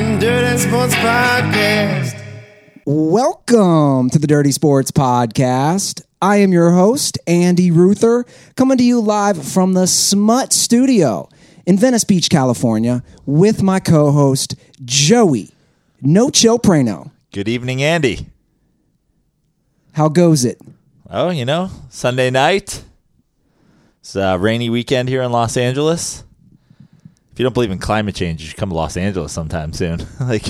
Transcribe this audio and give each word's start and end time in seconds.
the 0.00 0.16
Dirty 0.18 0.56
Sports 0.56 0.94
Podcast. 0.94 2.22
Welcome 2.86 4.08
to 4.08 4.18
the 4.18 4.26
Dirty 4.26 4.50
Sports 4.50 4.90
Podcast. 4.90 6.00
I 6.22 6.36
am 6.36 6.52
your 6.54 6.70
host, 6.70 7.18
Andy 7.26 7.70
Ruther, 7.70 8.24
coming 8.56 8.78
to 8.78 8.82
you 8.82 9.00
live 9.00 9.46
from 9.46 9.74
the 9.74 9.86
Smut 9.86 10.54
Studio 10.54 11.28
in 11.66 11.76
Venice 11.76 12.04
Beach, 12.04 12.30
California, 12.30 13.02
with 13.26 13.62
my 13.62 13.78
co 13.78 14.10
host, 14.10 14.54
Joey 14.82 15.50
No 16.00 16.30
Chill 16.30 16.58
Prano. 16.58 17.10
Good 17.30 17.48
evening, 17.48 17.82
Andy. 17.82 18.26
How 19.92 20.08
goes 20.08 20.46
it? 20.46 20.62
Oh, 21.10 21.28
you 21.28 21.44
know, 21.44 21.68
Sunday 21.90 22.30
night. 22.30 22.82
It's 24.00 24.16
a 24.16 24.38
rainy 24.38 24.70
weekend 24.70 25.10
here 25.10 25.20
in 25.20 25.30
Los 25.30 25.58
Angeles. 25.58 26.24
If 27.32 27.38
you 27.38 27.44
don't 27.44 27.54
believe 27.54 27.70
in 27.70 27.78
climate 27.78 28.14
change, 28.14 28.40
you 28.40 28.48
should 28.48 28.56
come 28.56 28.70
to 28.70 28.74
Los 28.74 28.96
Angeles 28.96 29.32
sometime 29.32 29.72
soon. 29.72 30.00
like, 30.20 30.48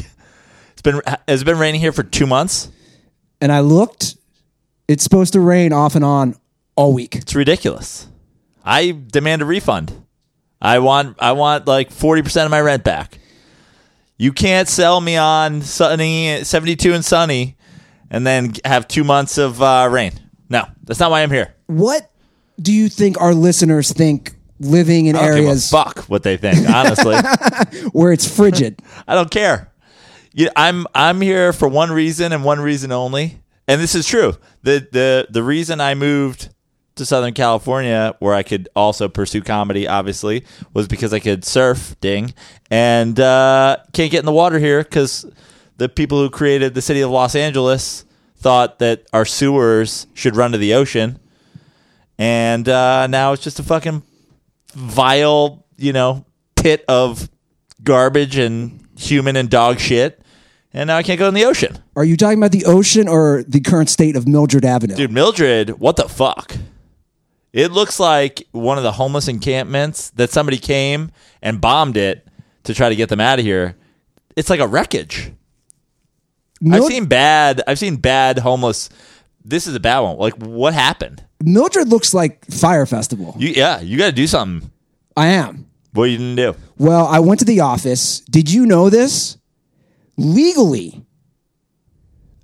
it's 0.72 0.82
been 0.82 1.00
has 1.28 1.42
it 1.42 1.44
been 1.44 1.58
raining 1.58 1.80
here 1.80 1.92
for 1.92 2.02
two 2.02 2.26
months? 2.26 2.70
And 3.40 3.52
I 3.52 3.60
looked, 3.60 4.16
it's 4.88 5.02
supposed 5.02 5.32
to 5.34 5.40
rain 5.40 5.72
off 5.72 5.94
and 5.94 6.04
on 6.04 6.36
all 6.76 6.92
week. 6.92 7.16
It's 7.16 7.34
ridiculous. 7.34 8.06
I 8.64 8.96
demand 9.12 9.42
a 9.42 9.44
refund. 9.44 10.04
I 10.60 10.78
want 10.78 11.16
I 11.18 11.32
want 11.32 11.66
like 11.66 11.90
forty 11.90 12.22
percent 12.22 12.44
of 12.44 12.50
my 12.50 12.60
rent 12.60 12.84
back. 12.84 13.18
You 14.18 14.32
can't 14.32 14.68
sell 14.68 15.00
me 15.00 15.16
on 15.16 15.62
sunny 15.62 16.44
seventy 16.44 16.76
two 16.76 16.92
and 16.92 17.04
sunny, 17.04 17.56
and 18.10 18.26
then 18.26 18.52
have 18.64 18.86
two 18.86 19.04
months 19.04 19.38
of 19.38 19.62
uh, 19.62 19.88
rain. 19.90 20.12
No, 20.50 20.66
that's 20.84 21.00
not 21.00 21.10
why 21.10 21.22
I'm 21.22 21.30
here. 21.30 21.54
What 21.66 22.10
do 22.60 22.72
you 22.72 22.88
think 22.88 23.20
our 23.20 23.32
listeners 23.32 23.92
think 23.92 24.34
living 24.60 25.06
in 25.06 25.16
I 25.16 25.20
don't 25.20 25.28
areas 25.28 25.70
give 25.70 25.80
a 25.80 25.84
fuck 25.84 26.04
what 26.04 26.22
they 26.22 26.36
think. 26.36 26.68
Honestly, 26.68 27.16
where 27.92 28.12
it's 28.12 28.28
frigid? 28.28 28.80
I 29.08 29.14
don't 29.14 29.30
care. 29.30 29.72
You, 30.32 30.48
I'm 30.54 30.86
I'm 30.94 31.20
here 31.20 31.52
for 31.52 31.66
one 31.66 31.90
reason 31.90 32.32
and 32.32 32.44
one 32.44 32.60
reason 32.60 32.92
only, 32.92 33.40
and 33.66 33.80
this 33.80 33.94
is 33.94 34.06
true. 34.06 34.36
the 34.62 34.86
the 34.92 35.26
The 35.30 35.42
reason 35.42 35.80
I 35.80 35.94
moved 35.94 36.50
to 36.96 37.06
Southern 37.06 37.32
California, 37.34 38.14
where 38.18 38.34
I 38.34 38.42
could 38.42 38.68
also 38.76 39.08
pursue 39.08 39.40
comedy, 39.40 39.88
obviously, 39.88 40.44
was 40.74 40.86
because 40.86 41.14
I 41.14 41.18
could 41.18 41.44
surf, 41.44 41.96
ding, 42.00 42.34
and 42.70 43.18
uh, 43.18 43.78
can't 43.92 44.12
get 44.12 44.20
in 44.20 44.26
the 44.26 44.32
water 44.32 44.58
here 44.58 44.82
because 44.84 45.24
the 45.78 45.88
people 45.88 46.18
who 46.18 46.28
created 46.30 46.74
the 46.74 46.82
city 46.82 47.00
of 47.00 47.10
Los 47.10 47.34
Angeles 47.34 48.04
thought 48.36 48.78
that 48.80 49.06
our 49.12 49.24
sewers 49.24 50.06
should 50.14 50.36
run 50.36 50.52
to 50.52 50.58
the 50.58 50.74
ocean, 50.74 51.18
and 52.18 52.68
uh, 52.68 53.06
now 53.06 53.32
it's 53.32 53.42
just 53.42 53.58
a 53.58 53.62
fucking 53.62 54.02
vile, 54.74 55.64
you 55.76 55.92
know, 55.92 56.24
pit 56.56 56.84
of 56.88 57.28
garbage 57.82 58.36
and 58.36 58.86
human 58.98 59.36
and 59.36 59.48
dog 59.50 59.78
shit. 59.78 60.20
And 60.72 60.86
now 60.86 60.96
I 60.96 61.02
can't 61.02 61.18
go 61.18 61.26
in 61.26 61.34
the 61.34 61.44
ocean. 61.44 61.78
Are 61.96 62.04
you 62.04 62.16
talking 62.16 62.38
about 62.38 62.52
the 62.52 62.64
ocean 62.64 63.08
or 63.08 63.42
the 63.46 63.60
current 63.60 63.88
state 63.90 64.14
of 64.14 64.28
Mildred 64.28 64.64
Avenue? 64.64 64.94
Dude, 64.94 65.10
Mildred, 65.10 65.80
what 65.80 65.96
the 65.96 66.08
fuck? 66.08 66.56
It 67.52 67.72
looks 67.72 67.98
like 67.98 68.46
one 68.52 68.78
of 68.78 68.84
the 68.84 68.92
homeless 68.92 69.26
encampments 69.26 70.10
that 70.10 70.30
somebody 70.30 70.58
came 70.58 71.10
and 71.42 71.60
bombed 71.60 71.96
it 71.96 72.26
to 72.64 72.74
try 72.74 72.88
to 72.88 72.94
get 72.94 73.08
them 73.08 73.20
out 73.20 73.40
of 73.40 73.44
here. 73.44 73.76
It's 74.36 74.48
like 74.48 74.60
a 74.60 74.66
wreckage. 74.68 75.32
Mil- 76.60 76.84
I've 76.84 76.92
seen 76.92 77.06
bad 77.06 77.62
I've 77.66 77.78
seen 77.78 77.96
bad 77.96 78.38
homeless 78.38 78.90
this 79.44 79.66
is 79.66 79.74
a 79.74 79.80
bad 79.80 80.00
one. 80.00 80.18
Like 80.18 80.34
what 80.34 80.74
happened? 80.74 81.24
Mildred 81.42 81.88
looks 81.88 82.12
like 82.12 82.44
Fyre 82.46 82.86
Festival. 82.86 83.34
You 83.38 83.48
yeah, 83.48 83.80
you 83.80 83.98
gotta 83.98 84.12
do 84.12 84.26
something. 84.26 84.70
I 85.16 85.28
am. 85.28 85.66
What 85.92 86.04
you 86.04 86.18
didn't 86.18 86.36
do. 86.36 86.54
Well, 86.78 87.06
I 87.06 87.18
went 87.20 87.40
to 87.40 87.44
the 87.44 87.60
office. 87.60 88.20
Did 88.20 88.50
you 88.50 88.64
know 88.66 88.90
this? 88.90 89.36
Legally, 90.16 91.04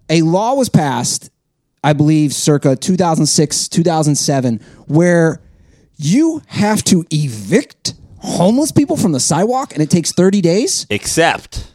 a 0.08 0.22
law 0.22 0.54
was 0.54 0.68
passed, 0.68 1.30
I 1.84 1.92
believe, 1.92 2.32
circa 2.32 2.74
2006, 2.74 3.68
2007, 3.68 4.60
where 4.86 5.40
you 5.96 6.42
have 6.48 6.82
to 6.84 7.04
evict 7.10 7.94
homeless 8.18 8.72
people 8.72 8.96
from 8.96 9.12
the 9.12 9.20
sidewalk 9.20 9.72
and 9.72 9.82
it 9.82 9.90
takes 9.90 10.12
30 10.12 10.40
days. 10.40 10.86
Except, 10.90 11.72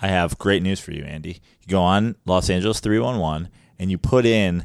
I 0.00 0.08
have 0.08 0.38
great 0.38 0.62
news 0.62 0.80
for 0.80 0.92
you, 0.92 1.04
Andy. 1.04 1.40
You 1.60 1.68
go 1.68 1.80
on 1.82 2.16
Los 2.26 2.48
Angeles 2.48 2.80
311 2.80 3.48
and 3.78 3.90
you 3.90 3.98
put 3.98 4.24
in 4.24 4.64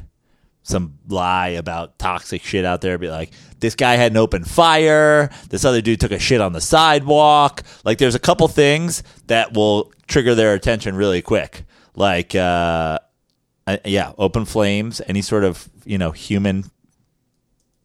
some 0.68 0.98
lie 1.08 1.48
about 1.48 1.98
toxic 1.98 2.42
shit 2.42 2.64
out 2.64 2.80
there. 2.80 2.98
Be 2.98 3.08
like, 3.08 3.32
this 3.58 3.74
guy 3.74 3.96
had 3.96 4.12
an 4.12 4.18
open 4.18 4.44
fire. 4.44 5.30
This 5.48 5.64
other 5.64 5.80
dude 5.80 6.00
took 6.00 6.12
a 6.12 6.18
shit 6.18 6.40
on 6.40 6.52
the 6.52 6.60
sidewalk. 6.60 7.62
Like, 7.84 7.98
there's 7.98 8.14
a 8.14 8.20
couple 8.20 8.46
things 8.48 9.02
that 9.26 9.54
will 9.54 9.92
trigger 10.06 10.34
their 10.34 10.54
attention 10.54 10.94
really 10.94 11.22
quick. 11.22 11.64
Like, 11.94 12.34
uh, 12.34 12.98
uh, 13.66 13.78
yeah, 13.84 14.12
open 14.18 14.44
flames, 14.44 15.00
any 15.06 15.22
sort 15.22 15.44
of, 15.44 15.68
you 15.84 15.98
know, 15.98 16.12
human 16.12 16.70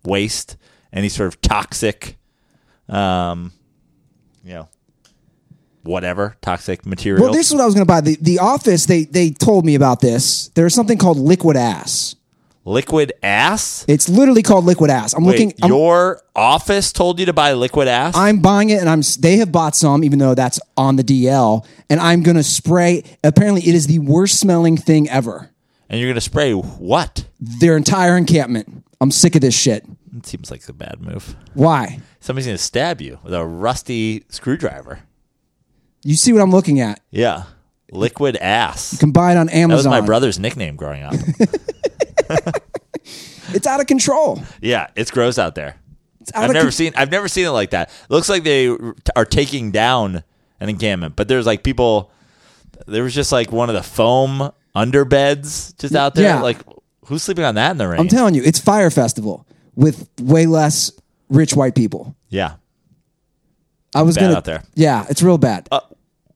waste, 0.05 0.57
any 0.91 1.09
sort 1.09 1.27
of 1.27 1.41
toxic, 1.41 2.17
um, 2.89 3.51
you 4.43 4.53
know, 4.53 4.69
whatever 5.83 6.37
toxic 6.41 6.85
material. 6.85 7.23
Well, 7.23 7.33
this 7.33 7.47
is 7.47 7.53
what 7.53 7.61
I 7.61 7.65
was 7.65 7.73
going 7.75 7.85
to 7.85 7.91
buy. 7.91 8.01
The, 8.01 8.17
the 8.21 8.39
office, 8.39 8.85
they, 8.85 9.03
they 9.03 9.31
told 9.31 9.65
me 9.65 9.75
about 9.75 9.99
this. 9.99 10.49
There's 10.49 10.73
something 10.73 10.97
called 10.97 11.17
liquid 11.17 11.57
ass. 11.57 12.15
Liquid 12.65 13.13
ass. 13.21 13.85
It's 13.87 14.09
literally 14.09 14.41
called 14.43 14.65
liquid 14.65 14.89
ass. 14.89 15.13
I'm 15.13 15.23
Wait, 15.23 15.33
looking. 15.33 15.53
I'm, 15.61 15.69
your 15.69 16.21
office 16.35 16.91
told 16.91 17.19
you 17.19 17.25
to 17.25 17.33
buy 17.33 17.53
liquid 17.53 17.87
ass. 17.87 18.15
I'm 18.15 18.39
buying 18.41 18.69
it, 18.69 18.79
and 18.79 18.89
I'm. 18.89 19.01
They 19.19 19.37
have 19.37 19.51
bought 19.51 19.75
some, 19.75 20.03
even 20.03 20.19
though 20.19 20.35
that's 20.35 20.59
on 20.77 20.95
the 20.95 21.03
DL, 21.03 21.65
and 21.89 21.99
I'm 21.99 22.23
gonna 22.23 22.43
spray. 22.43 23.03
Apparently, 23.23 23.61
it 23.61 23.75
is 23.75 23.87
the 23.87 23.99
worst 23.99 24.39
smelling 24.39 24.77
thing 24.77 25.09
ever. 25.09 25.49
and 25.89 25.99
you're 25.99 26.09
gonna 26.09 26.21
spray 26.21 26.53
what? 26.53 27.25
Their 27.39 27.77
entire 27.77 28.17
encampment. 28.17 28.83
I'm 29.01 29.11
sick 29.11 29.35
of 29.35 29.41
this 29.41 29.53
shit. 29.57 29.85
It 30.15 30.25
seems 30.25 30.49
like 30.51 30.67
a 30.69 30.73
bad 30.73 31.01
move. 31.01 31.35
Why? 31.55 31.99
Somebody's 32.19 32.45
gonna 32.45 32.57
stab 32.57 33.01
you 33.01 33.19
with 33.23 33.33
a 33.33 33.45
rusty 33.45 34.23
screwdriver. 34.29 34.99
You 36.03 36.15
see 36.15 36.31
what 36.33 36.41
I'm 36.41 36.51
looking 36.51 36.79
at? 36.79 36.99
Yeah, 37.11 37.43
liquid 37.91 38.37
ass. 38.37 38.93
You 38.93 38.99
can 38.99 39.11
buy 39.11 39.31
it 39.31 39.37
on 39.37 39.49
Amazon. 39.49 39.69
That 39.69 39.75
was 39.97 40.01
my 40.01 40.05
brother's 40.05 40.39
nickname 40.39 40.75
growing 40.75 41.03
up. 41.03 41.13
It's 43.53 43.67
out 43.67 43.81
of 43.81 43.87
control. 43.87 44.41
yeah, 44.61 44.87
it's 44.95 45.11
gross 45.11 45.37
out 45.37 45.53
there. 45.55 45.75
It's 46.21 46.31
out 46.33 46.45
I've 46.45 46.53
never 46.53 46.65
con- 46.67 46.71
seen. 46.71 46.93
I've 46.95 47.11
never 47.11 47.27
seen 47.27 47.45
it 47.45 47.49
like 47.49 47.71
that. 47.71 47.91
looks 48.09 48.29
like 48.29 48.43
they 48.43 48.69
are 49.15 49.25
taking 49.25 49.71
down 49.71 50.23
an 50.61 50.69
encampment, 50.69 51.15
but 51.17 51.27
there's 51.27 51.45
like 51.45 51.61
people. 51.63 52.09
There 52.87 53.03
was 53.03 53.13
just 53.13 53.31
like 53.33 53.51
one 53.51 53.69
of 53.69 53.75
the 53.75 53.83
foam 53.83 54.51
underbeds 54.75 55.77
just 55.77 55.93
out 55.93 56.15
there. 56.15 56.23
Yeah. 56.35 56.41
Like 56.41 56.57
who's 57.05 57.21
sleeping 57.23 57.43
on 57.43 57.55
that 57.55 57.71
in 57.71 57.77
the 57.77 57.87
rain? 57.87 57.99
I'm 57.99 58.07
telling 58.07 58.33
you, 58.33 58.41
it's 58.43 58.59
Fyre 58.59 58.89
Festival 58.89 59.45
with 59.75 60.09
way 60.21 60.45
less 60.45 60.91
rich 61.29 61.53
white 61.55 61.75
people. 61.75 62.15
yeah, 62.29 62.53
I 63.93 64.01
was 64.03 64.15
Bad 64.15 64.21
gonna. 64.21 64.37
out 64.37 64.45
there. 64.45 64.63
Yeah, 64.75 65.05
it's 65.09 65.21
real 65.21 65.37
bad. 65.37 65.67
Uh, 65.71 65.81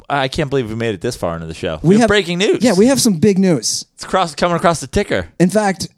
I 0.09 0.27
can't 0.29 0.49
believe 0.49 0.69
we 0.69 0.75
made 0.75 0.95
it 0.95 1.01
this 1.01 1.15
far 1.15 1.35
into 1.35 1.47
the 1.47 1.53
show. 1.53 1.79
We 1.83 1.89
We, 1.89 1.95
have, 1.95 2.01
have- 2.01 2.07
breaking 2.07 2.37
news. 2.39 2.59
yeah, 2.61 2.73
we 2.77 2.87
have 2.87 3.01
some 3.01 3.19
big 3.19 3.37
news. 3.39 3.85
it's 3.95 4.05
cross 4.05 4.33
coming 4.35 4.55
across 4.55 4.79
the 4.79 4.87
ticker. 4.87 5.29
In 5.39 5.49
fact, 5.49 5.89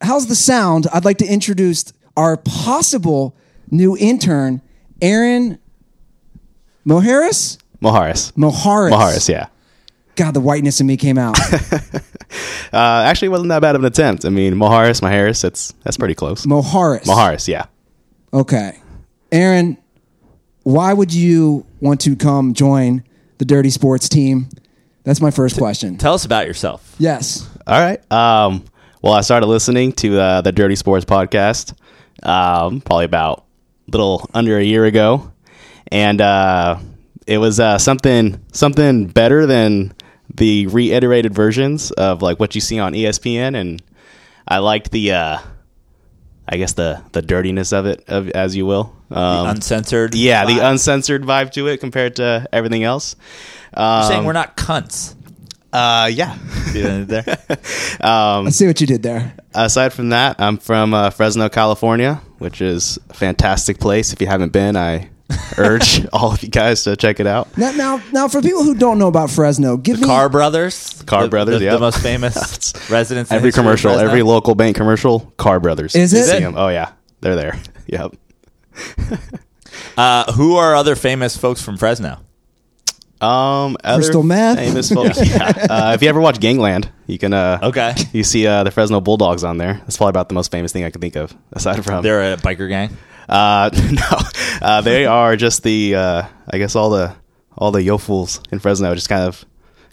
how's 0.00 0.26
the 0.26 0.34
sound? 0.34 0.86
I'd 0.92 1.04
like 1.04 1.18
to 1.18 1.26
introduce 1.26 1.92
our 2.16 2.36
possible 2.38 3.36
new 3.70 3.96
intern, 3.98 4.62
Aaron 5.02 5.58
Moharis. 6.86 7.58
Moharis. 7.82 8.32
Moharis. 8.32 8.90
Moharis, 8.92 9.28
yeah. 9.28 9.48
God, 10.16 10.32
the 10.32 10.40
whiteness 10.40 10.80
in 10.80 10.86
me 10.86 10.96
came 10.96 11.18
out. 11.18 11.36
Uh, 12.72 13.04
actually, 13.06 13.28
wasn't 13.28 13.48
that 13.50 13.60
bad 13.62 13.76
of 13.76 13.82
an 13.82 13.86
attempt. 13.86 14.24
I 14.24 14.28
mean, 14.30 14.54
Moharis, 14.54 15.00
Moharis, 15.00 15.40
that's 15.42 15.72
that's 15.84 15.96
pretty 15.96 16.16
close. 16.16 16.44
Moharis. 16.44 17.04
Moharis, 17.04 17.46
yeah. 17.46 17.66
Okay. 18.32 18.80
Aaron, 19.30 19.78
why 20.64 20.92
would 20.92 21.12
you 21.12 21.64
want 21.80 22.00
to 22.02 22.16
come 22.16 22.52
join 22.52 23.04
the 23.38 23.44
Dirty 23.44 23.70
Sports 23.70 24.08
team? 24.08 24.48
That's 25.04 25.20
my 25.20 25.30
first 25.30 25.56
question. 25.56 25.96
Tell 25.96 26.14
us 26.14 26.24
about 26.24 26.46
yourself. 26.46 26.96
Yes. 26.98 27.48
All 27.66 27.78
right. 27.78 28.00
Um, 28.10 28.64
well, 29.02 29.12
I 29.12 29.20
started 29.20 29.46
listening 29.46 29.92
to 29.92 30.18
uh, 30.18 30.40
the 30.40 30.50
Dirty 30.50 30.76
Sports 30.76 31.04
podcast 31.04 31.74
um, 32.22 32.80
probably 32.80 33.04
about 33.04 33.44
a 33.86 33.90
little 33.90 34.28
under 34.32 34.58
a 34.58 34.64
year 34.64 34.84
ago, 34.84 35.30
and 35.92 36.20
uh, 36.20 36.78
it 37.26 37.38
was 37.38 37.60
uh, 37.60 37.78
something 37.78 38.42
something 38.52 39.06
better 39.06 39.46
than 39.46 39.92
the 40.34 40.66
reiterated 40.68 41.34
versions 41.34 41.90
of 41.92 42.22
like 42.22 42.40
what 42.40 42.54
you 42.54 42.60
see 42.60 42.78
on 42.78 42.94
ESPN, 42.94 43.54
and 43.54 43.82
I 44.48 44.58
liked 44.58 44.90
the 44.90 45.12
uh, 45.12 45.38
I 46.48 46.56
guess 46.56 46.72
the 46.72 47.02
the 47.12 47.22
dirtiness 47.22 47.72
of 47.72 47.86
it, 47.86 48.04
of, 48.08 48.30
as 48.30 48.56
you 48.56 48.66
will. 48.66 48.94
Um, 49.14 49.46
Uncensored. 49.46 50.14
yeah, 50.14 50.44
the 50.44 50.58
uncensored 50.58 51.22
vibe 51.22 51.52
to 51.52 51.68
it 51.68 51.78
compared 51.78 52.16
to 52.16 52.48
everything 52.52 52.82
else. 52.84 53.14
Um, 53.72 54.00
You're 54.00 54.10
saying 54.10 54.24
we're 54.24 54.32
not 54.32 54.56
cunts. 54.56 55.14
uh, 55.72 56.10
yeah. 56.12 56.36
See 56.72 56.82
what 56.82 56.90
I 56.90 56.98
did 56.98 57.08
there? 57.08 57.38
I 58.00 58.48
see 58.50 58.66
what 58.66 58.80
you 58.80 58.86
did 58.86 59.02
there. 59.02 59.34
Aside 59.54 59.92
from 59.92 60.08
that, 60.10 60.40
I'm 60.40 60.58
from 60.58 60.94
uh, 60.94 61.10
Fresno, 61.10 61.48
California, 61.48 62.20
which 62.38 62.60
is 62.60 62.98
a 63.10 63.14
fantastic 63.14 63.78
place. 63.78 64.12
If 64.12 64.20
you 64.20 64.26
haven't 64.26 64.52
been, 64.52 64.76
I 64.76 65.10
urge 65.58 66.06
all 66.12 66.32
of 66.32 66.42
you 66.42 66.48
guys 66.48 66.82
to 66.84 66.96
check 66.96 67.18
it 67.20 67.26
out. 67.26 67.56
Now, 67.56 67.70
now, 67.72 68.02
now, 68.12 68.28
for 68.28 68.42
people 68.42 68.62
who 68.64 68.74
don't 68.74 68.98
know 68.98 69.08
about 69.08 69.30
Fresno, 69.30 69.76
give 69.76 70.00
me 70.00 70.06
Carr 70.06 70.28
Brothers. 70.28 71.02
Carr 71.06 71.22
the, 71.24 71.28
Brothers, 71.28 71.58
the, 71.60 71.66
yeah. 71.66 71.74
the 71.74 71.80
most 71.80 72.00
famous 72.02 72.72
residents. 72.90 73.30
Every 73.30 73.52
commercial, 73.52 73.92
every 73.92 74.22
local 74.22 74.54
bank 74.54 74.76
commercial, 74.76 75.20
Car 75.36 75.60
Brothers. 75.60 75.94
Is 75.94 76.12
it? 76.12 76.42
Oh 76.56 76.68
yeah, 76.68 76.92
they're 77.20 77.36
there. 77.36 77.60
Yep. 77.86 78.16
Uh, 79.96 80.32
who 80.32 80.56
are 80.56 80.74
other 80.74 80.96
famous 80.96 81.36
folks 81.36 81.62
from 81.62 81.76
Fresno? 81.76 82.18
Um, 83.20 83.76
other 83.84 83.98
Crystal 84.02 84.22
meth? 84.24 84.58
famous 84.58 84.90
folks. 84.92 85.18
yeah. 85.24 85.66
Uh, 85.70 85.92
if 85.94 86.02
you 86.02 86.08
ever 86.08 86.20
watch 86.20 86.40
Gangland, 86.40 86.90
you 87.06 87.16
can. 87.18 87.32
Uh, 87.32 87.58
Okay. 87.62 87.94
You 88.12 88.24
see 88.24 88.46
uh, 88.46 88.64
the 88.64 88.70
Fresno 88.72 89.00
Bulldogs 89.00 89.44
on 89.44 89.56
there. 89.56 89.74
That's 89.74 89.96
probably 89.96 90.10
about 90.10 90.28
the 90.28 90.34
most 90.34 90.50
famous 90.50 90.72
thing 90.72 90.84
I 90.84 90.90
can 90.90 91.00
think 91.00 91.16
of, 91.16 91.34
aside 91.52 91.84
from. 91.84 92.02
They're 92.02 92.32
a 92.34 92.36
biker 92.36 92.68
gang. 92.68 92.96
Uh, 93.28 93.70
no, 93.92 94.18
uh, 94.66 94.80
they 94.80 95.06
are 95.06 95.36
just 95.36 95.62
the. 95.62 95.94
Uh, 95.94 96.22
I 96.50 96.58
guess 96.58 96.74
all 96.74 96.90
the 96.90 97.14
all 97.56 97.70
the 97.70 97.82
yo 97.82 97.98
fools 97.98 98.40
in 98.50 98.58
Fresno 98.58 98.94
just 98.96 99.08
kind 99.08 99.22
of 99.22 99.44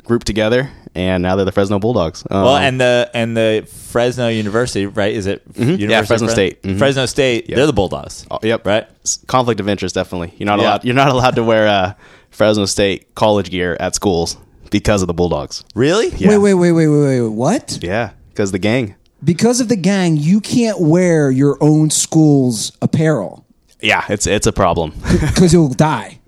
grouped 0.04 0.26
together, 0.26 0.70
and 0.96 1.24
now 1.24 1.36
they're 1.36 1.46
the 1.46 1.52
Fresno 1.52 1.80
Bulldogs. 1.80 2.24
Um, 2.30 2.44
Well, 2.44 2.58
and 2.58 2.80
the 2.82 3.10
and 3.14 3.36
the 3.38 3.68
Fresno 3.72 4.28
University, 4.28 4.86
right? 4.86 5.14
Is 5.14 5.26
it 5.28 5.42
University 5.56 5.84
Mm-hmm. 5.84 5.90
Yeah, 5.92 6.00
of 6.00 6.08
Fresno 6.08 6.28
Fres- 6.28 6.34
State. 6.34 6.62
Mhm. 6.64 6.78
Fresno 6.78 7.06
State. 7.06 7.50
Yep. 7.50 7.56
They're 7.56 7.66
the 7.68 7.74
Bulldogs. 7.74 8.26
Oh, 8.32 8.40
yep. 8.44 8.66
Right. 8.66 8.88
S- 9.06 9.20
conflict 9.28 9.60
of 9.60 9.70
interest 9.70 9.96
definitely. 9.96 10.34
You're 10.38 10.48
not 10.48 10.60
Yeah. 10.60 10.66
allowed. 10.66 10.86
You're 10.86 10.96
not 10.96 11.10
allowed 11.10 11.36
to 11.36 11.44
wear 11.44 11.68
uh, 11.68 11.94
Fresno 12.30 12.66
State 12.66 13.14
college 13.16 13.50
gear 13.52 13.78
at 13.80 13.96
schools 13.96 14.38
because 14.70 15.02
of 15.02 15.08
the 15.08 15.14
Bulldogs. 15.14 15.64
Really? 15.76 16.10
Yeah. 16.18 16.30
Wait, 16.30 16.38
wait, 16.38 16.54
wait, 16.56 16.72
wait, 16.72 16.88
wait, 16.88 17.22
wait. 17.22 17.28
What? 17.30 17.80
Yeah, 17.82 18.12
because 18.30 18.52
the 18.52 18.60
gang. 18.60 18.96
Because 19.24 19.60
of 19.62 19.68
the 19.68 19.76
gang, 19.76 20.18
you 20.18 20.40
can't 20.42 20.80
wear 20.80 21.30
your 21.30 21.56
own 21.62 21.90
school's 21.92 22.72
apparel 22.82 23.46
Yeah, 23.82 24.04
it's 24.10 24.26
it's 24.28 24.48
a 24.48 24.52
problem. 24.52 24.94
because 25.22 25.54
you'll 25.54 25.70
die. 25.70 26.20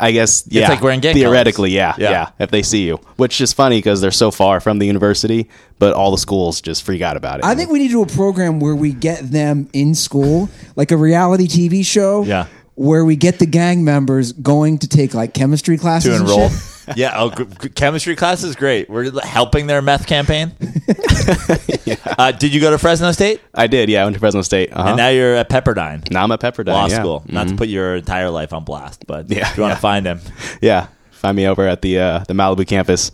I 0.00 0.12
guess. 0.12 0.44
Yeah, 0.48 0.68
like 0.68 0.80
wearing 0.82 1.00
gang 1.00 1.14
theoretically. 1.14 1.70
Yeah, 1.70 1.94
yeah, 1.98 2.10
Yeah. 2.10 2.30
If 2.38 2.50
they 2.50 2.62
see 2.62 2.86
you, 2.86 2.96
which 3.16 3.40
is 3.40 3.52
funny 3.52 3.78
because 3.78 4.00
they're 4.00 4.10
so 4.10 4.30
far 4.30 4.60
from 4.60 4.78
the 4.78 4.86
university, 4.86 5.48
but 5.78 5.94
all 5.94 6.10
the 6.10 6.18
schools 6.18 6.60
just 6.60 6.82
freak 6.82 7.02
out 7.02 7.16
about 7.16 7.40
it. 7.40 7.44
I 7.44 7.54
think 7.54 7.70
we 7.70 7.78
need 7.78 7.88
to 7.88 7.94
do 7.94 8.02
a 8.02 8.06
program 8.06 8.60
where 8.60 8.74
we 8.76 8.92
get 8.92 9.20
them 9.30 9.68
in 9.72 9.94
school, 9.94 10.48
like 10.76 10.90
a 10.90 10.96
reality 10.96 11.46
TV 11.46 11.84
show. 11.84 12.24
Yeah. 12.24 12.46
Where 12.76 13.04
we 13.04 13.14
get 13.14 13.38
the 13.38 13.46
gang 13.46 13.84
members 13.84 14.32
going 14.32 14.78
to 14.78 14.88
take 14.88 15.14
like 15.14 15.32
chemistry 15.32 15.78
classes 15.78 16.10
To 16.10 16.16
and 16.16 16.28
enroll. 16.28 16.50
Shit. 16.86 16.96
yeah. 16.96 17.12
Oh, 17.16 17.30
g- 17.30 17.44
g- 17.62 17.68
chemistry 17.70 18.16
class 18.16 18.42
is 18.42 18.56
great. 18.56 18.88
We're 18.88 19.10
helping 19.22 19.66
their 19.66 19.82
meth 19.82 20.06
campaign. 20.06 20.52
uh, 22.18 22.32
did 22.32 22.54
you 22.54 22.60
go 22.60 22.70
to 22.70 22.78
Fresno 22.78 23.12
State? 23.12 23.40
I 23.54 23.66
did. 23.66 23.88
Yeah, 23.88 24.02
I 24.02 24.04
went 24.04 24.14
to 24.14 24.20
Fresno 24.20 24.42
State. 24.42 24.72
Uh-huh. 24.72 24.88
And 24.88 24.96
now 24.96 25.08
you're 25.08 25.34
at 25.36 25.48
Pepperdine 25.48 26.10
now 26.10 26.24
I'm 26.24 26.32
at 26.32 26.40
Pepperdine 26.40 26.66
Law 26.72 26.86
yeah. 26.86 26.98
School. 27.00 27.24
Not 27.28 27.48
to 27.48 27.54
Mhm. 27.54 27.58
put 27.58 27.68
your 27.68 27.96
entire 27.96 28.30
life 28.30 28.52
on 28.52 28.64
blast, 28.64 29.06
but 29.06 29.30
Yeah, 29.30 29.50
if 29.50 29.56
you 29.56 29.62
want 29.62 29.72
yeah. 29.72 29.74
to 29.76 29.80
find 29.80 30.06
him, 30.06 30.20
Yeah, 30.60 30.86
find 31.10 31.36
me 31.36 31.46
over 31.46 31.66
at 31.66 31.82
the 31.82 31.98
uh, 31.98 32.18
the 32.28 32.34
Malibu 32.34 32.66
campus. 32.66 33.10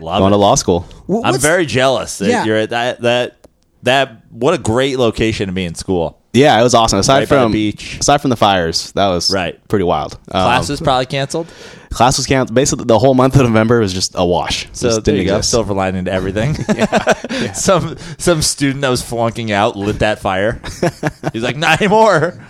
Love 0.00 0.18
going 0.20 0.32
it. 0.32 0.36
to 0.36 0.38
law 0.38 0.54
school. 0.54 0.86
Well, 1.06 1.22
I'm 1.24 1.38
very 1.38 1.66
jealous 1.66 2.18
that 2.18 2.28
Yeah. 2.28 2.44
you're 2.44 2.56
at 2.58 2.70
that 2.70 3.00
that 3.02 3.36
that. 3.82 4.22
What 4.30 4.54
a 4.54 4.58
great 4.58 4.98
location 4.98 5.46
to 5.46 5.52
be 5.52 5.64
in 5.64 5.74
school. 5.74 6.20
Yeah, 6.34 6.58
it 6.60 6.62
was 6.62 6.74
awesome. 6.74 6.98
Aside 6.98 7.20
Right 7.20 7.28
by 7.28 7.36
the 7.36 7.42
from 7.44 7.52
beach. 7.52 7.98
aside 8.00 8.18
from 8.20 8.30
the 8.30 8.36
fires, 8.36 8.92
that 8.92 9.08
was 9.08 9.30
Right. 9.30 9.58
pretty 9.68 9.84
wild. 9.84 10.14
Um, 10.32 10.42
Classes 10.42 10.80
probably 10.80 11.06
canceled. 11.06 11.46
class 11.90 12.16
was 12.18 12.26
canceled. 12.26 12.54
Basically, 12.54 12.84
the 12.86 12.98
whole 12.98 13.14
month 13.14 13.36
of 13.36 13.42
November 13.42 13.78
was 13.80 13.92
just 13.92 14.12
a 14.16 14.24
wash. 14.26 14.66
So 14.72 14.88
just 14.88 15.04
there 15.04 15.14
didn't 15.14 15.20
you 15.26 15.30
go. 15.30 15.36
exist. 15.36 15.52
Silver 15.52 15.72
lining 15.74 16.04
to 16.06 16.12
everything. 16.12 16.54
some 17.54 17.96
some 18.18 18.42
student 18.42 18.80
that 18.82 18.88
was 18.90 19.00
flunking 19.00 19.52
out 19.52 19.76
lit 19.76 20.00
that 20.00 20.18
fire. 20.18 20.60
He's 21.32 21.42
like, 21.44 21.56
not 21.56 21.80
anymore. 21.80 22.44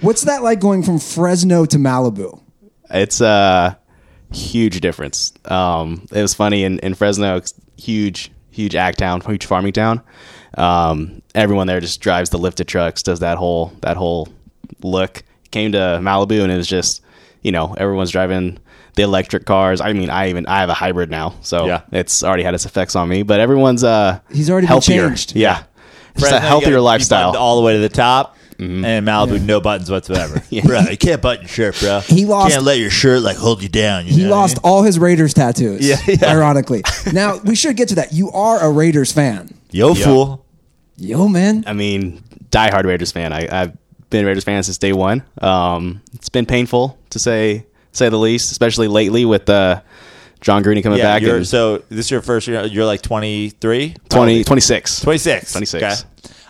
What's 0.00 0.22
that 0.22 0.42
like 0.42 0.60
going 0.60 0.82
from 0.82 0.98
Fresno 0.98 1.64
to 1.66 1.78
Malibu? 1.78 2.40
It's 2.90 3.20
a 3.20 3.78
huge 4.32 4.80
difference. 4.80 5.32
Um, 5.44 6.06
it 6.12 6.20
was 6.20 6.34
funny 6.34 6.64
in, 6.64 6.78
in 6.80 6.94
Fresno, 6.94 7.36
it's 7.36 7.54
huge, 7.76 8.30
huge 8.50 8.74
ag 8.74 8.96
town, 8.96 9.20
huge 9.22 9.46
farming 9.46 9.72
town. 9.72 10.02
Um, 10.56 11.22
everyone 11.34 11.66
there 11.66 11.80
just 11.80 12.00
drives 12.00 12.30
the 12.30 12.38
lifted 12.38 12.66
trucks, 12.68 13.02
does 13.02 13.20
that 13.20 13.38
whole 13.38 13.72
that 13.82 13.96
whole 13.96 14.28
look. 14.82 15.22
Came 15.50 15.72
to 15.72 15.78
Malibu 16.02 16.42
and 16.42 16.50
it 16.52 16.56
was 16.56 16.66
just, 16.66 17.02
you 17.42 17.52
know, 17.52 17.74
everyone's 17.78 18.10
driving 18.10 18.58
the 18.94 19.02
electric 19.02 19.44
cars. 19.44 19.80
I 19.80 19.92
mean, 19.92 20.10
I 20.10 20.30
even 20.30 20.46
I 20.46 20.60
have 20.60 20.68
a 20.68 20.74
hybrid 20.74 21.10
now, 21.10 21.34
so 21.42 21.66
Yeah. 21.66 21.82
it's 21.92 22.22
already 22.24 22.42
had 22.42 22.54
its 22.54 22.64
effects 22.66 22.96
on 22.96 23.08
me. 23.08 23.22
But 23.22 23.40
everyone's 23.40 23.84
uh, 23.84 24.20
He's 24.32 24.50
already 24.50 24.64
been 24.66 24.68
healthier. 24.68 25.08
changed. 25.08 25.36
Yeah, 25.36 25.64
just 26.16 26.32
a 26.32 26.40
healthier 26.40 26.80
lifestyle. 26.80 27.36
all 27.36 27.56
the 27.56 27.62
way 27.62 27.74
to 27.74 27.78
the 27.80 27.88
top. 27.88 28.36
And 28.58 28.86
in 28.86 29.04
Malibu, 29.04 29.38
no 29.44 29.60
buttons 29.60 29.90
whatsoever. 29.90 30.42
Bro, 30.64 30.80
you 30.90 30.96
can't 30.96 31.20
button 31.20 31.42
your 31.42 31.48
shirt, 31.50 31.78
bro. 31.78 32.00
He 32.00 32.24
lost- 32.24 32.52
Can't 32.54 32.64
let 32.64 32.78
your 32.78 32.88
shirt 32.88 33.20
like 33.20 33.36
hold 33.36 33.62
you 33.62 33.68
down. 33.68 34.06
You 34.06 34.14
He 34.14 34.22
know 34.22 34.30
what 34.30 34.36
I 34.36 34.40
lost 34.40 34.54
mean? 34.56 34.60
all 34.64 34.82
his 34.82 34.98
Raiders 34.98 35.34
tattoos. 35.34 35.86
Yeah, 35.86 35.96
yeah. 36.06 36.30
Ironically. 36.32 36.82
now 37.12 37.36
we 37.44 37.54
should 37.54 37.76
get 37.76 37.88
to 37.90 37.96
that. 37.96 38.14
You 38.14 38.30
are 38.30 38.58
a 38.64 38.70
Raiders 38.72 39.12
fan. 39.12 39.50
Yo, 39.72 39.92
fool. 39.94 40.42
Yo, 40.98 41.28
man. 41.28 41.64
I 41.66 41.72
mean, 41.72 42.22
diehard 42.50 42.84
Raiders 42.84 43.12
fan. 43.12 43.32
I, 43.32 43.46
I've 43.50 43.76
been 44.10 44.24
a 44.24 44.26
Raiders 44.28 44.44
fan 44.44 44.62
since 44.62 44.78
day 44.78 44.92
one. 44.92 45.22
Um, 45.42 46.02
it's 46.14 46.28
been 46.28 46.46
painful 46.46 46.98
to 47.10 47.18
say 47.18 47.66
say 47.92 48.08
the 48.08 48.18
least, 48.18 48.50
especially 48.52 48.88
lately 48.88 49.24
with 49.24 49.48
uh, 49.48 49.80
Jon 50.40 50.62
Gruden 50.62 50.82
coming 50.82 50.98
Yeah, 50.98 51.04
back. 51.04 51.22
you're, 51.22 51.36
and 51.36 51.46
so 51.46 51.78
this 51.88 52.06
is 52.06 52.10
your 52.10 52.22
first 52.22 52.46
year. 52.46 52.64
You're 52.66 52.84
like 52.86 53.02
23? 53.02 53.94
20, 54.08 54.44
26. 54.44 55.00
26. 55.00 55.52
26. 55.52 55.82
Okay. 55.84 55.94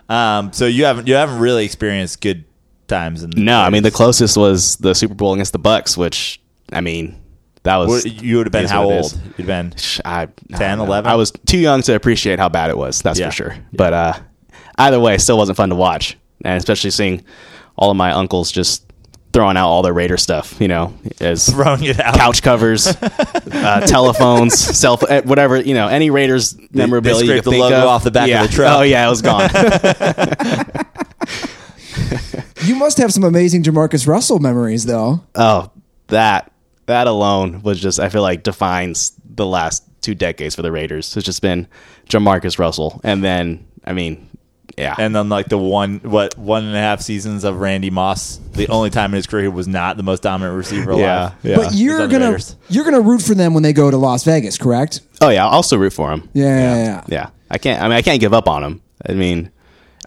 Um, 0.08 0.52
so 0.52 0.66
you 0.66 0.84
haven't 0.84 1.08
you 1.08 1.14
haven't 1.14 1.38
really 1.40 1.64
experienced 1.64 2.20
good 2.20 2.44
times. 2.86 3.24
In 3.24 3.30
No, 3.36 3.58
I 3.60 3.70
mean 3.70 3.82
the 3.82 3.90
closest 3.90 4.36
was 4.36 4.76
the 4.76 4.94
Super 4.94 5.14
Bowl 5.14 5.34
against 5.34 5.52
the 5.52 5.58
Bucks, 5.58 5.96
which 5.96 6.40
I 6.72 6.80
mean 6.80 7.20
that 7.64 7.76
was 7.76 7.88
What- 8.04 8.22
you 8.22 8.36
would 8.36 8.46
have 8.46 8.52
been 8.52 8.66
how 8.68 8.84
old? 8.84 9.20
You'd 9.36 9.46
been 9.48 9.74
I, 10.04 10.22
I 10.22 10.26
10, 10.56 10.78
don't 10.78 10.86
11? 10.86 11.10
I 11.10 11.16
was 11.16 11.32
too 11.46 11.58
young 11.58 11.82
to 11.82 11.96
appreciate 11.96 12.38
how 12.38 12.48
bad 12.48 12.70
it 12.70 12.78
was. 12.78 13.02
That's 13.02 13.18
Yeah. 13.18 13.30
for 13.30 13.34
sure. 13.34 13.56
But 13.72 13.92
uh, 13.92 14.12
either 14.78 15.00
way, 15.00 15.14
it 15.14 15.20
still 15.20 15.38
wasn't 15.38 15.56
fun 15.56 15.70
to 15.70 15.74
watch, 15.76 16.16
and 16.44 16.56
especially 16.56 16.90
seeing 16.90 17.24
all 17.76 17.90
of 17.90 17.96
my 17.96 18.12
uncles 18.12 18.50
just 18.52 18.82
throwing 19.32 19.56
out 19.56 19.68
all 19.68 19.82
their 19.82 19.92
Raider 19.92 20.16
stuff. 20.16 20.60
You 20.60 20.68
know, 20.68 20.98
as 21.20 21.46
throwing 21.50 21.84
it 21.84 22.00
out. 22.00 22.14
couch 22.14 22.42
covers, 22.42 22.86
uh, 23.02 23.84
telephones, 23.86 24.58
cell, 24.58 24.98
eh, 25.08 25.22
whatever 25.22 25.60
you 25.60 25.74
know, 25.74 25.88
any 25.88 26.10
Raiders 26.10 26.56
memorabilia 26.72 27.20
you 27.20 27.26
scraped 27.26 27.44
could 27.44 27.52
the 27.52 27.56
think 27.56 27.62
logo 27.62 27.76
of. 27.82 27.84
off 27.88 28.04
the 28.04 28.10
back 28.10 28.30
of 28.30 28.48
the 28.50 28.54
truck. 28.54 28.78
Oh 28.78 28.82
yeah, 28.82 29.06
it 29.06 29.10
was 29.10 29.22
gone. 29.22 29.50
You 32.64 32.74
must 32.74 32.98
have 32.98 33.12
some 33.12 33.22
amazing 33.22 33.62
Jamarcus 33.62 34.08
Russell 34.08 34.40
memories, 34.40 34.86
though. 34.86 35.22
oh, 35.36 35.70
that 36.08 36.50
that 36.86 37.06
alone 37.06 37.62
was 37.62 37.80
just 37.80 38.00
I 38.00 38.08
feel 38.08 38.22
like 38.22 38.42
defines 38.42 39.12
the 39.24 39.46
last 39.46 39.84
two 40.00 40.14
decades 40.16 40.56
for 40.56 40.62
the 40.62 40.72
Raiders. 40.72 41.16
It's 41.16 41.24
just 41.24 41.42
been 41.42 41.68
Jamarcus 42.08 42.58
Russell, 42.58 43.00
and 43.04 43.22
then 43.22 43.64
I 43.84 43.92
mean, 43.92 44.28
yeah, 44.76 44.94
And 44.98 45.14
then 45.16 45.28
like 45.28 45.48
the 45.48 45.58
one 45.58 46.00
what 46.02 46.36
one 46.36 46.64
and 46.64 46.74
a 46.76 46.78
half 46.78 47.00
seasons 47.00 47.44
of 47.44 47.60
Randy 47.60 47.90
Moss, 47.90 48.36
the 48.52 48.68
only 48.68 48.90
time 48.90 49.12
in 49.12 49.16
his 49.16 49.26
career 49.26 49.42
he 49.44 49.48
was 49.48 49.66
not 49.68 49.96
the 49.96 50.02
most 50.02 50.22
dominant 50.22 50.56
receiver 50.56 50.90
alive. 50.90 51.00
yeah, 51.00 51.32
yeah. 51.42 51.56
But 51.56 51.72
you're 51.74 52.06
gonna 52.08 52.26
Raiders. 52.26 52.56
you're 52.68 52.84
gonna 52.84 53.00
root 53.00 53.22
for 53.22 53.34
them 53.34 53.54
when 53.54 53.62
they 53.62 53.72
go 53.72 53.90
to 53.90 53.96
Las 53.96 54.24
Vegas, 54.24 54.58
correct? 54.58 55.00
oh 55.20 55.30
yeah, 55.30 55.44
I'll 55.46 55.52
also 55.52 55.76
root 55.78 55.92
for 55.92 56.10
them. 56.10 56.28
Yeah, 56.34 56.44
yeah, 56.44 56.76
yeah. 56.84 57.04
Yeah, 57.08 57.30
I 57.50 57.58
can't. 57.58 57.80
I 57.80 57.84
mean, 57.88 57.92
I 57.96 58.02
can't 58.02 58.20
give 58.20 58.34
up 58.34 58.48
on 58.48 58.62
him. 58.62 58.82
I 59.08 59.12
mean, 59.12 59.50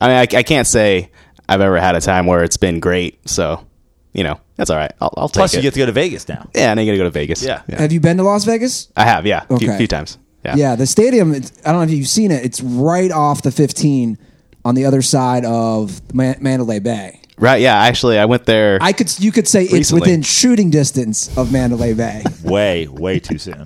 I 0.01 0.07
mean, 0.07 0.17
I, 0.17 0.21
I 0.38 0.43
can't 0.43 0.67
say 0.67 1.11
I've 1.47 1.61
ever 1.61 1.79
had 1.79 1.95
a 1.95 2.01
time 2.01 2.25
where 2.27 2.43
it's 2.43 2.57
been 2.57 2.79
great. 2.79 3.27
So, 3.27 3.65
you 4.13 4.23
know, 4.23 4.39
that's 4.55 4.69
all 4.69 4.77
right. 4.77 4.91
I'll, 5.01 5.13
I'll 5.17 5.29
take 5.29 5.35
Plus 5.39 5.53
it. 5.53 5.57
you 5.57 5.61
get 5.63 5.73
to 5.73 5.79
go 5.79 5.85
to 5.88 5.91
Vegas 5.91 6.27
now. 6.27 6.47
yeah, 6.53 6.69
and 6.71 6.79
I 6.79 6.85
got 6.85 6.91
to 6.91 6.97
go 6.97 7.03
to 7.05 7.09
Vegas. 7.09 7.43
Yeah. 7.43 7.63
Have 7.69 7.91
you 7.91 7.99
been 7.99 8.17
to 8.17 8.23
Las 8.23 8.45
Vegas? 8.45 8.91
I 8.95 9.05
have. 9.05 9.25
Yeah, 9.25 9.45
a 9.49 9.57
few, 9.57 9.67
Okay. 9.69 9.77
few 9.79 9.88
times. 9.88 10.17
Yeah. 10.45 10.55
Yeah, 10.55 10.75
the 10.75 10.85
stadium. 10.88 11.33
It's, 11.33 11.51
I 11.65 11.71
don't 11.71 11.81
know 11.81 11.91
if 11.91 11.97
you've 11.97 12.07
seen 12.07 12.29
it. 12.31 12.45
It's 12.45 12.61
right 12.61 13.11
off 13.11 13.41
the 13.41 13.51
15 13.51 14.17
on 14.65 14.75
the 14.75 14.85
other 14.85 15.01
side 15.01 15.45
of 15.45 16.01
Man- 16.13 16.37
Mandalay 16.41 16.79
Bay. 16.79 17.21
Right. 17.37 17.61
Yeah. 17.61 17.77
Actually, 17.77 18.19
I 18.19 18.25
went 18.25 18.45
there. 18.45 18.77
I 18.81 18.91
could 18.91 19.17
you 19.19 19.31
could 19.31 19.47
say 19.47 19.63
it's 19.63 19.73
Recently. 19.73 20.01
within 20.01 20.21
shooting 20.23 20.69
distance 20.69 21.35
of 21.37 21.51
Mandalay 21.53 21.93
Bay. 21.93 22.23
Way, 22.43 22.87
way 22.87 23.19
too 23.19 23.37
soon. 23.37 23.65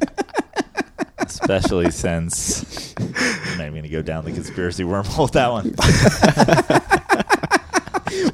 Especially 1.18 1.90
since 1.90 2.94
I'm 3.00 3.58
not 3.58 3.68
even 3.68 3.76
gonna 3.76 3.88
go 3.90 4.02
down 4.04 4.26
the 4.26 4.32
conspiracy 4.32 4.84
wormhole 4.84 5.24
with 5.24 5.32
that 5.34 5.52
one. 5.52 5.74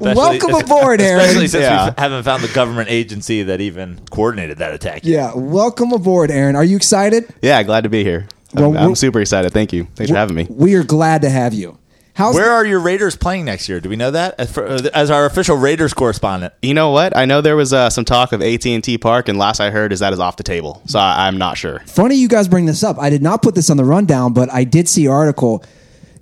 Welcome 0.00 0.54
aboard, 0.54 1.00
Aaron. 1.00 1.20
Especially 1.24 1.48
since 1.48 1.62
Yeah. 1.62 1.86
we 1.86 1.94
haven't 1.98 2.22
found 2.24 2.42
the 2.42 2.52
government 2.52 2.90
agency 2.90 3.42
that 3.44 3.60
even 3.60 3.98
coordinated 4.10 4.58
that 4.58 4.74
attack. 4.74 5.00
Yeah, 5.04 5.32
welcome 5.34 5.92
aboard, 5.92 6.30
Aaron. 6.30 6.56
Are 6.56 6.64
you 6.64 6.76
excited? 6.76 7.24
yeah. 7.42 7.62
Glad 7.62 7.82
to 7.84 7.88
be 7.90 8.02
here. 8.04 8.26
Well, 8.54 8.70
I'm, 8.76 8.88
I'm 8.90 8.94
super 8.94 9.20
excited. 9.20 9.52
Thank 9.52 9.72
you. 9.72 9.84
Thanks 9.94 10.10
for 10.10 10.16
having 10.16 10.34
me. 10.36 10.46
We 10.50 10.74
are 10.74 10.82
glad 10.84 11.22
to 11.22 11.30
have 11.30 11.54
you. 11.54 11.78
How's 12.20 12.34
Where 12.34 12.44
the- 12.44 12.50
are 12.50 12.64
your 12.66 12.80
Raiders 12.80 13.16
playing 13.16 13.46
next 13.46 13.68
year? 13.68 13.80
Do 13.80 13.88
we 13.88 13.96
know 13.96 14.10
that 14.10 14.34
as, 14.38 14.52
for, 14.52 14.66
as 14.66 15.10
our 15.10 15.24
official 15.24 15.56
Raiders 15.56 15.94
correspondent? 15.94 16.52
You 16.60 16.74
know 16.74 16.90
what? 16.90 17.16
I 17.16 17.24
know 17.24 17.40
there 17.40 17.56
was 17.56 17.72
uh, 17.72 17.88
some 17.88 18.04
talk 18.04 18.32
of 18.32 18.42
AT 18.42 18.66
and 18.66 18.84
T 18.84 18.98
Park, 18.98 19.28
and 19.28 19.38
last 19.38 19.58
I 19.58 19.70
heard 19.70 19.90
is 19.92 20.00
that 20.00 20.12
is 20.12 20.20
off 20.20 20.36
the 20.36 20.42
table. 20.42 20.82
So 20.86 20.98
I, 20.98 21.26
I'm 21.26 21.38
not 21.38 21.56
sure. 21.56 21.80
Funny 21.86 22.16
you 22.16 22.28
guys 22.28 22.46
bring 22.46 22.66
this 22.66 22.82
up. 22.84 22.98
I 22.98 23.08
did 23.08 23.22
not 23.22 23.42
put 23.42 23.54
this 23.54 23.70
on 23.70 23.78
the 23.78 23.84
rundown, 23.84 24.34
but 24.34 24.52
I 24.52 24.64
did 24.64 24.86
see 24.88 25.08
article. 25.08 25.64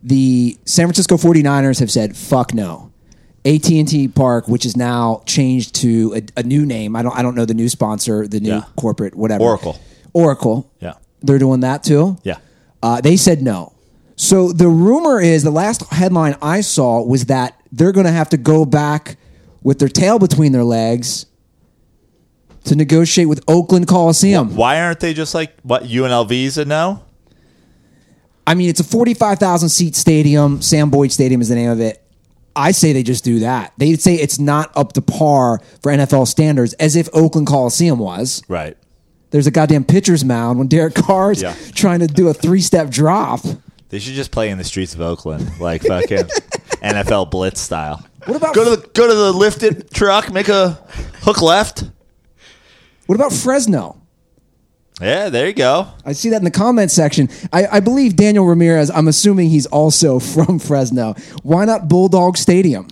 The 0.04 0.56
San 0.64 0.86
Francisco 0.86 1.16
49ers 1.16 1.80
have 1.80 1.90
said 1.90 2.16
fuck 2.16 2.54
no. 2.54 2.92
AT&T 3.44 4.08
Park, 4.08 4.46
which 4.46 4.64
is 4.66 4.76
now 4.76 5.22
changed 5.26 5.74
to 5.76 6.14
a, 6.36 6.40
a 6.40 6.42
new 6.44 6.64
name. 6.66 6.94
I 6.94 7.02
don't 7.02 7.16
I 7.16 7.22
don't 7.22 7.34
know 7.34 7.44
the 7.44 7.54
new 7.54 7.68
sponsor, 7.68 8.28
the 8.28 8.40
new 8.40 8.50
Yeah. 8.50 8.62
corporate 8.76 9.14
whatever. 9.16 9.42
Oracle. 9.42 9.80
Oracle. 10.12 10.70
Yeah. 10.80 10.94
They're 11.22 11.38
doing 11.38 11.60
that 11.60 11.82
too? 11.82 12.18
Yeah. 12.22 12.38
Uh, 12.82 13.00
they 13.00 13.16
said 13.16 13.42
no. 13.42 13.72
So 14.20 14.50
the 14.52 14.66
rumor 14.68 15.20
is 15.20 15.44
the 15.44 15.50
last 15.52 15.86
headline 15.92 16.36
I 16.42 16.60
saw 16.60 17.00
was 17.02 17.26
that 17.26 17.58
they're 17.70 17.92
going 17.92 18.06
to 18.06 18.12
have 18.12 18.28
to 18.30 18.36
go 18.36 18.64
back 18.64 19.16
with 19.62 19.78
their 19.78 19.88
tail 19.88 20.18
between 20.18 20.50
their 20.50 20.64
legs 20.64 21.26
to 22.64 22.74
negotiate 22.74 23.28
with 23.28 23.42
Oakland 23.46 23.86
Coliseum. 23.86 24.56
Why 24.56 24.80
aren't 24.80 24.98
they 24.98 25.14
just 25.14 25.34
like 25.34 25.54
what 25.62 25.84
UNLV 25.84 26.50
said 26.50 26.66
no? 26.66 27.00
I 28.44 28.54
mean, 28.54 28.68
it's 28.68 28.80
a 28.80 28.84
45,000 28.84 29.68
seat 29.68 29.94
stadium. 29.94 30.62
Sam 30.62 30.90
Boyd 30.90 31.12
Stadium 31.12 31.40
is 31.40 31.48
the 31.48 31.54
name 31.54 31.70
of 31.70 31.80
it. 31.80 32.02
I 32.56 32.72
say 32.72 32.92
they 32.92 33.04
just 33.04 33.22
do 33.22 33.38
that. 33.40 33.72
They'd 33.78 34.00
say 34.00 34.14
it's 34.16 34.40
not 34.40 34.76
up 34.76 34.94
to 34.94 35.02
par 35.02 35.60
for 35.80 35.92
NFL 35.92 36.26
standards, 36.26 36.72
as 36.74 36.96
if 36.96 37.08
Oakland 37.12 37.46
Coliseum 37.46 38.00
was. 38.00 38.42
Right. 38.48 38.76
There's 39.30 39.46
a 39.46 39.52
goddamn 39.52 39.84
pitcher's 39.84 40.24
mound 40.24 40.58
when 40.58 40.66
Derek 40.66 40.94
Carr's 40.94 41.40
Yeah. 41.40 41.54
trying 41.72 42.00
to 42.00 42.08
do 42.08 42.26
a 42.28 42.34
three 42.34 42.60
step 42.62 42.90
drop. 42.90 43.40
They 43.90 43.98
should 43.98 44.14
just 44.14 44.30
play 44.30 44.50
in 44.50 44.58
the 44.58 44.64
streets 44.64 44.94
of 44.94 45.00
Oakland, 45.00 45.50
like 45.60 45.82
fucking 45.82 46.18
NFL 46.82 47.30
blitz 47.30 47.60
style. 47.60 48.04
What 48.26 48.36
about 48.36 48.54
Go 48.54 48.64
to 48.64 48.80
the 48.82 48.86
go 48.88 49.08
to 49.08 49.14
the 49.14 49.32
lifted 49.32 49.90
truck, 49.90 50.32
make 50.32 50.48
a 50.48 50.72
hook 51.22 51.40
left. 51.40 51.84
what 53.06 53.14
about 53.14 53.32
Fresno? 53.32 54.00
Yeah, 55.00 55.28
there 55.28 55.46
you 55.46 55.52
go. 55.52 55.86
I 56.04 56.12
see 56.12 56.30
that 56.30 56.38
in 56.38 56.44
the 56.44 56.50
comment 56.50 56.90
section. 56.90 57.28
I, 57.52 57.66
I 57.66 57.80
believe 57.80 58.16
Daniel 58.16 58.44
Ramirez. 58.44 58.90
I'm 58.90 59.06
assuming 59.08 59.48
he's 59.48 59.66
also 59.66 60.18
from 60.34 60.58
Fresno. 60.58 61.14
Why 61.42 61.64
not 61.64 61.88
Bulldog 61.88 62.36
Stadium? 62.36 62.88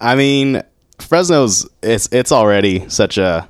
I 0.00 0.14
mean, 0.16 0.62
Fresno's 0.98 1.68
it's 1.82 2.08
it's 2.10 2.32
already 2.32 2.88
such 2.88 3.18
a 3.18 3.48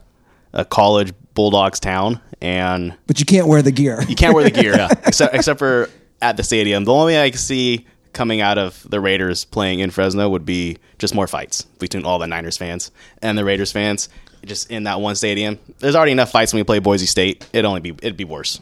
a 0.52 0.64
college 0.64 1.12
Bulldogs 1.34 1.78
town, 1.80 2.20
and 2.42 2.94
But 3.06 3.20
you 3.20 3.24
can't 3.24 3.46
wear 3.46 3.62
the 3.62 3.70
gear. 3.72 4.02
you 4.08 4.16
can't 4.16 4.34
wear 4.34 4.42
the 4.44 4.50
gear 4.50 4.74
except 5.06 5.34
except 5.34 5.58
for 5.60 5.88
at 6.22 6.36
the 6.36 6.42
stadium. 6.42 6.84
The 6.84 6.92
only 6.92 7.12
thing 7.14 7.20
I 7.22 7.30
can 7.30 7.38
see 7.38 7.86
coming 8.12 8.40
out 8.40 8.58
of 8.58 8.84
the 8.88 9.00
Raiders 9.00 9.44
playing 9.44 9.78
in 9.80 9.90
Fresno 9.90 10.28
would 10.28 10.44
be 10.44 10.78
just 10.98 11.14
more 11.14 11.26
fights 11.26 11.62
between 11.78 12.04
all 12.04 12.18
the 12.18 12.26
Niners 12.26 12.56
fans 12.56 12.90
and 13.22 13.38
the 13.38 13.44
Raiders 13.44 13.70
fans. 13.72 14.08
Just 14.44 14.70
in 14.70 14.84
that 14.84 15.00
one 15.00 15.16
stadium, 15.16 15.58
there's 15.80 15.94
already 15.94 16.12
enough 16.12 16.30
fights 16.30 16.52
when 16.52 16.60
we 16.60 16.64
play 16.64 16.78
Boise 16.78 17.04
State. 17.06 17.46
It'd 17.52 17.64
only 17.66 17.80
be 17.80 17.90
it'd 17.90 18.16
be 18.16 18.24
worse 18.24 18.58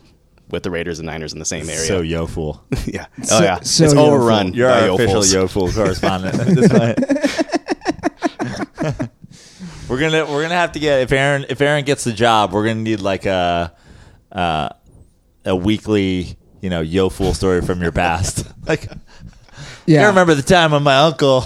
with 0.51 0.63
the 0.65 0.71
Raiders 0.71 0.99
and 0.99 1.07
Niners 1.07 1.33
in 1.35 1.39
the 1.39 1.45
same 1.45 1.69
area. 1.69 1.87
So 1.87 2.01
yo 2.01 2.27
fool. 2.27 2.63
yeah, 2.87 3.07
So- 3.23 3.39
oh 3.39 3.43
yeah, 3.43 3.61
so 3.61 3.85
it's 3.85 3.95
yo 3.95 4.07
overrun. 4.07 4.49
fool. 4.49 4.57
You're 4.57 4.69
by 4.71 4.81
our 4.81 4.87
yo 4.87 4.95
official 4.97 5.13
fools. 5.15 5.33
yo 5.33 5.47
fool 5.47 5.71
correspondent. 5.73 6.35
at 6.41 6.47
this 6.55 6.69
point. 6.69 6.99
we're 9.89 10.01
gonna 10.01 10.25
we're 10.27 10.43
gonna 10.43 10.55
have 10.55 10.73
to 10.73 10.79
get 10.81 11.01
if 11.03 11.13
Aaron 11.13 11.47
if 11.49 11.61
Aaron 11.61 11.85
gets 11.85 12.05
the 12.05 12.13
job, 12.13 12.53
we're 12.53 12.65
gonna 12.67 12.81
need 12.81 13.01
like 13.01 13.27
a 13.27 13.73
uh, 14.33 14.69
a 15.45 15.55
weekly 15.57 16.37
you 16.61 16.71
know 16.71 16.81
yo 16.81 17.09
fool 17.09 17.35
story 17.35 17.61
from 17.63 17.83
your 17.83 17.93
past. 17.93 18.47
like 18.67 18.89
Yeah. 19.87 20.05
I 20.05 20.07
remember 20.09 20.35
the 20.35 20.43
time 20.43 20.73
when 20.73 20.83
my 20.83 20.97
uncle. 20.99 21.45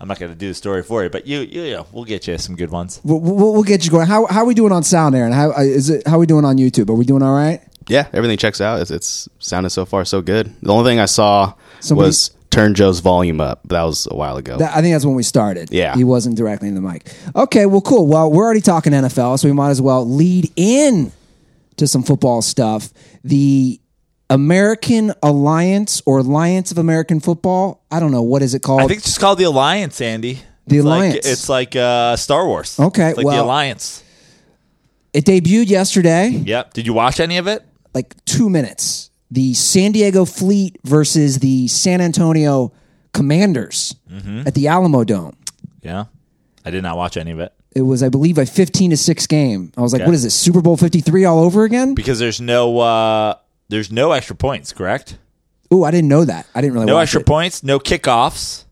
I'm 0.00 0.08
not 0.08 0.18
gonna 0.18 0.34
do 0.34 0.48
the 0.48 0.54
story 0.54 0.82
for 0.82 1.04
you, 1.04 1.10
but 1.10 1.26
you 1.28 1.40
you, 1.40 1.62
you 1.62 1.72
know, 1.74 1.86
we'll 1.92 2.04
get 2.04 2.26
you 2.26 2.36
some 2.36 2.56
good 2.56 2.70
ones. 2.70 3.00
We'll, 3.04 3.20
we'll, 3.20 3.52
we'll 3.52 3.62
get 3.62 3.84
you 3.84 3.90
going. 3.92 4.08
How, 4.08 4.26
how 4.26 4.40
are 4.40 4.46
we 4.46 4.54
doing 4.54 4.72
on 4.72 4.82
sound, 4.82 5.14
Aaron? 5.14 5.32
How 5.32 5.52
uh, 5.52 5.60
is 5.60 5.90
it? 5.90 6.06
How 6.06 6.16
are 6.16 6.18
we 6.18 6.26
doing 6.26 6.44
on 6.44 6.56
YouTube? 6.56 6.90
Are 6.90 6.94
we 6.94 7.04
doing 7.04 7.22
all 7.22 7.34
right? 7.34 7.60
Yeah, 7.88 8.08
everything 8.12 8.36
checks 8.36 8.60
out. 8.60 8.80
It's, 8.80 8.90
it's 8.90 9.28
sounded 9.38 9.70
so 9.70 9.84
far 9.84 10.04
so 10.04 10.20
good. 10.20 10.52
The 10.62 10.72
only 10.72 10.90
thing 10.90 10.98
I 11.00 11.06
saw 11.06 11.54
Somebody- 11.80 12.08
was 12.08 12.30
turn 12.50 12.74
Joe's 12.74 13.00
volume 13.00 13.40
up, 13.40 13.60
but 13.64 13.76
that 13.76 13.82
was 13.84 14.06
a 14.10 14.14
while 14.14 14.36
ago. 14.36 14.58
That, 14.58 14.76
I 14.76 14.82
think 14.82 14.94
that's 14.94 15.06
when 15.06 15.14
we 15.14 15.22
started. 15.22 15.72
Yeah. 15.72 15.94
he 15.94 16.04
wasn't 16.04 16.36
directly 16.36 16.68
in 16.68 16.74
the 16.74 16.80
mic. 16.80 17.10
Okay, 17.34 17.66
well, 17.66 17.80
cool. 17.80 18.06
Well, 18.06 18.30
we're 18.30 18.44
already 18.44 18.60
talking 18.60 18.92
NFL, 18.92 19.38
so 19.38 19.48
we 19.48 19.54
might 19.54 19.70
as 19.70 19.80
well 19.80 20.08
lead 20.08 20.52
in 20.54 21.12
to 21.76 21.86
some 21.86 22.02
football 22.02 22.42
stuff. 22.42 22.92
The 23.24 23.80
American 24.34 25.12
Alliance 25.22 26.02
or 26.06 26.18
Alliance 26.18 26.70
of 26.72 26.78
American 26.78 27.20
Football. 27.20 27.82
I 27.90 28.00
don't 28.00 28.10
know 28.12 28.22
what 28.22 28.42
is 28.42 28.54
it 28.54 28.62
called. 28.62 28.80
I 28.80 28.86
think 28.86 28.98
it's 28.98 29.06
just 29.06 29.20
called 29.20 29.38
the 29.38 29.44
Alliance, 29.44 30.00
Andy. 30.00 30.40
The 30.66 30.76
It's 30.78 30.84
like- 30.84 30.96
Alliance. 30.98 31.26
it's 31.26 31.48
like 31.48 31.76
uh, 31.76 32.16
Star 32.16 32.46
Wars. 32.46 32.78
Okay, 32.80 33.08
It's 33.10 33.16
like 33.18 33.26
well- 33.26 33.36
the 33.36 33.42
Alliance. 33.42 34.02
it 35.12 35.24
debuted 35.24 35.68
yesterday. 35.68 36.28
Yep. 36.30 36.72
Did 36.74 36.86
you 36.86 36.92
watch 36.94 37.20
any 37.20 37.36
of 37.38 37.46
it? 37.46 37.64
like 37.94 38.14
two 38.24 38.48
minutes. 38.48 39.10
The 39.30 39.52
San 39.54 39.92
Diego 39.92 40.24
Fleet 40.24 40.78
versus 40.84 41.38
the 41.40 41.68
San 41.68 42.00
Antonio 42.00 42.72
Commanders 43.12 43.94
Mm-hmm. 44.10 44.46
at 44.46 44.54
the 44.54 44.64
Alamodome. 44.66 45.34
Yeah. 45.82 46.04
I 46.64 46.70
did 46.70 46.82
not 46.82 46.96
watch 46.96 47.16
any 47.18 47.32
of 47.32 47.38
it 47.40 47.52
It 47.74 47.82
was, 47.82 48.02
I 48.02 48.08
believe, 48.08 48.38
a 48.38 48.46
fifteen 48.46 48.90
to 48.90 48.96
six 48.96 49.26
game. 49.26 49.72
I 49.76 49.80
was 49.82 49.92
like, 49.92 50.02
Okay. 50.02 50.06
"What 50.08 50.14
is 50.14 50.22
this? 50.22 50.34
Super 50.34 50.60
Bowl 50.62 50.76
fifty 50.76 51.00
three 51.00 51.24
all 51.26 51.40
over 51.40 51.64
again?" 51.64 51.94
because 51.94 52.18
there's 52.18 52.40
no 52.40 52.78
uh, 52.78 53.34
there's 53.72 53.90
no 53.90 54.12
extra 54.12 54.36
points, 54.36 54.72
correct? 54.72 55.18
Ooh, 55.72 55.84
I 55.84 55.90
didn't 55.90 56.08
know 56.08 56.24
that. 56.24 56.46
I 56.54 56.60
didn't 56.60 56.74
really 56.74 56.86
No 56.86 56.98
extra 56.98 57.20
it. 57.20 57.26
points, 57.26 57.62
no 57.62 57.78
kickoffs. 57.78 58.64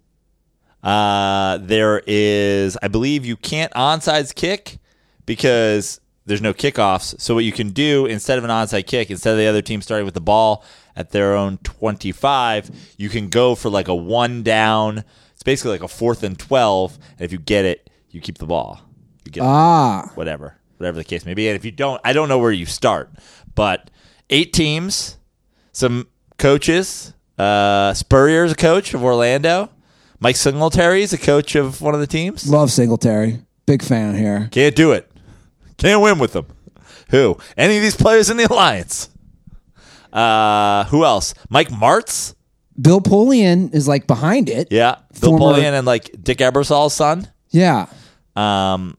Uh, 0.82 1.58
there 1.60 2.02
is, 2.06 2.76
I 2.82 2.88
believe, 2.88 3.24
you 3.26 3.36
can't 3.36 3.72
onside 3.74 4.34
kick 4.34 4.78
because 5.26 6.00
there's 6.26 6.40
no 6.42 6.52
kickoffs. 6.54 7.20
So 7.20 7.34
what 7.34 7.44
you 7.44 7.52
can 7.52 7.70
do 7.70 8.06
instead 8.06 8.38
of 8.38 8.44
an 8.44 8.50
onside 8.50 8.86
kick, 8.86 9.10
instead 9.10 9.32
of 9.32 9.38
the 9.38 9.46
other 9.46 9.62
team 9.62 9.82
starting 9.82 10.04
with 10.04 10.14
the 10.14 10.20
ball 10.20 10.64
at 10.96 11.10
their 11.10 11.34
own 11.34 11.58
25, 11.58 12.70
you 12.96 13.08
can 13.08 13.28
go 13.28 13.54
for 13.54 13.68
like 13.70 13.88
a 13.88 13.94
one 13.94 14.42
down. 14.42 15.04
It's 15.32 15.42
basically 15.42 15.72
like 15.72 15.82
a 15.82 15.88
fourth 15.88 16.22
and 16.22 16.38
12, 16.38 16.98
and 17.18 17.20
if 17.24 17.32
you 17.32 17.38
get 17.38 17.64
it, 17.64 17.88
you 18.10 18.20
keep 18.20 18.38
the 18.38 18.46
ball. 18.46 18.80
You 19.24 19.32
get 19.32 19.42
Ah, 19.42 20.10
whatever, 20.14 20.56
whatever 20.78 20.98
the 20.98 21.04
case 21.04 21.24
may 21.24 21.34
be. 21.34 21.48
And 21.48 21.56
if 21.56 21.64
you 21.64 21.70
don't, 21.70 22.00
I 22.04 22.12
don't 22.12 22.28
know 22.28 22.38
where 22.38 22.52
you 22.52 22.66
start, 22.66 23.10
but 23.54 23.90
eight 24.30 24.52
teams, 24.52 25.18
some 25.72 26.06
coaches. 26.38 27.12
Uh, 27.38 27.92
Spurrier's 27.94 28.52
a 28.52 28.56
coach 28.56 28.94
of 28.94 29.02
Orlando. 29.04 29.70
Mike 30.18 30.36
Singletary's 30.36 31.12
a 31.12 31.18
coach 31.18 31.54
of 31.54 31.80
one 31.80 31.94
of 31.94 32.00
the 32.00 32.06
teams. 32.06 32.48
love 32.48 32.70
Singletary. 32.70 33.40
Big 33.66 33.82
fan 33.82 34.14
here. 34.16 34.48
Can't 34.52 34.74
do 34.76 34.92
it. 34.92 35.10
Can't 35.78 36.02
win 36.02 36.18
with 36.18 36.32
them. 36.34 36.46
Who? 37.10 37.38
Any 37.56 37.76
of 37.76 37.82
these 37.82 37.96
players 37.96 38.28
in 38.30 38.36
the 38.36 38.44
alliance? 38.44 39.08
Uh, 40.12 40.84
who 40.84 41.04
else? 41.04 41.34
Mike 41.48 41.68
Martz. 41.68 42.34
Bill 42.80 43.00
Polian 43.00 43.74
is 43.74 43.86
like 43.86 44.06
behind 44.06 44.48
it. 44.48 44.68
Yeah, 44.70 44.96
Bill 45.20 45.36
Former- 45.36 45.58
Polian 45.58 45.72
and 45.76 45.86
like 45.86 46.10
Dick 46.22 46.38
Ebersol's 46.38 46.94
son. 46.94 47.28
Yeah. 47.50 47.86
Um, 48.36 48.96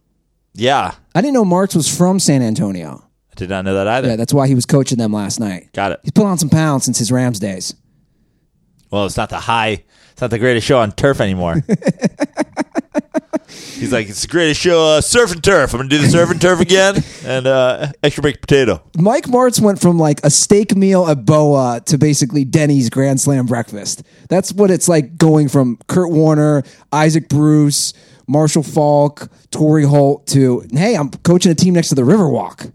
yeah, 0.53 0.93
I 1.15 1.21
didn't 1.21 1.33
know 1.33 1.45
Martz 1.45 1.75
was 1.75 1.88
from 1.95 2.19
San 2.19 2.41
Antonio. 2.41 3.03
I 3.31 3.35
did 3.35 3.50
not 3.50 3.65
know 3.65 3.73
that 3.75 3.88
either. 3.88 4.09
Yeah, 4.09 4.15
that's 4.17 4.33
why 4.33 4.47
he 4.47 4.55
was 4.55 4.65
coaching 4.65 4.97
them 4.97 5.13
last 5.13 5.39
night. 5.39 5.71
Got 5.73 5.93
it. 5.93 6.00
He's 6.03 6.11
put 6.11 6.25
on 6.25 6.38
some 6.38 6.50
pounds 6.50 6.85
since 6.85 6.97
his 7.00 7.11
Rams 7.11 7.39
days. 7.39 7.73
Well, 8.91 9.05
it's 9.05 9.17
not 9.17 9.29
the 9.29 9.39
high. 9.39 9.83
It's 10.11 10.21
not 10.21 10.31
the 10.31 10.39
greatest 10.39 10.67
show 10.67 10.79
on 10.79 10.91
turf 10.91 11.21
anymore. 11.21 11.63
He's 13.81 13.91
like, 13.91 14.07
it's 14.09 14.21
the 14.21 14.27
greatest 14.27 14.61
show, 14.61 14.85
uh, 14.97 15.01
surf 15.01 15.31
and 15.31 15.43
turf. 15.43 15.73
I'm 15.73 15.79
gonna 15.79 15.89
do 15.89 15.97
the 15.97 16.07
surf 16.07 16.29
and 16.29 16.39
turf 16.39 16.59
again, 16.59 17.03
and 17.25 17.47
uh, 17.47 17.91
extra 18.03 18.21
baked 18.21 18.41
potato. 18.41 18.81
Mike 18.95 19.25
Martz 19.25 19.59
went 19.59 19.81
from 19.81 19.97
like 19.97 20.23
a 20.23 20.29
steak 20.29 20.75
meal 20.75 21.07
at 21.07 21.25
Boa 21.25 21.81
to 21.88 21.97
basically 21.97 22.45
Denny's 22.45 22.89
Grand 22.89 23.19
Slam 23.19 23.47
breakfast. 23.47 24.03
That's 24.29 24.53
what 24.53 24.69
it's 24.69 24.88
like 24.88 25.17
going 25.17 25.50
from 25.50 25.79
Kurt 25.88 26.11
Warner, 26.11 26.63
Isaac 26.91 27.27
Bruce, 27.27 27.93
Marshall 28.27 28.63
Faulk, 28.63 29.29
Torry 29.50 29.83
Holt 29.83 30.27
to 30.27 30.63
hey, 30.71 30.95
I'm 30.95 31.09
coaching 31.09 31.51
a 31.51 31.55
team 31.55 31.73
next 31.73 31.89
to 31.89 31.95
the 31.95 32.03
Riverwalk. 32.03 32.71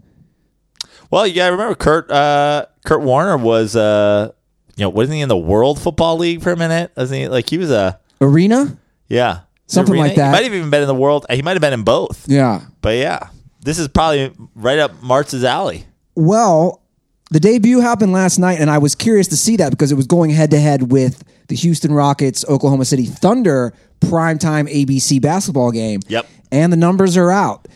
Well, 1.09 1.25
you 1.25 1.35
gotta 1.35 1.51
remember, 1.53 1.75
Kurt 1.75 2.11
uh, 2.11 2.65
Kurt 2.85 3.01
Warner 3.01 3.37
was, 3.37 3.75
uh, 3.75 4.31
you 4.75 4.83
know, 4.83 4.89
wasn't 4.89 5.15
he 5.15 5.21
in 5.21 5.29
the 5.29 5.37
World 5.37 5.79
Football 5.81 6.17
League 6.17 6.41
for 6.41 6.51
a 6.51 6.57
minute? 6.57 6.91
Wasn't 6.97 7.19
he? 7.19 7.27
Like 7.27 7.49
he 7.49 7.57
was 7.57 7.71
a 7.71 7.99
Arena? 8.21 8.77
yeah, 9.07 9.41
Something 9.67 9.93
Arena- 9.95 10.07
like 10.07 10.15
that. 10.17 10.25
He 10.27 10.31
might 10.31 10.43
have 10.43 10.53
even 10.53 10.69
been 10.69 10.81
in 10.81 10.87
the 10.87 10.95
World. 10.95 11.25
He 11.29 11.41
might 11.41 11.53
have 11.53 11.61
been 11.61 11.73
in 11.73 11.83
both. 11.83 12.27
Yeah. 12.27 12.61
But 12.81 12.97
yeah, 12.97 13.29
this 13.61 13.79
is 13.79 13.87
probably 13.87 14.31
right 14.55 14.79
up 14.79 15.01
Martz's 15.01 15.43
alley. 15.43 15.85
Well, 16.15 16.81
the 17.29 17.39
debut 17.39 17.79
happened 17.81 18.11
last 18.13 18.37
night, 18.39 18.59
and 18.59 18.69
I 18.69 18.77
was 18.77 18.95
curious 18.95 19.27
to 19.29 19.37
see 19.37 19.57
that 19.57 19.69
because 19.71 19.91
it 19.91 19.95
was 19.95 20.07
going 20.07 20.31
head 20.31 20.51
to 20.51 20.59
head 20.59 20.91
with 20.91 21.23
the 21.47 21.55
Houston 21.55 21.93
Rockets 21.93 22.45
Oklahoma 22.47 22.85
City 22.85 23.05
Thunder 23.05 23.73
primetime 24.01 24.71
ABC 24.71 25.21
basketball 25.21 25.71
game. 25.71 25.99
Yep. 26.07 26.25
And 26.51 26.71
the 26.71 26.77
numbers 26.77 27.17
are 27.17 27.31
out. 27.31 27.67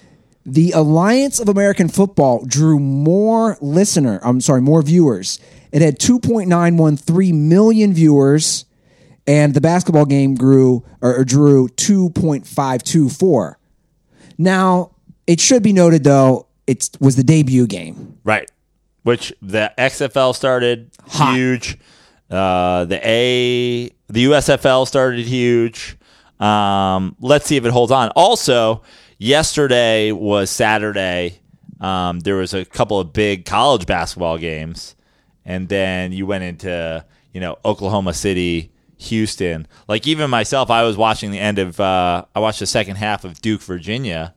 The 0.45 0.71
Alliance 0.71 1.39
of 1.39 1.47
American 1.49 1.87
Football 1.87 2.45
drew 2.45 2.79
more 2.79 3.57
listener, 3.61 4.19
I'm 4.23 4.41
sorry, 4.41 4.61
more 4.61 4.81
viewers. 4.81 5.39
It 5.71 5.81
had 5.81 5.99
2.913 5.99 7.33
million 7.33 7.93
viewers 7.93 8.65
and 9.27 9.53
the 9.53 9.61
basketball 9.61 10.05
game 10.05 10.35
grew 10.35 10.83
or, 11.01 11.17
or 11.19 11.23
drew 11.23 11.67
2.524. 11.69 13.55
Now, 14.37 14.91
it 15.27 15.39
should 15.39 15.63
be 15.63 15.73
noted 15.73 16.03
though, 16.03 16.47
it 16.67 16.89
was 16.99 17.15
the 17.15 17.23
debut 17.23 17.67
game. 17.67 18.17
Right. 18.23 18.49
Which 19.03 19.33
the 19.41 19.71
XFL 19.77 20.35
started 20.35 20.91
Hot. 21.07 21.35
huge. 21.35 21.77
Uh, 22.29 22.85
the 22.85 22.99
A, 23.07 23.89
the 24.07 24.25
USFL 24.25 24.87
started 24.87 25.25
huge. 25.25 25.97
Um, 26.39 27.15
let's 27.19 27.45
see 27.45 27.57
if 27.57 27.65
it 27.65 27.71
holds 27.71 27.91
on. 27.91 28.09
Also, 28.15 28.81
yesterday 29.21 30.11
was 30.11 30.49
Saturday. 30.49 31.39
Um, 31.79 32.19
there 32.19 32.35
was 32.35 32.53
a 32.53 32.65
couple 32.65 32.99
of 32.99 33.13
big 33.13 33.45
college 33.45 33.85
basketball 33.85 34.37
games, 34.37 34.95
and 35.45 35.69
then 35.69 36.11
you 36.11 36.25
went 36.25 36.43
into 36.43 37.05
you 37.31 37.39
know 37.39 37.57
Oklahoma 37.63 38.13
City, 38.13 38.71
Houston. 38.97 39.67
Like 39.87 40.07
even 40.07 40.29
myself, 40.29 40.69
I 40.69 40.83
was 40.83 40.97
watching 40.97 41.31
the 41.31 41.39
end 41.39 41.59
of. 41.59 41.79
Uh, 41.79 42.25
I 42.35 42.39
watched 42.39 42.59
the 42.59 42.65
second 42.65 42.97
half 42.97 43.23
of 43.23 43.41
Duke, 43.41 43.61
Virginia 43.61 44.33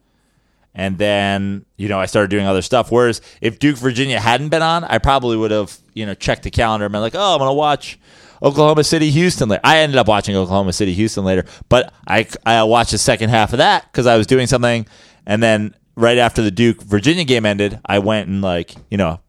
and 0.75 0.99
then 0.99 1.65
you 1.77 1.89
know 1.89 2.01
I 2.01 2.07
started 2.07 2.31
doing 2.31 2.47
other 2.47 2.63
stuff. 2.63 2.91
Whereas 2.91 3.21
if 3.41 3.59
Duke 3.59 3.77
Virginia 3.77 4.21
hadn't 4.21 4.49
been 4.49 4.63
on, 4.63 4.85
I 4.85 4.99
probably 4.99 5.37
would 5.37 5.51
have 5.51 5.79
you 5.95 6.05
know 6.05 6.15
checked 6.15 6.43
the 6.43 6.51
calendar 6.51 6.87
and 6.87 6.93
been 6.93 7.01
like, 7.01 7.15
oh, 7.15 7.35
I'm 7.35 7.39
gonna 7.39 7.55
watch 7.55 7.99
Oklahoma 8.45 8.85
City 8.85 9.11
Houston 9.11 9.49
later. 9.49 9.63
I 9.65 9.79
ended 9.79 9.99
up 9.99 10.07
watching 10.07 10.37
Oklahoma 10.37 10.75
City 10.75 10.93
Houston 10.93 11.25
later, 11.25 11.47
but 11.69 11.93
I 12.07 12.27
I 12.45 12.63
watched 12.65 12.91
the 12.93 12.99
second 12.99 13.31
half 13.31 13.53
of 13.53 13.59
that 13.59 13.91
because 13.91 14.07
I 14.07 14.17
was 14.17 14.27
doing 14.27 14.47
something, 14.47 14.87
and 15.27 15.43
then 15.43 15.75
right 15.97 16.19
after 16.19 16.43
the 16.43 16.51
Duke 16.51 16.83
Virginia 16.83 17.25
game 17.25 17.47
ended, 17.47 17.81
I 17.87 17.99
went 18.01 18.29
and 18.29 18.43
like 18.43 18.75
you 18.91 18.99
know 18.99 19.21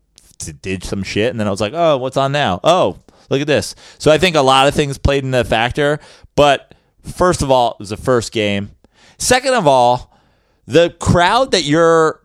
did 0.62 0.84
some 0.84 1.02
shit, 1.02 1.32
and 1.32 1.40
then 1.40 1.48
I 1.48 1.52
was 1.52 1.62
like, 1.62 1.74
oh, 1.74 1.98
what's 1.98 2.18
on 2.18 2.34
now? 2.34 2.60
Oh, 2.64 3.00
look 3.30 3.40
at 3.40 3.48
this. 3.48 3.74
So 3.98 4.12
I 4.12 4.18
think 4.18 4.36
a 4.36 4.42
lot 4.42 4.68
of 4.68 4.76
things 4.76 4.98
played 4.98 5.24
into 5.24 5.38
the 5.38 5.46
factor, 5.46 6.00
but 6.36 6.76
first 7.02 7.42
of 7.42 7.50
all, 7.50 7.72
it 7.72 7.80
was 7.80 7.90
the 7.90 7.98
first 7.98 8.34
game. 8.34 8.72
Second 9.18 9.54
of 9.54 9.66
all 9.66 10.14
the 10.66 10.96
crowd 11.00 11.52
that 11.52 11.64
you're 11.64 12.22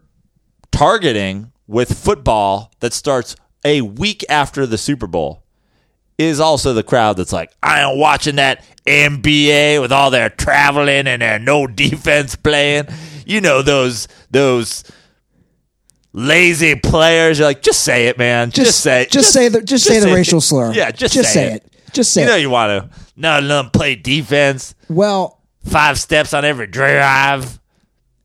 targeting 0.73 1.52
with 1.66 1.97
football 1.97 2.73
that 2.80 2.92
starts 2.92 3.37
a 3.64 3.82
week 3.82 4.25
after 4.28 4.66
the 4.66 4.78
Super 4.78 5.06
Bowl 5.06 5.39
is 6.20 6.38
also 6.38 6.74
the 6.74 6.82
crowd 6.82 7.16
that's 7.16 7.32
like, 7.32 7.50
I 7.62 7.80
am 7.80 7.98
watching 7.98 8.36
that 8.36 8.62
NBA 8.86 9.80
with 9.80 9.90
all 9.90 10.10
their 10.10 10.28
traveling 10.28 11.06
and 11.06 11.22
their 11.22 11.38
no 11.38 11.66
defense 11.66 12.36
playing. 12.36 12.86
You 13.26 13.40
know 13.40 13.62
those 13.62 14.06
those 14.30 14.84
lazy 16.12 16.74
players. 16.74 17.38
You're 17.38 17.48
like, 17.48 17.62
just 17.62 17.80
say 17.82 18.08
it, 18.08 18.18
man. 18.18 18.50
Just, 18.50 18.80
say 18.80 19.02
it. 19.02 19.10
Just, 19.10 19.32
say 19.32 19.48
the 19.48 19.62
just, 19.62 19.84
say 19.84 20.00
the 20.00 20.10
it. 20.10 20.14
racial 20.14 20.40
slur. 20.40 20.72
Yeah, 20.72 20.90
just, 20.90 21.14
just 21.14 21.32
say, 21.32 21.48
say 21.48 21.54
it. 21.54 21.72
Just 21.92 22.12
say 22.12 22.22
You 22.22 22.28
know 22.28 22.36
it. 22.36 22.40
you 22.40 22.50
want 22.50 22.90
to. 22.92 22.98
No, 23.16 23.38
let 23.38 23.62
them 23.62 23.70
play 23.70 23.94
defense. 23.94 24.74
Well, 24.88 25.40
Five 25.64 25.98
steps 26.00 26.32
on 26.34 26.44
every 26.44 26.66
drive. 26.66 27.60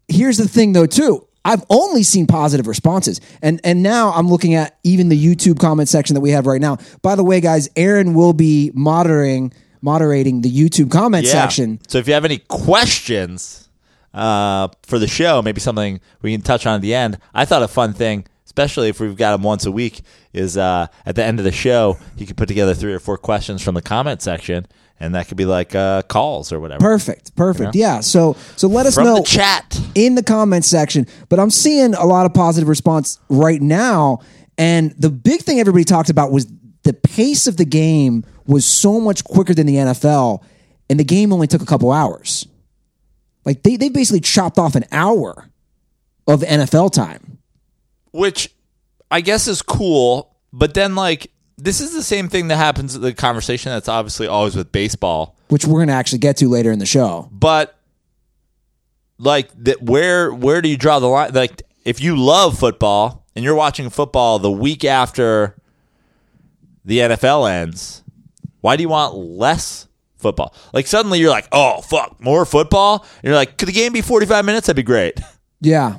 here's 0.07 0.37
the 0.37 0.47
thing 0.47 0.71
though 0.73 0.85
too 0.85 1.27
i've 1.45 1.63
only 1.69 2.03
seen 2.03 2.27
positive 2.27 2.67
responses. 2.67 3.21
And 3.41 3.61
and 3.63 3.81
now 3.81 4.11
i'm 4.11 4.27
looking 4.27 4.53
at 4.55 4.77
even 4.83 5.07
the 5.09 5.25
youtube 5.25 5.59
comment 5.59 5.87
section 5.87 6.13
that 6.15 6.21
we 6.21 6.31
have 6.31 6.45
right 6.45 6.59
now. 6.59 6.77
By 7.01 7.15
the 7.15 7.23
way 7.23 7.39
guys 7.39 7.69
aaron 7.77 8.13
will 8.13 8.33
be 8.33 8.71
moderating 8.73 9.53
moderating 9.81 10.41
the 10.41 10.51
youtube 10.51 10.91
comment 10.91 11.25
section. 11.27 11.79
So 11.87 11.99
if 11.99 12.07
you 12.07 12.13
have 12.13 12.25
any 12.25 12.39
questions 12.39 13.65
uh, 14.15 14.69
for 14.83 14.97
the 14.97 15.07
show, 15.07 15.41
maybe 15.41 15.59
something 15.59 15.99
we 16.21 16.31
can 16.31 16.41
touch 16.41 16.65
on 16.65 16.75
at 16.75 16.81
the 16.81 16.95
end. 16.95 17.19
I 17.33 17.45
thought 17.45 17.61
a 17.61 17.67
fun 17.67 17.93
thing, 17.93 18.25
especially 18.45 18.89
if 18.89 18.99
we've 18.99 19.15
got 19.15 19.35
him 19.35 19.43
once 19.43 19.65
a 19.65 19.71
week, 19.71 20.01
is 20.33 20.57
uh, 20.57 20.87
at 21.05 21.15
the 21.15 21.23
end 21.23 21.39
of 21.39 21.45
the 21.45 21.51
show, 21.51 21.97
he 22.15 22.25
could 22.25 22.37
put 22.37 22.47
together 22.47 22.73
three 22.73 22.93
or 22.93 22.99
four 22.99 23.17
questions 23.17 23.61
from 23.61 23.75
the 23.75 23.81
comment 23.81 24.21
section, 24.21 24.65
and 24.99 25.13
that 25.15 25.27
could 25.27 25.37
be 25.37 25.45
like 25.45 25.75
uh, 25.75 26.01
calls 26.03 26.51
or 26.51 26.59
whatever. 26.59 26.79
perfect 26.79 27.35
perfect. 27.35 27.75
Yeah 27.75 27.99
so 28.01 28.35
so 28.55 28.67
let 28.67 28.85
us 28.85 28.95
From 28.95 29.03
know 29.05 29.17
the 29.17 29.23
chat. 29.23 29.79
in 29.95 30.15
the 30.15 30.23
comments 30.23 30.67
section. 30.67 31.05
But 31.29 31.39
i'm 31.39 31.49
seeing 31.49 31.93
a 31.93 32.05
lot 32.05 32.25
of 32.25 32.33
positive 32.33 32.67
response 32.69 33.19
right 33.29 33.61
now. 33.61 34.19
And 34.57 34.91
the 34.97 35.09
big 35.09 35.41
thing 35.41 35.59
everybody 35.59 35.83
talked 35.83 36.09
about 36.09 36.31
was 36.31 36.47
the 36.83 36.93
pace 36.93 37.45
of 37.47 37.57
the 37.57 37.65
game 37.65 38.23
was 38.47 38.65
so 38.65 38.99
much 39.01 39.23
quicker 39.25 39.53
than 39.53 39.65
the 39.67 39.75
nfl 39.75 40.41
and 40.89 40.99
the 40.99 41.03
game 41.03 41.33
only 41.33 41.47
took 41.47 41.61
a 41.61 41.65
couple 41.65 41.91
hours. 41.91 42.47
Like 43.43 43.63
they, 43.63 43.75
they 43.75 43.89
basically 43.89 44.21
chopped 44.21 44.57
off 44.57 44.75
an 44.75 44.85
hour 44.91 45.49
of 46.27 46.41
nfl 46.41 46.91
time. 46.91 47.37
Which 48.11 48.49
I 49.11 49.21
guess 49.21 49.47
is 49.47 49.61
cool, 49.61 50.35
but 50.53 50.73
then 50.73 50.95
like 50.95 51.31
this 51.57 51.79
is 51.81 51.93
the 51.93 52.03
same 52.03 52.27
thing 52.27 52.47
that 52.49 52.57
happens 52.57 52.97
the 52.99 53.13
conversation 53.13 53.71
that's 53.71 53.87
obviously 53.87 54.27
always 54.27 54.55
with 54.55 54.71
baseball. 54.71 55.35
which 55.49 55.65
we're 55.65 55.79
going 55.79 55.87
to 55.87 55.93
actually 55.93 56.19
get 56.19 56.37
to 56.37 56.49
later 56.49 56.71
in 56.71 56.79
the 56.79 56.85
show. 56.85 57.29
But 57.31 57.77
like 59.17 59.49
that 59.63 59.81
where 59.81 60.33
where 60.33 60.61
do 60.61 60.67
you 60.69 60.77
draw 60.77 60.99
the 60.99 61.07
line? 61.07 61.31
Like 61.33 61.61
if 61.85 62.01
you 62.01 62.17
love 62.17 62.59
football 62.59 63.25
and 63.35 63.45
you're 63.45 63.55
watching 63.55 63.89
football 63.89 64.39
the 64.39 64.51
week 64.51 64.83
after 64.83 65.55
the 66.83 66.99
NFL 66.99 67.49
ends 67.49 68.03
why 68.61 68.75
do 68.75 68.81
you 68.83 68.89
want 68.89 69.15
less 69.15 69.87
football? 70.17 70.53
Like 70.73 70.87
suddenly 70.87 71.19
you're 71.19 71.29
like 71.29 71.47
oh 71.53 71.79
fuck 71.81 72.19
more 72.19 72.45
football? 72.45 73.05
And 73.17 73.23
you're 73.23 73.35
like 73.35 73.57
could 73.57 73.69
the 73.69 73.73
game 73.73 73.93
be 73.93 74.01
45 74.01 74.43
minutes? 74.43 74.67
That'd 74.67 74.75
be 74.75 74.83
great. 74.83 75.19
Yeah. 75.61 75.95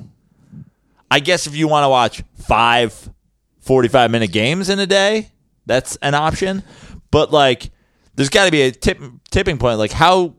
I 1.11 1.21
guess 1.21 1.47
if 1.47 1.57
you 1.57 1.67
want 1.69 1.85
to 1.85 1.89
watch 1.89 2.23
five 2.47 3.09
45 3.61 4.11
minute 4.11 4.31
games 4.33 4.69
in 4.69 4.79
a 4.79 4.87
day, 4.87 5.31
that's 5.67 5.97
an 5.97 6.15
option. 6.15 6.63
But 7.11 7.33
like, 7.33 7.71
there's 8.15 8.29
got 8.31 8.47
to 8.47 8.51
be 8.51 8.63
a 8.63 8.71
tip, 8.73 9.01
tipping 9.31 9.59
point. 9.59 9.79
Like, 9.79 9.93
how 9.93 10.35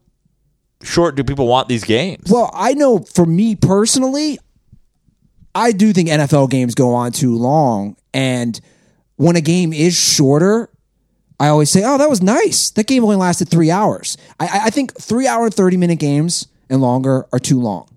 short 0.83 1.15
do 1.15 1.23
people 1.23 1.47
want 1.47 1.67
these 1.67 1.83
games? 1.83 2.29
Well, 2.31 2.49
I 2.53 2.73
know 2.73 2.99
for 2.99 3.25
me 3.25 3.55
personally, 3.55 4.39
I 5.53 5.71
do 5.71 5.93
think 5.93 6.09
NFL 6.09 6.49
games 6.49 6.75
go 6.75 6.93
on 6.93 7.11
too 7.11 7.35
long. 7.35 7.95
And 8.13 8.59
when 9.15 9.35
a 9.35 9.41
game 9.41 9.73
is 9.73 9.95
shorter, 9.97 10.69
I 11.39 11.47
always 11.49 11.69
say, 11.69 11.83
oh, 11.85 11.97
that 11.97 12.09
was 12.09 12.21
nice. 12.21 12.71
That 12.71 12.87
game 12.87 13.03
only 13.03 13.15
lasted 13.15 13.49
three 13.49 13.69
hours. 13.71 14.17
I- 14.39 14.61
I, 14.65 14.69
think 14.69 14.99
three 14.99 15.27
hour 15.27 15.45
and 15.45 15.53
30 15.53 15.77
minute 15.77 15.99
games 15.99 16.47
and 16.69 16.81
longer 16.81 17.27
are 17.31 17.39
too 17.39 17.59
long. 17.61 17.87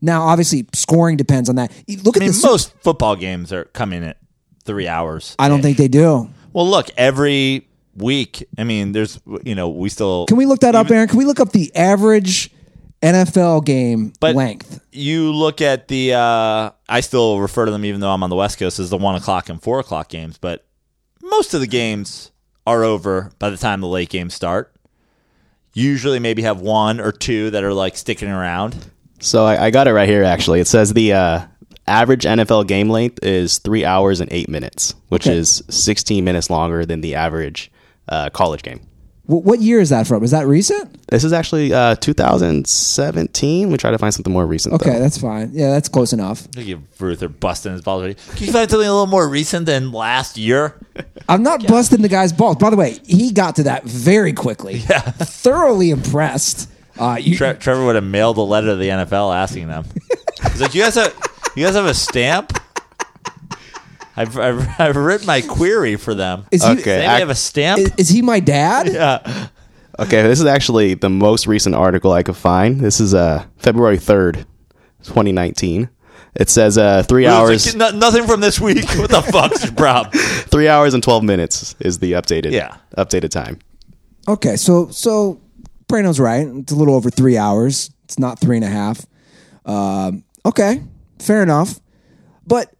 Now, 0.00 0.22
obviously, 0.22 0.66
scoring 0.74 1.16
depends 1.16 1.48
on 1.48 1.56
that. 1.56 1.72
Look 2.04 2.16
I 2.16 2.18
at 2.18 2.20
mean, 2.20 2.32
the. 2.32 2.46
most 2.46 2.72
football 2.80 3.16
games 3.16 3.52
are 3.52 3.64
coming 3.64 4.04
at 4.04 4.16
three 4.64 4.86
hours. 4.86 5.34
I 5.38 5.48
don't 5.48 5.62
think 5.62 5.76
they 5.76 5.88
do. 5.88 6.30
Well, 6.52 6.68
look, 6.68 6.88
every 6.96 7.68
week. 7.96 8.46
I 8.56 8.64
mean, 8.64 8.92
there's 8.92 9.20
you 9.44 9.54
know 9.54 9.68
we 9.68 9.88
still 9.88 10.26
Can 10.26 10.36
we 10.36 10.46
look 10.46 10.60
that 10.60 10.74
up, 10.74 10.90
Aaron? 10.90 11.08
Can 11.08 11.18
we 11.18 11.24
look 11.24 11.40
up 11.40 11.52
the 11.52 11.74
average 11.74 12.50
NFL 13.02 13.64
game 13.64 14.12
But- 14.20 14.34
length? 14.34 14.80
you 14.92 15.32
look 15.32 15.60
at 15.60 15.88
the 15.88 16.14
uh, 16.14 16.70
I 16.88 17.00
still 17.00 17.40
refer 17.40 17.64
to 17.66 17.70
them 17.70 17.84
even 17.84 18.00
though 18.00 18.10
I'm 18.10 18.22
on 18.22 18.30
the 18.30 18.36
West 18.36 18.58
Coast 18.58 18.78
as 18.78 18.90
the 18.90 18.96
one 18.98 19.14
o'clock 19.14 19.48
and 19.48 19.62
four 19.62 19.78
o'clock 19.80 20.08
games, 20.08 20.38
but 20.38 20.64
most 21.22 21.54
of 21.54 21.60
the 21.60 21.66
games 21.66 22.30
are 22.66 22.82
over 22.84 23.30
by 23.38 23.50
the 23.50 23.56
time 23.56 23.80
the 23.80 23.86
late 23.88 24.08
games 24.10 24.34
start. 24.34 24.74
Usually 25.74 26.18
maybe 26.18 26.42
have 26.42 26.60
one 26.60 27.00
or 27.00 27.12
two 27.12 27.50
that 27.50 27.62
are 27.62 27.72
like 27.74 27.96
sticking 27.96 28.28
around. 28.28 28.90
So 29.20 29.44
I, 29.44 29.66
I 29.66 29.70
got 29.70 29.86
it 29.86 29.92
right 29.92 30.08
here. 30.08 30.24
Actually, 30.24 30.60
it 30.60 30.66
says 30.66 30.92
the 30.92 31.12
uh, 31.12 31.40
average 31.88 32.24
NFL 32.24 32.66
game 32.68 32.88
length 32.90 33.18
is 33.24 33.58
three 33.58 33.84
hours 33.84 34.20
and 34.20 34.30
eight 34.32 34.48
minutes, 34.48 34.94
which 35.08 35.26
Okay. 35.26 35.36
is 35.36 35.62
16 35.70 36.24
minutes 36.24 36.50
longer 36.50 36.84
than 36.86 37.00
the 37.00 37.14
average 37.16 37.70
uh, 38.08 38.30
college 38.30 38.62
game. 38.62 38.80
Wh- 39.26 39.44
what 39.44 39.60
year 39.60 39.80
is 39.80 39.90
that 39.90 40.06
from? 40.06 40.22
Is 40.24 40.30
that 40.30 40.46
recent? 40.46 41.06
This 41.08 41.24
is 41.24 41.32
actually 41.32 41.72
uh, 41.72 41.96
2017. 41.96 43.70
We 43.70 43.76
try 43.78 43.90
to 43.90 43.98
find 43.98 44.12
something 44.14 44.32
more 44.32 44.46
recent. 44.46 44.74
Okay, 44.74 44.92
though. 44.92 44.98
that's 45.00 45.18
fine. 45.18 45.50
Yeah, 45.52 45.70
that's 45.70 45.88
close 45.88 46.12
enough. 46.12 46.46
Look 46.56 46.68
at 46.68 46.78
Ruther 47.00 47.28
busting 47.28 47.72
his 47.72 47.82
balls. 47.82 48.02
Can 48.36 48.46
you 48.46 48.52
find 48.52 48.70
something 48.70 48.88
a 48.88 48.92
little 48.92 49.06
more 49.06 49.28
recent 49.28 49.66
than 49.66 49.92
last 49.92 50.36
year? 50.38 50.78
I'm 51.28 51.42
not 51.42 51.66
busting 51.66 52.02
the 52.02 52.08
guy's 52.08 52.32
balls. 52.32 52.56
By 52.56 52.70
the 52.70 52.76
way, 52.76 52.98
he 53.04 53.32
got 53.32 53.56
to 53.56 53.64
that 53.64 53.84
very 53.84 54.32
quickly. 54.32 54.82
Yeah. 54.88 55.00
Thoroughly 55.00 55.90
impressed. 55.90 56.70
Uh, 56.98 57.16
you, 57.20 57.36
Tre- 57.36 57.54
Trevor 57.54 57.84
would 57.84 57.94
have 57.94 58.04
mailed 58.04 58.38
a 58.38 58.42
letter 58.42 58.68
to 58.68 58.76
the 58.76 58.88
NFL 58.88 59.34
asking 59.36 59.68
them. 59.68 59.84
He's 60.50 60.60
like, 60.60 60.74
"You 60.74 60.82
guys 60.82 60.94
have, 60.94 61.14
you 61.56 61.64
guys 61.64 61.74
have 61.74 61.86
a 61.86 61.94
stamp? 61.94 62.52
I've, 64.16 64.36
I've, 64.36 64.80
I've 64.80 64.96
written 64.96 65.26
my 65.26 65.40
query 65.42 65.96
for 65.96 66.14
them. 66.14 66.44
is, 66.50 66.62
he, 66.64 66.70
Okay. 66.70 66.76
Does 66.80 66.86
anybody 66.88 67.06
I- 67.08 67.18
have 67.20 67.30
a 67.30 67.34
stamp? 67.34 67.80
is, 67.80 67.92
is 67.96 68.08
he 68.08 68.22
my 68.22 68.40
dad? 68.40 68.88
yeah. 68.92 69.48
Okay, 70.00 70.22
this 70.22 70.38
is 70.38 70.46
actually 70.46 70.94
the 70.94 71.08
most 71.10 71.46
recent 71.48 71.74
article 71.74 72.12
I 72.12 72.22
could 72.22 72.36
find. 72.36 72.80
This 72.80 73.00
is 73.00 73.14
uh, 73.14 73.44
February 73.56 73.98
3rd, 73.98 74.44
2019. 75.02 75.88
It 76.36 76.48
says 76.48 76.78
uh, 76.78 77.02
three 77.02 77.24
It's 77.26 77.32
hours, 77.34 77.66
like, 77.76 77.92
"No- 77.94 77.98
nothing 77.98 78.24
from 78.28 78.40
this 78.40 78.60
week. 78.60 78.84
What 78.96 79.10
the 79.10 79.22
fuck's 79.22 79.64
your 79.64 79.74
problem? 79.74 80.12
three 80.52 80.68
hours 80.68 80.94
and 80.94 81.02
12 81.02 81.24
minutes 81.24 81.74
is 81.80 81.98
the 81.98 82.12
updated, 82.12 82.52
Yeah. 82.52 82.76
updated 82.96 83.30
time. 83.30 83.58
Okay, 84.28 84.54
so 84.56 84.88
so 84.90 85.40
Prano's 85.88 86.20
right. 86.20 86.46
It's 86.46 86.70
a 86.72 86.76
little 86.76 86.94
over 86.94 87.10
three 87.10 87.36
hours. 87.36 87.90
It's 88.04 88.18
not 88.20 88.38
three 88.38 88.56
and 88.56 88.64
a 88.64 88.68
half. 88.68 89.04
Um, 89.64 90.22
okay, 90.46 90.80
fair 91.18 91.42
enough. 91.42 91.80
But 92.46 92.72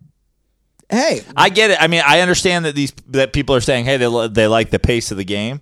hey, 0.91 1.23
I 1.37 1.49
get 1.51 1.71
it. 1.71 1.79
I 1.81 1.87
mean, 1.89 2.03
I 2.07 2.21
understand 2.21 2.65
that 2.65 2.75
these 2.75 2.93
that 3.09 3.33
people 3.33 3.55
are 3.55 3.61
saying, 3.61 3.85
"Hey, 3.85 3.97
they 3.97 4.29
they 4.29 4.47
like 4.47 4.71
the 4.71 4.79
pace 4.79 5.11
of 5.11 5.17
the 5.17 5.25
game," 5.25 5.61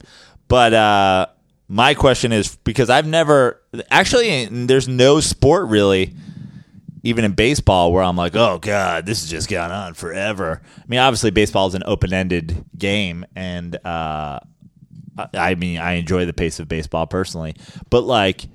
but 0.48 0.72
uh, 0.74 1.26
my 1.68 1.94
question 1.94 2.32
is 2.32 2.56
because 2.56 2.90
I've 2.90 3.06
never 3.06 3.60
actually 3.90 4.46
there's 4.46 4.88
no 4.88 5.20
sport 5.20 5.68
really 5.68 6.14
even 7.02 7.24
in 7.24 7.32
baseball 7.32 7.92
where 7.92 8.02
I'm 8.02 8.16
like, 8.16 8.36
"Oh 8.36 8.58
god, 8.58 9.06
this 9.06 9.22
has 9.22 9.30
just 9.30 9.48
gone 9.48 9.70
on 9.72 9.94
forever." 9.94 10.60
I 10.78 10.82
mean, 10.88 11.00
obviously 11.00 11.30
baseball 11.30 11.66
is 11.68 11.74
an 11.74 11.82
open-ended 11.86 12.64
game 12.78 13.24
and 13.34 13.74
uh 13.84 14.40
I- 15.18 15.28
I 15.34 15.54
mean, 15.54 15.78
I 15.78 15.92
enjoy 15.94 16.26
the 16.26 16.32
pace 16.34 16.60
of 16.60 16.68
baseball 16.68 17.06
personally, 17.06 17.54
but 17.90 18.02
like 18.04 18.46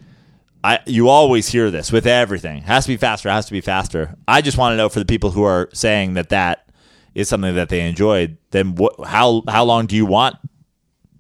I 0.64 0.80
you 0.86 1.10
always 1.10 1.48
hear 1.48 1.72
this 1.72 1.92
with 1.92 2.06
everything. 2.06 2.62
Has 2.64 2.86
to 2.86 2.90
be 2.90 2.98
faster, 2.98 3.30
has 3.30 3.46
to 3.48 3.52
be 3.52 3.62
faster. 3.62 4.16
I 4.28 4.42
just 4.42 4.58
want 4.58 4.74
to 4.74 4.78
know 4.78 4.90
for 4.90 5.00
the 5.00 5.06
people 5.06 5.32
who 5.32 5.44
are 5.44 5.70
saying 5.74 6.14
that 6.14 6.30
that 6.30 6.70
is 7.16 7.28
something 7.28 7.56
that 7.56 7.70
they 7.70 7.88
enjoyed, 7.88 8.38
then 8.52 8.76
what 8.76 8.96
how 9.06 9.44
how 9.48 9.64
long 9.64 9.86
do 9.88 9.96
you 9.96 10.06
want 10.06 10.36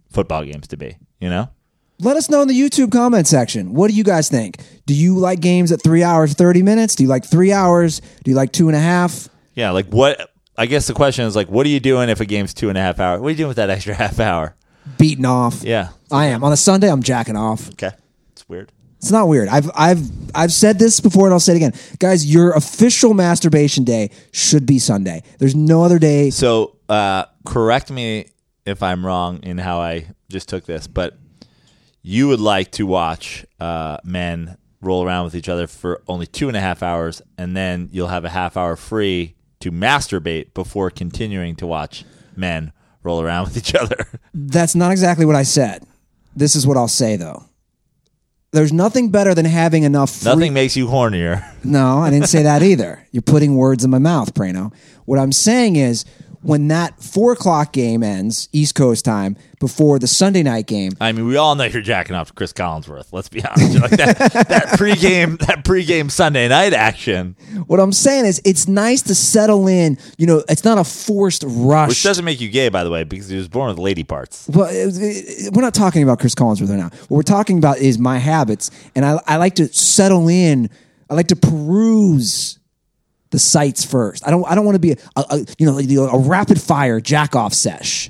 football 0.09 0.43
games 0.43 0.67
to 0.67 0.77
be, 0.77 0.97
you 1.19 1.29
know? 1.29 1.49
Let 1.99 2.17
us 2.17 2.29
know 2.29 2.41
in 2.41 2.47
the 2.47 2.59
YouTube 2.59 2.91
comment 2.91 3.27
section. 3.27 3.73
What 3.73 3.89
do 3.91 3.95
you 3.95 4.03
guys 4.03 4.27
think? 4.27 4.57
Do 4.87 4.93
you 4.95 5.17
like 5.19 5.39
games 5.39 5.71
at 5.71 5.83
three 5.83 6.01
hours, 6.01 6.33
30 6.33 6.63
minutes? 6.63 6.95
Do 6.95 7.03
you 7.03 7.09
like 7.09 7.23
three 7.23 7.53
hours? 7.53 8.01
Do 8.23 8.31
you 8.31 8.35
like 8.35 8.51
two 8.51 8.69
and 8.69 8.75
a 8.75 8.79
half? 8.79 9.29
Yeah, 9.53 9.69
like 9.69 9.85
what? 9.87 10.31
I 10.57 10.65
guess 10.65 10.87
the 10.87 10.93
question 10.95 11.25
is 11.25 11.35
like, 11.35 11.47
what 11.49 11.63
are 11.65 11.69
you 11.69 11.79
doing 11.79 12.09
if 12.09 12.19
a 12.19 12.25
game's 12.25 12.53
two 12.55 12.69
and 12.69 12.77
a 12.77 12.81
half 12.81 12.99
hours? 12.99 13.21
What 13.21 13.27
are 13.27 13.31
you 13.31 13.37
doing 13.37 13.47
with 13.49 13.57
that 13.57 13.69
extra 13.75 13.93
half 13.93 14.19
hour? 14.19 14.55
Beating 14.97 15.25
off. 15.25 15.63
Yeah, 15.63 15.89
I 16.11 16.25
am. 16.27 16.43
On 16.43 16.51
a 16.51 16.57
Sunday, 16.57 16.89
I'm 16.91 17.03
jacking 17.03 17.35
off. 17.35 17.69
okay, 17.71 17.91
it's 18.31 18.47
weird. 18.49 18.71
It's 19.01 19.11
not 19.11 19.27
weird. 19.27 19.47
I've 19.47 19.69
I've 19.73 19.99
I've 20.35 20.53
said 20.53 20.77
this 20.77 20.99
before 20.99 21.25
and 21.25 21.33
I'll 21.33 21.39
say 21.39 21.53
it 21.53 21.55
again. 21.55 21.73
Guys, 21.97 22.31
your 22.31 22.51
official 22.51 23.15
masturbation 23.15 23.83
day 23.83 24.11
should 24.31 24.67
be 24.67 24.77
Sunday. 24.77 25.23
There's 25.39 25.55
no 25.55 25.83
other 25.83 25.97
day. 25.97 26.29
So, 26.29 26.77
uh, 26.87 27.25
correct 27.43 27.89
me 27.89 28.27
if 28.63 28.83
I'm 28.83 29.03
wrong 29.03 29.41
in 29.41 29.57
how 29.57 29.79
I 29.79 30.05
just 30.29 30.49
took 30.49 30.65
this, 30.65 30.85
but 30.85 31.17
you 32.03 32.27
would 32.27 32.39
like 32.39 32.69
to 32.73 32.85
watch 32.85 33.43
uh, 33.59 33.97
men 34.03 34.57
roll 34.81 35.03
around 35.03 35.25
with 35.25 35.35
each 35.35 35.49
other 35.49 35.65
for 35.65 36.03
only 36.07 36.27
two 36.27 36.47
and 36.47 36.55
a 36.55 36.61
half 36.61 36.83
hours, 36.83 37.23
and 37.39 37.57
then 37.57 37.89
you'll 37.91 38.07
have 38.07 38.23
a 38.23 38.29
half 38.29 38.55
hour 38.55 38.75
free 38.75 39.33
to 39.61 39.71
masturbate 39.71 40.53
before 40.53 40.91
continuing 40.91 41.55
to 41.55 41.65
watch 41.65 42.05
men 42.35 42.71
roll 43.01 43.19
around 43.19 43.45
with 43.45 43.57
each 43.57 43.73
other. 43.73 44.07
That's 44.35 44.75
not 44.75 44.91
exactly 44.91 45.25
what 45.25 45.35
I 45.35 45.43
said. 45.43 45.87
This 46.35 46.55
is 46.55 46.67
what 46.67 46.77
I'll 46.77 46.87
say 46.87 47.15
though. 47.15 47.45
There's 48.51 48.73
nothing 48.73 49.09
better 49.11 49.33
than 49.33 49.45
having 49.45 49.83
enough 49.83 50.09
free 50.11 50.31
Nothing 50.31 50.53
makes 50.53 50.75
you 50.75 50.87
hornier. 50.87 51.45
No, 51.63 51.99
I 51.99 52.09
didn't 52.09 52.27
say 52.27 52.43
that 52.43 52.61
either. 52.61 53.07
You're 53.11 53.21
putting 53.21 53.55
words 53.55 53.85
in 53.85 53.89
my 53.89 53.99
mouth, 53.99 54.33
Prano. 54.33 54.73
What 55.05 55.19
I'm 55.19 55.31
saying 55.31 55.77
is 55.77 56.03
when 56.41 56.67
that 56.69 57.01
four 57.01 57.33
o'clock 57.33 57.71
game 57.73 58.03
ends, 58.03 58.49
East 58.51 58.75
Coast 58.75 59.05
time, 59.05 59.37
before 59.59 59.99
the 59.99 60.07
Sunday 60.07 60.41
night 60.41 60.65
game, 60.65 60.91
I 60.99 61.11
mean, 61.11 61.27
we 61.27 61.37
all 61.37 61.55
know 61.55 61.65
you're 61.65 61.81
jacking 61.81 62.15
off 62.15 62.27
to 62.29 62.33
Chris 62.33 62.51
Collinsworth. 62.51 63.07
Let's 63.11 63.29
be 63.29 63.43
honest. 63.43 63.71
Like 63.81 63.91
that, 63.91 64.17
that 64.49 64.65
pregame, 64.79 65.39
that 65.45 65.63
pregame 65.63 66.11
Sunday 66.11 66.47
night 66.47 66.73
action, 66.73 67.35
what 67.67 67.79
I'm 67.79 67.91
saying 67.91 68.25
is 68.25 68.41
it's 68.45 68.67
nice 68.67 69.01
to 69.03 69.15
settle 69.15 69.67
in. 69.67 69.97
You 70.17 70.27
know, 70.27 70.43
it's 70.49 70.63
not 70.63 70.77
a 70.77 70.83
forced 70.83 71.43
rush. 71.47 71.89
which 71.89 72.03
doesn't 72.03 72.25
make 72.25 72.41
you 72.41 72.49
gay, 72.49 72.69
by 72.69 72.83
the 72.83 72.89
way, 72.91 73.03
because 73.03 73.29
he 73.29 73.37
was 73.37 73.47
born 73.47 73.69
with 73.69 73.79
lady 73.79 74.03
parts. 74.03 74.47
well, 74.53 74.67
we're 75.51 75.61
not 75.61 75.73
talking 75.73 76.03
about 76.03 76.19
Chris 76.19 76.35
Collinsworth 76.35 76.69
right 76.69 76.77
now. 76.77 76.89
What 76.89 77.11
we're 77.11 77.21
talking 77.23 77.57
about 77.57 77.77
is 77.79 77.97
my 77.97 78.17
habits, 78.17 78.71
and 78.95 79.05
I, 79.05 79.19
I 79.25 79.37
like 79.37 79.55
to 79.55 79.67
settle 79.67 80.27
in. 80.27 80.69
I 81.09 81.13
like 81.15 81.27
to 81.27 81.35
peruse 81.35 82.57
the 83.31 83.39
sites 83.39 83.83
first. 83.83 84.25
I 84.27 84.31
don't. 84.31 84.45
I 84.49 84.55
don't 84.55 84.65
want 84.65 84.75
to 84.75 84.79
be 84.79 84.91
a, 84.91 84.97
a, 85.15 85.45
you 85.57 85.65
know 85.65 85.77
a 86.07 86.19
rapid 86.19 86.61
fire 86.61 86.99
jack 87.01 87.35
off 87.35 87.53
sesh. 87.53 88.09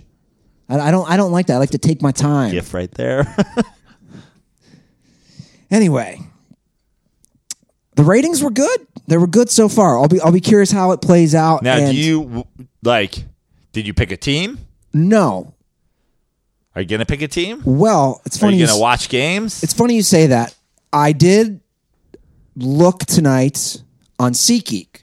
I, 0.70 0.80
I 0.80 0.92
don't. 0.92 1.10
I 1.10 1.16
don't 1.18 1.32
like 1.32 1.48
that. 1.48 1.56
I 1.56 1.58
like 1.60 1.72
to 1.72 1.78
take 1.78 2.02
my 2.02 2.12
time. 2.12 2.52
Gift 2.52 2.74
right 2.74 2.92
there. 2.92 3.34
Anyway, 5.70 6.20
the 7.96 8.04
ratings 8.04 8.44
were 8.44 8.50
good. 8.52 8.78
They 9.08 9.18
were 9.18 9.28
good 9.28 9.50
so 9.50 9.70
far. 9.70 9.98
I'll 9.98 10.08
be 10.08 10.20
I'll 10.20 10.32
be 10.32 10.42
curious 10.42 10.72
how 10.72 10.92
it 10.92 11.02
plays 11.02 11.34
out. 11.34 11.64
now, 11.64 11.78
and 11.78 11.92
do 11.92 11.98
you 11.98 12.46
like? 12.84 13.24
Did 13.72 13.88
you 13.88 13.94
pick 13.94 14.12
a 14.12 14.18
team? 14.18 14.60
No. 14.94 15.54
Are 16.76 16.82
you 16.82 16.88
gonna 16.88 17.06
pick 17.06 17.22
a 17.22 17.28
team? 17.28 17.62
Well, 17.66 18.22
it's 18.26 18.38
Are 18.38 18.42
funny. 18.42 18.56
you 18.58 18.62
you 18.62 18.66
gonna 18.68 18.76
s- 18.78 18.82
watch 18.82 19.10
games? 19.10 19.64
It's 19.64 19.74
funny 19.74 19.96
you 19.96 20.04
say 20.04 20.28
that. 20.28 20.54
I 20.92 21.14
did 21.14 21.62
look 22.58 23.00
tonight 23.06 23.82
on 24.20 24.34
SeatGeek 24.34 25.01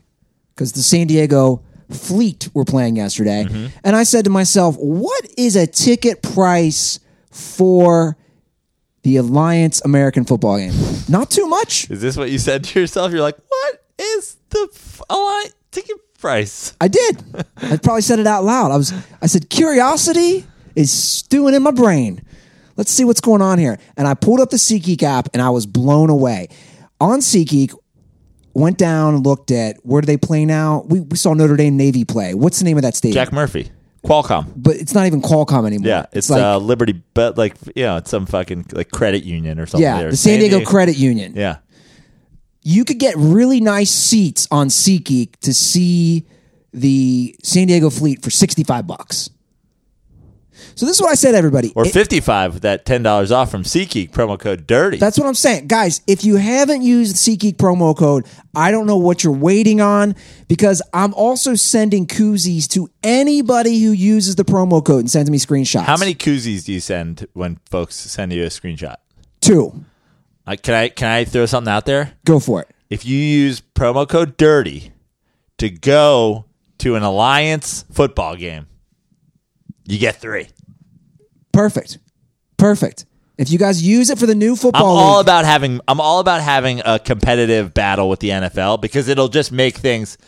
because 0.58 0.72
the 0.72 0.82
San 0.82 1.06
Diego 1.06 1.62
Fleet 1.88 2.48
were 2.52 2.64
playing 2.64 2.96
yesterday, 2.96 3.44
Mm-hmm. 3.44 3.66
and 3.84 3.94
I 3.94 4.02
said 4.02 4.24
to 4.24 4.30
myself, 4.30 4.76
"What 4.76 5.24
is 5.38 5.54
a 5.54 5.66
ticket 5.68 6.20
price 6.20 6.98
for 7.30 8.16
the 9.04 9.16
Alliance 9.16 9.80
American 9.84 10.24
Football 10.24 10.58
game? 10.58 10.72
Not 11.08 11.30
too 11.30 11.46
much." 11.46 11.88
Is 11.90 12.00
this 12.00 12.16
what 12.16 12.30
you 12.30 12.38
said 12.38 12.64
to 12.64 12.80
yourself? 12.80 13.12
You're 13.12 13.22
like, 13.22 13.38
what 13.48 13.84
is 13.98 14.36
the 14.50 14.68
f- 14.74 15.00
align- 15.08 15.52
ticket 15.70 15.96
price? 16.18 16.74
I 16.80 16.88
did. 16.88 17.22
I 17.56 17.76
probably 17.78 18.02
said 18.02 18.18
it 18.18 18.26
out 18.26 18.42
loud. 18.44 18.70
I 18.72 18.76
was. 18.76 18.92
I 19.22 19.26
said, 19.26 19.48
"Curiosity 19.48 20.44
is 20.74 20.90
stewing 20.92 21.54
in 21.54 21.62
my 21.62 21.70
brain. 21.70 22.20
Let's 22.76 22.90
see 22.90 23.04
what's 23.04 23.20
going 23.22 23.40
on 23.42 23.58
here." 23.58 23.78
And 23.96 24.06
I 24.08 24.14
pulled 24.14 24.40
up 24.40 24.50
the 24.50 24.56
SeatGeek 24.58 25.02
app, 25.04 25.28
and 25.32 25.40
I 25.40 25.50
was 25.50 25.64
blown 25.64 26.10
away. 26.10 26.48
On 27.00 27.20
SeatGeek, 27.20 27.72
went 28.58 28.78
down 28.78 29.14
and 29.14 29.24
looked 29.24 29.50
at 29.50 29.76
where 29.84 30.00
do 30.00 30.06
they 30.06 30.16
play 30.16 30.44
now. 30.44 30.84
We, 30.88 31.00
we 31.00 31.16
saw 31.16 31.34
Notre 31.34 31.56
Dame 31.56 31.76
Navy 31.76 32.04
play. 32.04 32.34
What's 32.34 32.58
the 32.58 32.64
name 32.64 32.76
of 32.76 32.82
that 32.82 32.94
stadium? 32.94 33.14
Jack 33.14 33.32
Murphy, 33.32 33.70
Qualcomm. 34.04 34.52
but 34.56 34.76
it's 34.76 34.94
not 34.94 35.06
even 35.06 35.22
Qualcomm 35.22 35.66
anymore. 35.66 35.88
Yeah, 35.88 36.06
it's, 36.12 36.30
like 36.30 36.42
uh, 36.42 36.58
Liberty, 36.58 37.00
but 37.14 37.38
like 37.38 37.56
you 37.74 37.84
know, 37.84 37.96
it's 37.96 38.10
some 38.10 38.26
fucking 38.26 38.66
like 38.72 38.90
credit 38.90 39.24
union 39.24 39.58
or 39.58 39.66
something. 39.66 39.82
yeah, 39.82 40.00
there. 40.00 40.10
the 40.10 40.16
San 40.16 40.40
Diego 40.40 40.64
Credit 40.64 40.96
Union. 40.96 41.34
Yeah, 41.36 41.58
you 42.62 42.84
could 42.84 42.98
get 42.98 43.14
really 43.16 43.60
nice 43.60 43.90
seats 43.90 44.48
on 44.50 44.68
SeatGeek 44.68 45.36
to 45.40 45.54
see 45.54 46.26
the 46.72 47.36
San 47.42 47.66
Diego 47.66 47.90
Fleet 47.90 48.22
for 48.22 48.30
sixty 48.30 48.64
five 48.64 48.86
bucks. 48.86 49.30
So 50.74 50.86
this 50.86 50.96
is 50.96 51.02
what 51.02 51.10
I 51.10 51.14
said, 51.14 51.34
everybody. 51.34 51.72
or 51.74 51.86
It- 51.86 51.92
fifty 51.92 52.20
five 52.20 52.54
with 52.54 52.62
that 52.62 52.84
ten 52.84 53.02
dollars 53.02 53.32
off 53.32 53.50
from 53.50 53.62
SeatGeek 53.64 54.10
promo 54.10 54.38
code 54.38 54.66
Dirty. 54.66 54.98
That's 54.98 55.18
what 55.18 55.26
I'm 55.26 55.34
saying. 55.34 55.66
Guys, 55.66 56.00
if 56.06 56.24
you 56.24 56.36
haven't 56.36 56.82
used 56.82 57.14
the 57.16 57.36
SeatGeek 57.36 57.56
promo 57.56 57.96
code, 57.96 58.26
I 58.54 58.70
don't 58.70 58.86
know 58.86 58.96
what 58.96 59.24
you're 59.24 59.32
waiting 59.32 59.80
on 59.80 60.14
because 60.48 60.80
I'm 60.94 61.14
also 61.14 61.54
sending 61.54 62.06
koozies 62.06 62.66
to 62.68 62.90
anybody 63.02 63.82
who 63.82 63.90
uses 63.92 64.36
the 64.36 64.44
promo 64.44 64.84
code 64.84 65.00
and 65.00 65.10
sends 65.10 65.30
me 65.30 65.38
screenshots. 65.38 65.84
How 65.84 65.96
many 65.96 66.14
koozies 66.14 66.64
do 66.64 66.72
you 66.72 66.80
send 66.80 67.26
when 67.34 67.58
folks 67.70 67.96
send 67.96 68.32
you 68.32 68.44
a 68.44 68.48
screenshot? 68.48 68.96
Two. 69.40 69.84
Uh, 70.46 70.56
can 70.62 70.74
I 70.74 70.88
can 70.88 71.08
I 71.08 71.24
throw 71.24 71.44
something 71.46 71.70
out 71.72 71.84
there? 71.86 72.12
Go 72.24 72.40
for 72.40 72.62
it. 72.62 72.68
If 72.88 73.04
you 73.04 73.18
use 73.18 73.60
promo 73.74 74.08
code 74.08 74.36
Dirty 74.38 74.92
to 75.58 75.68
go 75.68 76.46
to 76.78 76.94
an 76.94 77.02
Alliance 77.02 77.84
football 77.92 78.36
game, 78.36 78.67
you 79.88 79.98
get 79.98 80.16
three. 80.16 80.48
Perfect. 81.52 81.98
Perfect. 82.56 83.04
If 83.38 83.50
you 83.50 83.58
guys 83.58 83.82
use 83.82 84.10
it 84.10 84.18
for 84.18 84.26
the 84.26 84.34
new 84.34 84.56
football, 84.56 84.98
I'm 84.98 85.04
all 85.04 85.16
league, 85.18 85.26
about 85.26 85.44
having 85.44 85.80
I'm 85.86 86.00
all 86.00 86.20
about 86.20 86.40
having 86.40 86.82
a 86.84 86.98
competitive 86.98 87.72
battle 87.72 88.08
with 88.08 88.20
the 88.20 88.30
NFL 88.30 88.80
because 88.80 89.08
it'll 89.08 89.28
just 89.28 89.52
make 89.52 89.76
things 89.76 90.18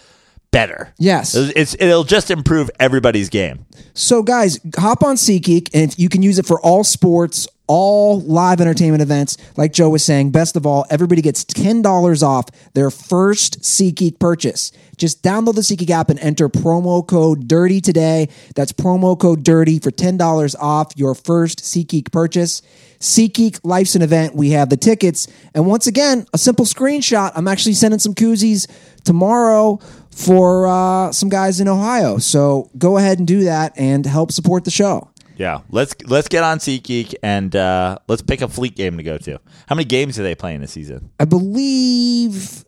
better. 0.53 0.95
Yes. 0.99 1.35
It's 1.35 1.75
it'll 1.79 2.05
just 2.05 2.31
improve 2.31 2.71
everybody's 2.79 3.29
game. 3.29 3.67
So, 3.95 4.23
guys, 4.23 4.61
hop 4.77 5.03
on 5.03 5.17
SeatGeek, 5.17 5.71
and 5.75 5.91
if 5.91 5.99
you 5.99 6.09
can 6.09 6.23
use 6.23 6.39
it 6.39 6.47
for 6.47 6.61
all 6.61 6.85
sports, 6.85 7.49
all 7.71 8.21
live 8.23 8.61
entertainment 8.61 9.01
events. 9.01 9.37
Like 9.57 9.73
Joe 9.73 9.91
was 9.91 10.05
saying, 10.05 10.33
best 10.33 10.57
of 10.57 10.67
all, 10.67 10.85
everybody 10.91 11.23
gets 11.23 11.45
ten 11.45 11.83
dollars 11.83 12.21
off 12.21 12.47
their 12.75 12.91
first 12.91 13.61
SeatGeek 13.61 14.19
purchase. 14.19 14.73
Just 14.97 15.23
download 15.23 15.55
the 15.55 15.61
SeatGeek 15.61 15.89
app 15.91 16.11
and 16.11 16.19
enter 16.19 16.49
promo 16.49 17.07
code 17.07 17.47
Dirty 17.47 17.81
today. 17.81 18.29
That's 18.57 18.73
promo 18.73 19.17
code 19.17 19.45
Dirty 19.45 19.79
for 19.79 19.93
ten 19.93 20.17
dollars 20.17 20.57
off 20.57 20.93
your 20.97 21.15
first 21.15 21.61
SeatGeek 21.61 22.11
purchase. 22.11 22.61
SeatGeek 22.99 23.61
Life's 23.63 23.95
an 23.95 24.03
event. 24.03 24.35
We 24.35 24.51
have 24.51 24.69
the 24.69 24.77
tickets, 24.77 25.29
and 25.55 25.65
once 25.65 25.87
again, 25.87 26.27
a 26.35 26.39
simple 26.39 26.65
screenshot. 26.65 27.31
I'm 27.37 27.47
actually 27.47 27.75
sending 27.75 28.01
some 28.01 28.15
koozies 28.15 28.69
tomorrow 29.05 29.79
for 30.11 30.67
uh, 30.67 31.13
some 31.13 31.29
guys 31.29 31.61
in 31.61 31.69
Ohio. 31.69 32.19
So 32.19 32.69
go 32.77 32.97
ahead 32.97 33.19
and 33.19 33.29
do 33.29 33.45
that 33.45 33.75
and 33.77 34.05
help 34.05 34.33
support 34.33 34.65
the 34.65 34.73
show. 34.73 35.07
Yeah, 35.41 35.61
let's 35.71 35.95
let's 36.05 36.29
get 36.29 36.45
on 36.45 36.59
SeatGeek 36.59 37.15
and 37.23 37.57
uh, 37.57 37.97
let's 38.09 38.21
pick 38.21 38.43
a 38.43 38.49
fleet 38.49 38.77
game 38.77 38.99
to 38.99 39.03
go 39.03 39.17
to. 39.17 39.41
How 39.69 39.75
many 39.75 39.87
games 39.87 40.19
are 40.19 40.23
they 40.23 40.35
playing 40.35 40.61
this 40.61 40.73
season? 40.73 41.11
I 41.19 41.25
believe 41.25 42.67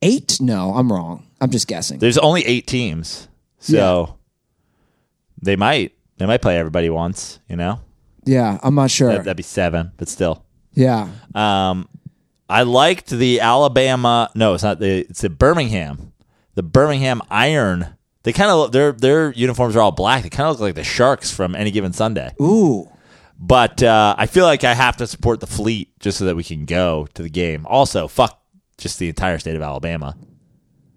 eight. 0.00 0.40
No, 0.40 0.72
I'm 0.74 0.90
wrong. 0.90 1.26
I'm 1.38 1.50
just 1.50 1.66
guessing. 1.68 1.98
There's 1.98 2.16
only 2.16 2.46
eight 2.46 2.66
teams, 2.66 3.28
so 3.58 4.16
they 5.42 5.54
might 5.56 5.92
they 6.16 6.24
might 6.24 6.40
play 6.40 6.56
everybody 6.58 6.88
once. 6.88 7.40
You 7.46 7.56
know, 7.56 7.80
Yeah, 8.24 8.58
I'm 8.62 8.74
not 8.74 8.90
sure. 8.90 9.08
that, 9.12 9.24
that'd 9.24 9.36
be 9.36 9.42
seven, 9.42 9.92
but 9.98 10.08
still. 10.08 10.46
yeah, 10.72 11.08
Um, 11.34 11.88
I 12.48 12.62
liked 12.62 13.10
the 13.10 13.40
Alabama. 13.40 14.30
No, 14.34 14.54
it's 14.54 14.62
not 14.64 14.78
the. 14.80 15.00
It's 15.10 15.20
the 15.20 15.28
Birmingham. 15.28 16.12
The 16.54 16.62
Birmingham 16.62 17.20
Iron. 17.30 17.96
They 18.22 18.32
kind 18.32 18.50
of 18.50 18.72
their 18.72 18.92
their 18.92 19.32
uniforms 19.32 19.76
are 19.76 19.80
all 19.80 19.92
black. 19.92 20.22
They 20.22 20.28
kind 20.28 20.46
of 20.48 20.56
look 20.56 20.60
like 20.60 20.74
the 20.74 20.84
Sharks 20.84 21.30
from 21.30 21.54
any 21.54 21.70
given 21.70 21.92
Sunday. 21.92 22.32
ooh, 22.40 22.90
But 23.38 23.82
uh, 23.82 24.14
I 24.18 24.26
feel 24.26 24.44
like 24.44 24.62
I 24.64 24.74
have 24.74 24.96
to 24.98 25.06
support 25.06 25.40
the 25.40 25.46
fleet 25.46 25.98
just 26.00 26.18
so 26.18 26.26
that 26.26 26.36
we 26.36 26.44
can 26.44 26.66
go 26.66 27.06
to 27.14 27.22
the 27.22 27.30
game. 27.30 27.66
Also, 27.66 28.08
fuck 28.08 28.38
just 28.76 28.98
the 28.98 29.08
entire 29.08 29.38
state 29.38 29.56
of 29.56 29.62
Alabama, 29.62 30.16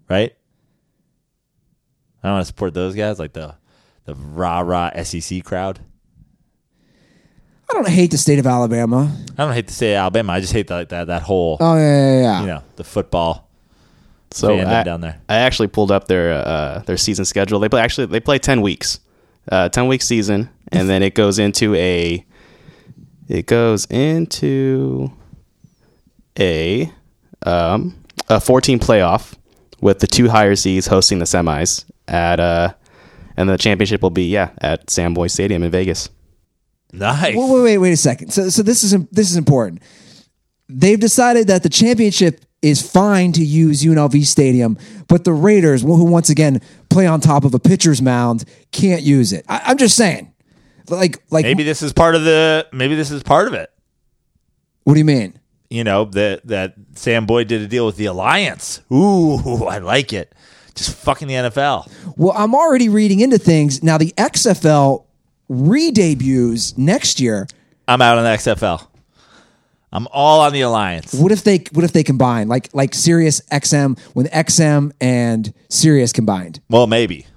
right? 0.10 0.34
I 2.22 2.28
don't 2.28 2.34
want 2.36 2.44
to 2.44 2.48
support 2.48 2.74
those 2.74 2.96
guys 2.96 3.20
like 3.20 3.34
the 3.34 3.56
the 4.06 4.16
rah 4.16 4.60
rah 4.60 4.92
SEC 5.04 5.44
crowd. 5.46 5.80
I 7.70 7.74
don't 7.76 7.88
hate 7.88 8.12
the 8.12 8.18
state 8.18 8.40
of 8.40 8.46
Alabama. 8.46 9.16
I 9.38 9.46
don't 9.46 9.54
hate 9.54 9.68
the 9.68 9.74
state 9.74 9.94
of 9.94 9.98
Alabama. 10.00 10.34
I 10.34 10.40
just 10.42 10.54
hate 10.54 10.68
the, 10.68 10.76
like 10.76 10.90
that 10.90 11.08
that 11.08 11.22
whole 11.24 11.58
Oh 11.60 11.76
yeah, 11.76 11.82
yeah, 12.16 12.22
yeah. 12.22 12.42
you 12.42 12.48
know 12.48 12.64
the 12.76 12.84
football. 12.84 13.43
So 14.34 14.50
fandom 14.50 14.68
I, 14.68 14.84
down 14.84 15.02
there. 15.02 15.22
I 15.30 15.36
actually 15.36 15.68
pulled 15.68 15.92
up 15.92 16.08
their 16.08 16.34
uh, 16.34 16.84
their 16.86 16.98
season 16.98 17.26
schedule. 17.26 17.60
They 17.60 17.70
play 17.70 17.82
actually 17.82 18.08
they 18.08 18.20
play 18.20 18.40
ten 18.40 18.62
weeks, 18.62 19.00
uh, 19.52 19.70
ten 19.70 19.88
week 19.88 20.02
season, 20.02 20.50
and 20.72 20.90
then 20.90 21.04
it 21.04 21.14
goes 21.14 21.40
into 21.40 21.76
a 21.76 22.26
it 23.28 23.46
goes 23.46 23.86
into 23.86 25.12
a 26.40 26.92
um, 27.46 28.04
a 28.28 28.40
fourteen 28.40 28.80
playoff 28.80 29.36
with 29.82 30.00
the 30.00 30.08
two 30.08 30.30
higher 30.30 30.56
seeds 30.56 30.88
hosting 30.88 31.20
the 31.20 31.26
semis 31.26 31.86
at 32.08 32.40
uh 32.40 32.74
and 33.38 33.50
the 33.50 33.58
championship 33.58 34.02
will 34.02 34.10
be 34.10 34.30
yeah 34.30 34.50
at 34.60 34.90
Sam 34.90 35.14
Boyd 35.14 35.32
Stadium 35.32 35.64
in 35.64 35.72
Vegas. 35.72 36.10
Nice. 36.92 37.36
Wait, 37.36 37.50
wait, 37.50 37.62
wait, 37.64 37.78
wait 37.80 37.92
a 37.92 37.98
second. 37.98 38.32
So, 38.32 38.50
so 38.50 38.62
this 38.64 38.84
is 38.84 38.96
this 39.12 39.30
is 39.30 39.38
important. 39.38 39.82
They've 40.70 41.00
decided 41.00 41.48
that 41.48 41.64
the 41.64 41.70
championship 41.70 42.46
is 42.64 42.82
fine 42.82 43.34
to 43.34 43.44
use 43.44 43.84
UNLV 43.84 44.26
Stadium, 44.26 44.78
but 45.08 45.26
the 45.26 45.34
Raiders, 45.34 45.82
who 45.84 46.06
once 46.06 46.30
again 46.30 46.62
play 46.90 47.06
on 47.06 47.20
top 47.20 47.44
of 47.44 47.54
a 47.54 47.60
pitcher's 47.60 48.02
mound, 48.02 48.46
can't 48.72 49.04
use 49.04 49.34
it. 49.34 49.46
I, 49.50 49.62
I'm 49.66 49.78
just 49.78 49.96
saying, 49.98 50.34
like, 50.90 51.22
like, 51.30 51.44
maybe 51.44 51.64
this 51.64 51.82
is 51.82 51.94
part 51.94 52.16
of 52.16 52.24
the. 52.24 52.66
Maybe 52.72 52.96
this 52.96 53.12
is 53.12 53.22
part 53.22 53.48
of 53.48 53.54
it. 53.54 53.70
what 54.86 54.94
do 54.94 55.00
you 55.00 55.06
mean? 55.06 55.38
You 55.70 55.84
know 55.84 56.06
that 56.06 56.48
that 56.48 56.76
Sam 56.96 57.26
Boyd 57.26 57.48
did 57.48 57.62
a 57.62 57.68
deal 57.68 57.86
with 57.86 57.98
the 57.98 58.06
Alliance. 58.06 58.82
Ooh, 58.92 59.66
I 59.66 59.80
like 59.80 60.14
it. 60.14 60.34
Just 60.76 60.96
fucking 60.96 61.28
the 61.28 61.34
NFL. 61.36 61.92
Well, 62.18 62.34
I'm 62.36 62.56
already 62.56 62.90
reading 62.90 63.20
into 63.20 63.38
things 63.38 63.84
now. 63.84 63.98
The 63.98 64.12
XFL 64.18 65.06
re-debuts 65.50 66.78
next 66.78 67.20
year. 67.20 67.48
I'm 67.88 68.02
out 68.02 68.18
on 68.18 68.24
the 68.24 68.30
XFL. 68.30 68.88
I'm 69.94 70.08
all 70.12 70.42
on 70.42 70.54
the 70.54 70.62
Alliance. 70.62 71.14
What 71.14 71.32
if 71.32 71.44
they 71.44 71.64
what 71.72 71.86
if 71.86 71.94
they 71.94 72.04
combine 72.04 72.48
like 72.48 72.68
like 72.74 72.96
Sirius 72.96 73.42
XM 73.52 74.00
when 74.14 74.26
XM 74.26 74.92
and 75.00 75.54
Sirius 75.70 76.12
combined? 76.12 76.60
Well, 76.68 76.88
maybe. 76.88 77.28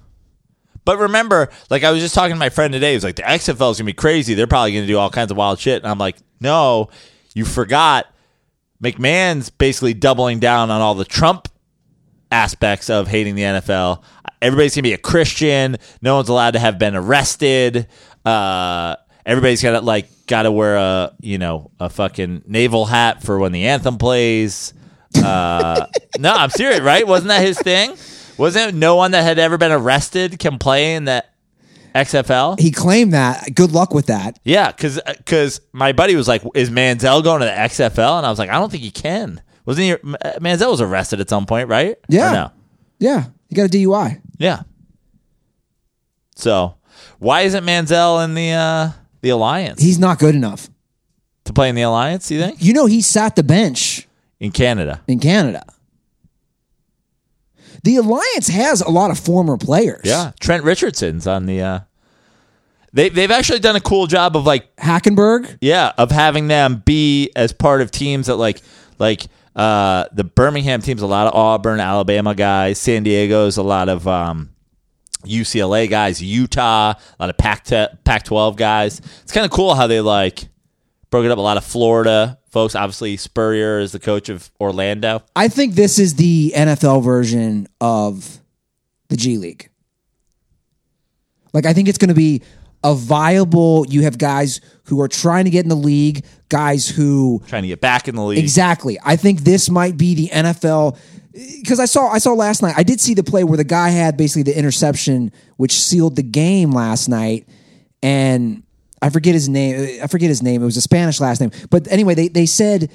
But 0.83 0.97
remember, 0.97 1.49
like 1.69 1.83
I 1.83 1.91
was 1.91 2.01
just 2.01 2.15
talking 2.15 2.33
to 2.33 2.39
my 2.39 2.49
friend 2.49 2.73
today. 2.73 2.91
He 2.91 2.95
was 2.95 3.03
like, 3.03 3.17
the 3.17 3.21
XFL 3.21 3.71
is 3.71 3.77
gonna 3.77 3.85
be 3.85 3.93
crazy. 3.93 4.33
They're 4.33 4.47
probably 4.47 4.73
gonna 4.73 4.87
do 4.87 4.97
all 4.97 5.11
kinds 5.11 5.29
of 5.29 5.37
wild 5.37 5.59
shit. 5.59 5.83
And 5.83 5.91
I'm 5.91 5.99
like, 5.99 6.17
no, 6.41 6.89
you 7.35 7.45
forgot. 7.45 8.07
McMahon's 8.83 9.51
basically 9.51 9.93
doubling 9.93 10.39
down 10.39 10.71
on 10.71 10.81
all 10.81 10.95
the 10.95 11.05
Trump 11.05 11.49
aspects 12.31 12.89
of 12.89 13.07
hating 13.07 13.35
the 13.35 13.43
NFL. 13.43 14.01
Everybody's 14.41 14.73
gonna 14.73 14.81
be 14.83 14.93
a 14.93 14.97
Christian. 14.97 15.77
No 16.01 16.15
one's 16.15 16.29
allowed 16.29 16.51
to 16.51 16.59
have 16.59 16.79
been 16.79 16.95
arrested. 16.95 17.87
Uh, 18.25 18.95
everybody's 19.27 19.61
got 19.61 19.71
to 19.73 19.81
like 19.81 20.07
got 20.25 20.43
to 20.43 20.51
wear 20.51 20.77
a 20.77 21.13
you 21.21 21.37
know 21.37 21.69
a 21.79 21.89
fucking 21.89 22.41
naval 22.47 22.85
hat 22.85 23.21
for 23.21 23.37
when 23.37 23.51
the 23.51 23.67
anthem 23.67 23.99
plays. 23.99 24.73
Uh, 25.15 25.85
no, 26.19 26.33
I'm 26.33 26.49
serious. 26.49 26.79
Right? 26.81 27.05
Wasn't 27.05 27.27
that 27.27 27.45
his 27.45 27.59
thing? 27.59 27.95
Wasn't 28.37 28.73
no 28.75 28.95
one 28.95 29.11
that 29.11 29.21
had 29.23 29.37
ever 29.37 29.57
been 29.59 29.71
arrested 29.71 30.39
can 30.39 30.57
play 30.59 30.95
in 30.95 31.05
that 31.05 31.33
XFL? 31.95 32.59
He 32.59 32.69
claimed 32.71 33.13
that. 33.13 33.53
Good 33.55 33.71
luck 33.71 33.93
with 33.93 34.07
that. 34.07 34.39
Yeah, 34.43 34.71
because 34.71 34.99
because 35.17 35.61
my 35.73 35.91
buddy 35.91 36.15
was 36.15 36.27
like, 36.27 36.43
"Is 36.55 36.69
Manziel 36.69 37.23
going 37.23 37.39
to 37.41 37.45
the 37.45 37.51
XFL?" 37.51 38.17
And 38.17 38.25
I 38.25 38.29
was 38.29 38.37
like, 38.39 38.49
"I 38.49 38.53
don't 38.59 38.69
think 38.71 38.83
he 38.83 38.91
can." 38.91 39.41
Wasn't 39.65 39.83
he? 39.83 39.93
Manziel 40.39 40.71
was 40.71 40.81
arrested 40.81 41.19
at 41.19 41.29
some 41.29 41.45
point, 41.45 41.67
right? 41.67 41.95
Or 41.95 41.99
Yeah. 42.09 42.31
no? 42.31 42.51
Yeah, 42.99 43.25
he 43.49 43.55
got 43.55 43.65
a 43.65 43.69
DUI. 43.69 44.21
Yeah. 44.37 44.61
So, 46.35 46.75
why 47.19 47.41
isn't 47.41 47.65
Manziel 47.65 48.23
in 48.23 48.33
the 48.35 48.51
uh, 48.51 48.89
the 49.21 49.29
alliance 49.29 49.81
He's 49.81 49.99
not 49.99 50.19
good 50.19 50.35
enough. 50.35 50.69
to 51.45 51.53
play 51.53 51.69
in 51.69 51.75
the 51.75 51.81
alliance? 51.83 52.29
You 52.31 52.39
think 52.41 52.57
You 52.61 52.73
know, 52.73 52.85
he 52.85 53.01
sat 53.01 53.35
the 53.35 53.43
bench 53.43 54.07
in 54.39 54.51
Canada? 54.51 55.01
in 55.07 55.19
Canada. 55.19 55.63
The 57.83 57.95
alliance 57.97 58.47
has 58.49 58.81
a 58.81 58.89
lot 58.89 59.11
of 59.11 59.19
former 59.19 59.55
players. 59.57 60.01
Yeah, 60.03 60.31
Trent 60.39 60.63
Richardson's 60.63 61.27
on 61.27 61.45
the. 61.45 61.61
Uh, 61.61 61.79
they 62.93 63.09
they've 63.09 63.31
actually 63.31 63.59
done 63.59 63.75
a 63.75 63.79
cool 63.81 64.07
job 64.07 64.35
of 64.35 64.45
like 64.45 64.75
Hackenberg. 64.77 65.57
yeah 65.61 65.91
of 65.97 66.09
having 66.11 66.47
them 66.47 66.81
be 66.85 67.31
as 67.35 67.53
part 67.53 67.81
of 67.81 67.91
teams 67.91 68.27
that 68.27 68.35
like 68.35 68.61
like 68.97 69.27
uh, 69.55 70.05
the 70.11 70.23
Birmingham 70.23 70.81
team's 70.81 71.01
a 71.01 71.07
lot 71.07 71.27
of 71.27 71.33
Auburn, 71.35 71.79
Alabama 71.79 72.33
guys. 72.35 72.79
San 72.79 73.03
Diego's 73.03 73.57
a 73.57 73.63
lot 73.63 73.89
of 73.89 74.07
um, 74.07 74.49
UCLA 75.27 75.89
guys. 75.89 76.21
Utah, 76.21 76.91
a 76.91 77.15
lot 77.19 77.29
of 77.29 77.37
Pac 77.37 77.65
Pac 78.03 78.23
twelve 78.23 78.55
guys. 78.55 78.99
It's 79.23 79.31
kind 79.31 79.45
of 79.45 79.51
cool 79.51 79.75
how 79.75 79.87
they 79.87 80.01
like 80.01 80.47
broke 81.09 81.25
it 81.25 81.31
up. 81.31 81.37
A 81.37 81.41
lot 81.41 81.57
of 81.57 81.65
Florida 81.65 82.39
folks. 82.49 82.75
Obviously, 82.75 83.17
Spurrier 83.17 83.79
is 83.79 83.91
the 83.91 83.99
coach 83.99 84.29
of 84.29 84.51
Orlando. 84.59 85.23
I 85.35 85.47
think 85.47 85.75
this 85.75 85.99
is 85.99 86.15
the 86.15 86.53
NFL 86.55 87.03
version 87.03 87.67
of 87.79 88.39
the 89.09 89.17
G 89.17 89.37
League. 89.37 89.69
Like, 91.53 91.65
I 91.65 91.73
think 91.73 91.87
it's 91.87 91.97
going 91.97 92.09
to 92.09 92.15
be 92.15 92.41
a 92.83 92.93
viable. 92.93 93.85
You 93.87 94.03
have 94.03 94.17
guys 94.17 94.61
who 94.85 95.01
are 95.01 95.07
trying 95.07 95.45
to 95.45 95.51
get 95.51 95.65
in 95.65 95.69
the 95.69 95.75
league, 95.75 96.25
guys 96.49 96.87
who 96.87 97.41
Trying 97.47 97.63
to 97.63 97.67
get 97.67 97.81
back 97.81 98.07
in 98.07 98.15
the 98.15 98.23
league. 98.23 98.39
Exactly. 98.39 98.97
I 99.03 99.15
think 99.15 99.41
this 99.41 99.69
might 99.69 99.97
be 99.97 100.15
the 100.15 100.27
NFL 100.29 100.97
because 101.61 101.79
I 101.79 101.85
saw 101.85 102.07
I 102.09 102.17
saw 102.17 102.33
last 102.33 102.61
night. 102.61 102.73
I 102.77 102.83
did 102.83 102.99
see 102.99 103.13
the 103.13 103.23
play 103.23 103.43
where 103.43 103.57
the 103.57 103.63
guy 103.63 103.89
had 103.89 104.17
basically 104.17 104.43
the 104.43 104.57
interception 104.57 105.31
which 105.57 105.73
sealed 105.73 106.15
the 106.15 106.23
game 106.23 106.71
last 106.71 107.07
night, 107.07 107.47
and 108.01 108.63
I 109.01 109.09
forget 109.09 109.33
his 109.33 109.47
name. 109.47 109.99
I 110.01 110.07
forget 110.07 110.29
his 110.29 110.41
name. 110.41 110.61
It 110.61 110.65
was 110.65 110.77
a 110.77 110.81
Spanish 110.81 111.19
last 111.19 111.41
name, 111.41 111.51
but 111.69 111.87
anyway, 111.91 112.15
they 112.15 112.27
they 112.27 112.45
said 112.45 112.91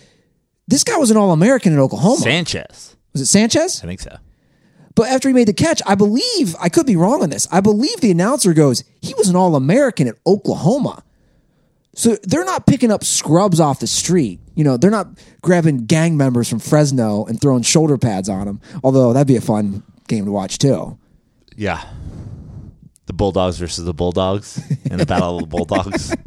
this 0.66 0.84
guy 0.84 0.96
was 0.96 1.10
an 1.10 1.16
All 1.16 1.32
American 1.32 1.72
in 1.72 1.78
Oklahoma. 1.78 2.20
Sanchez, 2.20 2.96
was 3.12 3.22
it 3.22 3.26
Sanchez? 3.26 3.82
I 3.82 3.86
think 3.86 4.00
so. 4.00 4.16
But 4.94 5.08
after 5.08 5.28
he 5.28 5.34
made 5.34 5.48
the 5.48 5.54
catch, 5.54 5.80
I 5.86 5.94
believe 5.94 6.54
I 6.60 6.68
could 6.68 6.86
be 6.86 6.96
wrong 6.96 7.22
on 7.22 7.30
this. 7.30 7.48
I 7.50 7.60
believe 7.60 8.00
the 8.00 8.10
announcer 8.10 8.52
goes, 8.52 8.84
he 9.00 9.14
was 9.14 9.28
an 9.28 9.36
All 9.36 9.56
American 9.56 10.06
at 10.06 10.16
Oklahoma. 10.26 11.02
So 11.94 12.16
they're 12.22 12.44
not 12.44 12.66
picking 12.66 12.90
up 12.90 13.04
scrubs 13.04 13.60
off 13.60 13.80
the 13.80 13.86
street. 13.86 14.40
You 14.54 14.64
know, 14.64 14.76
they're 14.76 14.90
not 14.90 15.08
grabbing 15.42 15.86
gang 15.86 16.16
members 16.16 16.48
from 16.48 16.58
Fresno 16.58 17.24
and 17.26 17.40
throwing 17.40 17.62
shoulder 17.62 17.98
pads 17.98 18.28
on 18.28 18.46
them. 18.46 18.60
Although 18.82 19.12
that'd 19.12 19.26
be 19.26 19.36
a 19.36 19.42
fun 19.42 19.82
game 20.08 20.24
to 20.24 20.32
watch 20.32 20.58
too. 20.58 20.98
Yeah. 21.54 21.84
The 23.06 23.12
Bulldogs 23.12 23.58
versus 23.58 23.84
the 23.84 23.92
Bulldogs 23.92 24.62
in 24.84 24.96
the 24.96 25.06
Battle 25.06 25.36
of 25.36 25.42
the 25.42 25.46
Bulldogs. 25.48 26.14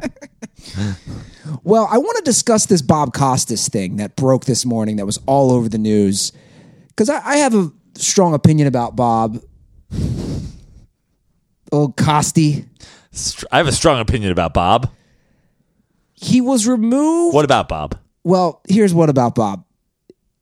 Well, 1.62 1.88
I 1.90 1.98
want 1.98 2.16
to 2.18 2.22
discuss 2.22 2.66
this 2.66 2.82
Bob 2.82 3.12
Costas 3.12 3.68
thing 3.68 3.96
that 3.96 4.16
broke 4.16 4.44
this 4.44 4.64
morning 4.64 4.96
that 4.96 5.06
was 5.06 5.18
all 5.26 5.52
over 5.52 5.68
the 5.68 5.78
news. 5.78 6.32
Because 6.88 7.08
I, 7.08 7.24
I 7.24 7.36
have 7.36 7.54
a 7.54 7.70
strong 7.94 8.34
opinion 8.34 8.66
about 8.68 8.96
Bob. 8.96 9.40
Oh, 11.72 11.88
Costi. 11.88 12.64
I 13.50 13.58
have 13.58 13.68
a 13.68 13.72
strong 13.72 14.00
opinion 14.00 14.32
about 14.32 14.54
Bob. 14.54 14.90
He 16.26 16.40
was 16.40 16.66
removed 16.66 17.34
What 17.34 17.44
about 17.44 17.68
Bob? 17.68 17.98
Well, 18.24 18.60
here's 18.68 18.92
what 18.92 19.08
about 19.08 19.36
Bob. 19.36 19.64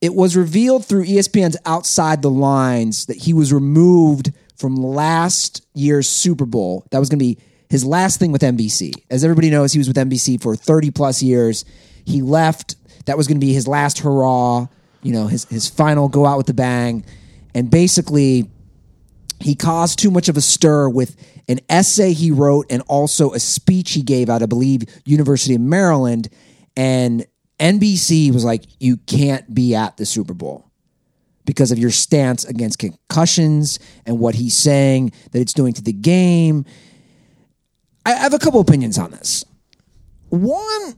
It 0.01 0.15
was 0.15 0.35
revealed 0.35 0.85
through 0.85 1.05
ESPN's 1.05 1.57
Outside 1.65 2.23
the 2.23 2.29
Lines 2.29 3.05
that 3.05 3.17
he 3.17 3.33
was 3.33 3.53
removed 3.53 4.33
from 4.57 4.75
last 4.75 5.65
year's 5.75 6.09
Super 6.09 6.45
Bowl. 6.45 6.85
That 6.89 6.99
was 6.99 7.09
going 7.09 7.19
to 7.19 7.25
be 7.25 7.37
his 7.69 7.85
last 7.85 8.19
thing 8.19 8.31
with 8.31 8.41
NBC. 8.41 8.93
As 9.11 9.23
everybody 9.23 9.51
knows, 9.51 9.73
he 9.73 9.77
was 9.77 9.87
with 9.87 9.97
NBC 9.97 10.41
for 10.41 10.55
30 10.55 10.89
plus 10.91 11.21
years. 11.21 11.65
He 12.05 12.21
left. 12.21 12.75
That 13.05 13.17
was 13.17 13.27
going 13.27 13.39
to 13.39 13.45
be 13.45 13.53
his 13.53 13.67
last 13.67 13.99
hurrah, 13.99 14.65
you 15.03 15.13
know, 15.13 15.27
his, 15.27 15.45
his 15.45 15.69
final 15.69 16.09
go 16.09 16.25
out 16.25 16.37
with 16.37 16.47
the 16.47 16.53
bang. 16.55 17.05
And 17.53 17.69
basically, 17.69 18.49
he 19.39 19.53
caused 19.53 19.99
too 19.99 20.09
much 20.09 20.29
of 20.29 20.37
a 20.37 20.41
stir 20.41 20.89
with 20.89 21.15
an 21.47 21.59
essay 21.69 22.13
he 22.13 22.31
wrote 22.31 22.65
and 22.69 22.81
also 22.87 23.33
a 23.33 23.39
speech 23.39 23.91
he 23.91 24.01
gave 24.01 24.29
out, 24.29 24.41
I 24.41 24.45
believe, 24.45 24.83
University 25.05 25.55
of 25.55 25.61
Maryland. 25.61 26.29
And 26.75 27.25
NBC 27.59 28.33
was 28.33 28.43
like, 28.43 28.63
you 28.79 28.97
can't 28.97 29.53
be 29.53 29.75
at 29.75 29.97
the 29.97 30.05
Super 30.05 30.33
Bowl 30.33 30.69
because 31.45 31.71
of 31.71 31.77
your 31.77 31.91
stance 31.91 32.43
against 32.43 32.79
concussions 32.79 33.79
and 34.05 34.19
what 34.19 34.35
he's 34.35 34.55
saying 34.55 35.11
that 35.31 35.39
it's 35.39 35.53
doing 35.53 35.73
to 35.73 35.81
the 35.81 35.93
game. 35.93 36.65
I 38.05 38.11
have 38.11 38.33
a 38.33 38.39
couple 38.39 38.59
opinions 38.59 38.97
on 38.97 39.11
this. 39.11 39.45
One, 40.29 40.95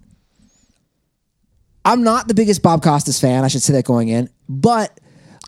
I'm 1.86 2.04
not 2.04 2.28
the 2.28 2.34
biggest 2.34 2.64
Bob 2.64 2.82
Costas 2.82 3.20
fan. 3.20 3.44
I 3.44 3.48
should 3.50 3.62
say 3.62 3.74
that 3.74 3.86
going 3.86 4.08
in, 4.10 4.30
but 4.50 5.00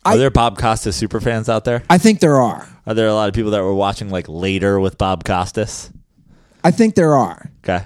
Are 0.06 0.18
there 0.18 0.30
Bob 0.30 0.58
Costas 0.58 0.96
super 0.96 1.20
fans 1.20 1.50
out 1.50 1.66
there? 1.66 1.84
I 1.90 1.98
think 1.98 2.20
there 2.20 2.38
are. 2.38 2.68
Are 2.90 2.96
there 2.96 3.08
a 3.08 3.14
lot 3.14 3.30
of 3.30 3.36
people 3.36 3.52
that 3.52 3.62
were 3.62 3.76
watching 3.76 4.10
like 4.10 4.28
later 4.28 4.80
with 4.80 4.98
Bob 4.98 5.24
Costas? 5.24 5.92
I 6.64 6.72
think 6.72 6.96
there 6.96 7.16
are. 7.16 7.52
Okay. 7.64 7.86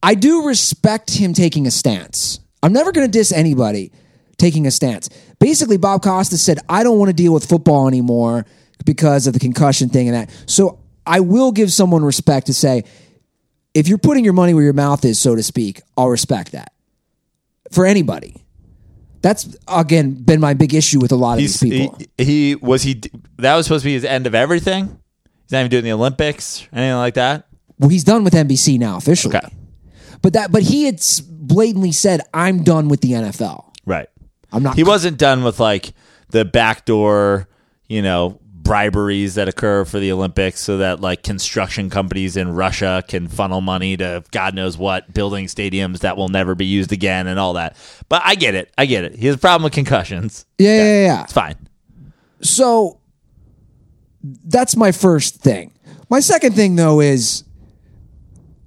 I 0.00 0.14
do 0.14 0.46
respect 0.46 1.10
him 1.10 1.34
taking 1.34 1.66
a 1.66 1.72
stance. 1.72 2.38
I'm 2.62 2.72
never 2.72 2.92
going 2.92 3.04
to 3.04 3.10
diss 3.10 3.32
anybody 3.32 3.90
taking 4.38 4.68
a 4.68 4.70
stance. 4.70 5.08
Basically, 5.40 5.76
Bob 5.76 6.02
Costas 6.02 6.40
said, 6.40 6.60
I 6.68 6.84
don't 6.84 7.00
want 7.00 7.08
to 7.08 7.14
deal 7.14 7.34
with 7.34 7.46
football 7.48 7.88
anymore 7.88 8.46
because 8.84 9.26
of 9.26 9.32
the 9.32 9.40
concussion 9.40 9.88
thing 9.88 10.06
and 10.08 10.14
that. 10.14 10.30
So 10.46 10.78
I 11.04 11.18
will 11.18 11.50
give 11.50 11.72
someone 11.72 12.04
respect 12.04 12.46
to 12.46 12.54
say, 12.54 12.84
if 13.74 13.88
you're 13.88 13.98
putting 13.98 14.22
your 14.22 14.34
money 14.34 14.54
where 14.54 14.62
your 14.62 14.72
mouth 14.72 15.04
is, 15.04 15.18
so 15.18 15.34
to 15.34 15.42
speak, 15.42 15.80
I'll 15.96 16.10
respect 16.10 16.52
that 16.52 16.72
for 17.72 17.86
anybody. 17.86 18.43
That's 19.24 19.56
again 19.66 20.22
been 20.22 20.38
my 20.38 20.52
big 20.52 20.74
issue 20.74 21.00
with 21.00 21.10
a 21.10 21.16
lot 21.16 21.34
of 21.34 21.38
He's, 21.40 21.58
these 21.58 21.70
people. 21.80 21.98
he, 22.18 22.24
he 22.24 22.54
was 22.56 22.82
he 22.82 23.00
that 23.38 23.56
was 23.56 23.64
supposed 23.64 23.82
to 23.82 23.88
be 23.88 23.94
his 23.94 24.04
end 24.04 24.26
of 24.26 24.34
everything. 24.34 25.00
He's 25.44 25.52
not 25.52 25.60
even 25.60 25.70
doing 25.70 25.84
the 25.84 25.92
Olympics 25.92 26.68
anything 26.74 26.96
like 26.96 27.14
that. 27.14 27.46
well, 27.78 27.88
he's 27.88 28.04
done 28.04 28.22
with 28.22 28.34
NBC 28.34 28.78
now 28.78 28.98
officially. 28.98 29.34
Okay. 29.34 29.48
But 30.20 30.34
that, 30.34 30.52
but 30.52 30.62
he 30.62 30.84
had 30.84 31.00
blatantly 31.26 31.90
said, 31.92 32.20
"I'm 32.34 32.64
done 32.64 32.88
with 32.88 33.00
the 33.00 33.12
NFL. 33.12 33.72
Right. 33.86 34.08
I'm 34.52 34.62
not." 34.62 34.76
He 34.76 34.84
wasn't 34.84 35.16
done 35.16 35.42
with 35.42 35.58
like 35.58 35.94
the 36.28 36.44
backdoor, 36.44 37.48
you 37.88 38.02
know, 38.02 38.38
briberies 38.64 39.36
that 39.36 39.46
occur 39.46 39.84
for 39.84 40.00
the 40.00 40.10
Olympics 40.10 40.60
so 40.60 40.78
that 40.78 41.00
like 41.00 41.22
construction 41.22 41.90
companies 41.90 42.36
in 42.36 42.52
Russia 42.52 43.04
can 43.06 43.28
funnel 43.28 43.60
money 43.60 43.96
to 43.98 44.24
God 44.32 44.54
knows 44.54 44.76
what, 44.76 45.12
building 45.12 45.46
stadiums 45.46 46.00
that 46.00 46.16
will 46.16 46.30
never 46.30 46.54
be 46.54 46.64
used 46.64 46.90
again 46.90 47.26
and 47.26 47.38
all 47.38 47.52
that. 47.52 47.76
But 48.08 48.22
I 48.24 48.34
get 48.34 48.54
it. 48.54 48.72
I 48.76 48.86
get 48.86 49.04
it. 49.04 49.14
He 49.14 49.26
has 49.26 49.36
a 49.36 49.38
problem 49.38 49.62
with 49.64 49.74
concussions. 49.74 50.46
Yeah, 50.58 50.76
yeah, 50.76 51.04
yeah. 51.04 51.22
It's 51.22 51.32
fine. 51.32 51.68
So 52.40 52.98
that's 54.22 54.76
my 54.76 54.90
first 54.90 55.36
thing. 55.36 55.72
My 56.08 56.20
second 56.20 56.54
thing 56.54 56.74
though 56.74 57.00
is 57.00 57.44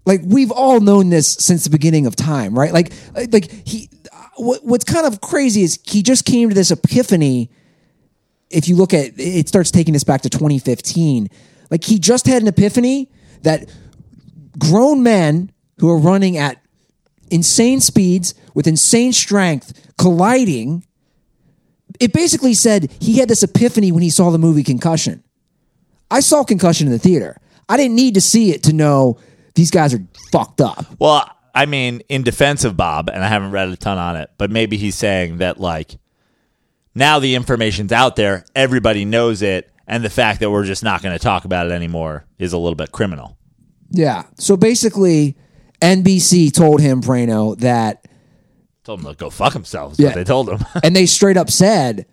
like 0.06 0.22
we've 0.24 0.52
all 0.52 0.80
known 0.80 1.10
this 1.10 1.28
since 1.28 1.64
the 1.64 1.70
beginning 1.70 2.06
of 2.06 2.16
time, 2.16 2.58
right? 2.58 2.72
Like 2.72 2.94
like 3.32 3.52
he 3.68 3.90
what, 4.38 4.64
what's 4.64 4.86
kind 4.86 5.06
of 5.06 5.22
crazy 5.22 5.64
is 5.64 5.80
he 5.84 6.04
just 6.04 6.26
came 6.26 6.50
to 6.50 6.56
this 6.56 6.72
epiphany 6.72 7.50
if 8.50 8.68
you 8.68 8.76
look 8.76 8.94
at 8.94 9.12
it 9.18 9.48
starts 9.48 9.72
taking 9.72 9.96
us 9.96 10.04
back 10.04 10.22
to 10.22 10.30
2015. 10.30 11.30
Like 11.70 11.84
he 11.84 12.00
just 12.00 12.26
had 12.26 12.42
an 12.42 12.48
epiphany 12.48 13.10
that 13.44 13.70
grown 14.58 15.04
men 15.04 15.52
who 15.80 15.90
are 15.90 15.98
running 15.98 16.38
at 16.38 16.62
insane 17.30 17.82
speeds 17.82 18.34
with 18.54 18.68
insane 18.68 19.12
strength 19.12 19.94
colliding 19.98 20.84
it 22.00 22.14
basically 22.14 22.54
said 22.54 22.92
he 23.00 23.18
had 23.18 23.30
this 23.30 23.44
epiphany 23.44 23.92
when 23.92 24.04
he 24.04 24.10
saw 24.10 24.30
the 24.30 24.38
movie 24.38 24.64
Concussion. 24.64 25.24
I 26.12 26.20
saw 26.20 26.44
Concussion 26.44 26.88
in 26.88 26.94
the 26.94 27.00
theater. 27.00 27.40
I 27.70 27.78
didn't 27.78 27.96
need 27.96 28.14
to 28.16 28.22
see 28.22 28.52
it 28.52 28.64
to 28.64 28.74
know 28.74 29.18
these 29.56 29.72
guys 29.72 29.94
are 29.94 30.06
fucked 30.32 30.62
up. 30.62 30.86
Well, 31.00 31.30
I 31.54 31.66
mean, 31.66 32.02
in 32.08 32.24
defense 32.24 32.64
of 32.64 32.78
Bob, 32.78 33.10
and 33.10 33.24
I 33.24 33.28
haven't 33.28 33.52
read 33.52 33.70
a 33.70 33.78
ton 33.78 33.98
on 33.98 34.16
it, 34.16 34.30
but 34.38 34.52
maybe 34.52 34.78
he's 34.78 34.96
saying 34.96 35.38
that 35.38 35.60
like 35.60 35.98
now 36.98 37.20
the 37.20 37.36
information's 37.36 37.92
out 37.92 38.16
there, 38.16 38.46
everybody 38.56 39.06
knows 39.06 39.42
it, 39.42 39.72
and 39.88 40.04
the 40.04 40.10
fact 40.10 40.40
that 40.42 40.52
we're 40.52 40.66
just 40.66 40.84
not 40.84 41.02
going 41.02 41.18
to 41.18 41.24
talk 41.24 41.46
about 41.46 41.68
it 41.68 41.72
anymore 41.72 42.26
is 42.38 42.54
a 42.54 42.58
little 42.58 42.76
bit 42.76 42.92
criminal. 42.92 43.38
Yeah. 43.92 44.24
So 44.38 44.58
basically, 44.58 45.38
NBC 45.82 46.52
told 46.54 46.82
him, 46.82 47.02
Prano, 47.02 47.58
that, 47.60 48.06
Told 48.84 49.02
him 49.02 49.08
to 49.08 49.16
go 49.16 49.30
fuck 49.30 49.54
himself. 49.54 49.94
Is 49.94 50.00
Yeah. 50.00 50.08
what 50.08 50.16
they 50.16 50.24
told 50.24 50.50
him. 50.50 50.60
and 50.84 50.96
they 50.96 51.06
straight 51.06 51.38
up 51.38 51.50
said, 51.50 52.06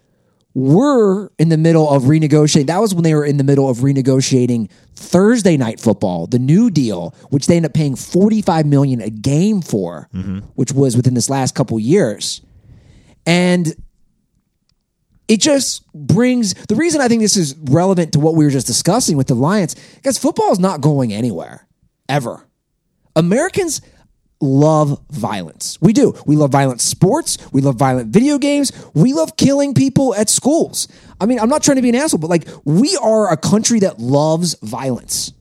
we're 0.55 1.31
in 1.39 1.49
the 1.49 1.57
middle 1.57 1.89
of 1.91 2.05
renegotiating. 2.05 2.67
That 2.67 2.81
was 2.81 2.95
when 2.95 3.03
they 3.03 3.15
were 3.15 3.25
in 3.25 3.39
the 3.39 3.45
middle 3.45 3.69
of 3.69 3.79
renegotiating 3.79 4.71
Thursday 4.95 5.57
night 5.57 5.81
football, 5.81 6.29
the 6.29 6.39
new 6.39 6.71
deal, 6.71 7.15
which 7.31 7.47
they 7.47 7.57
ended 7.57 7.71
up 7.71 7.75
paying 7.75 7.97
45 7.97 8.67
million 8.67 9.01
a 9.01 9.11
game 9.11 9.63
for, 9.63 10.09
mm-hmm. 10.15 10.39
which 10.55 10.71
was 10.73 10.97
within 10.97 11.15
this 11.15 11.29
last 11.29 11.57
couple 11.57 11.79
years. 11.81 12.41
And 13.27 13.75
it 15.29 15.41
just 15.41 15.91
brings 15.93 16.55
the 16.67 16.75
reason 16.75 17.01
I 17.01 17.09
think 17.09 17.23
this 17.23 17.37
is 17.37 17.55
relevant 17.57 18.13
to 18.13 18.21
what 18.21 18.35
we 18.35 18.45
were 18.45 18.51
just 18.51 18.67
discussing 18.67 19.17
with 19.17 19.27
the 19.27 19.35
Lions, 19.35 19.75
because 19.95 20.19
football 20.19 20.53
is 20.53 20.59
not 20.59 20.81
going 20.81 21.13
anywhere 21.13 21.67
ever. 22.09 22.47
Americans 23.17 23.81
love 24.41 25.01
violence. 25.11 25.79
We 25.81 25.93
do. 25.95 26.15
We 26.27 26.37
love 26.37 26.51
violent 26.51 26.81
sports. 26.83 27.39
We 27.53 27.63
love 27.63 27.77
violent 27.77 28.13
video 28.13 28.37
games. 28.37 28.73
We 28.93 29.15
love 29.15 29.37
killing 29.37 29.73
people 29.73 30.15
at 30.15 30.29
schools. 30.29 30.89
I 31.21 31.27
mean, 31.27 31.41
I'm 31.41 31.49
not 31.49 31.63
trying 31.63 31.77
to 31.77 31.83
be 31.83 31.89
an 31.89 31.95
asshole, 31.95 32.21
but 32.21 32.29
like 32.29 32.47
we 32.65 32.97
are 32.97 33.33
a 33.33 33.37
country 33.37 33.81
that 33.81 33.99
loves 33.99 34.57
violence. 34.63 35.33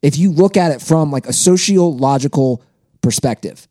If 0.00 0.16
you 0.16 0.30
look 0.30 0.56
at 0.56 0.72
it 0.72 0.80
from 0.80 1.10
like 1.10 1.26
a 1.26 1.32
sociological 1.32 2.62
perspective, 3.02 3.68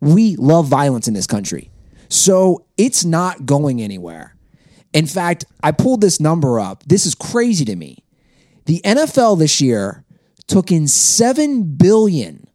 we 0.00 0.36
love 0.36 0.66
violence 0.68 1.08
in 1.08 1.14
this 1.14 1.26
country. 1.26 1.70
So 2.08 2.66
it's 2.76 3.04
not 3.04 3.46
going 3.46 3.82
anywhere. 3.82 4.35
In 4.96 5.06
fact, 5.06 5.44
I 5.62 5.72
pulled 5.72 6.00
this 6.00 6.20
number 6.20 6.58
up. 6.58 6.82
This 6.86 7.06
is 7.06 7.14
crazy 7.14 7.64
to 7.66 7.76
me. 7.76 8.04
The 8.66 8.80
NFL 8.84 9.38
this 9.38 9.60
year 9.60 10.04
took 10.46 10.72
in 10.72 10.88
7 10.88 11.62
billion 11.76 12.48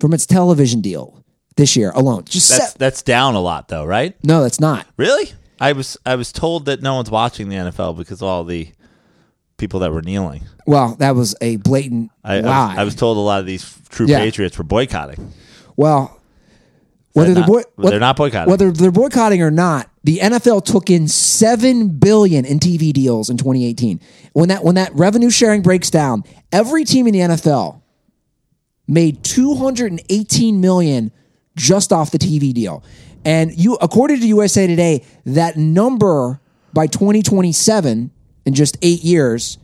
from 0.00 0.12
its 0.14 0.26
television 0.26 0.80
deal 0.80 1.24
this 1.56 1.76
year 1.76 1.90
alone. 1.94 2.24
Just 2.24 2.48
That's 2.50 2.70
se- 2.72 2.76
that's 2.78 3.02
down 3.02 3.34
a 3.34 3.40
lot 3.40 3.68
though, 3.68 3.84
right? 3.84 4.14
No, 4.24 4.42
that's 4.42 4.60
not. 4.60 4.86
Really? 4.96 5.32
I 5.60 5.72
was 5.72 5.96
I 6.06 6.14
was 6.14 6.30
told 6.32 6.66
that 6.66 6.82
no 6.82 6.94
one's 6.94 7.10
watching 7.10 7.48
the 7.48 7.56
NFL 7.56 7.96
because 7.98 8.22
all 8.22 8.44
the 8.44 8.68
people 9.56 9.80
that 9.80 9.90
were 9.92 10.02
kneeling. 10.02 10.44
Well, 10.66 10.94
that 11.00 11.16
was 11.16 11.34
a 11.40 11.56
blatant 11.56 12.12
I, 12.22 12.36
I, 12.36 12.40
lie. 12.40 12.68
was, 12.68 12.78
I 12.78 12.84
was 12.84 12.94
told 12.94 13.16
a 13.16 13.20
lot 13.20 13.40
of 13.40 13.46
these 13.46 13.76
true 13.88 14.06
Yeah. 14.06 14.18
patriots 14.20 14.56
were 14.56 14.64
boycotting. 14.64 15.32
Well, 15.76 16.17
whether 17.18 17.34
they're, 17.34 17.46
boy- 17.46 17.62
not- 17.76 17.90
they're 17.90 18.00
not 18.00 18.16
boycotting. 18.16 18.50
whether 18.50 18.70
they're 18.70 18.90
boycotting 18.90 19.42
or 19.42 19.50
not, 19.50 19.90
the 20.04 20.18
NFL 20.18 20.64
took 20.64 20.88
in 20.90 21.06
seven 21.08 21.88
billion 21.98 22.44
in 22.44 22.58
TV 22.58 22.92
deals 22.92 23.28
in 23.30 23.36
2018. 23.36 24.00
When 24.32 24.48
that 24.48 24.64
when 24.64 24.76
that 24.76 24.94
revenue 24.94 25.30
sharing 25.30 25.62
breaks 25.62 25.90
down, 25.90 26.24
every 26.52 26.84
team 26.84 27.06
in 27.06 27.12
the 27.12 27.20
NFL 27.20 27.82
made 28.86 29.22
218 29.22 30.60
million 30.60 31.12
just 31.56 31.92
off 31.92 32.10
the 32.10 32.18
TV 32.18 32.52
deal. 32.54 32.82
And 33.24 33.52
you 33.56 33.74
according 33.80 34.20
to 34.20 34.26
USA 34.28 34.66
Today, 34.66 35.04
that 35.26 35.56
number 35.56 36.40
by 36.72 36.86
2027 36.86 38.10
in 38.46 38.54
just 38.54 38.78
8 38.80 39.02
years 39.02 39.58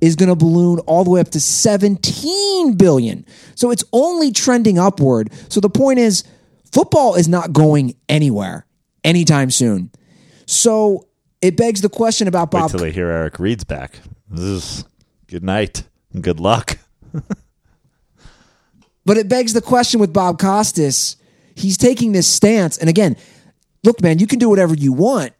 is 0.00 0.16
going 0.16 0.28
to 0.28 0.34
balloon 0.36 0.78
all 0.80 1.04
the 1.04 1.10
way 1.10 1.20
up 1.20 1.28
to 1.30 1.40
17 1.40 2.74
billion. 2.74 3.24
So 3.54 3.70
it's 3.70 3.84
only 3.92 4.32
trending 4.32 4.78
upward. 4.78 5.30
So 5.48 5.60
the 5.60 5.70
point 5.70 5.98
is 5.98 6.24
football 6.72 7.14
is 7.14 7.28
not 7.28 7.52
going 7.52 7.94
anywhere 8.08 8.66
anytime 9.04 9.50
soon. 9.50 9.90
So 10.46 11.06
it 11.40 11.56
begs 11.56 11.80
the 11.80 11.88
question 11.88 12.28
about 12.28 12.52
Wait 12.52 12.60
Bob 12.60 12.70
till 12.70 12.80
they 12.80 12.92
hear 12.92 13.08
Eric 13.08 13.38
Reid's 13.38 13.64
back. 13.64 13.98
This 14.28 14.44
is 14.44 14.84
good 15.26 15.44
night 15.44 15.84
and 16.12 16.22
good 16.22 16.40
luck. 16.40 16.78
But 19.04 19.16
it 19.16 19.28
begs 19.28 19.52
the 19.52 19.60
question 19.60 20.00
with 20.00 20.12
Bob 20.12 20.38
Costas. 20.38 21.16
He's 21.54 21.76
taking 21.76 22.12
this 22.12 22.28
stance. 22.28 22.78
And 22.78 22.88
again, 22.88 23.16
look, 23.82 24.00
man, 24.00 24.18
you 24.18 24.26
can 24.26 24.38
do 24.38 24.48
whatever 24.48 24.74
you 24.74 24.92
want. 24.92 25.32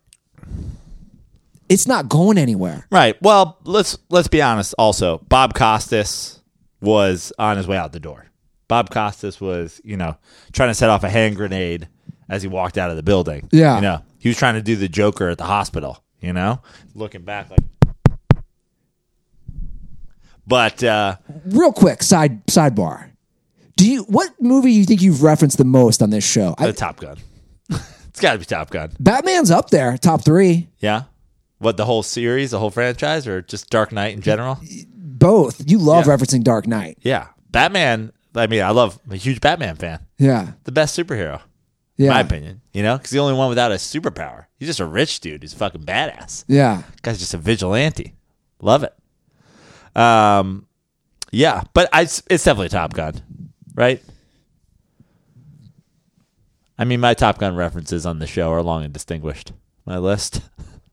It's 1.68 1.86
not 1.86 2.08
going 2.08 2.38
anywhere. 2.38 2.86
Right. 2.90 3.20
Well, 3.22 3.58
let's 3.64 3.96
let's 4.10 4.28
be 4.28 4.42
honest. 4.42 4.74
Also, 4.76 5.18
Bob 5.28 5.54
Costas 5.54 6.40
was 6.80 7.32
on 7.38 7.56
his 7.56 7.66
way 7.66 7.76
out 7.76 7.92
the 7.92 8.00
door. 8.00 8.26
Bob 8.72 8.88
Costas 8.88 9.38
was, 9.38 9.82
you 9.84 9.98
know, 9.98 10.16
trying 10.54 10.70
to 10.70 10.74
set 10.74 10.88
off 10.88 11.04
a 11.04 11.10
hand 11.10 11.36
grenade 11.36 11.88
as 12.30 12.40
he 12.40 12.48
walked 12.48 12.78
out 12.78 12.88
of 12.88 12.96
the 12.96 13.02
building. 13.02 13.46
Yeah. 13.52 13.74
You 13.74 13.82
know, 13.82 14.02
he 14.18 14.30
was 14.30 14.38
trying 14.38 14.54
to 14.54 14.62
do 14.62 14.76
the 14.76 14.88
Joker 14.88 15.28
at 15.28 15.36
the 15.36 15.44
hospital. 15.44 16.02
You 16.22 16.32
know, 16.32 16.62
looking 16.94 17.20
back 17.20 17.50
like. 17.50 17.58
But 20.46 20.82
uh, 20.82 21.16
Real 21.44 21.70
quick, 21.70 22.02
side 22.02 22.46
sidebar. 22.46 23.10
Do 23.76 23.86
you 23.86 24.04
what 24.04 24.30
movie 24.40 24.72
you 24.72 24.86
think 24.86 25.02
you've 25.02 25.22
referenced 25.22 25.58
the 25.58 25.66
most 25.66 26.00
on 26.02 26.08
this 26.08 26.24
show? 26.26 26.54
I, 26.56 26.68
the 26.68 26.72
Top 26.72 26.98
Gun. 26.98 27.18
it's 27.68 28.20
got 28.20 28.32
to 28.32 28.38
be 28.38 28.46
Top 28.46 28.70
Gun. 28.70 28.92
Batman's 28.98 29.50
up 29.50 29.68
there, 29.68 29.98
top 29.98 30.24
three. 30.24 30.70
Yeah. 30.78 31.02
What 31.58 31.76
the 31.76 31.84
whole 31.84 32.02
series, 32.02 32.52
the 32.52 32.58
whole 32.58 32.70
franchise, 32.70 33.26
or 33.26 33.42
just 33.42 33.68
Dark 33.68 33.92
Knight 33.92 34.14
in 34.14 34.22
general? 34.22 34.58
Both. 34.96 35.70
You 35.70 35.76
love 35.76 36.06
Yeah. 36.06 36.16
referencing 36.16 36.42
Dark 36.42 36.66
Knight. 36.66 36.96
Yeah. 37.02 37.26
Batman. 37.50 38.12
I 38.34 38.46
mean, 38.46 38.62
I 38.62 38.70
love. 38.70 38.98
I'm 39.04 39.12
a 39.12 39.16
huge 39.16 39.40
Batman 39.40 39.76
fan. 39.76 40.00
Yeah. 40.18 40.52
The 40.64 40.72
best 40.72 40.98
superhero. 40.98 41.40
Yeah. 41.96 42.06
in 42.06 42.14
my 42.14 42.20
opinion. 42.20 42.60
You 42.72 42.82
know, 42.82 42.96
because 42.96 43.10
the 43.10 43.18
only 43.18 43.34
one 43.34 43.48
without 43.48 43.70
a 43.72 43.76
superpower. 43.76 44.46
He's 44.58 44.68
just 44.68 44.80
a 44.80 44.86
rich 44.86 45.20
dude. 45.20 45.42
He's 45.42 45.54
fucking 45.54 45.82
badass. 45.82 46.44
Yeah. 46.48 46.82
Guy's 47.02 47.18
just 47.18 47.34
a 47.34 47.38
vigilante. 47.38 48.14
Love 48.60 48.84
it. 48.84 48.94
Um, 49.94 50.66
yeah, 51.30 51.62
but 51.74 51.88
I, 51.92 52.02
it's 52.02 52.22
definitely 52.28 52.70
Top 52.70 52.94
Gun, 52.94 53.20
right? 53.74 54.02
I 56.78 56.84
mean, 56.84 57.00
my 57.00 57.14
Top 57.14 57.38
Gun 57.38 57.54
references 57.56 58.06
on 58.06 58.18
the 58.18 58.26
show 58.26 58.50
are 58.50 58.62
long 58.62 58.84
and 58.84 58.92
distinguished. 58.92 59.52
My 59.84 59.98
list. 59.98 60.40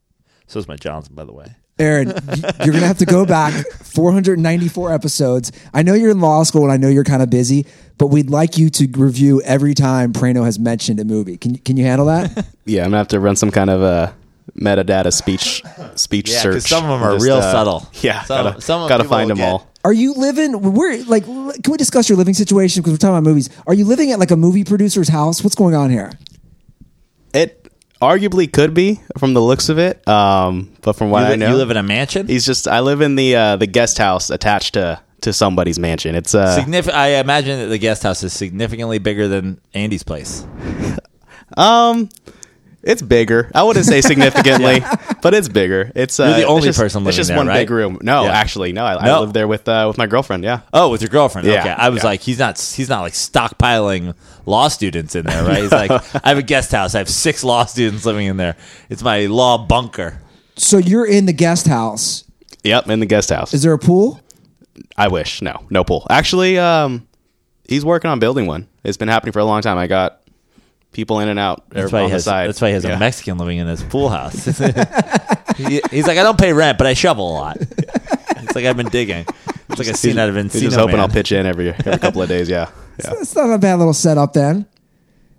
so 0.48 0.60
is 0.60 0.68
my 0.68 0.76
Johnson, 0.76 1.16
by 1.16 1.24
the 1.24 1.34
way. 1.34 1.56
Aaron, 1.80 2.08
you're 2.10 2.74
gonna 2.74 2.86
have 2.88 2.98
to 3.00 3.06
go 3.06 3.26
back 3.26 3.54
494 3.84 4.94
episodes. 4.94 5.52
I 5.74 5.82
know 5.84 5.94
you're 5.94 6.12
in 6.12 6.20
law 6.20 6.44
school 6.44 6.64
and 6.64 6.72
I 6.72 6.78
know 6.78 6.90
you're 6.90 7.04
kind 7.06 7.22
of 7.22 7.30
busy, 7.30 7.66
but 7.98 8.08
we'd 8.08 8.30
like 8.30 8.58
you 8.58 8.70
to 8.72 8.88
review 8.98 9.42
every 9.44 9.74
time 9.74 10.12
Prano 10.14 10.44
has 10.46 10.60
mentioned 10.60 11.00
a 11.00 11.06
movie. 11.06 11.38
Can 11.38 11.58
can 11.58 11.78
you 11.78 11.86
handle 11.86 12.08
that? 12.08 12.46
Yeah, 12.66 12.84
I'm 12.84 12.90
gonna 12.92 12.98
have 12.98 13.08
to 13.10 13.20
run 13.20 13.36
some 13.36 13.50
kind 13.50 13.70
of 13.72 13.82
a 13.82 14.14
metadata 14.60 15.12
speech 15.12 15.64
speech 15.96 16.30
Yeah, 16.30 16.40
search. 16.42 16.64
some 16.64 16.84
of 16.86 17.00
them 17.00 17.08
are 17.08 17.14
Just, 17.16 17.26
real 17.26 17.38
uh, 17.38 17.52
subtle. 17.52 17.88
Yeah, 18.02 18.22
Some- 18.24 18.44
gotta, 18.46 18.62
some 18.62 18.88
gotta 18.90 19.04
find 19.06 19.30
them 19.30 19.38
get- 19.38 19.48
all. 19.50 19.68
Are 19.86 19.94
you 19.94 20.14
living? 20.14 20.74
Where 20.74 21.02
like? 21.06 21.24
Can 21.26 21.72
we 21.72 21.78
discuss 21.78 22.10
your 22.10 22.18
living 22.18 22.34
situation? 22.34 22.82
Because 22.82 22.92
we're 22.94 22.98
talking 22.98 23.16
about 23.16 23.24
movies. 23.24 23.50
Are 23.66 23.74
you 23.74 23.86
living 23.86 24.12
at 24.12 24.20
like 24.20 24.30
a 24.30 24.36
movie 24.36 24.66
producer's 24.66 25.08
house? 25.08 25.42
What's 25.42 25.56
going 25.56 25.74
on 25.74 25.90
here? 25.90 26.12
Arguably 28.02 28.52
could 28.52 28.74
be 28.74 29.00
from 29.18 29.34
the 29.34 29.42
looks 29.42 29.68
of 29.68 29.78
it, 29.78 30.08
um, 30.08 30.72
but 30.82 30.94
from 30.94 31.10
what 31.10 31.20
You, 31.22 31.26
I 31.26 31.30
li- 31.32 31.36
know, 31.38 31.50
you 31.50 31.56
live 31.56 31.70
in 31.70 31.76
a 31.78 31.84
mansion. 31.84 32.28
he's 32.28 32.46
just. 32.46 32.66
I 32.68 32.80
live 32.80 33.02
in 33.02 33.16
the 33.16 33.36
uh, 33.36 33.56
the 33.58 33.68
guest 33.68 33.98
house 33.98 34.30
attached 34.30 34.76
to 34.76 35.02
to 35.22 35.34
somebody's 35.34 35.78
mansion. 35.78 36.16
It's 36.16 36.34
uh, 36.34 36.64
I 36.94 37.08
imagine 37.20 37.60
that 37.60 37.68
the 37.68 37.78
guest 37.78 38.04
house 38.04 38.24
is 38.24 38.32
significantly 38.32 39.00
bigger 39.00 39.28
than 39.28 39.60
Andy's 39.74 40.04
place. 40.04 40.46
um, 41.58 42.08
it's 42.82 43.02
bigger. 43.02 43.52
I 43.54 43.64
wouldn't 43.64 43.86
say 43.86 44.02
significantly, 44.12 44.82
but 45.22 45.34
it's 45.34 45.50
bigger. 45.50 45.92
It's 45.96 46.20
uh, 46.20 46.24
You're 46.24 46.34
the 46.34 46.42
it's 46.42 46.50
only 46.50 46.62
just- 46.68 46.80
person 46.80 47.06
It's 47.08 47.16
just 47.18 47.28
there, 47.30 47.38
one 47.38 47.48
right? 47.48 47.58
big 47.60 47.70
room. 47.70 48.00
No, 48.02 48.24
Yeah. 48.24 48.32
actually, 48.32 48.72
no. 48.74 48.86
I, 48.86 48.94
I 49.10 49.20
live 49.20 49.34
there 49.34 49.48
with 49.48 49.68
uh, 49.68 49.86
with 49.88 49.98
my 49.98 50.08
girlfriend. 50.08 50.44
Yeah. 50.44 50.62
Oh, 50.74 50.90
with 50.90 51.02
your 51.02 51.10
girlfriend. 51.10 51.48
Yeah, 51.48 51.60
okay, 51.62 51.70
I 51.72 51.90
was 51.90 52.04
yeah. 52.04 52.10
like, 52.10 52.22
he's 52.22 52.40
not. 52.40 52.60
He's 52.60 52.90
not 52.90 53.02
like 53.02 53.14
stockpiling 53.14 54.16
law 54.46 54.68
students 54.68 55.16
in 55.16 55.26
there, 55.26 55.44
right? 55.44 55.62
He's 55.62 55.72
like, 55.72 55.92
I 56.24 56.30
have 56.30 56.38
a 56.38 56.42
guest 56.44 56.72
house. 56.72 56.96
I 56.96 57.00
have 57.00 57.10
six 57.10 57.44
law 57.44 57.66
students 57.66 58.06
living 58.06 58.28
in 58.28 58.38
there. 58.38 58.56
It's 58.90 59.04
my 59.04 59.26
law 59.28 59.58
bunker. 59.58 60.22
So 60.56 60.78
you're 60.78 61.06
in 61.08 61.26
the 61.26 61.34
guest 61.34 61.68
house. 61.68 62.24
Yep, 62.64 62.90
in 62.90 63.00
the 63.00 63.06
guest 63.06 63.30
house. 63.30 63.54
Is 63.54 63.62
there 63.64 63.74
a 63.74 63.80
pool? 63.80 64.20
I 64.98 65.08
wish. 65.08 65.42
No, 65.42 65.66
no 65.70 65.84
pool. 65.84 66.06
Actually, 66.10 66.58
um, 66.58 67.08
he's 67.68 67.86
working 67.86 68.10
on 68.12 68.20
building 68.20 68.48
one. 68.48 68.68
It's 68.84 68.98
been 68.98 69.08
happening 69.08 69.32
for 69.34 69.40
a 69.40 69.46
long 69.46 69.62
time. 69.62 69.78
I 69.78 69.88
got 69.88 70.22
people 70.92 71.20
in 71.20 71.30
and 71.30 71.40
out 71.40 71.70
That's 71.70 71.92
on 71.94 72.00
why 72.00 72.02
he 72.04 72.08
the 72.08 72.14
has. 72.14 72.24
side. 72.24 72.48
That's 72.50 72.62
why 72.62 72.68
he 72.70 72.74
has 72.74 72.84
Yeah. 72.84 72.96
a 72.96 73.00
Mexican 73.00 73.38
living 73.38 73.58
in 73.60 73.68
his 73.68 73.84
pool 73.84 74.10
house. 74.10 74.46
He- 75.58 75.82
he's 75.92 76.08
like, 76.08 76.18
I 76.18 76.24
don't 76.24 76.38
pay 76.40 76.54
rent, 76.54 76.78
but 76.78 76.88
I 76.88 76.94
shovel 76.94 77.32
a 77.32 77.34
lot. 77.34 77.58
It's 78.42 78.56
like 78.56 78.66
I've 78.66 78.78
been 78.78 78.90
digging. 78.90 79.26
It's 79.70 79.78
like 79.78 79.88
a 79.90 79.94
scene 79.96 80.18
out 80.18 80.28
of 80.30 80.34
Encino 80.36 80.52
He's 80.54 80.62
just 80.64 80.76
hoping 80.78 80.94
Man. 80.96 81.02
I'll 81.02 81.10
pitch 81.10 81.32
in 81.32 81.46
every 81.46 81.70
every 81.70 81.98
couple 82.00 82.22
of 82.24 82.30
days. 82.30 82.50
Yeah, 82.50 82.72
yeah. 83.04 83.14
It's 83.20 83.36
not 83.36 83.52
a 83.52 83.60
bad 83.60 83.76
little 83.76 83.94
setup 83.94 84.34
then. 84.34 84.66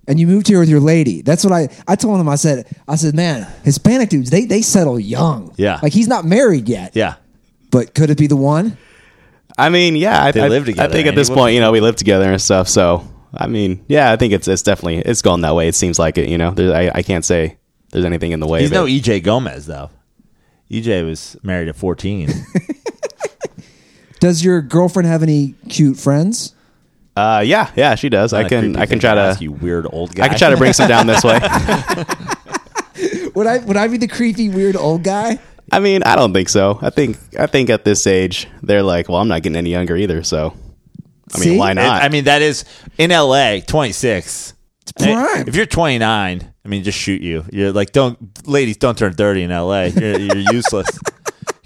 And 0.06 0.20
you 0.20 0.28
moved 0.28 0.46
here 0.46 0.60
with 0.60 0.68
your 0.68 0.78
lady. 0.78 1.22
That's 1.22 1.42
what 1.42 1.52
I 1.52 1.68
I 1.88 1.96
told 1.96 2.20
him. 2.20 2.28
I 2.28 2.36
said 2.36 2.66
I 2.86 2.94
said, 2.94 3.16
man, 3.16 3.48
Hispanic 3.64 4.10
dudes 4.10 4.30
they 4.30 4.44
they 4.44 4.62
settle 4.62 5.00
young. 5.00 5.52
Yeah. 5.56 5.80
like 5.82 5.92
he's 5.92 6.06
not 6.06 6.24
married 6.24 6.68
yet. 6.68 6.94
Yeah, 6.94 7.14
but 7.72 7.94
could 7.96 8.10
it 8.10 8.18
be 8.18 8.28
the 8.28 8.36
one? 8.36 8.76
I 9.58 9.70
mean, 9.70 9.96
yeah, 9.96 10.22
I, 10.22 10.30
They 10.30 10.42
I, 10.42 10.48
live 10.48 10.66
together, 10.66 10.88
I 10.88 10.92
think 10.92 11.08
at 11.08 11.16
this 11.16 11.28
point, 11.30 11.54
you 11.54 11.60
know, 11.60 11.72
we 11.72 11.80
live 11.80 11.96
together 11.96 12.30
and 12.30 12.40
stuff. 12.40 12.68
So, 12.68 13.08
I 13.32 13.46
mean, 13.46 13.84
yeah, 13.88 14.12
I 14.12 14.16
think 14.16 14.32
it's 14.32 14.48
it's 14.48 14.62
definitely 14.62 14.98
it's 14.98 15.22
going 15.22 15.42
that 15.42 15.54
way. 15.54 15.68
It 15.68 15.74
seems 15.74 15.98
like 15.98 16.18
it. 16.18 16.28
You 16.28 16.38
know, 16.38 16.50
There- 16.50 16.74
I 16.74 16.90
I 16.96 17.02
can't 17.02 17.24
say 17.24 17.58
there's 17.90 18.04
anything 18.04 18.32
in 18.32 18.40
the 18.40 18.46
way. 18.48 18.60
he's 18.62 18.70
no. 18.72 18.86
EJ 18.86 19.22
Gomez 19.22 19.66
though. 19.66 19.90
EJ 20.70 21.04
was 21.04 21.36
married 21.42 21.68
at 21.68 21.76
fourteen. 21.76 22.28
Does 24.20 24.44
your 24.44 24.60
girlfriend 24.60 25.08
have 25.08 25.22
any 25.22 25.54
cute 25.68 25.96
friends? 25.96 26.54
Uh, 27.16 27.42
yeah, 27.44 27.70
yeah, 27.74 27.94
she 27.94 28.08
does. 28.08 28.32
I 28.32 28.48
can 28.48 28.76
I 28.76 28.86
can 28.86 28.98
try 28.98 29.14
to 29.14 29.20
ask 29.20 29.40
you 29.40 29.50
weird 29.52 29.86
old 29.90 30.14
guy. 30.14 30.24
I 30.24 30.28
can 30.28 30.38
try 30.38 30.50
to 30.50 30.56
bring 30.56 30.72
some 30.72 30.88
down 30.88 31.06
this 31.06 31.24
way. 31.24 31.38
Would 33.34 33.46
I 33.46 33.58
would 33.58 33.76
I 33.76 33.88
be 33.88 33.96
the 33.96 34.08
creepy 34.08 34.48
weird 34.48 34.76
old 34.76 35.02
guy? 35.04 35.38
I 35.72 35.78
mean, 35.80 36.02
I 36.02 36.16
don't 36.16 36.32
think 36.32 36.48
so. 36.48 36.78
I 36.82 36.90
think 36.90 37.16
I 37.38 37.46
think 37.46 37.70
at 37.70 37.84
this 37.84 38.06
age 38.06 38.46
they're 38.62 38.82
like, 38.82 39.08
well, 39.08 39.18
I'm 39.20 39.28
not 39.28 39.42
getting 39.42 39.56
any 39.56 39.70
younger 39.70 39.96
either. 39.96 40.22
So, 40.22 40.54
I 41.34 41.38
mean, 41.38 41.48
See? 41.50 41.58
why 41.58 41.72
not? 41.72 42.02
I 42.02 42.08
mean, 42.08 42.24
that 42.24 42.42
is 42.42 42.64
in 42.98 43.10
LA, 43.10 43.60
26. 43.60 44.54
It's 44.82 44.92
prime. 44.92 45.46
If 45.48 45.54
you're 45.54 45.66
29, 45.66 46.54
I 46.64 46.68
mean, 46.68 46.82
just 46.82 46.98
shoot 46.98 47.22
you. 47.22 47.44
You're 47.52 47.72
like, 47.72 47.92
don't, 47.92 48.46
ladies, 48.46 48.76
don't 48.76 48.98
turn 48.98 49.12
30 49.12 49.44
in 49.44 49.50
LA. 49.50 49.84
You're, 49.84 50.18
you're 50.18 50.36
useless. 50.52 50.88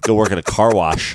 Go 0.03 0.15
work 0.15 0.33
at 0.33 0.39
a 0.39 0.43
car 0.43 0.75
wash. 0.75 1.15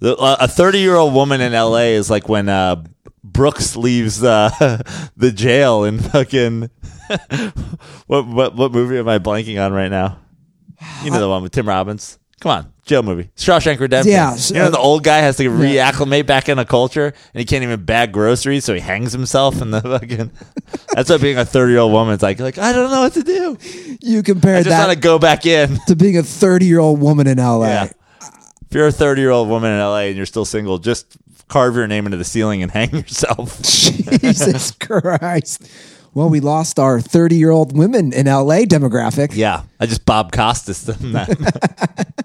The, 0.00 0.16
uh, 0.16 0.36
a 0.40 0.48
30 0.48 0.78
year 0.78 0.96
old 0.96 1.14
woman 1.14 1.40
in 1.40 1.52
LA 1.52 1.92
is 1.94 2.10
like 2.10 2.28
when 2.28 2.48
uh, 2.48 2.84
Brooks 3.22 3.76
leaves 3.76 4.22
uh, 4.22 4.50
the 5.16 5.32
jail 5.32 5.84
in 5.84 5.98
fucking. 5.98 6.70
what, 8.06 8.26
what 8.26 8.54
what 8.54 8.70
movie 8.72 8.98
am 8.98 9.08
I 9.08 9.18
blanking 9.18 9.60
on 9.64 9.72
right 9.72 9.90
now? 9.90 10.20
You 11.02 11.10
know 11.10 11.18
the 11.20 11.28
one 11.28 11.42
with 11.42 11.52
Tim 11.52 11.68
Robbins. 11.68 12.19
Come 12.40 12.52
on, 12.52 12.72
jail 12.86 13.02
movie. 13.02 13.28
Shawshank 13.36 13.78
Redemption. 13.80 14.12
Yeah, 14.12 14.34
you 14.34 14.54
know 14.54 14.70
the 14.70 14.78
old 14.78 15.04
guy 15.04 15.18
has 15.18 15.36
to 15.36 15.44
reacclimate 15.50 16.24
back 16.26 16.48
in 16.48 16.58
a 16.58 16.64
culture, 16.64 17.06
and 17.06 17.38
he 17.38 17.44
can't 17.44 17.62
even 17.62 17.84
bag 17.84 18.12
groceries, 18.12 18.64
so 18.64 18.72
he 18.72 18.80
hangs 18.80 19.12
himself 19.12 19.60
in 19.60 19.70
the 19.70 19.80
fucking. 19.82 20.30
That's 20.94 21.10
what 21.10 21.20
being 21.20 21.36
a 21.36 21.44
thirty 21.44 21.72
year 21.72 21.80
old 21.80 21.92
woman's 21.92 22.22
like. 22.22 22.40
Like 22.40 22.56
I 22.56 22.72
don't 22.72 22.90
know 22.90 23.02
what 23.02 23.12
to 23.12 23.22
do. 23.22 23.58
You 24.00 24.22
compare 24.22 24.56
I 24.56 24.62
just 24.62 24.70
that 24.70 24.86
want 24.86 24.94
to 24.96 25.00
go 25.00 25.18
back 25.18 25.44
in. 25.44 25.78
to 25.86 25.94
being 25.96 26.16
a 26.16 26.22
thirty 26.22 26.64
year 26.66 26.78
old 26.80 26.98
woman 27.00 27.26
in 27.26 27.36
LA. 27.36 27.66
Yeah. 27.66 27.84
If 28.24 28.74
you're 28.74 28.86
a 28.86 28.92
thirty 28.92 29.20
year 29.20 29.30
old 29.30 29.48
woman 29.50 29.72
in 29.72 29.78
LA 29.78 29.98
and 30.04 30.16
you're 30.16 30.24
still 30.24 30.46
single, 30.46 30.78
just 30.78 31.18
carve 31.48 31.74
your 31.74 31.86
name 31.88 32.06
into 32.06 32.16
the 32.16 32.24
ceiling 32.24 32.62
and 32.62 32.72
hang 32.72 32.90
yourself. 32.94 33.60
Jesus 33.62 34.70
Christ. 34.80 35.70
Well, 36.12 36.28
we 36.28 36.40
lost 36.40 36.80
our 36.80 37.00
30 37.00 37.36
year 37.36 37.50
old 37.50 37.76
women 37.76 38.12
in 38.12 38.26
LA 38.26 38.62
demographic. 38.64 39.30
yeah, 39.36 39.62
I 39.78 39.86
just 39.86 40.04
Bob 40.06 40.32
Costas 40.32 40.82
them 40.82 41.12
that. 41.12 42.24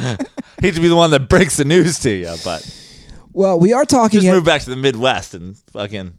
Hate 0.60 0.74
to 0.74 0.80
be 0.80 0.88
the 0.88 0.96
one 0.96 1.10
that 1.12 1.28
breaks 1.28 1.56
the 1.56 1.64
news 1.64 1.98
to 2.00 2.10
you, 2.10 2.34
but 2.44 2.66
Well, 3.32 3.58
we 3.58 3.72
are 3.72 3.84
talking. 3.84 4.18
just 4.20 4.26
at- 4.28 4.34
move 4.34 4.44
back 4.44 4.62
to 4.62 4.70
the 4.70 4.76
Midwest 4.76 5.34
and 5.34 5.56
fucking 5.72 6.18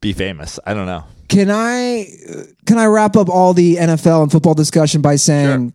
be 0.00 0.12
famous. 0.12 0.58
I 0.66 0.74
don't 0.74 0.86
know. 0.86 1.04
can 1.28 1.50
I 1.50 2.02
uh, 2.28 2.42
can 2.66 2.78
I 2.78 2.86
wrap 2.86 3.16
up 3.16 3.28
all 3.28 3.54
the 3.54 3.76
NFL 3.76 4.22
and 4.24 4.32
football 4.32 4.54
discussion 4.54 5.00
by 5.00 5.16
saying 5.16 5.72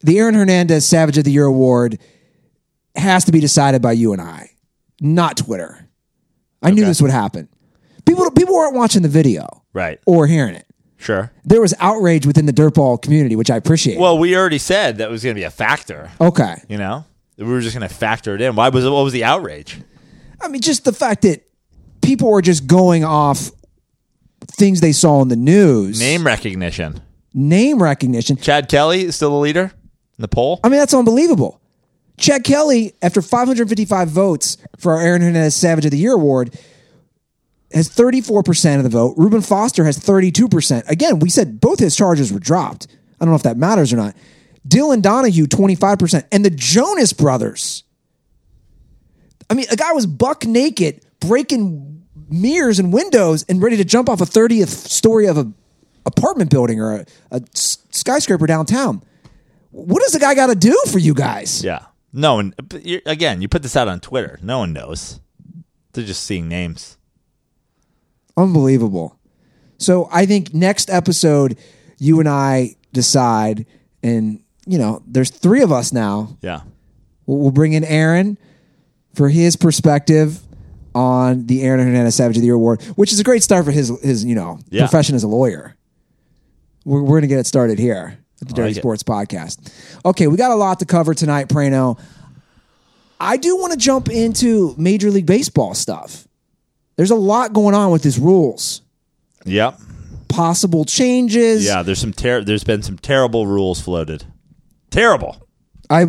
the 0.00 0.18
Aaron 0.18 0.34
Hernandez 0.34 0.84
Savage 0.86 1.18
of 1.18 1.24
the 1.24 1.30
Year 1.32 1.44
award 1.44 1.98
has 2.96 3.24
to 3.26 3.32
be 3.32 3.40
decided 3.40 3.80
by 3.82 3.92
you 3.92 4.12
and 4.12 4.20
I, 4.20 4.50
not 5.00 5.36
Twitter. 5.36 5.88
I 6.62 6.70
knew 6.70 6.84
this 6.84 7.00
would 7.02 7.10
happen. 7.10 7.48
People 8.06 8.30
people 8.32 8.54
weren't 8.54 8.74
watching 8.74 9.02
the 9.02 9.08
video 9.08 9.46
Right. 9.72 9.98
or 10.06 10.26
hearing 10.26 10.54
it. 10.54 10.66
Sure. 11.04 11.30
There 11.44 11.60
was 11.60 11.74
outrage 11.80 12.26
within 12.26 12.46
the 12.46 12.52
dirtball 12.52 13.00
community, 13.00 13.36
which 13.36 13.50
I 13.50 13.56
appreciate. 13.56 13.98
Well, 13.98 14.16
we 14.18 14.34
already 14.34 14.56
said 14.58 14.98
that 14.98 15.10
was 15.10 15.22
going 15.22 15.34
to 15.36 15.38
be 15.38 15.44
a 15.44 15.50
factor. 15.50 16.10
okay. 16.18 16.62
You 16.66 16.78
know, 16.78 17.04
we 17.36 17.44
were 17.44 17.60
just 17.60 17.76
going 17.76 17.86
to 17.86 17.94
factor 17.94 18.34
it 18.34 18.40
in. 18.40 18.56
Why 18.56 18.70
was 18.70 18.86
it? 18.86 18.88
What 18.90 19.04
was 19.04 19.12
the 19.12 19.22
outrage? 19.24 19.80
I 20.40 20.48
mean, 20.48 20.62
just 20.62 20.84
the 20.86 20.94
fact 20.94 21.22
that 21.22 21.42
people 22.00 22.30
were 22.30 22.40
just 22.40 22.66
going 22.66 23.04
off 23.04 23.50
things 24.46 24.80
they 24.80 24.92
saw 24.92 25.20
in 25.20 25.28
the 25.28 25.36
news. 25.36 26.00
Name 26.00 26.24
recognition. 26.26 27.00
name 27.34 27.82
recognition. 27.82 28.36
Chad 28.36 28.68
Kelly 28.68 29.02
is 29.04 29.16
still 29.16 29.30
the 29.30 29.38
leader 29.38 29.64
in 29.64 30.22
the 30.22 30.28
poll. 30.28 30.60
I 30.64 30.68
mean, 30.70 30.78
that's 30.78 30.94
unbelievable. 30.94 31.60
Chad 32.16 32.44
Kelly, 32.44 32.94
after 33.02 33.20
555 33.20 34.08
votes 34.08 34.56
for 34.78 34.94
our 34.94 35.00
Aaron 35.02 35.20
Hernandez 35.20 35.54
Savage 35.56 35.84
of 35.84 35.90
the 35.90 35.98
Year 35.98 36.12
award, 36.12 36.56
has 37.74 37.88
34% 37.88 38.76
of 38.78 38.82
the 38.84 38.88
vote. 38.88 39.14
Reuben 39.16 39.40
Foster 39.40 39.84
has 39.84 39.98
32%. 39.98 40.88
Again, 40.88 41.18
we 41.18 41.28
said 41.28 41.60
both 41.60 41.78
his 41.78 41.96
charges 41.96 42.32
were 42.32 42.38
dropped. 42.38 42.86
I 43.20 43.24
don't 43.24 43.30
know 43.30 43.36
if 43.36 43.42
that 43.42 43.56
matters 43.56 43.92
or 43.92 43.96
not. 43.96 44.16
Dylan 44.66 45.02
Donahue, 45.02 45.46
25%. 45.46 46.24
And 46.32 46.44
the 46.44 46.50
Jonas 46.50 47.12
brothers. 47.12 47.84
I 49.50 49.54
mean, 49.54 49.66
a 49.70 49.76
guy 49.76 49.92
was 49.92 50.06
buck 50.06 50.46
naked, 50.46 51.04
breaking 51.20 52.04
mirrors 52.28 52.78
and 52.78 52.92
windows 52.92 53.44
and 53.48 53.62
ready 53.62 53.76
to 53.76 53.84
jump 53.84 54.08
off 54.08 54.20
a 54.20 54.24
30th 54.24 54.68
story 54.68 55.26
of 55.26 55.36
a 55.36 55.52
apartment 56.06 56.50
building 56.50 56.80
or 56.80 57.04
a 57.30 57.40
skyscraper 57.54 58.46
downtown. 58.46 59.02
What 59.70 60.02
does 60.02 60.12
the 60.12 60.20
guy 60.20 60.34
got 60.34 60.46
to 60.46 60.54
do 60.54 60.80
for 60.88 60.98
you 60.98 61.14
guys? 61.14 61.64
Yeah. 61.64 61.86
No 62.12 62.36
one. 62.36 62.54
Again, 63.06 63.42
you 63.42 63.48
put 63.48 63.62
this 63.62 63.76
out 63.76 63.88
on 63.88 64.00
Twitter. 64.00 64.38
No 64.40 64.58
one 64.60 64.72
knows. 64.72 65.20
They're 65.92 66.04
just 66.04 66.22
seeing 66.22 66.48
names. 66.48 66.96
Unbelievable. 68.36 69.18
So 69.78 70.08
I 70.12 70.26
think 70.26 70.54
next 70.54 70.90
episode, 70.90 71.56
you 71.98 72.20
and 72.20 72.28
I 72.28 72.76
decide, 72.92 73.66
and 74.02 74.40
you 74.66 74.78
know, 74.78 75.02
there's 75.06 75.30
three 75.30 75.62
of 75.62 75.70
us 75.72 75.92
now. 75.92 76.36
Yeah. 76.40 76.62
We'll, 77.26 77.38
we'll 77.38 77.50
bring 77.50 77.72
in 77.74 77.84
Aaron 77.84 78.38
for 79.14 79.28
his 79.28 79.56
perspective 79.56 80.40
on 80.94 81.46
the 81.46 81.62
Aaron 81.62 81.80
Hernandez 81.84 82.14
Savage 82.14 82.36
of 82.36 82.40
the 82.40 82.46
Year 82.46 82.54
award, 82.54 82.82
which 82.96 83.12
is 83.12 83.20
a 83.20 83.24
great 83.24 83.42
start 83.42 83.64
for 83.64 83.70
his 83.72 83.88
his 84.02 84.24
you 84.24 84.34
know 84.34 84.58
Yeah. 84.70 84.82
profession 84.82 85.14
as 85.14 85.22
a 85.24 85.28
lawyer. 85.28 85.76
We're 86.84 87.02
we're 87.02 87.18
gonna 87.18 87.26
get 87.28 87.38
it 87.40 87.46
started 87.46 87.78
here 87.78 88.18
at 88.40 88.48
the 88.48 88.54
Dirty 88.54 88.68
like 88.70 88.76
it. 88.76 88.80
Sports 88.80 89.02
Podcast. 89.02 89.72
Okay, 90.04 90.26
we 90.28 90.36
got 90.36 90.50
a 90.50 90.56
lot 90.56 90.78
to 90.80 90.86
cover 90.86 91.14
tonight, 91.14 91.48
Prano. 91.48 91.98
I 93.20 93.36
do 93.36 93.56
want 93.56 93.72
to 93.72 93.78
jump 93.78 94.08
into 94.08 94.74
Major 94.76 95.10
League 95.10 95.26
Baseball 95.26 95.74
stuff. 95.74 96.26
There's 96.96 97.10
a 97.10 97.16
lot 97.16 97.52
going 97.52 97.74
on 97.74 97.90
with 97.90 98.02
these 98.02 98.18
rules. 98.18 98.82
Yep. 99.44 99.78
possible 100.28 100.84
changes. 100.84 101.64
Yeah, 101.66 101.82
there's 101.82 101.98
some 102.00 102.12
ter- 102.12 102.42
there's 102.42 102.64
been 102.64 102.82
some 102.82 102.98
terrible 102.98 103.46
rules 103.46 103.80
floated. 103.80 104.24
Terrible. 104.90 105.46
I 105.90 106.06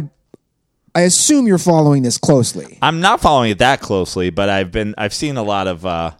I 0.93 1.01
assume 1.01 1.45
you're 1.47 1.57
following 1.57 2.03
this 2.03 2.17
closely. 2.17 2.77
I'm 2.81 3.01
not 3.01 3.19
following 3.19 3.51
it 3.51 3.57
that 3.59 3.81
closely, 3.81 4.29
but 4.29 4.47
I've 4.49 4.71
been 4.71 4.95
I've 4.97 5.13
seen 5.13 5.37
a 5.37 5.43
lot 5.43 5.67
of 5.67 5.85
uh 5.85 6.11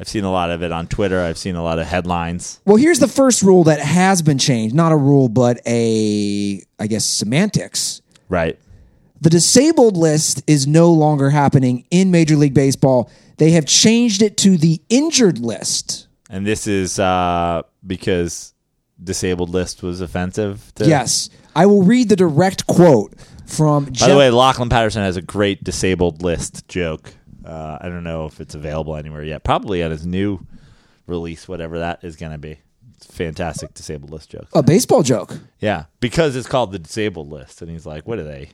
I've 0.00 0.08
seen 0.08 0.22
a 0.22 0.30
lot 0.30 0.50
of 0.50 0.62
it 0.62 0.70
on 0.70 0.86
Twitter. 0.86 1.20
I've 1.20 1.38
seen 1.38 1.56
a 1.56 1.62
lot 1.62 1.80
of 1.80 1.86
headlines. 1.88 2.60
Well, 2.64 2.76
here's 2.76 3.00
the 3.00 3.08
first 3.08 3.42
rule 3.42 3.64
that 3.64 3.80
has 3.80 4.22
been 4.22 4.38
changed. 4.38 4.74
Not 4.74 4.92
a 4.92 4.96
rule, 4.96 5.28
but 5.28 5.60
a 5.66 6.62
I 6.78 6.86
guess 6.86 7.04
semantics. 7.04 8.00
Right. 8.28 8.58
The 9.20 9.30
disabled 9.30 9.96
list 9.96 10.44
is 10.46 10.68
no 10.68 10.92
longer 10.92 11.30
happening 11.30 11.84
in 11.90 12.12
Major 12.12 12.36
League 12.36 12.54
Baseball. 12.54 13.10
They 13.38 13.52
have 13.52 13.66
changed 13.66 14.20
it 14.22 14.36
to 14.38 14.56
the 14.58 14.80
injured 14.88 15.38
list. 15.38 16.06
And 16.30 16.46
this 16.46 16.66
is 16.66 16.98
uh 16.98 17.62
because 17.86 18.52
disabled 19.02 19.50
list 19.50 19.82
was 19.82 20.00
offensive 20.00 20.72
to 20.74 20.86
Yes. 20.86 21.30
I 21.56 21.66
will 21.66 21.82
read 21.82 22.08
the 22.08 22.16
direct 22.16 22.66
quote 22.66 23.14
from 23.46 23.86
By 23.86 23.90
Jeff- 23.92 24.08
the 24.10 24.16
way, 24.16 24.30
Lachlan 24.30 24.68
Patterson 24.68 25.02
has 25.02 25.16
a 25.16 25.22
great 25.22 25.64
disabled 25.64 26.22
list 26.22 26.68
joke. 26.68 27.14
Uh, 27.44 27.78
I 27.80 27.88
don't 27.88 28.04
know 28.04 28.26
if 28.26 28.40
it's 28.40 28.54
available 28.54 28.94
anywhere 28.96 29.22
yet. 29.24 29.42
Probably 29.42 29.82
at 29.82 29.90
his 29.90 30.04
new 30.04 30.46
release, 31.06 31.48
whatever 31.48 31.78
that 31.78 32.04
is 32.04 32.16
going 32.16 32.32
to 32.32 32.38
be. 32.38 32.58
It's 32.96 33.08
a 33.08 33.12
fantastic 33.12 33.72
disabled 33.72 34.10
list 34.10 34.30
joke. 34.30 34.48
a 34.52 34.62
baseball 34.62 35.02
joke. 35.02 35.38
Yeah, 35.60 35.84
because 36.00 36.36
it's 36.36 36.48
called 36.48 36.72
the 36.72 36.78
disabled 36.78 37.30
list, 37.30 37.62
and 37.62 37.70
he's 37.70 37.86
like, 37.86 38.06
"What 38.06 38.18
are 38.18 38.24
they? 38.24 38.50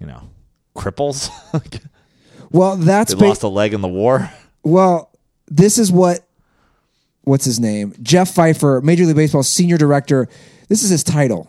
You 0.00 0.06
know, 0.06 0.30
cripples? 0.76 1.28
they 2.50 2.58
Well, 2.58 2.76
that's 2.76 3.14
ba- 3.14 3.26
lost 3.28 3.42
a 3.42 3.48
leg 3.48 3.74
in 3.74 3.80
the 3.80 3.88
war." 3.88 4.30
Well, 4.64 5.10
this 5.46 5.78
is 5.78 5.90
what 5.90 6.26
what's 7.22 7.44
his 7.44 7.58
name? 7.58 7.94
Jeff 8.02 8.34
Pfeiffer, 8.34 8.80
Major 8.82 9.06
League 9.06 9.16
Baseball 9.16 9.42
senior 9.42 9.78
director. 9.78 10.28
This 10.68 10.82
is 10.82 10.90
his 10.90 11.02
title. 11.04 11.48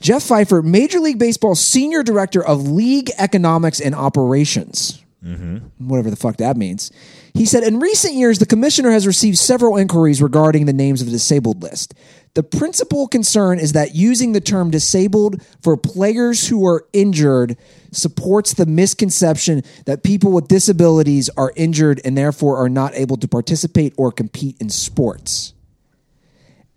Jeff 0.00 0.22
Pfeiffer, 0.22 0.62
Major 0.62 1.00
League 1.00 1.18
Baseball 1.18 1.54
senior 1.54 2.02
director 2.02 2.42
of 2.42 2.68
league 2.68 3.10
economics 3.18 3.80
and 3.80 3.94
operations. 3.94 5.02
Mm-hmm. 5.24 5.88
Whatever 5.88 6.08
the 6.08 6.16
fuck 6.16 6.36
that 6.36 6.56
means. 6.56 6.92
He 7.34 7.44
said, 7.44 7.64
in 7.64 7.80
recent 7.80 8.14
years, 8.14 8.38
the 8.38 8.46
commissioner 8.46 8.90
has 8.92 9.06
received 9.06 9.38
several 9.38 9.76
inquiries 9.76 10.22
regarding 10.22 10.66
the 10.66 10.72
names 10.72 11.00
of 11.00 11.06
the 11.06 11.12
disabled 11.12 11.62
list. 11.62 11.94
The 12.36 12.42
principal 12.42 13.08
concern 13.08 13.58
is 13.58 13.72
that 13.72 13.94
using 13.94 14.32
the 14.32 14.42
term 14.42 14.70
disabled 14.70 15.42
for 15.62 15.74
players 15.78 16.48
who 16.48 16.66
are 16.66 16.84
injured 16.92 17.56
supports 17.92 18.52
the 18.52 18.66
misconception 18.66 19.62
that 19.86 20.02
people 20.02 20.30
with 20.32 20.46
disabilities 20.46 21.30
are 21.38 21.54
injured 21.56 21.98
and 22.04 22.14
therefore 22.14 22.58
are 22.58 22.68
not 22.68 22.94
able 22.94 23.16
to 23.16 23.26
participate 23.26 23.94
or 23.96 24.12
compete 24.12 24.54
in 24.60 24.68
sports. 24.68 25.54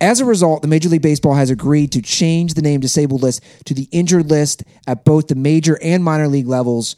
As 0.00 0.18
a 0.22 0.24
result, 0.24 0.62
the 0.62 0.68
Major 0.68 0.88
League 0.88 1.02
Baseball 1.02 1.34
has 1.34 1.50
agreed 1.50 1.92
to 1.92 2.00
change 2.00 2.54
the 2.54 2.62
name 2.62 2.80
disabled 2.80 3.22
list 3.22 3.42
to 3.66 3.74
the 3.74 3.86
injured 3.92 4.30
list 4.30 4.64
at 4.86 5.04
both 5.04 5.28
the 5.28 5.34
major 5.34 5.78
and 5.82 6.02
minor 6.02 6.26
league 6.26 6.48
levels. 6.48 6.96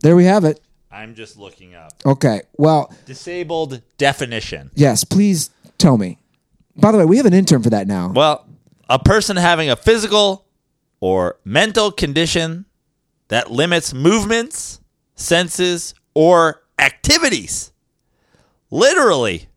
There 0.00 0.16
we 0.16 0.24
have 0.24 0.42
it. 0.42 0.63
I'm 0.94 1.14
just 1.16 1.36
looking 1.36 1.74
up 1.74 1.92
Okay. 2.06 2.42
Well, 2.56 2.94
disabled 3.04 3.82
definition. 3.98 4.70
yes, 4.74 5.02
please 5.04 5.50
tell 5.76 5.98
me. 5.98 6.18
By 6.76 6.92
the 6.92 6.98
way, 6.98 7.04
we 7.04 7.16
have 7.16 7.26
an 7.26 7.34
intern 7.34 7.62
for 7.62 7.70
that 7.70 7.86
now. 7.88 8.12
Well, 8.14 8.46
a 8.88 8.98
person 8.98 9.36
having 9.36 9.70
a 9.70 9.76
physical 9.76 10.46
or 11.00 11.38
mental 11.44 11.90
condition 11.90 12.64
that 13.28 13.50
limits 13.50 13.92
movements, 13.92 14.80
senses, 15.16 15.94
or 16.14 16.62
activities. 16.78 17.72
Literally, 18.70 19.48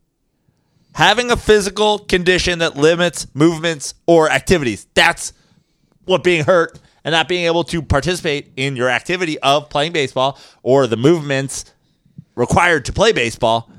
having 0.93 1.29
a 1.31 1.37
physical 1.37 1.99
condition 1.99 2.59
that 2.59 2.75
limits 2.77 3.27
movements 3.33 3.93
or 4.07 4.29
activities. 4.29 4.87
That's 4.93 5.33
what 6.05 6.23
being 6.23 6.43
hurt 6.45 6.79
and 7.07 7.13
not 7.13 7.29
being 7.29 7.45
able 7.45 7.63
to 7.63 7.81
participate 7.81 8.51
in 8.57 8.75
your 8.75 8.89
activity 8.89 9.39
of 9.39 9.69
playing 9.69 9.93
baseball 9.93 10.37
or 10.61 10.87
the 10.87 10.97
movements 10.97 11.63
required 12.35 12.83
to 12.83 12.91
play 12.91 13.13
baseball. 13.13 13.71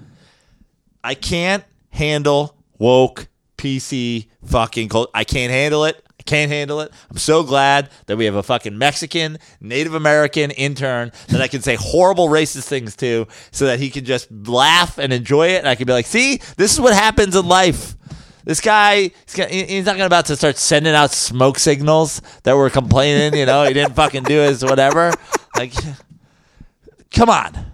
I 1.05 1.13
can't 1.13 1.63
handle 1.91 2.57
woke 2.79 3.29
PC 3.59 4.29
fucking 4.47 4.89
cult. 4.89 5.11
I 5.13 5.25
can't 5.25 5.53
handle 5.53 5.85
it. 5.85 6.03
I 6.19 6.23
can't 6.23 6.51
handle 6.51 6.81
it. 6.81 6.91
I'm 7.11 7.19
so 7.19 7.43
glad 7.43 7.91
that 8.07 8.17
we 8.17 8.25
have 8.25 8.35
a 8.35 8.43
fucking 8.43 8.79
Mexican, 8.79 9.37
Native 9.61 9.93
American 9.93 10.51
intern 10.51 11.13
that 11.29 11.43
I 11.43 11.49
can 11.49 11.61
say 11.61 11.75
horrible 11.79 12.29
racist 12.29 12.67
things 12.67 12.97
to 12.97 13.27
so 13.51 13.67
that 13.67 13.79
he 13.79 13.91
can 13.91 14.07
just 14.07 14.33
laugh 14.33 14.97
and 14.97 15.13
enjoy 15.13 15.49
it. 15.49 15.59
And 15.59 15.69
I 15.69 15.75
can 15.75 15.87
be 15.87 15.93
like, 15.93 16.07
see, 16.07 16.41
this 16.57 16.73
is 16.73 16.81
what 16.81 16.95
happens 16.95 17.37
in 17.37 17.47
life. 17.47 17.95
This 18.45 18.61
guy, 18.61 19.11
he's 19.27 19.85
not 19.85 19.93
gonna 19.93 20.07
about 20.07 20.27
to 20.27 20.37
start 20.37 20.57
sending 20.57 20.95
out 20.95 21.13
smoke 21.13 21.59
signals 21.59 22.23
that 22.45 22.57
we're 22.57 22.71
complaining, 22.71 23.39
you 23.39 23.47
know, 23.47 23.65
he 23.65 23.75
didn't 23.75 23.95
fucking 23.95 24.23
do 24.23 24.39
his 24.39 24.65
whatever. 24.65 25.13
Like, 25.57 25.73
come 27.11 27.31
on. 27.31 27.73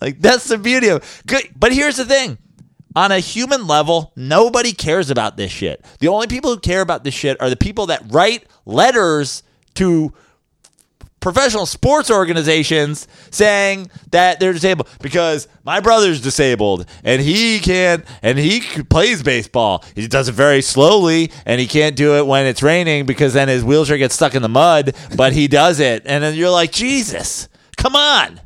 Like 0.00 0.20
that's 0.20 0.44
the 0.48 0.58
beauty 0.58 0.88
of 0.88 1.22
good. 1.26 1.42
But 1.56 1.72
here's 1.72 1.96
the 1.96 2.04
thing: 2.04 2.38
on 2.94 3.12
a 3.12 3.18
human 3.18 3.66
level, 3.66 4.12
nobody 4.14 4.72
cares 4.72 5.10
about 5.10 5.36
this 5.36 5.50
shit. 5.50 5.84
The 6.00 6.08
only 6.08 6.26
people 6.26 6.52
who 6.52 6.60
care 6.60 6.80
about 6.80 7.04
this 7.04 7.14
shit 7.14 7.40
are 7.40 7.50
the 7.50 7.56
people 7.56 7.86
that 7.86 8.02
write 8.08 8.46
letters 8.64 9.42
to 9.74 10.12
professional 11.20 11.66
sports 11.66 12.10
organizations 12.10 13.08
saying 13.30 13.90
that 14.10 14.40
they're 14.40 14.52
disabled 14.52 14.88
because 15.00 15.48
my 15.64 15.80
brother's 15.80 16.20
disabled 16.20 16.86
and 17.04 17.20
he 17.20 17.58
can't 17.58 18.04
and 18.22 18.38
he 18.38 18.60
plays 18.84 19.22
baseball. 19.22 19.84
He 19.94 20.06
does 20.06 20.28
it 20.28 20.32
very 20.32 20.62
slowly 20.62 21.32
and 21.44 21.60
he 21.60 21.66
can't 21.66 21.96
do 21.96 22.16
it 22.16 22.26
when 22.26 22.46
it's 22.46 22.62
raining 22.62 23.06
because 23.06 23.32
then 23.34 23.48
his 23.48 23.64
wheelchair 23.64 23.98
gets 23.98 24.14
stuck 24.14 24.34
in 24.34 24.42
the 24.42 24.48
mud, 24.48 24.94
but 25.16 25.32
he 25.32 25.48
does 25.48 25.80
it. 25.80 26.02
And 26.06 26.22
then 26.22 26.34
you're 26.34 26.50
like, 26.50 26.72
"Jesus, 26.72 27.48
come 27.76 27.96
on." 27.96 28.40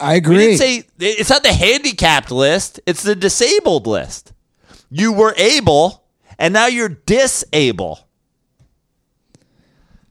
I 0.00 0.14
agree. 0.14 0.38
didn't 0.38 0.58
say 0.58 0.84
it's 0.98 1.30
not 1.30 1.44
the 1.44 1.52
handicapped 1.52 2.32
list, 2.32 2.80
it's 2.86 3.02
the 3.02 3.14
disabled 3.14 3.86
list. 3.86 4.32
You 4.90 5.12
were 5.12 5.34
able 5.36 6.02
and 6.38 6.52
now 6.52 6.66
you're 6.66 6.88
disable. 6.88 8.08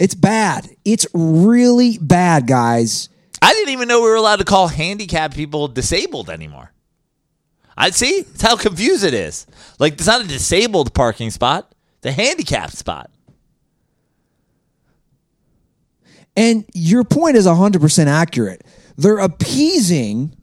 It's 0.02 0.16
bad. 0.16 0.68
It's 0.84 1.06
really 1.14 1.97
bad, 1.99 2.47
guys. 2.47 3.10
I 3.41 3.54
didn't 3.54 3.70
even 3.74 3.88
know 3.88 4.02
we 4.02 4.10
were 4.10 4.16
allowed 4.16 4.38
to 4.38 4.45
call 4.45 4.68
handicapped 4.68 5.36
people 5.36 5.68
disabled 5.68 6.30
anymore. 6.30 6.72
I 7.78 7.89
see. 7.91 8.10
It's 8.20 8.41
how 8.41 8.56
confused 8.56 9.04
it 9.04 9.14
is. 9.14 9.47
Like 9.80 9.93
it's 9.93 10.08
not 10.08 10.22
a 10.24 10.28
disabled 10.28 10.93
parking 10.93 11.32
spot, 11.32 11.74
the 12.02 12.12
handicapped 12.12 12.76
spot. 12.78 13.10
And 16.36 16.66
your 16.74 17.04
point 17.04 17.36
is 17.36 17.45
100% 17.45 18.08
accurate. 18.08 18.64
They're 18.97 19.18
appeasing 19.18 20.36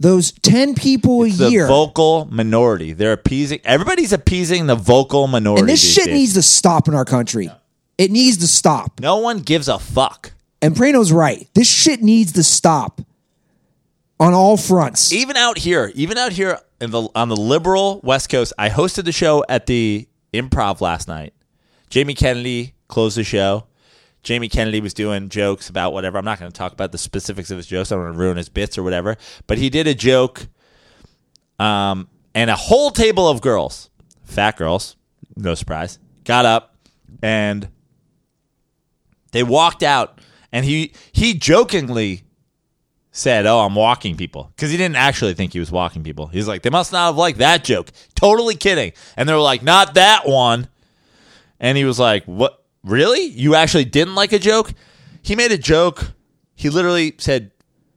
those 0.00 0.32
10 0.32 0.74
people 0.74 1.22
a 1.24 1.30
The 1.30 1.50
year. 1.50 1.66
vocal 1.66 2.26
minority. 2.30 2.92
They're 2.92 3.12
appeasing 3.12 3.60
everybody's 3.64 4.12
appeasing 4.12 4.66
the 4.66 4.74
vocal 4.74 5.26
minority. 5.26 5.60
and 5.60 5.68
this 5.68 5.94
shit 5.94 6.06
days. 6.06 6.14
needs 6.14 6.34
to 6.34 6.42
stop 6.42 6.88
in 6.88 6.94
our 6.94 7.04
country. 7.04 7.50
It 7.98 8.10
needs 8.10 8.36
to 8.38 8.46
stop. 8.46 9.00
no 9.00 9.18
one 9.18 9.40
gives 9.40 9.68
a 9.68 9.78
fuck. 9.78 10.32
And 10.60 10.74
Prano's 10.74 11.12
right. 11.12 11.48
This 11.54 11.70
shit 11.70 12.02
needs 12.02 12.32
to 12.32 12.42
stop 12.42 13.00
on 14.18 14.34
all 14.34 14.56
fronts. 14.56 15.12
even 15.12 15.36
out 15.36 15.58
here, 15.58 15.92
even 15.94 16.18
out 16.18 16.32
here 16.32 16.58
in 16.80 16.90
the 16.90 17.08
on 17.14 17.28
the 17.28 17.36
liberal 17.36 18.00
West 18.02 18.28
Coast, 18.28 18.52
I 18.58 18.68
hosted 18.70 19.04
the 19.04 19.12
show 19.12 19.44
at 19.48 19.66
the 19.66 20.08
Improv 20.32 20.80
last 20.80 21.08
night. 21.08 21.34
Jamie 21.90 22.14
Kennedy 22.14 22.74
closed 22.88 23.16
the 23.16 23.24
show. 23.24 23.66
Jamie 24.22 24.48
Kennedy 24.48 24.80
was 24.80 24.92
doing 24.92 25.28
jokes 25.28 25.68
about 25.68 25.92
whatever. 25.92 26.18
I'm 26.18 26.24
not 26.24 26.40
going 26.40 26.50
to 26.50 26.56
talk 26.56 26.72
about 26.72 26.90
the 26.90 26.98
specifics 26.98 27.50
of 27.50 27.58
his 27.58 27.66
jokes. 27.66 27.92
I 27.92 27.94
don't 27.94 28.04
want 28.04 28.14
to 28.16 28.18
ruin 28.18 28.36
his 28.36 28.48
bits 28.48 28.76
or 28.76 28.82
whatever. 28.82 29.16
But 29.46 29.58
he 29.58 29.70
did 29.70 29.86
a 29.86 29.94
joke, 29.94 30.48
um, 31.60 32.08
and 32.34 32.50
a 32.50 32.56
whole 32.56 32.90
table 32.90 33.28
of 33.28 33.40
girls, 33.40 33.88
fat 34.24 34.56
girls, 34.56 34.96
no 35.36 35.54
surprise, 35.54 36.00
got 36.24 36.44
up 36.44 36.76
and 37.22 37.68
they 39.36 39.42
walked 39.42 39.82
out, 39.82 40.18
and 40.50 40.64
he 40.64 40.92
he 41.12 41.34
jokingly 41.34 42.22
said, 43.12 43.44
"Oh, 43.46 43.60
I'm 43.60 43.74
walking 43.74 44.16
people," 44.16 44.50
because 44.56 44.70
he 44.70 44.78
didn't 44.78 44.96
actually 44.96 45.34
think 45.34 45.52
he 45.52 45.58
was 45.58 45.70
walking 45.70 46.02
people. 46.02 46.28
He's 46.28 46.48
like, 46.48 46.62
"They 46.62 46.70
must 46.70 46.90
not 46.90 47.06
have 47.06 47.16
liked 47.16 47.38
that 47.38 47.62
joke." 47.62 47.90
Totally 48.14 48.54
kidding. 48.54 48.92
And 49.16 49.28
they 49.28 49.34
were 49.34 49.40
like, 49.40 49.62
"Not 49.62 49.94
that 49.94 50.26
one." 50.26 50.68
And 51.60 51.76
he 51.76 51.84
was 51.84 51.98
like, 51.98 52.24
"What? 52.24 52.64
Really? 52.82 53.24
You 53.24 53.54
actually 53.54 53.84
didn't 53.84 54.14
like 54.14 54.32
a 54.32 54.38
joke?" 54.38 54.72
He 55.20 55.36
made 55.36 55.52
a 55.52 55.58
joke. 55.58 56.12
He 56.54 56.70
literally 56.70 57.14
said 57.18 57.50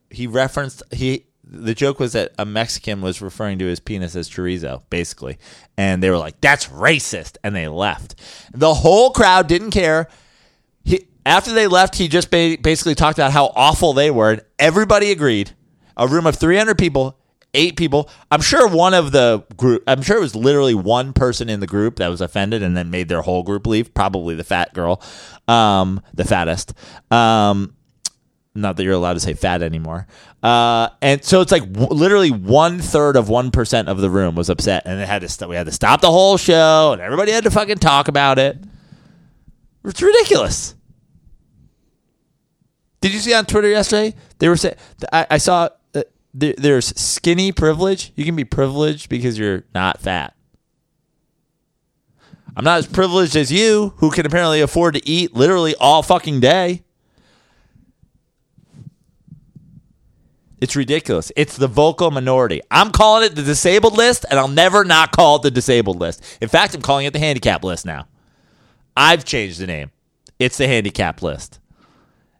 he 0.09 0.27
referenced 0.27 0.83
he 0.91 1.25
the 1.43 1.73
joke 1.73 1.99
was 1.99 2.13
that 2.13 2.33
a 2.37 2.45
Mexican 2.45 3.01
was 3.01 3.21
referring 3.21 3.59
to 3.59 3.65
his 3.65 3.79
penis 3.79 4.15
as 4.15 4.29
chorizo, 4.29 4.83
basically. 4.89 5.37
And 5.77 6.03
they 6.03 6.09
were 6.09 6.17
like, 6.17 6.41
"That's 6.41 6.67
racist," 6.67 7.37
and 7.43 7.55
they 7.55 7.67
left. 7.69 8.15
The 8.53 8.73
whole 8.73 9.11
crowd 9.11 9.47
didn't 9.47 9.71
care. 9.71 10.09
After 11.25 11.53
they 11.53 11.67
left, 11.67 11.95
he 11.95 12.07
just 12.07 12.31
ba- 12.31 12.57
basically 12.61 12.95
talked 12.95 13.17
about 13.19 13.31
how 13.31 13.51
awful 13.55 13.93
they 13.93 14.09
were, 14.11 14.31
and 14.31 14.41
everybody 14.57 15.11
agreed. 15.11 15.51
A 15.97 16.07
room 16.07 16.25
of 16.25 16.35
300 16.35 16.77
people, 16.77 17.17
eight 17.53 17.75
people. 17.75 18.09
I'm 18.31 18.41
sure 18.41 18.67
one 18.67 18.93
of 18.93 19.11
the 19.11 19.43
group, 19.57 19.83
I'm 19.85 20.01
sure 20.01 20.17
it 20.17 20.21
was 20.21 20.35
literally 20.35 20.73
one 20.75 21.13
person 21.13 21.49
in 21.49 21.59
the 21.59 21.67
group 21.67 21.97
that 21.97 22.07
was 22.07 22.21
offended 22.21 22.63
and 22.63 22.75
then 22.75 22.89
made 22.89 23.09
their 23.09 23.21
whole 23.21 23.43
group 23.43 23.67
leave. 23.67 23.93
Probably 23.93 24.35
the 24.35 24.43
fat 24.45 24.73
girl, 24.73 25.01
um, 25.47 26.01
the 26.13 26.23
fattest. 26.23 26.73
Um, 27.11 27.75
not 28.55 28.77
that 28.77 28.83
you're 28.83 28.93
allowed 28.93 29.13
to 29.13 29.19
say 29.19 29.33
fat 29.33 29.61
anymore. 29.61 30.07
Uh, 30.41 30.89
and 31.01 31.23
so 31.23 31.41
it's 31.41 31.51
like 31.51 31.71
w- 31.71 31.93
literally 31.93 32.31
one 32.31 32.79
third 32.79 33.15
of 33.15 33.29
one 33.29 33.51
percent 33.51 33.89
of 33.89 33.99
the 33.99 34.09
room 34.09 34.35
was 34.35 34.49
upset, 34.49 34.83
and 34.85 34.99
it 34.99 35.07
had 35.07 35.21
to 35.21 35.29
st- 35.29 35.49
we 35.49 35.55
had 35.55 35.65
to 35.65 35.71
stop 35.71 36.01
the 36.01 36.09
whole 36.11 36.37
show, 36.37 36.91
and 36.93 37.01
everybody 37.01 37.31
had 37.31 37.43
to 37.43 37.51
fucking 37.51 37.77
talk 37.77 38.07
about 38.07 38.39
it. 38.39 38.57
It's 39.83 40.01
ridiculous. 40.01 40.75
Did 43.01 43.13
you 43.13 43.19
see 43.19 43.33
on 43.33 43.45
Twitter 43.45 43.69
yesterday? 43.69 44.15
They 44.39 44.49
were 44.49 44.57
saying 44.57 44.75
I, 45.11 45.27
I 45.31 45.37
saw 45.37 45.69
uh, 45.93 46.03
there, 46.33 46.53
there's 46.57 46.87
skinny 46.99 47.51
privilege. 47.51 48.11
You 48.15 48.25
can 48.25 48.35
be 48.35 48.45
privileged 48.45 49.09
because 49.09 49.37
you're 49.39 49.63
not 49.73 49.99
fat. 49.99 50.35
I'm 52.55 52.65
not 52.65 52.79
as 52.79 52.87
privileged 52.87 53.35
as 53.37 53.51
you, 53.51 53.93
who 53.97 54.11
can 54.11 54.25
apparently 54.25 54.59
afford 54.59 54.95
to 54.95 55.07
eat 55.07 55.33
literally 55.33 55.75
all 55.75 56.03
fucking 56.03 56.41
day. 56.41 56.83
It's 60.59 60.75
ridiculous. 60.75 61.31
It's 61.37 61.55
the 61.55 61.67
vocal 61.67 62.11
minority. 62.11 62.59
I'm 62.69 62.91
calling 62.91 63.23
it 63.23 63.35
the 63.35 63.43
disabled 63.43 63.95
list, 63.95 64.25
and 64.29 64.37
I'll 64.37 64.49
never 64.49 64.83
not 64.83 65.11
call 65.13 65.37
it 65.37 65.43
the 65.43 65.51
disabled 65.51 65.99
list. 65.99 66.21
In 66.41 66.49
fact, 66.49 66.75
I'm 66.75 66.81
calling 66.81 67.05
it 67.05 67.13
the 67.13 67.19
handicap 67.19 67.63
list 67.63 67.85
now. 67.85 68.07
I've 68.97 69.23
changed 69.23 69.59
the 69.59 69.67
name. 69.67 69.91
It's 70.37 70.57
the 70.57 70.67
handicap 70.67 71.21
list. 71.21 71.59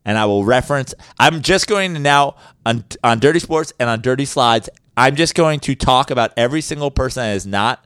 And 0.06 0.18
I 0.18 0.26
will 0.26 0.44
reference, 0.44 0.94
I'm 1.20 1.42
just 1.42 1.68
going 1.68 1.94
to 1.94 2.00
now, 2.00 2.36
on, 2.66 2.86
on 3.04 3.20
Dirty 3.20 3.40
Sports 3.40 3.74
and 3.80 3.90
on 3.90 4.02
Dirty 4.02 4.26
Slides, 4.26 4.70
I'm 4.98 5.16
just 5.16 5.36
going 5.36 5.60
to 5.62 5.76
talk 5.76 6.10
about 6.10 6.32
every 6.36 6.62
single 6.62 6.92
person 6.92 7.24
that 7.24 7.36
is 7.36 7.46
not 7.46 7.86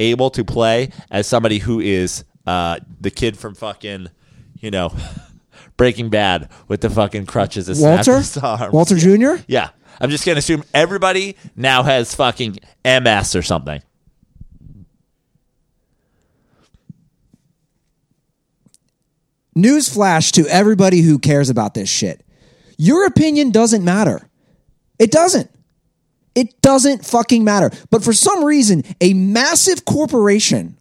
able 0.00 0.30
to 0.30 0.44
play 0.44 0.90
as 1.10 1.26
somebody 1.26 1.58
who 1.58 1.80
is 1.80 2.24
uh, 2.46 2.78
the 3.00 3.10
kid 3.10 3.38
from 3.38 3.54
fucking, 3.54 4.08
you 4.60 4.70
know, 4.70 4.94
Breaking 5.76 6.10
Bad 6.10 6.48
with 6.68 6.80
the 6.80 6.90
fucking 6.90 7.26
crutches. 7.26 7.68
that 7.80 7.88
Walter? 8.06 8.12
Walter 8.72 8.96
Jr.? 8.96 9.42
Yeah. 9.46 9.70
I'm 10.00 10.10
just 10.10 10.24
going 10.24 10.34
to 10.36 10.40
assume 10.40 10.64
everybody 10.74 11.36
now 11.56 11.82
has 11.82 12.14
fucking 12.14 12.58
MS 12.84 13.36
or 13.36 13.42
something. 13.42 13.82
Newsflash 19.56 20.32
to 20.32 20.46
everybody 20.48 21.00
who 21.02 21.18
cares 21.18 21.50
about 21.50 21.74
this 21.74 21.88
shit. 21.88 22.24
Your 22.78 23.06
opinion 23.06 23.50
doesn't 23.50 23.84
matter. 23.84 24.28
It 24.98 25.10
doesn't. 25.10 25.50
It 26.34 26.62
doesn't 26.62 27.04
fucking 27.04 27.44
matter. 27.44 27.70
But 27.90 28.02
for 28.02 28.12
some 28.12 28.44
reason, 28.44 28.82
a 29.00 29.12
massive 29.12 29.84
corporation 29.84 30.76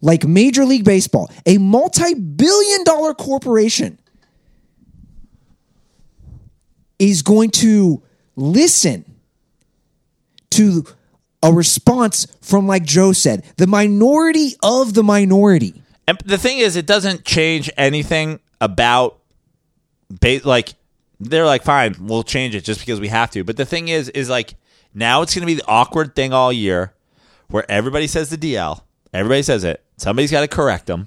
like 0.00 0.26
Major 0.26 0.64
League 0.64 0.84
Baseball, 0.84 1.30
a 1.46 1.58
multi 1.58 2.14
billion 2.14 2.84
dollar 2.84 3.14
corporation, 3.14 3.98
is 6.98 7.22
going 7.22 7.50
to 7.50 8.02
listen 8.36 9.04
to 10.50 10.84
a 11.42 11.52
response 11.52 12.26
from, 12.42 12.66
like 12.66 12.84
Joe 12.84 13.12
said, 13.12 13.44
the 13.56 13.66
minority 13.66 14.54
of 14.62 14.94
the 14.94 15.02
minority. 15.02 15.82
And 16.06 16.18
the 16.24 16.38
thing 16.38 16.58
is, 16.58 16.76
it 16.76 16.86
doesn't 16.86 17.24
change 17.24 17.70
anything 17.76 18.40
about, 18.60 19.18
ba- 20.20 20.40
like, 20.44 20.74
they're 21.20 21.46
like, 21.46 21.62
fine, 21.62 21.94
we'll 22.00 22.22
change 22.22 22.54
it 22.54 22.64
just 22.64 22.80
because 22.80 23.00
we 23.00 23.08
have 23.08 23.30
to. 23.32 23.44
But 23.44 23.56
the 23.56 23.64
thing 23.64 23.88
is, 23.88 24.08
is 24.10 24.28
like, 24.28 24.54
now 24.92 25.22
it's 25.22 25.34
going 25.34 25.42
to 25.42 25.46
be 25.46 25.54
the 25.54 25.66
awkward 25.66 26.14
thing 26.14 26.32
all 26.32 26.52
year 26.52 26.92
where 27.48 27.68
everybody 27.70 28.06
says 28.06 28.30
the 28.30 28.36
DL. 28.36 28.80
Everybody 29.12 29.42
says 29.42 29.64
it. 29.64 29.82
Somebody's 29.96 30.30
got 30.30 30.40
to 30.42 30.48
correct 30.48 30.86
them. 30.86 31.06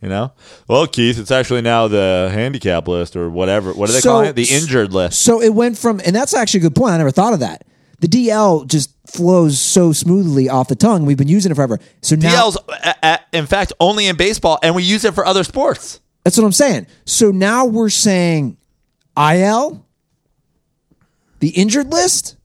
You 0.00 0.08
know? 0.08 0.32
Well, 0.68 0.86
Keith, 0.86 1.18
it's 1.18 1.30
actually 1.30 1.62
now 1.62 1.88
the 1.88 2.30
handicap 2.32 2.86
list 2.86 3.16
or 3.16 3.28
whatever. 3.28 3.72
What 3.72 3.90
are 3.90 3.92
they 3.92 4.00
So- 4.00 4.10
calling 4.10 4.28
it? 4.28 4.36
The 4.36 4.48
injured 4.50 4.92
list. 4.92 5.20
So 5.22 5.42
it 5.42 5.52
went 5.54 5.76
from, 5.76 6.00
and 6.04 6.14
that's 6.14 6.34
actually 6.34 6.60
a 6.60 6.62
good 6.64 6.74
point. 6.76 6.94
I 6.94 6.98
never 6.98 7.10
thought 7.10 7.32
of 7.32 7.40
that. 7.40 7.64
The 8.00 8.08
DL 8.08 8.66
just 8.66 8.90
flows 9.06 9.58
so 9.58 9.92
smoothly 9.92 10.48
off 10.48 10.68
the 10.68 10.76
tongue. 10.76 11.06
We've 11.06 11.16
been 11.16 11.28
using 11.28 11.50
it 11.52 11.54
forever. 11.54 11.78
So 12.02 12.14
now 12.16 12.30
DL's, 12.48 12.56
a- 12.56 12.88
uh, 12.88 12.92
a- 13.02 13.06
uh, 13.06 13.16
in 13.32 13.46
fact, 13.46 13.72
only 13.80 14.06
in 14.06 14.16
baseball, 14.16 14.58
and 14.62 14.74
we 14.74 14.82
use 14.82 15.04
it 15.04 15.14
for 15.14 15.24
other 15.24 15.44
sports. 15.44 16.00
that's 16.24 16.36
what 16.36 16.44
I'm 16.44 16.52
saying. 16.52 16.86
So 17.06 17.30
now 17.30 17.64
we're 17.64 17.88
saying 17.88 18.58
IL, 19.16 19.86
the 21.40 21.48
injured 21.50 21.90
list. 21.90 22.36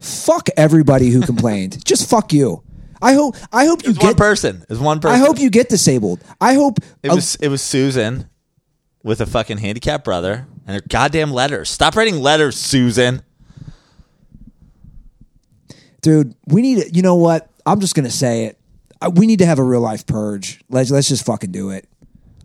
Fuck 0.00 0.48
everybody 0.56 1.10
who 1.10 1.20
complained. 1.22 1.84
just 1.84 2.08
fuck 2.08 2.32
you. 2.32 2.62
I 3.00 3.14
hope. 3.14 3.36
I 3.52 3.66
hope 3.66 3.82
you 3.84 3.90
It's 3.90 3.98
one 3.98 4.12
get. 4.12 4.16
person. 4.16 4.64
It's 4.68 4.80
one 4.80 5.00
person. 5.00 5.14
I 5.16 5.18
hope 5.24 5.38
you 5.38 5.50
get 5.50 5.68
disabled. 5.68 6.20
I 6.40 6.54
hope. 6.54 6.78
It 7.02 7.10
was 7.10 7.34
it 7.36 7.48
was 7.48 7.60
Susan 7.62 8.28
with 9.02 9.20
a 9.20 9.26
fucking 9.26 9.58
handicapped 9.58 10.04
brother 10.04 10.46
and 10.66 10.76
her 10.76 10.82
goddamn 10.88 11.32
letters. 11.32 11.70
Stop 11.70 11.96
writing 11.96 12.20
letters, 12.20 12.56
Susan. 12.56 13.22
dude 16.00 16.34
we 16.46 16.62
need 16.62 16.82
to, 16.82 16.94
you 16.94 17.02
know 17.02 17.16
what? 17.16 17.50
I'm 17.64 17.80
just 17.80 17.94
gonna 17.94 18.10
say 18.10 18.46
it. 18.46 18.58
We 19.14 19.26
need 19.26 19.40
to 19.40 19.46
have 19.46 19.58
a 19.58 19.64
real 19.64 19.80
life 19.80 20.06
purge. 20.06 20.60
Let's 20.68 20.90
let's 20.90 21.08
just 21.08 21.24
fucking 21.24 21.52
do 21.52 21.70
it. 21.70 21.88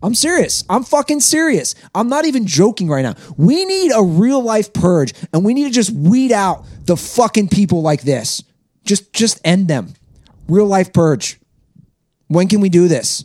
I'm 0.02 0.14
serious. 0.14 0.64
I'm 0.68 0.84
fucking 0.84 1.20
serious. 1.20 1.74
I'm 1.94 2.08
not 2.08 2.24
even 2.24 2.46
joking 2.46 2.88
right 2.88 3.02
now. 3.02 3.14
We 3.36 3.64
need 3.64 3.92
a 3.92 4.02
real 4.02 4.40
life 4.40 4.72
purge 4.72 5.12
and 5.32 5.44
we 5.44 5.54
need 5.54 5.64
to 5.64 5.70
just 5.70 5.90
weed 5.90 6.32
out 6.32 6.64
the 6.84 6.96
fucking 6.96 7.48
people 7.48 7.82
like 7.82 8.02
this. 8.02 8.42
Just 8.84 9.12
just 9.12 9.40
end 9.44 9.68
them. 9.68 9.94
Real 10.48 10.66
life 10.66 10.92
purge. 10.92 11.38
When 12.28 12.48
can 12.48 12.60
we 12.60 12.68
do 12.68 12.88
this 12.88 13.24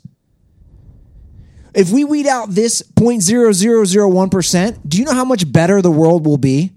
if 1.74 1.92
we 1.92 2.04
weed 2.04 2.28
out 2.28 2.50
this 2.52 2.82
0.0001% 2.96 4.80
do 4.88 4.98
you 4.98 5.06
know 5.06 5.14
how 5.14 5.26
much 5.26 5.52
better 5.52 5.82
the 5.82 5.92
world 5.92 6.26
will 6.26 6.38
be 6.38 6.72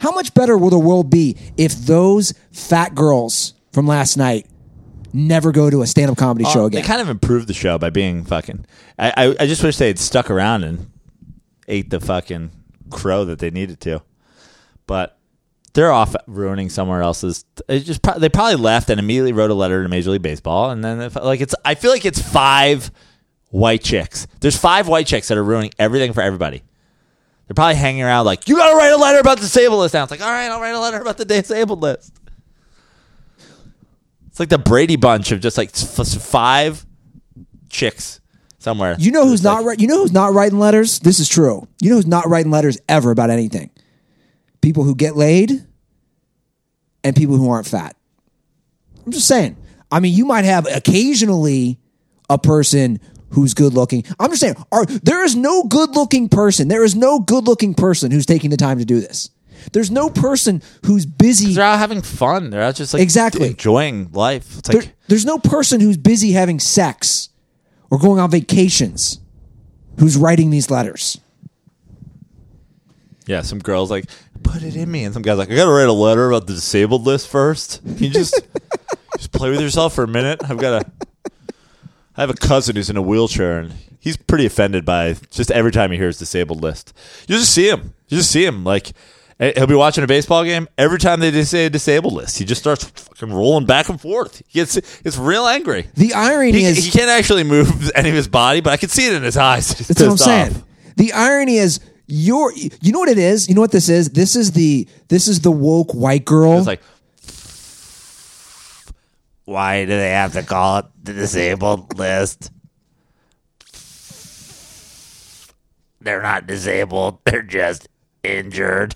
how 0.00 0.10
much 0.12 0.34
better 0.34 0.56
will 0.58 0.70
the 0.70 0.78
world 0.78 1.10
be 1.10 1.36
if 1.56 1.72
those 1.74 2.34
fat 2.52 2.94
girls 2.94 3.54
from 3.72 3.86
last 3.86 4.16
night 4.16 4.46
never 5.12 5.52
go 5.52 5.70
to 5.70 5.82
a 5.82 5.86
stand 5.86 6.10
up 6.10 6.16
comedy 6.16 6.44
show 6.44 6.62
Uh, 6.62 6.66
again? 6.66 6.82
They 6.82 6.86
kind 6.86 7.00
of 7.00 7.08
improved 7.08 7.46
the 7.46 7.54
show 7.54 7.78
by 7.78 7.90
being 7.90 8.24
fucking. 8.24 8.64
I, 8.98 9.12
I 9.16 9.36
I 9.40 9.46
just 9.46 9.62
wish 9.62 9.76
they 9.76 9.86
had 9.86 9.98
stuck 10.00 10.28
around 10.30 10.64
and 10.64 10.90
ate 11.68 11.90
the 11.90 12.00
fucking 12.00 12.50
crow 12.90 13.24
that 13.26 13.38
they 13.38 13.50
needed 13.50 13.78
to, 13.82 14.02
but 14.88 15.18
they're 15.74 15.92
off 15.92 16.16
ruining 16.26 16.68
somewhere 16.68 17.02
else's. 17.02 17.44
It 17.68 17.80
just 17.80 18.00
they 18.18 18.28
probably 18.28 18.56
left 18.56 18.90
and 18.90 18.98
immediately 18.98 19.32
wrote 19.32 19.50
a 19.50 19.54
letter 19.54 19.82
to 19.84 19.88
Major 19.88 20.10
League 20.10 20.22
Baseball, 20.22 20.70
and 20.70 20.82
then 20.84 21.00
if, 21.00 21.14
like 21.14 21.40
it's. 21.40 21.54
I 21.64 21.74
feel 21.76 21.90
like 21.92 22.04
it's 22.04 22.20
five 22.20 22.90
white 23.52 23.84
chicks. 23.84 24.26
There's 24.40 24.56
five 24.56 24.88
white 24.88 25.06
chicks 25.06 25.28
that 25.28 25.38
are 25.38 25.44
ruining 25.44 25.70
everything 25.78 26.12
for 26.12 26.20
everybody. 26.22 26.62
They're 27.46 27.54
probably 27.54 27.76
hanging 27.76 28.02
around 28.02 28.24
like, 28.24 28.48
you 28.48 28.56
got 28.56 28.70
to 28.70 28.76
write 28.76 28.92
a 28.92 28.96
letter 28.96 29.18
about 29.20 29.36
the 29.36 29.42
disabled 29.42 29.78
list 29.80 29.94
now. 29.94 30.02
It's 30.02 30.10
like, 30.10 30.20
all 30.22 30.30
right, 30.30 30.46
I'll 30.50 30.60
write 30.60 30.74
a 30.74 30.80
letter 30.80 31.00
about 31.00 31.18
the 31.18 31.24
disabled 31.24 31.80
list. 31.80 32.12
It's 34.28 34.40
like 34.40 34.48
the 34.48 34.58
Brady 34.58 34.96
Bunch 34.96 35.30
of 35.32 35.40
just 35.40 35.58
like 35.58 35.68
f- 35.68 36.06
five 36.22 36.84
chicks 37.68 38.20
somewhere. 38.58 38.96
you 38.98 39.10
know 39.10 39.26
who's 39.26 39.42
not 39.42 39.56
like- 39.58 39.66
right? 39.66 39.80
You 39.80 39.86
know 39.86 39.98
who's 39.98 40.12
not 40.12 40.32
writing 40.32 40.58
letters? 40.58 40.98
This 41.00 41.20
is 41.20 41.28
true. 41.28 41.68
You 41.80 41.90
know 41.90 41.96
who's 41.96 42.06
not 42.06 42.28
writing 42.28 42.50
letters 42.50 42.78
ever 42.88 43.10
about 43.10 43.28
anything? 43.30 43.70
People 44.62 44.84
who 44.84 44.94
get 44.94 45.16
laid 45.16 45.66
and 47.04 47.14
people 47.14 47.36
who 47.36 47.50
aren't 47.50 47.66
fat. 47.66 47.96
I'm 49.04 49.12
just 49.12 49.26
saying. 49.28 49.56
I 49.90 50.00
mean, 50.00 50.14
you 50.14 50.24
might 50.24 50.44
have 50.44 50.66
occasionally 50.74 51.78
a 52.30 52.38
person 52.38 53.00
who's 53.32 53.54
good 53.54 53.74
looking. 53.74 54.04
I'm 54.20 54.30
just 54.30 54.40
saying, 54.40 54.56
are, 54.72 54.84
there 54.86 55.24
is 55.24 55.34
no 55.36 55.64
good 55.64 55.90
looking 55.96 56.28
person. 56.28 56.68
There 56.68 56.84
is 56.84 56.94
no 56.94 57.18
good 57.18 57.44
looking 57.44 57.74
person 57.74 58.10
who's 58.10 58.26
taking 58.26 58.50
the 58.50 58.56
time 58.56 58.78
to 58.78 58.84
do 58.84 59.00
this. 59.00 59.30
There's 59.72 59.90
no 59.90 60.10
person 60.10 60.60
who's 60.86 61.06
busy. 61.06 61.54
They're 61.54 61.64
out 61.64 61.78
having 61.78 62.02
fun. 62.02 62.50
They're 62.50 62.62
out 62.62 62.74
just 62.74 62.94
like 62.94 63.02
Exactly. 63.02 63.48
enjoying 63.48 64.10
life. 64.12 64.58
It's 64.58 64.68
There, 64.68 64.80
like 64.82 64.94
there's 65.08 65.24
no 65.24 65.38
person 65.38 65.80
who's 65.80 65.96
busy 65.96 66.32
having 66.32 66.58
sex 66.58 67.28
or 67.90 67.98
going 67.98 68.18
on 68.18 68.30
vacations 68.30 69.20
who's 70.00 70.16
writing 70.16 70.50
these 70.50 70.68
letters. 70.70 71.20
yeah, 73.26 73.42
some 73.42 73.58
girls 73.60 73.90
like 73.90 74.06
put 74.42 74.62
it 74.62 74.74
in 74.74 74.90
me, 74.90 75.04
and 75.04 75.14
some 75.14 75.22
guys 75.22 75.38
like 75.38 75.50
I 75.50 75.54
got 75.54 75.66
to 75.66 75.70
write 75.70 75.88
a 75.88 75.92
letter 75.92 76.28
about 76.28 76.46
the 76.48 76.54
disabled 76.54 77.02
list 77.06 77.28
first. 77.28 77.82
Can 77.84 77.98
you 77.98 78.10
just 78.10 78.34
just 79.16 79.30
play 79.32 79.50
with 79.50 79.60
yourself 79.60 79.94
for 79.94 80.02
a 80.04 80.08
minute? 80.08 80.40
I've 80.48 80.58
got 80.58 80.82
a 80.82 81.06
I 82.16 82.20
have 82.20 82.30
a 82.30 82.34
cousin 82.34 82.76
who's 82.76 82.90
in 82.90 82.96
a 82.96 83.02
wheelchair, 83.02 83.58
and 83.58 83.72
he's 83.98 84.16
pretty 84.16 84.44
offended 84.46 84.84
by 84.84 85.14
just 85.30 85.50
every 85.50 85.72
time 85.72 85.90
he 85.90 85.96
hears 85.96 86.18
disabled 86.18 86.62
list. 86.62 86.92
You 87.26 87.36
just 87.38 87.52
see 87.54 87.68
him. 87.68 87.94
You 88.08 88.18
just 88.18 88.30
see 88.30 88.44
him 88.44 88.64
like 88.64 88.92
eh, 89.40 89.52
He'll 89.56 89.66
be 89.66 89.74
watching 89.74 90.04
a 90.04 90.06
baseball 90.06 90.44
game. 90.44 90.68
Every 90.76 90.98
time 90.98 91.20
they 91.20 91.44
say 91.44 91.66
a 91.66 91.70
disabled 91.70 92.12
list, 92.12 92.38
he 92.38 92.44
just 92.44 92.60
starts 92.60 92.84
fucking 92.84 93.32
rolling 93.32 93.66
back 93.66 93.88
and 93.88 94.00
forth. 94.00 94.42
He 94.48 94.58
gets 94.58 94.76
it's 94.76 95.16
real 95.16 95.46
angry. 95.46 95.86
The 95.94 96.12
irony 96.12 96.52
He, 96.52 96.64
is 96.64 96.84
he 96.84 96.90
can't 96.90 97.10
actually 97.10 97.44
move 97.44 97.90
any 97.94 98.10
of 98.10 98.14
his 98.14 98.28
body, 98.28 98.60
but 98.60 98.72
I 98.72 98.76
can 98.76 98.90
see 98.90 99.06
it 99.06 99.14
in 99.14 99.22
his 99.22 99.36
eyes. 99.36 99.68
That's 99.68 100.00
what 100.00 100.02
I'm 100.02 100.12
pissed 100.12 100.24
saying. 100.24 100.64
The 100.96 101.12
irony 101.14 101.56
is 101.56 101.80
you're 102.06 102.52
you 102.52 102.92
know 102.92 102.98
what 102.98 103.08
it 103.08 103.18
is? 103.18 103.48
You 103.48 103.54
know 103.54 103.62
what 103.62 103.72
this 103.72 103.88
is? 103.88 104.10
This 104.10 104.36
is 104.36 104.52
the 104.52 104.86
this 105.08 105.28
is 105.28 105.40
the 105.40 105.50
woke 105.50 105.92
white 105.94 106.26
girl. 106.26 106.58
It's 106.58 106.66
like, 106.66 106.82
why 109.52 109.84
do 109.84 109.90
they 109.90 110.10
have 110.10 110.32
to 110.32 110.42
call 110.42 110.78
it 110.78 110.86
the 111.02 111.12
disabled 111.12 111.98
list? 111.98 112.50
They're 116.00 116.22
not 116.22 116.46
disabled. 116.46 117.18
They're 117.24 117.42
just 117.42 117.88
injured. 118.24 118.94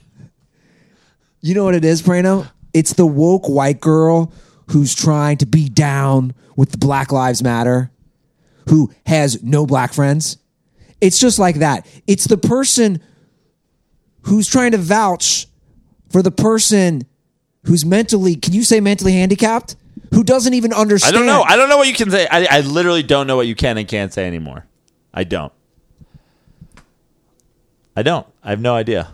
you 1.41 1.55
know 1.55 1.65
what 1.65 1.75
it 1.75 1.85
is, 1.85 2.03
Prano? 2.03 2.51
It's 2.73 2.95
the 2.95 3.07
woke 3.07 3.49
white 3.49 3.81
girl 3.81 4.33
who's 4.71 4.95
trying 4.95 5.37
to 5.39 5.47
be 5.47 5.69
down 5.69 6.35
with 6.57 6.73
the 6.73 6.79
Black 6.79 7.13
Lives 7.13 7.43
Matter, 7.43 7.91
who 8.69 8.91
has 9.07 9.43
no 9.43 9.67
black 9.67 9.93
friends. 9.93 10.39
It's 11.01 11.19
just 11.19 11.39
like 11.39 11.57
that. 11.57 11.87
It's 12.07 12.27
the 12.27 12.39
person 12.39 13.01
who's 14.23 14.49
trying 14.49 14.73
to 14.73 14.79
vouch 14.79 15.47
for 16.11 16.23
the 16.23 16.31
person 16.31 17.03
who's 17.65 17.85
mentally, 17.85 18.35
can 18.35 18.55
you 18.55 18.63
say 18.63 18.81
mentally 18.81 19.13
handicapped? 19.13 19.77
Who 20.13 20.25
doesn't 20.25 20.55
even 20.55 20.73
understand. 20.73 21.15
I 21.15 21.19
don't 21.19 21.27
know. 21.27 21.43
I 21.43 21.57
don't 21.57 21.69
know 21.69 21.77
what 21.77 21.89
you 21.89 21.95
can 21.95 22.11
say. 22.11 22.27
I, 22.27 22.47
I 22.59 22.61
literally 22.61 23.03
don't 23.03 23.27
know 23.27 23.37
what 23.37 23.47
you 23.47 23.55
can 23.55 23.77
and 23.79 23.87
can't 23.87 24.13
say 24.13 24.27
anymore. 24.27 24.67
I 25.13 25.25
don't. 25.25 25.53
I 27.97 28.03
don't. 28.03 28.27
I 28.43 28.51
have 28.51 28.61
no 28.61 28.75
idea. 28.75 29.09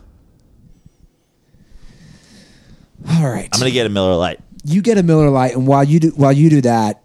All 3.08 3.28
right. 3.28 3.48
I'm 3.52 3.58
gonna 3.58 3.70
get 3.70 3.86
a 3.86 3.88
Miller 3.88 4.14
Lite. 4.16 4.40
you 4.64 4.82
get 4.82 4.98
a 4.98 5.02
Miller 5.02 5.30
Lite, 5.30 5.54
and 5.54 5.66
while 5.66 5.84
you 5.84 6.00
do 6.00 6.08
while 6.10 6.32
you 6.32 6.50
do 6.50 6.60
that, 6.62 7.02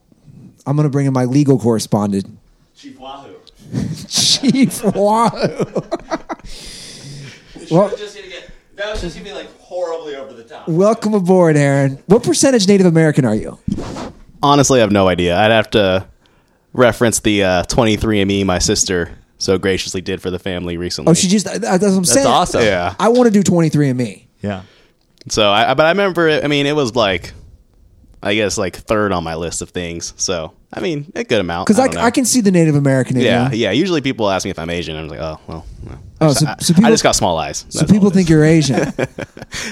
I'm 0.67 0.75
going 0.75 0.85
to 0.85 0.89
bring 0.89 1.05
in 1.05 1.13
my 1.13 1.23
legal 1.23 1.57
correspondent, 1.57 2.27
Chief 2.75 2.99
Wahoo. 2.99 3.35
Chief 4.09 4.83
Wahoo. 4.83 5.65
well, 7.71 7.89
gonna. 7.95 8.16
That 8.78 8.91
was 8.91 9.01
just 9.01 9.15
gonna 9.17 9.28
be 9.28 9.34
like 9.34 9.51
horribly 9.59 10.15
over 10.15 10.34
the 10.34 10.43
top. 10.43 10.67
welcome 10.67 11.15
aboard, 11.15 11.57
Aaron. 11.57 11.97
What 12.05 12.21
percentage 12.21 12.67
Native 12.67 12.86
American 12.86 13.25
are 13.25 13.34
you? 13.34 13.57
Honestly, 14.43 14.80
I 14.80 14.82
have 14.82 14.91
no 14.91 15.07
idea. 15.07 15.36
I'd 15.36 15.49
have 15.49 15.71
to 15.71 16.07
reference 16.73 17.19
the 17.21 17.43
uh, 17.43 17.63
23andMe 17.63 18.45
my 18.45 18.59
sister 18.59 19.17
so 19.39 19.57
graciously 19.57 20.01
did 20.01 20.21
for 20.21 20.30
the 20.30 20.38
family 20.38 20.78
recently. 20.78 21.09
Oh, 21.09 21.15
she 21.15 21.28
just 21.28 21.45
that's 21.45 21.59
what 21.59 21.84
I'm 21.84 21.95
That's 21.95 22.13
saying. 22.13 22.28
awesome. 22.28 22.61
Yeah. 22.61 22.93
I 22.99 23.09
want 23.09 23.34
to 23.34 23.41
do 23.41 23.41
23andMe. 23.41 24.25
Yeah. 24.43 24.61
So, 25.30 25.49
I, 25.49 25.73
but 25.73 25.88
I 25.88 25.89
remember. 25.89 26.28
It, 26.28 26.43
I 26.43 26.47
mean, 26.47 26.67
it 26.67 26.75
was 26.75 26.95
like, 26.95 27.34
I 28.22 28.34
guess, 28.36 28.57
like 28.57 28.76
third 28.76 29.11
on 29.11 29.24
my 29.24 29.36
list 29.36 29.61
of 29.61 29.70
things. 29.70 30.13
So, 30.18 30.53
I 30.74 30.80
mean, 30.80 31.11
a 31.15 31.24
good 31.24 31.39
amount. 31.39 31.68
Because 31.68 31.80
I, 31.80 31.88
don't. 31.88 32.03
I 32.03 32.09
can 32.09 32.26
see 32.26 32.41
the 32.41 32.51
Native 32.51 32.76
American 32.76 33.20
Yeah, 33.20 33.51
yeah. 33.51 33.72
Usually, 33.72 34.01
people 34.01 34.30
ask 34.30 34.43
me 34.43 34.51
if 34.51 34.57
I'm 34.57 34.70
Asian. 34.70 34.95
I'm 34.95 35.07
like, 35.07 35.20
oh, 35.20 35.39
well. 35.47 35.65
no. 35.84 35.99
Oh, 36.20 36.34
so, 36.34 36.47
I, 36.47 36.55
so 36.59 36.74
people, 36.74 36.88
I 36.88 36.89
just 36.89 37.03
got 37.03 37.15
small 37.15 37.38
eyes. 37.38 37.65
so 37.70 37.86
people 37.86 38.09
think 38.09 38.28
you're 38.28 38.43
Asian. 38.57 38.91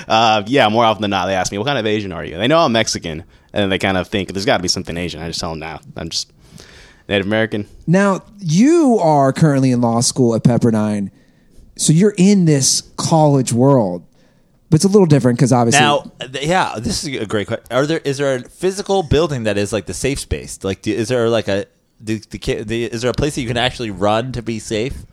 Uh, 0.08 0.44
yeah, 0.46 0.70
more 0.70 0.86
often 0.86 1.02
than 1.02 1.12
not, 1.12 1.26
they 1.26 1.34
ask 1.34 1.52
me, 1.52 1.58
"What 1.58 1.66
kind 1.66 1.80
of 1.80 1.86
Asian 1.86 2.12
are 2.12 2.24
you?" 2.24 2.38
They 2.38 2.48
know 2.48 2.60
I'm 2.60 2.72
Mexican, 2.72 3.22
and 3.22 3.64
then 3.64 3.70
they 3.70 3.80
kind 3.80 3.98
of 3.98 4.08
think 4.08 4.32
there's 4.32 4.46
got 4.46 4.58
to 4.58 4.64
be 4.64 4.70
something 4.70 4.96
Asian. 4.96 5.22
I 5.22 5.28
just 5.28 5.40
tell 5.40 5.50
them, 5.50 5.60
"No, 5.60 5.80
I'm 5.98 6.10
just 6.10 6.32
Native 7.10 7.26
American." 7.26 7.68
now, 7.88 8.24
you 8.40 9.00
are 9.02 9.34
currently 9.34 9.72
in 9.72 9.82
law 9.82 10.02
school 10.02 10.36
at 10.36 10.44
Pepperdine, 10.44 11.10
so 11.78 11.94
you're 11.94 12.14
in 12.18 12.46
this 12.46 12.84
college 12.96 13.52
world, 13.52 14.06
but 14.76 14.80
it's 14.80 14.84
a 14.84 14.90
little 14.90 15.06
different 15.06 15.38
because 15.38 15.54
obviously 15.54 15.80
Now, 15.80 16.12
th- 16.20 16.46
yeah, 16.46 16.76
this 16.78 17.06
is 17.06 17.16
a 17.16 17.26
great 17.26 17.48
question. 17.48 17.66
Are 17.72 17.86
there 17.86 18.00
is 18.00 18.18
there 18.18 18.36
a 18.36 18.42
physical 18.42 19.04
building 19.04 19.44
that 19.44 19.58
is 19.58 19.72
like 19.72 19.86
the 19.86 19.94
safe 19.94 20.20
space? 20.20 20.66
Like, 20.66 20.82
do, 20.82 20.92
is 20.92 21.08
there 21.08 21.30
like 21.30 21.48
a 21.48 21.66
the, 22.02 22.18
the, 22.30 22.38
ki- 22.38 22.64
the 22.64 22.84
is 22.84 23.02
there 23.02 23.12
a 23.12 23.14
place 23.14 23.36
that 23.36 23.42
you 23.42 23.48
can 23.48 23.56
actually 23.56 23.92
run 23.92 24.34
to 24.34 24.42
be 24.42 24.60
safe 24.60 25.06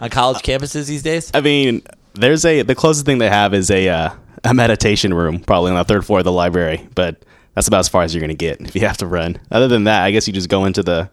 on 0.00 0.10
college 0.10 0.38
campuses 0.38 0.88
these 0.88 1.04
days? 1.04 1.30
I 1.32 1.42
mean, 1.42 1.82
there's 2.14 2.44
a 2.44 2.62
the 2.62 2.74
closest 2.74 3.06
thing 3.06 3.18
they 3.18 3.28
have 3.28 3.54
is 3.54 3.70
a 3.70 3.88
uh, 3.88 4.10
a 4.42 4.52
meditation 4.52 5.14
room, 5.14 5.38
probably 5.38 5.70
on 5.70 5.76
the 5.76 5.84
third 5.84 6.04
floor 6.04 6.18
of 6.18 6.24
the 6.24 6.32
library, 6.32 6.84
but 6.96 7.24
that's 7.54 7.68
about 7.68 7.78
as 7.78 7.88
far 7.88 8.02
as 8.02 8.12
you're 8.12 8.20
gonna 8.20 8.34
get 8.34 8.60
if 8.62 8.74
you 8.74 8.80
have 8.80 8.96
to 8.96 9.06
run. 9.06 9.38
Other 9.48 9.68
than 9.68 9.84
that, 9.84 10.02
I 10.02 10.10
guess 10.10 10.26
you 10.26 10.32
just 10.32 10.48
go 10.48 10.64
into 10.64 10.82
the 10.82 11.08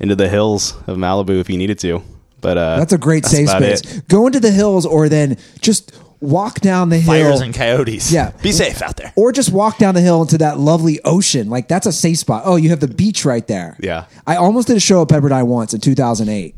into 0.00 0.16
the 0.16 0.30
hills 0.30 0.72
of 0.86 0.96
Malibu 0.96 1.40
if 1.40 1.50
you 1.50 1.58
needed 1.58 1.78
to. 1.80 2.02
But 2.40 2.56
uh, 2.56 2.78
that's 2.78 2.94
a 2.94 2.98
great 2.98 3.24
that's 3.24 3.36
safe 3.36 3.50
about 3.50 3.60
space. 3.60 3.98
it. 3.98 4.08
Go 4.08 4.26
into 4.26 4.40
the 4.40 4.50
hills, 4.50 4.86
or 4.86 5.10
then 5.10 5.36
just 5.60 5.92
walk 6.20 6.60
down 6.60 6.88
the 6.88 6.98
hill. 6.98 7.14
Fires 7.14 7.40
and 7.40 7.54
coyotes. 7.54 8.10
Yeah. 8.12 8.32
be 8.42 8.52
safe 8.52 8.82
out 8.82 8.96
there. 8.96 9.12
or 9.16 9.32
just 9.32 9.52
walk 9.52 9.78
down 9.78 9.94
the 9.94 10.00
hill 10.00 10.22
into 10.22 10.38
that 10.38 10.58
lovely 10.58 11.00
ocean. 11.04 11.48
Like 11.48 11.68
that's 11.68 11.86
a 11.86 11.92
safe 11.92 12.18
spot. 12.18 12.42
Oh, 12.44 12.56
you 12.56 12.70
have 12.70 12.80
the 12.80 12.88
beach 12.88 13.24
right 13.24 13.46
there. 13.46 13.76
Yeah. 13.80 14.06
I 14.26 14.36
almost 14.36 14.68
did 14.68 14.76
a 14.76 14.80
show 14.80 15.02
at 15.02 15.08
Pepperdine 15.08 15.46
once 15.46 15.74
in 15.74 15.80
2008. 15.80 16.54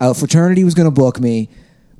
A 0.00 0.14
fraternity 0.14 0.64
was 0.64 0.74
going 0.74 0.86
to 0.86 0.90
book 0.90 1.20
me, 1.20 1.48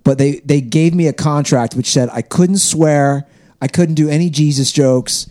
but 0.05 0.19
they 0.19 0.41
they 0.41 0.61
gave 0.61 0.95
me 0.95 1.07
a 1.07 1.13
contract 1.13 1.75
which 1.75 1.87
said 1.91 2.09
I 2.13 2.23
couldn't 2.23 2.59
swear, 2.59 3.27
I 3.61 3.69
couldn't 3.69 3.95
do 3.95 4.09
any 4.09 4.29
Jesus 4.31 4.71
jokes, 4.73 5.29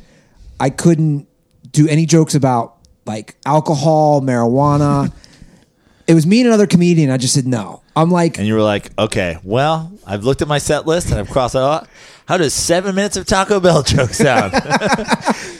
I 0.60 0.70
couldn't 0.72 1.28
do 1.72 1.88
any 1.88 2.06
jokes 2.06 2.34
about 2.34 2.78
like 3.06 3.36
alcohol, 3.46 4.22
marijuana. 4.22 5.14
It 6.08 6.14
was 6.14 6.26
me 6.28 6.40
and 6.42 6.48
another 6.48 6.68
comedian. 6.68 7.10
I 7.10 7.18
just 7.18 7.34
said 7.34 7.48
no. 7.48 7.82
I'm 7.96 8.12
like, 8.12 8.38
And 8.38 8.46
you 8.48 8.54
were 8.54 8.62
like, 8.62 8.92
okay, 9.00 9.38
well, 9.44 9.92
I've 10.06 10.24
looked 10.24 10.42
at 10.42 10.48
my 10.48 10.58
set 10.58 10.86
list 10.86 11.10
and 11.10 11.20
I've 11.20 11.30
crossed 11.30 11.56
it 11.56 11.62
out. 11.62 11.88
How 12.28 12.38
does 12.38 12.54
seven 12.54 12.96
minutes 12.96 13.18
of 13.18 13.26
Taco 13.26 13.60
Bell 13.60 13.84
joke 13.96 14.10
sound? 14.12 14.52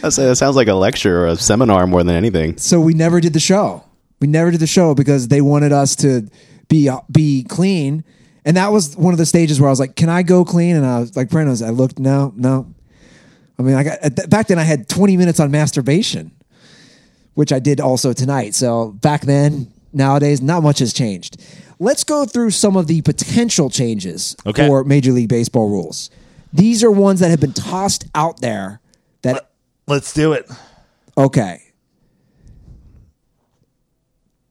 That's, 0.02 0.16
that 0.18 0.36
sounds 0.38 0.56
like 0.56 0.68
a 0.68 0.74
lecture 0.74 1.24
or 1.24 1.28
a 1.28 1.36
seminar 1.36 1.88
more 1.88 2.04
than 2.04 2.16
anything. 2.16 2.58
so 2.58 2.80
we 2.80 2.94
never 2.94 3.20
did 3.22 3.34
the 3.34 3.40
show. 3.40 3.84
We 4.20 4.28
never 4.28 4.52
did 4.52 4.60
the 4.60 4.68
show 4.68 4.96
because 4.96 5.28
they 5.28 5.42
wanted 5.42 5.72
us 5.72 5.96
to 5.98 6.28
be 6.68 6.90
uh, 6.90 7.00
be 7.12 7.44
clean, 7.44 8.04
and 8.46 8.56
that 8.58 8.72
was 8.72 8.96
one 8.98 9.14
of 9.14 9.18
the 9.18 9.26
stages 9.26 9.60
where 9.60 9.68
I 9.68 9.72
was 9.72 9.80
like, 9.80 9.96
"Can 9.96 10.10
I 10.10 10.24
go 10.24 10.44
clean?" 10.46 10.76
And 10.76 10.86
I 10.86 11.00
was 11.02 11.16
like, 11.16 11.30
"Brennan," 11.30 11.62
I 11.64 11.70
looked, 11.70 12.00
no, 12.00 12.34
no. 12.36 12.74
I 13.60 13.62
mean, 13.62 13.76
I 13.76 13.84
got 13.84 14.00
at 14.00 14.16
th- 14.16 14.30
back 14.30 14.48
then. 14.48 14.58
I 14.58 14.64
had 14.64 14.88
20 14.90 15.18
minutes 15.18 15.40
on 15.40 15.52
masturbation, 15.52 16.32
which 17.36 17.52
I 17.52 17.60
did 17.60 17.80
also 17.82 18.14
tonight. 18.14 18.56
So 18.56 18.92
back 18.94 19.22
then, 19.22 19.72
nowadays, 19.96 20.42
not 20.42 20.62
much 20.64 20.80
has 20.80 20.94
changed. 20.94 21.42
Let's 21.80 22.04
go 22.04 22.26
through 22.26 22.52
some 22.52 22.78
of 22.78 22.88
the 22.88 23.02
potential 23.02 23.70
changes 23.70 24.36
Okay. 24.46 24.68
for 24.68 24.84
Major 24.84 25.12
League 25.12 25.30
Baseball 25.30 25.70
rules. 25.70 26.10
These 26.54 26.84
are 26.84 26.92
ones 26.92 27.20
that 27.20 27.30
have 27.30 27.40
been 27.42 27.54
tossed 27.54 28.06
out 28.16 28.40
there. 28.42 28.80
That 29.24 29.50
Let's 29.88 30.14
do 30.14 30.34
it. 30.34 30.50
okay. 31.18 31.62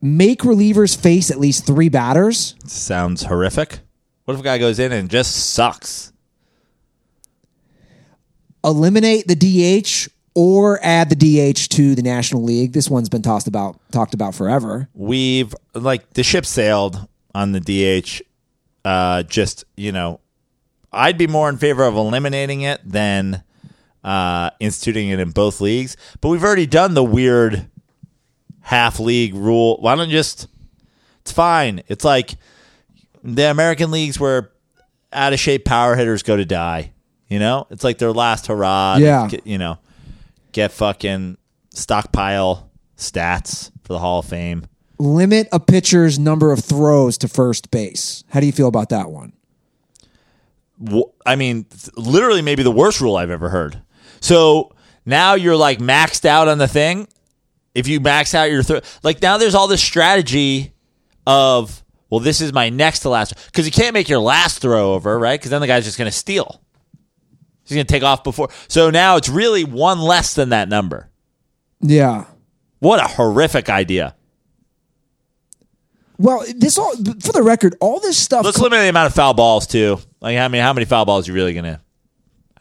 Make 0.03 0.40
relievers 0.42 0.95
face 1.01 1.30
at 1.30 1.40
least 1.40 1.66
three 1.66 1.88
batters. 1.88 2.55
Sounds 2.66 3.22
horrific. 3.24 3.80
What 4.26 4.34
if 4.34 4.40
a 4.40 4.42
guy 4.45 4.59
goes 4.59 4.78
in 4.78 4.92
and 4.92 5.09
just 5.11 5.34
sucks? 5.53 6.11
eliminate 8.62 9.26
the 9.28 9.34
DH 9.36 10.09
or 10.35 10.80
add 10.82 11.11
the 11.11 11.16
DH 11.16 11.68
to 11.70 11.95
the 11.95 12.03
National 12.03 12.43
League. 12.43 12.72
This 12.72 12.91
one's 12.91 13.09
been 13.09 13.22
tossed 13.22 13.47
about 13.47 13.78
talked 13.93 14.14
about 14.14 14.35
forever. 14.35 14.89
We've 14.95 15.55
like 15.74 16.14
the 16.14 16.22
ship 16.22 16.47
sailed 16.47 17.07
on 17.35 17.53
the 17.53 17.61
DH. 17.61 18.22
Uh, 18.85 19.22
just 19.22 19.64
you 19.76 19.93
know, 19.93 20.20
I'd 20.93 21.18
be 21.18 21.26
more 21.26 21.49
in 21.49 21.57
favor 21.57 21.85
of 21.85 21.97
eliminating 21.97 22.62
it 22.62 22.80
than 22.85 23.43
uh, 24.03 24.51
instituting 24.61 25.09
it 25.09 25.20
in 25.20 25.30
both 25.30 25.61
leagues. 25.61 25.97
But 26.20 26.28
we've 26.28 26.45
already 26.45 26.66
done 26.66 26.95
the 26.95 27.05
weird 27.05 27.68
half 28.61 29.01
league 29.01 29.35
rule. 29.35 29.78
Why 29.80 29.95
don't 29.97 30.09
you 30.09 30.16
just? 30.16 30.49
It's 31.22 31.32
fine. 31.32 31.82
It's 31.89 32.05
like 32.05 32.35
the 33.22 33.51
American 33.51 33.91
leagues 33.91 34.20
where 34.20 34.51
out 35.12 35.32
of 35.32 35.41
shape 35.41 35.64
power 35.64 35.97
hitters 35.97 36.22
go 36.22 36.37
to 36.37 36.45
die. 36.45 36.93
You 37.28 37.39
know, 37.39 37.66
it's 37.70 37.82
like 37.82 37.97
their 37.99 38.12
last 38.12 38.47
hurrah. 38.49 38.97
Yeah. 38.99 39.30
you 39.45 39.57
know, 39.57 39.78
get 40.55 40.72
fucking 40.72 41.36
stockpile 41.70 42.70
stats 42.96 43.70
for 43.82 43.92
the 43.92 43.98
Hall 43.98 44.20
of 44.20 44.26
Fame. 44.26 44.66
Limit 44.98 45.48
a 45.52 45.61
pitcher's 45.61 46.18
number 46.18 46.52
of 46.52 46.64
throws 46.64 47.18
to 47.18 47.28
first 47.28 47.70
base. 47.70 48.24
How 48.30 48.40
do 48.40 48.46
you 48.46 48.52
feel 48.52 48.68
about 48.68 48.88
that 48.88 49.11
one? 49.11 49.34
I 51.26 51.36
mean, 51.36 51.64
th- 51.64 51.96
literally 51.96 52.42
maybe 52.42 52.62
the 52.62 52.70
worst 52.70 53.00
rule 53.00 53.16
I've 53.16 53.30
ever 53.30 53.48
heard. 53.48 53.82
So 54.20 54.72
now 55.05 55.34
you're 55.34 55.57
like 55.57 55.78
maxed 55.78 56.24
out 56.24 56.48
on 56.48 56.59
the 56.59 56.68
thing. 56.68 57.09
If 57.74 57.88
you 57.88 57.98
max 57.98 58.34
out 58.34 58.50
your 58.50 58.62
throw, 58.62 58.80
like 59.02 59.20
now 59.20 59.36
there's 59.36 59.55
all 59.55 59.66
this 59.66 59.82
strategy 59.82 60.72
of, 61.26 61.82
well, 62.09 62.20
this 62.20 62.40
is 62.40 62.52
my 62.52 62.68
next 62.68 63.00
to 63.00 63.09
last 63.09 63.34
because 63.46 63.66
you 63.66 63.72
can't 63.72 63.94
make 63.94 64.09
your 64.09 64.20
last 64.20 64.61
throw 64.61 64.94
over, 64.94 65.18
right? 65.18 65.38
Because 65.38 65.50
then 65.50 65.61
the 65.61 65.66
guy's 65.66 65.84
just 65.84 65.98
going 65.98 66.11
to 66.11 66.16
steal. 66.16 66.61
He's 67.64 67.74
going 67.74 67.86
to 67.86 67.92
take 67.92 68.02
off 68.02 68.24
before. 68.24 68.50
So 68.68 68.90
now 68.90 69.16
it's 69.16 69.28
really 69.28 69.64
one 69.64 70.00
less 70.00 70.34
than 70.34 70.50
that 70.50 70.68
number. 70.68 71.10
Yeah. 71.80 72.26
What 72.78 73.02
a 73.02 73.08
horrific 73.08 73.68
idea. 73.70 74.14
Well, 76.18 76.44
this 76.54 76.78
all 76.78 76.94
for 76.94 77.32
the 77.32 77.42
record, 77.42 77.76
all 77.80 77.98
this 77.98 78.16
stuff. 78.16 78.44
Let's 78.44 78.58
limit 78.58 78.78
the 78.80 78.88
amount 78.88 79.08
of 79.08 79.14
foul 79.14 79.34
balls 79.34 79.66
too. 79.66 79.98
Like 80.20 80.36
how 80.36 80.48
many 80.48 80.62
how 80.62 80.72
many 80.72 80.84
foul 80.84 81.04
balls 81.04 81.26
are 81.26 81.32
you 81.32 81.34
really 81.34 81.54
going 81.54 81.64
to 81.64 81.80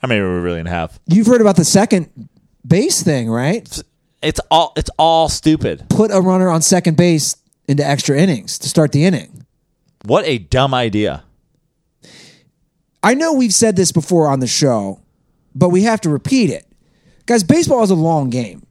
How 0.01 0.07
many 0.07 0.21
were 0.21 0.35
we 0.37 0.41
really 0.41 0.57
gonna 0.57 0.71
have? 0.71 0.99
You've 1.07 1.27
heard 1.27 1.41
about 1.41 1.55
the 1.55 1.65
second 1.65 2.29
base 2.65 3.03
thing, 3.03 3.29
right? 3.29 3.81
It's 4.21 4.39
all 4.49 4.73
it's 4.75 4.89
all 4.97 5.29
stupid. 5.29 5.85
Put 5.89 6.11
a 6.11 6.19
runner 6.19 6.49
on 6.49 6.61
second 6.61 6.97
base 6.97 7.35
into 7.67 7.85
extra 7.85 8.17
innings 8.17 8.57
to 8.59 8.69
start 8.69 8.91
the 8.91 9.05
inning. 9.05 9.45
What 10.05 10.25
a 10.25 10.39
dumb 10.39 10.73
idea. 10.73 11.23
I 13.03 13.13
know 13.13 13.33
we've 13.33 13.53
said 13.53 13.75
this 13.75 13.91
before 13.91 14.27
on 14.27 14.39
the 14.39 14.47
show, 14.47 15.01
but 15.53 15.69
we 15.69 15.83
have 15.83 16.01
to 16.01 16.09
repeat 16.09 16.49
it. 16.49 16.65
Guys, 17.25 17.43
baseball 17.43 17.83
is 17.83 17.89
a 17.89 17.95
long 17.95 18.29
game. 18.29 18.65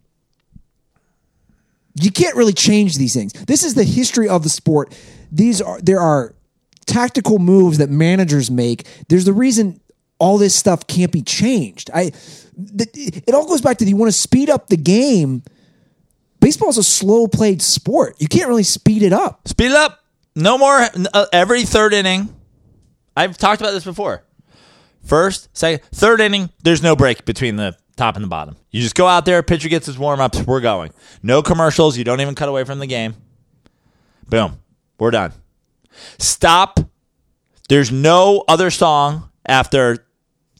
You 2.01 2.11
can't 2.11 2.35
really 2.35 2.55
change 2.55 2.97
these 2.97 3.13
things. 3.13 3.33
This 3.33 3.63
is 3.63 3.75
the 3.75 3.85
history 3.85 4.29
of 4.29 4.43
the 4.43 4.49
sport. 4.49 4.97
These 5.31 5.61
are 5.61 5.81
there 5.81 6.01
are 6.01 6.35
tactical 6.87 7.39
moves 7.39 7.79
that 7.79 7.91
managers 7.91 8.51
make. 8.51 8.87
There's 9.09 9.27
the 9.27 9.33
reason 9.35 9.81
all 10.19 10.39
this 10.39 10.55
stuff 10.55 10.87
can't 10.87 11.13
be 11.13 11.23
changed. 11.23 11.91
I 11.93 12.13
it 12.57 13.35
all 13.35 13.47
goes 13.47 13.61
back 13.61 13.79
to 13.79 13.85
you 13.85 13.97
want 13.97 14.09
to 14.09 14.19
speed 14.19 14.49
up 14.49 14.69
the 14.69 14.77
game. 14.77 15.43
Baseball 16.41 16.71
is 16.71 16.79
a 16.79 16.83
slow 16.83 17.29
played 17.29 17.61
sport. 17.61 18.17
You 18.19 18.29
can't 18.29 18.49
really 18.49 18.63
speed 18.63 19.03
it 19.03 19.13
up. 19.13 19.47
Speed 19.47 19.73
it 19.73 19.77
up. 19.77 20.01
No 20.35 20.57
more 20.57 20.89
uh, 21.13 21.27
every 21.33 21.65
third 21.65 21.93
inning. 21.93 22.35
I've 23.17 23.37
talked 23.37 23.61
about 23.61 23.73
this 23.73 23.85
before. 23.85 24.25
First, 25.05 25.49
second, 25.57 25.85
third 25.93 26.21
inning, 26.21 26.51
there's 26.63 26.83
no 26.83 26.95
break 26.95 27.25
between 27.25 27.57
the 27.57 27.77
top 27.97 28.17
and 28.17 28.25
the 28.25 28.29
bottom. 28.29 28.57
You 28.71 28.81
just 28.81 28.95
go 28.95 29.07
out 29.07 29.25
there, 29.25 29.43
pitcher 29.43 29.69
gets 29.69 29.87
his 29.87 29.99
warm 29.99 30.21
ups, 30.21 30.43
we're 30.47 30.61
going. 30.61 30.93
No 31.23 31.43
commercials, 31.43 31.99
you 31.99 32.05
don't 32.05 32.21
even 32.21 32.35
cut 32.35 32.49
away 32.49 32.65
from 32.65 32.79
the 32.79 32.87
game. 32.87 33.15
Boom. 34.29 34.59
We're 34.99 35.11
done. 35.11 35.33
Stop. 36.19 36.79
There's 37.69 37.91
no 37.91 38.45
other 38.47 38.71
song 38.71 39.31
after 39.45 40.07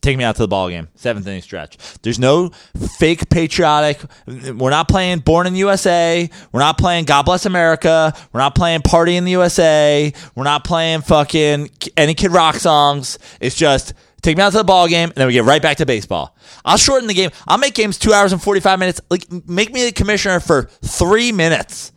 Take 0.03 0.19
Me 0.19 0.25
Out 0.25 0.37
to 0.37 0.43
the 0.43 0.49
Ball 0.49 0.69
Game, 0.69 0.89
seventh 0.97 1.27
inning 1.27 1.43
stretch. 1.43 1.79
There's 2.03 2.19
no 2.19 2.51
fake 2.99 3.31
patriotic. 3.31 4.01
We're 4.27 4.71
not 4.71 4.89
playing 4.89 5.21
Born 5.21 5.47
in 5.47 5.53
the 5.53 5.61
USA. 5.61 6.29
We're 6.51 6.61
not 6.61 6.77
playing 6.77 7.05
God 7.05 7.23
Bless 7.23 7.47
America. 7.47 8.13
We're 8.33 8.41
not 8.41 8.55
playing 8.57 8.83
Party 8.83 9.17
in 9.17 9.25
the 9.25 9.31
USA. 9.31 10.13
We're 10.35 10.45
not 10.45 10.65
playing 10.65 11.03
fucking 11.03 11.71
any 11.97 12.15
Kid 12.15 12.33
Rock 12.33 12.57
songs. 12.57 13.19
It's 13.41 13.57
just 13.57 13.95
take 14.23 14.37
me 14.37 14.43
out 14.43 14.51
to 14.51 14.59
the 14.59 14.65
ball 14.65 14.89
game, 14.89 15.11
and 15.11 15.15
then 15.17 15.29
we 15.29 15.33
get 15.33 15.45
right 15.45 15.63
back 15.63 15.77
to 15.79 15.87
baseball. 15.87 16.37
I'll 16.65 16.77
shorten 16.77 17.07
the 17.07 17.15
game. 17.15 17.31
I'll 17.47 17.59
make 17.59 17.75
games 17.75 17.97
two 17.97 18.13
hours 18.13 18.33
and 18.33 18.43
45 18.43 18.79
minutes. 18.79 19.01
Like, 19.09 19.31
make 19.49 19.73
me 19.73 19.85
the 19.85 19.93
commissioner 19.93 20.41
for 20.41 20.65
three 20.83 21.33
minutes. 21.33 21.93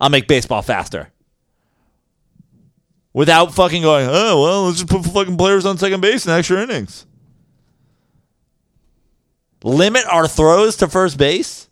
I'll 0.00 0.10
make 0.10 0.26
baseball 0.26 0.62
faster 0.62 1.12
without 3.12 3.54
fucking 3.54 3.82
going, 3.82 4.06
oh, 4.08 4.42
well, 4.42 4.64
let's 4.64 4.78
just 4.78 4.90
put 4.90 5.04
fucking 5.04 5.36
players 5.36 5.66
on 5.66 5.78
second 5.78 6.00
base 6.00 6.26
in 6.26 6.32
extra 6.32 6.62
innings. 6.62 7.06
Limit 9.64 10.04
our 10.10 10.26
throws 10.26 10.76
to 10.76 10.88
first 10.88 11.18
base. 11.18 11.68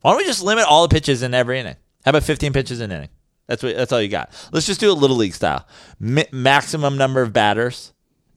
Why 0.00 0.12
don't 0.12 0.18
we 0.18 0.24
just 0.24 0.42
limit 0.42 0.64
all 0.66 0.86
the 0.86 0.92
pitches 0.94 1.22
in 1.22 1.34
every 1.34 1.58
inning? 1.58 1.76
How 2.04 2.10
about 2.10 2.22
15 2.22 2.52
pitches 2.52 2.80
in 2.80 2.92
inning? 2.92 3.08
That's 3.46 3.62
what. 3.62 3.76
That's 3.76 3.92
all 3.92 4.00
you 4.00 4.08
got. 4.08 4.30
Let's 4.52 4.66
just 4.66 4.78
do 4.80 4.90
it 4.90 4.94
little 4.94 5.16
league 5.16 5.34
style. 5.34 5.66
Mi- 5.98 6.26
maximum 6.32 6.96
number 6.96 7.22
of 7.22 7.32
batters 7.32 7.92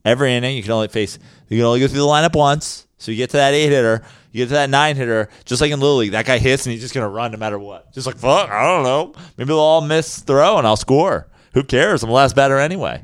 every 0.06 0.34
inning. 0.34 0.56
You 0.56 0.64
can 0.64 0.72
only 0.72 0.88
face. 0.88 1.20
You 1.50 1.58
can 1.58 1.66
only 1.66 1.80
go 1.82 1.88
through 1.88 2.00
the 2.00 2.06
lineup 2.06 2.36
once. 2.36 2.88
So 2.98 3.12
you 3.12 3.18
get 3.18 3.32
to 3.32 3.38
that 3.38 3.54
eight 3.54 3.70
hitter, 3.70 4.04
you 4.32 4.44
get 4.44 4.50
to 4.50 4.54
that 4.54 4.70
nine 4.70 4.96
hitter, 4.96 5.30
just 5.44 5.60
like 5.60 5.72
in 5.72 5.80
Little 5.80 5.98
League. 5.98 6.12
That 6.12 6.26
guy 6.26 6.38
hits 6.38 6.66
and 6.66 6.72
he's 6.72 6.82
just 6.82 6.94
gonna 6.94 7.10
run 7.10 7.32
no 7.32 7.38
matter 7.38 7.58
what. 7.60 7.92
Just 7.94 8.06
like 8.08 8.16
fuck, 8.18 8.50
I 8.50 8.64
don't 8.64 8.84
know. 8.84 9.14
Maybe 9.38 9.48
they'll 9.48 9.58
all 9.58 9.82
miss 9.82 10.20
throw 10.20 10.58
and 10.58 10.66
I'll 10.68 10.78
score. 10.78 11.28
Who 11.54 11.64
cares? 11.64 12.04
I'm 12.04 12.10
the 12.10 12.16
last 12.16 12.36
batter 12.36 12.58
anyway. 12.60 13.04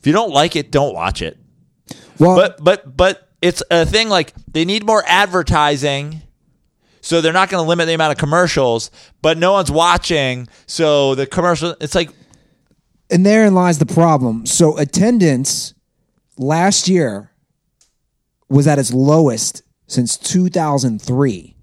If 0.00 0.06
you 0.06 0.12
don't 0.12 0.32
like 0.32 0.56
it, 0.56 0.70
don't 0.70 0.94
watch 0.94 1.20
it. 1.22 1.36
Well, 2.18 2.36
But 2.36 2.64
but 2.64 2.96
but 2.96 3.27
it's 3.40 3.62
a 3.70 3.86
thing 3.86 4.08
like 4.08 4.34
they 4.52 4.64
need 4.64 4.84
more 4.84 5.02
advertising. 5.06 6.22
So 7.00 7.20
they're 7.20 7.32
not 7.32 7.48
going 7.48 7.62
to 7.62 7.68
limit 7.68 7.86
the 7.86 7.94
amount 7.94 8.12
of 8.12 8.18
commercials, 8.18 8.90
but 9.22 9.38
no 9.38 9.52
one's 9.52 9.70
watching. 9.70 10.48
So 10.66 11.14
the 11.14 11.26
commercial, 11.26 11.74
it's 11.80 11.94
like 11.94 12.10
and 13.10 13.24
therein 13.24 13.54
lies 13.54 13.78
the 13.78 13.86
problem. 13.86 14.46
So 14.46 14.76
attendance 14.76 15.74
last 16.36 16.88
year 16.88 17.32
was 18.48 18.66
at 18.66 18.78
its 18.78 18.92
lowest 18.92 19.62
since 19.86 20.16
2003. 20.16 21.54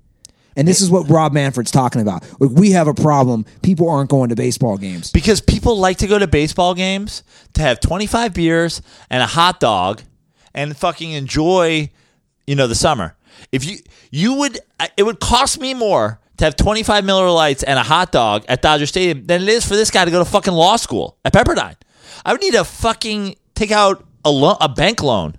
And 0.57 0.67
this 0.67 0.79
is 0.79 0.89
what 0.89 1.09
Rob 1.09 1.33
Manfred's 1.33 1.71
talking 1.71 2.01
about. 2.01 2.23
We 2.39 2.71
have 2.71 2.87
a 2.87 2.93
problem. 2.93 3.45
People 3.61 3.89
aren't 3.89 4.09
going 4.09 4.29
to 4.29 4.35
baseball 4.35 4.77
games. 4.77 5.11
because 5.11 5.41
people 5.41 5.77
like 5.77 5.97
to 5.97 6.07
go 6.07 6.17
to 6.17 6.27
baseball 6.27 6.73
games 6.73 7.23
to 7.55 7.61
have 7.61 7.81
25 7.81 8.33
beers 8.33 8.81
and 9.09 9.21
a 9.21 9.25
hot 9.25 9.59
dog 9.59 10.01
and 10.55 10.75
fucking 10.75 11.11
enjoy, 11.11 11.91
you 12.47 12.55
know, 12.55 12.65
the 12.65 12.73
summer. 12.73 13.15
If 13.51 13.65
you 13.65 13.77
you 14.09 14.33
would 14.33 14.57
it 14.97 15.03
would 15.03 15.19
cost 15.19 15.59
me 15.59 15.75
more 15.75 16.19
to 16.37 16.45
have 16.45 16.55
25 16.55 17.05
Miller 17.05 17.29
Lights 17.29 17.61
and 17.61 17.77
a 17.77 17.83
hot 17.83 18.11
dog 18.11 18.45
at 18.47 18.61
Dodger 18.61 18.85
Stadium 18.87 19.25
than 19.25 19.43
it 19.43 19.49
is 19.49 19.65
for 19.65 19.75
this 19.75 19.91
guy 19.91 20.03
to 20.05 20.11
go 20.11 20.19
to 20.19 20.25
fucking 20.25 20.53
law 20.53 20.77
school 20.77 21.17
at 21.23 21.33
Pepperdine. 21.33 21.75
I 22.25 22.31
would 22.31 22.41
need 22.41 22.53
to 22.53 22.63
fucking 22.63 23.35
take 23.53 23.71
out 23.71 24.03
a 24.23 24.31
lo- 24.31 24.57
a 24.59 24.69
bank 24.69 25.03
loan. 25.03 25.35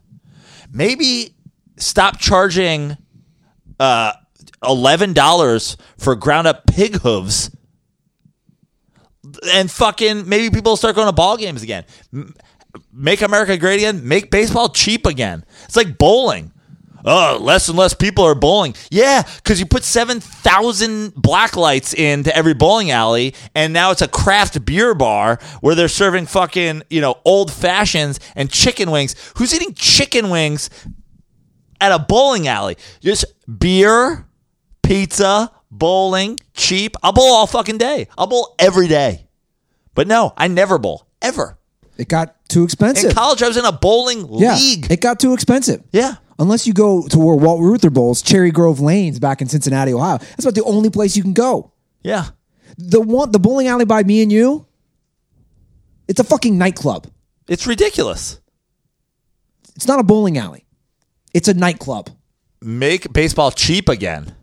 Maybe 0.70 1.34
stop 1.78 2.18
charging 2.18 2.96
uh 3.80 4.12
$11 4.62 5.76
for 5.98 6.16
ground 6.16 6.46
up 6.46 6.66
pig 6.66 6.96
hooves 6.96 7.50
and 9.52 9.70
fucking 9.70 10.28
maybe 10.28 10.50
people 10.54 10.76
start 10.76 10.94
going 10.94 11.08
to 11.08 11.12
ball 11.12 11.36
games 11.36 11.62
again. 11.62 11.84
Make 12.92 13.22
America 13.22 13.56
great 13.56 13.76
again. 13.76 14.06
Make 14.06 14.30
baseball 14.30 14.68
cheap 14.68 15.06
again. 15.06 15.44
It's 15.64 15.76
like 15.76 15.98
bowling. 15.98 16.52
Oh, 17.08 17.38
less 17.40 17.68
and 17.68 17.78
less 17.78 17.94
people 17.94 18.24
are 18.24 18.34
bowling. 18.34 18.74
Yeah, 18.90 19.22
because 19.36 19.60
you 19.60 19.66
put 19.66 19.84
7,000 19.84 21.14
black 21.14 21.54
lights 21.54 21.94
into 21.94 22.34
every 22.36 22.52
bowling 22.52 22.90
alley, 22.90 23.32
and 23.54 23.72
now 23.72 23.92
it's 23.92 24.02
a 24.02 24.08
craft 24.08 24.64
beer 24.64 24.92
bar 24.92 25.38
where 25.60 25.76
they're 25.76 25.86
serving 25.86 26.26
fucking, 26.26 26.82
you 26.90 27.00
know, 27.00 27.20
old 27.24 27.52
fashions 27.52 28.18
and 28.34 28.50
chicken 28.50 28.90
wings. 28.90 29.14
Who's 29.36 29.54
eating 29.54 29.74
chicken 29.74 30.30
wings 30.30 30.68
at 31.80 31.92
a 31.92 32.00
bowling 32.00 32.48
alley? 32.48 32.76
Just 33.00 33.24
beer, 33.56 34.26
pizza, 34.82 35.52
bowling, 35.70 36.40
cheap. 36.54 36.96
I'll 37.04 37.12
bowl 37.12 37.34
all 37.34 37.46
fucking 37.46 37.78
day. 37.78 38.08
I'll 38.18 38.26
bowl 38.26 38.56
every 38.58 38.88
day. 38.88 39.28
But 39.94 40.08
no, 40.08 40.32
I 40.36 40.48
never 40.48 40.76
bowl. 40.76 41.06
Ever. 41.22 41.56
It 41.98 42.08
got 42.08 42.48
too 42.48 42.64
expensive. 42.64 43.10
In 43.10 43.16
college, 43.16 43.42
I 43.42 43.48
was 43.48 43.56
in 43.56 43.64
a 43.64 43.72
bowling 43.72 44.26
yeah, 44.32 44.54
league. 44.54 44.90
it 44.90 45.00
got 45.00 45.20
too 45.20 45.32
expensive. 45.32 45.82
yeah. 45.92 46.16
Unless 46.38 46.66
you 46.66 46.74
go 46.74 47.06
to 47.08 47.18
where 47.18 47.34
Walt 47.34 47.62
Ruther 47.62 47.88
bowls, 47.88 48.20
Cherry 48.20 48.50
Grove 48.50 48.78
Lanes 48.78 49.18
back 49.18 49.40
in 49.40 49.48
Cincinnati, 49.48 49.94
Ohio. 49.94 50.18
That's 50.18 50.44
about 50.44 50.54
the 50.54 50.64
only 50.64 50.90
place 50.90 51.16
you 51.16 51.22
can 51.22 51.32
go. 51.32 51.72
Yeah. 52.02 52.26
The 52.76 53.00
one, 53.00 53.30
the 53.30 53.38
bowling 53.38 53.68
alley 53.68 53.86
by 53.86 54.02
me 54.02 54.22
and 54.22 54.30
you, 54.30 54.66
it's 56.08 56.20
a 56.20 56.24
fucking 56.24 56.58
nightclub. 56.58 57.06
It's 57.48 57.66
ridiculous. 57.66 58.38
It's 59.76 59.88
not 59.88 59.98
a 59.98 60.02
bowling 60.02 60.36
alley. 60.36 60.66
It's 61.32 61.48
a 61.48 61.54
nightclub. 61.54 62.10
Make 62.60 63.12
baseball 63.14 63.50
cheap 63.50 63.88
again. 63.88 64.34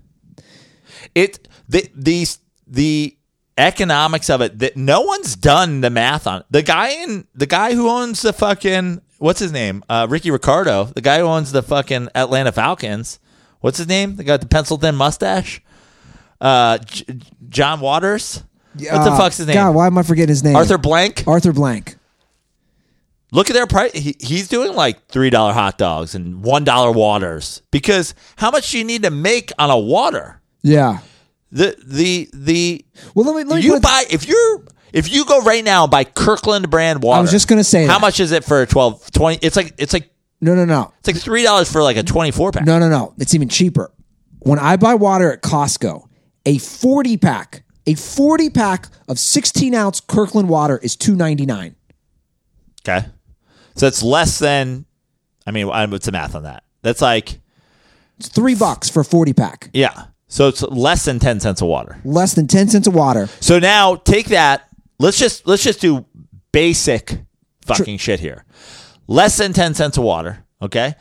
It 1.14 1.48
the 1.68 1.88
the 1.96 2.26
the 2.66 3.18
economics 3.58 4.30
of 4.30 4.42
it 4.42 4.60
that 4.60 4.76
no 4.78 5.02
one's 5.02 5.36
done 5.36 5.82
the 5.82 5.90
math 5.90 6.28
on. 6.28 6.44
The 6.50 6.62
guy 6.62 6.90
in 7.04 7.28
the 7.36 7.46
guy 7.46 7.74
who 7.74 7.90
owns 7.90 8.22
the 8.22 8.34
fucking 8.34 9.02
what's 9.20 9.40
his 9.40 9.52
name? 9.52 9.84
Uh, 9.90 10.08
Ricky 10.10 10.32
Ricardo, 10.32 10.86
the 10.86 11.02
guy 11.02 11.20
who 11.20 11.26
owns 11.26 11.52
the 11.52 11.62
fucking 11.64 12.10
Atlanta 12.16 12.52
Falcons. 12.52 13.20
What's 13.62 13.78
his 13.78 13.88
name? 13.88 14.16
The 14.18 14.24
guy 14.24 14.34
with 14.34 14.42
the 14.42 14.48
pencil 14.48 14.78
thin 14.78 14.96
mustache. 14.96 15.62
Uh, 16.42 16.78
J- 16.80 17.06
John 17.48 17.80
Waters. 17.80 18.44
what 18.74 19.04
the 19.06 19.16
fuck's 19.16 19.38
his 19.38 19.48
name? 19.48 19.56
God, 19.56 19.76
why 19.76 19.88
am 19.88 19.98
I 19.98 20.04
forgetting 20.04 20.30
his 20.30 20.44
name? 20.44 20.56
Arthur 20.56 20.78
Blank. 20.78 21.24
Arthur 21.28 21.54
Blank. 21.54 21.96
Look 23.32 23.50
at 23.50 23.54
their 23.54 23.66
price. 23.66 23.94
He, 23.94 24.16
he's 24.20 24.48
doing 24.48 24.74
like 24.76 25.08
three 25.08 25.30
dollar 25.30 25.54
hot 25.54 25.78
dogs 25.78 26.14
and 26.14 26.44
one 26.44 26.64
dollar 26.64 26.92
waters 26.92 27.62
because 27.72 28.14
how 28.36 28.52
much 28.52 28.72
do 28.72 28.78
you 28.78 28.84
need 28.84 29.04
to 29.04 29.10
make 29.10 29.52
on 29.58 29.72
a 29.72 29.78
water? 29.80 30.40
Yeah. 30.62 31.00
The 31.54 31.78
the 31.86 32.30
the 32.34 32.86
Well, 33.14 33.26
let 33.28 33.36
me 33.36 33.44
let 33.50 33.58
me 33.58 33.62
you 33.64 33.80
buy 33.80 34.06
if 34.10 34.28
you're 34.28 34.64
if 34.92 35.14
you 35.14 35.24
go 35.26 35.42
right 35.42 35.64
now 35.64 35.84
and 35.84 35.92
buy 35.92 36.04
Kirkland 36.04 36.70
brand 36.72 37.04
water. 37.04 37.20
I 37.20 37.22
was 37.22 37.30
just 37.32 37.48
gonna 37.48 37.64
say 37.64 37.86
how 37.86 37.94
that. 37.94 38.02
much 38.02 38.20
is 38.20 38.32
it 38.32 38.44
for 38.44 38.62
a 38.64 38.66
12, 38.66 39.12
20? 39.12 39.38
It's 39.46 39.56
like 39.56 39.76
it's 39.78 39.94
like 39.94 40.10
No, 40.42 40.56
no, 40.56 40.66
no, 40.66 40.92
it's 41.00 41.08
like 41.08 41.18
three 41.18 41.44
dollars 41.44 41.72
for 41.72 41.84
like 41.84 41.96
a 41.98 42.02
twenty 42.04 42.32
four 42.32 42.52
pack. 42.52 42.66
no, 42.66 42.80
no, 42.80 42.90
no. 42.90 43.14
It's 43.20 43.36
even 43.36 43.50
cheaper. 43.50 43.92
When 44.40 44.58
I 44.58 44.78
buy 44.78 44.96
water 44.96 45.32
at 45.32 45.42
Costco, 45.44 46.08
a 46.46 46.58
forty 46.58 47.18
pack, 47.18 47.64
a 47.86 47.94
forty 47.94 48.50
pack 48.50 48.88
of 49.08 49.20
sixteen 49.20 49.76
ounce 49.76 50.00
Kirkland 50.02 50.50
water 50.50 50.80
is 50.80 50.96
two 50.96 51.16
ninety 51.16 51.46
nine. 51.46 51.76
Okay, 52.88 53.06
so 53.76 53.86
it's 53.88 54.02
less 54.04 54.40
than. 54.40 54.86
I 55.46 55.52
mean, 55.52 55.70
I- 55.70 55.86
what's 55.86 56.06
the 56.08 56.12
math 56.12 56.34
on 56.36 56.44
that? 56.44 56.64
That's 56.82 57.02
like 57.02 57.40
It's 58.18 58.28
three 58.30 58.56
bucks 58.56 58.90
for 58.90 59.02
a 59.02 59.06
forty 59.06 59.34
pack. 59.34 59.70
yeah. 59.74 60.06
So 60.34 60.48
it's 60.48 60.64
less 60.64 61.06
than 61.06 61.20
10 61.20 61.42
cents 61.42 61.62
of 61.62 61.68
water. 61.68 62.00
Less 62.04 62.34
than 62.34 62.48
10 62.48 62.70
cents 62.70 62.88
of 62.88 62.96
water. 62.96 63.30
So 63.40 63.60
now 63.60 63.98
take 63.98 64.30
that. 64.30 64.68
Let's 64.98 65.20
just 65.20 65.46
let's 65.46 65.64
just 65.64 65.80
do 65.80 66.08
basic 66.52 67.20
fucking 67.68 68.00
shit 68.00 68.20
here. 68.20 68.44
Less 69.06 69.38
than 69.38 69.54
10 69.54 69.76
cents 69.76 69.96
of 69.96 70.04
water, 70.04 70.44
okay? 70.60 70.96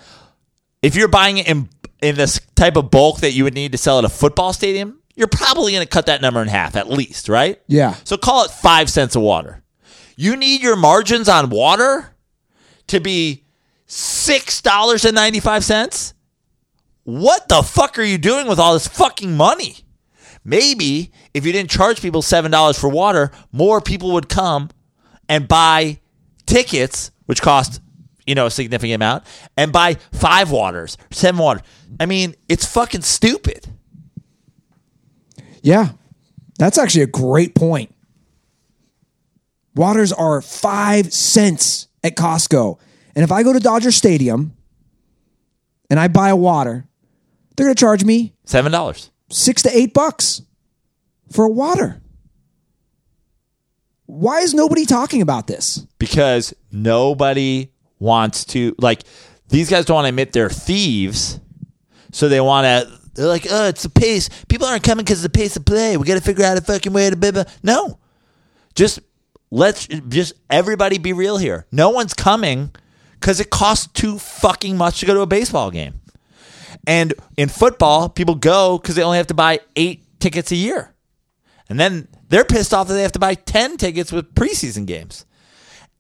If 0.82 0.96
you're 0.96 1.08
buying 1.08 1.38
it 1.38 1.48
in 1.48 1.70
in 2.02 2.16
this 2.16 2.40
type 2.56 2.76
of 2.76 2.90
bulk 2.90 3.20
that 3.20 3.32
you 3.32 3.44
would 3.44 3.54
need 3.54 3.72
to 3.72 3.78
sell 3.78 3.98
at 3.98 4.04
a 4.04 4.10
football 4.10 4.52
stadium, 4.52 5.00
you're 5.14 5.28
probably 5.28 5.72
going 5.72 5.82
to 5.82 5.88
cut 5.88 6.04
that 6.06 6.20
number 6.20 6.42
in 6.42 6.48
half 6.48 6.76
at 6.76 6.90
least, 6.90 7.30
right? 7.30 7.58
Yeah. 7.68 7.94
So 8.04 8.18
call 8.18 8.44
it 8.44 8.50
5 8.50 8.90
cents 8.90 9.16
of 9.16 9.22
water. 9.22 9.62
You 10.14 10.36
need 10.36 10.60
your 10.60 10.76
margins 10.76 11.30
on 11.30 11.48
water 11.48 12.14
to 12.88 13.00
be 13.00 13.44
$6.95 13.88 16.11
what 17.04 17.48
the 17.48 17.62
fuck 17.62 17.98
are 17.98 18.04
you 18.04 18.18
doing 18.18 18.46
with 18.46 18.58
all 18.58 18.74
this 18.74 18.86
fucking 18.88 19.36
money? 19.36 19.76
Maybe 20.44 21.12
if 21.34 21.46
you 21.46 21.52
didn't 21.52 21.70
charge 21.70 22.00
people 22.00 22.22
seven 22.22 22.50
dollars 22.50 22.78
for 22.78 22.88
water, 22.88 23.30
more 23.52 23.80
people 23.80 24.12
would 24.12 24.28
come 24.28 24.70
and 25.28 25.46
buy 25.46 26.00
tickets, 26.46 27.10
which 27.26 27.40
cost 27.42 27.80
you 28.26 28.34
know 28.34 28.46
a 28.46 28.50
significant 28.50 28.94
amount, 28.96 29.24
and 29.56 29.72
buy 29.72 29.94
five 30.12 30.50
waters, 30.50 30.96
seven 31.10 31.38
waters. 31.38 31.62
I 31.98 32.06
mean, 32.06 32.34
it's 32.48 32.66
fucking 32.66 33.02
stupid. 33.02 33.66
Yeah. 35.62 35.90
That's 36.58 36.78
actually 36.78 37.02
a 37.02 37.08
great 37.08 37.54
point. 37.54 37.94
Waters 39.74 40.12
are 40.12 40.42
five 40.42 41.12
cents 41.12 41.88
at 42.04 42.14
Costco. 42.14 42.78
And 43.14 43.24
if 43.24 43.32
I 43.32 43.42
go 43.42 43.52
to 43.52 43.60
Dodger 43.60 43.90
Stadium 43.90 44.54
and 45.88 45.98
I 45.98 46.08
buy 46.08 46.28
a 46.28 46.36
water, 46.36 46.86
they're 47.56 47.66
going 47.66 47.74
to 47.74 47.80
charge 47.80 48.04
me 48.04 48.34
Seven 48.44 48.72
dollars. 48.72 49.10
six 49.30 49.62
to 49.62 49.76
eight 49.76 49.92
bucks 49.94 50.42
for 51.30 51.44
a 51.44 51.50
water. 51.50 52.00
Why 54.06 54.40
is 54.40 54.52
nobody 54.54 54.84
talking 54.84 55.22
about 55.22 55.46
this? 55.46 55.86
because 55.98 56.52
nobody 56.72 57.70
wants 58.00 58.44
to 58.44 58.74
like 58.78 59.02
these 59.48 59.70
guys 59.70 59.84
don't 59.84 59.94
want 59.94 60.04
to 60.06 60.08
admit 60.08 60.32
they're 60.32 60.50
thieves 60.50 61.38
so 62.10 62.28
they 62.28 62.40
want 62.40 62.64
to 62.64 62.98
they're 63.14 63.28
like 63.28 63.46
oh 63.48 63.68
it's 63.68 63.84
the 63.84 63.88
pace 63.88 64.28
people 64.48 64.66
aren't 64.66 64.82
coming 64.82 65.04
because 65.04 65.24
of 65.24 65.30
the 65.32 65.38
pace 65.38 65.54
of 65.56 65.64
play 65.64 65.96
we 65.96 66.04
got 66.04 66.14
to 66.14 66.20
figure 66.20 66.44
out 66.44 66.58
a 66.58 66.60
fucking 66.60 66.92
way 66.92 67.08
to 67.08 67.14
blah, 67.16 67.30
blah. 67.30 67.44
no 67.62 68.00
just 68.74 68.98
let's 69.52 69.86
just 69.86 70.32
everybody 70.50 70.98
be 70.98 71.12
real 71.12 71.36
here 71.36 71.64
no 71.70 71.90
one's 71.90 72.12
coming 72.14 72.72
because 73.20 73.38
it 73.38 73.48
costs 73.50 73.86
too 73.92 74.18
fucking 74.18 74.76
much 74.76 74.98
to 74.98 75.06
go 75.06 75.14
to 75.14 75.20
a 75.20 75.26
baseball 75.26 75.70
game 75.70 76.00
and 76.86 77.14
in 77.36 77.48
football 77.48 78.08
people 78.08 78.34
go 78.34 78.78
because 78.78 78.94
they 78.94 79.02
only 79.02 79.18
have 79.18 79.28
to 79.28 79.34
buy 79.34 79.60
eight 79.76 80.04
tickets 80.20 80.50
a 80.52 80.56
year 80.56 80.94
and 81.68 81.78
then 81.78 82.08
they're 82.28 82.44
pissed 82.44 82.74
off 82.74 82.88
that 82.88 82.94
they 82.94 83.02
have 83.02 83.12
to 83.12 83.18
buy 83.18 83.34
10 83.34 83.76
tickets 83.76 84.12
with 84.12 84.34
preseason 84.34 84.86
games 84.86 85.26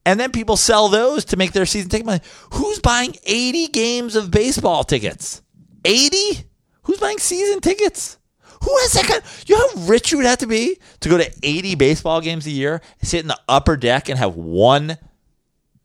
and 0.04 0.18
then 0.18 0.32
people 0.32 0.56
sell 0.56 0.88
those 0.88 1.24
to 1.26 1.36
make 1.36 1.52
their 1.52 1.66
season 1.66 1.88
ticket 1.88 2.06
money. 2.06 2.20
Who's 2.54 2.80
buying 2.80 3.14
80 3.24 3.68
games 3.68 4.16
of 4.16 4.30
baseball 4.30 4.84
tickets? 4.84 5.42
80? 5.84 6.44
Who's 6.82 6.98
buying 6.98 7.18
season 7.18 7.60
tickets? 7.60 8.18
Who 8.64 8.76
has 8.78 8.92
that 8.92 9.06
kind? 9.06 9.22
You 9.46 9.56
know 9.56 9.68
how 9.68 9.86
rich 9.88 10.12
you 10.12 10.18
would 10.18 10.26
have 10.26 10.38
to 10.38 10.46
be 10.46 10.78
to 11.00 11.08
go 11.08 11.18
to 11.18 11.32
80 11.42 11.74
baseball 11.76 12.20
games 12.20 12.46
a 12.46 12.50
year, 12.50 12.80
sit 13.02 13.20
in 13.20 13.28
the 13.28 13.38
upper 13.48 13.76
deck, 13.76 14.08
and 14.08 14.18
have 14.18 14.36
one 14.36 14.98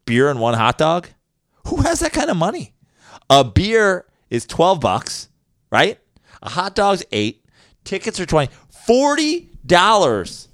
beer 0.06 0.30
and 0.30 0.39
one 0.39 0.54
hot 0.54 0.78
dog? 0.78 1.08
Who 1.68 1.82
has 1.82 2.00
that 2.00 2.14
kind 2.14 2.30
of 2.30 2.38
money? 2.38 2.74
A 3.30 3.43
beer 3.43 4.06
is 4.30 4.45
12 4.45 4.80
bucks, 4.80 5.30
right? 5.71 5.99
A 6.41 6.49
hot 6.49 6.75
dog's 6.75 7.03
8. 7.11 7.43
Tickets 7.84 8.19
are 8.19 8.25
20. 8.25 8.51
$40 8.88 10.47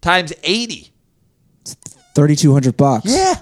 times 0.00 0.32
80. 0.42 0.92
3200 2.14 2.76
bucks. 2.76 3.06
Yeah. 3.06 3.34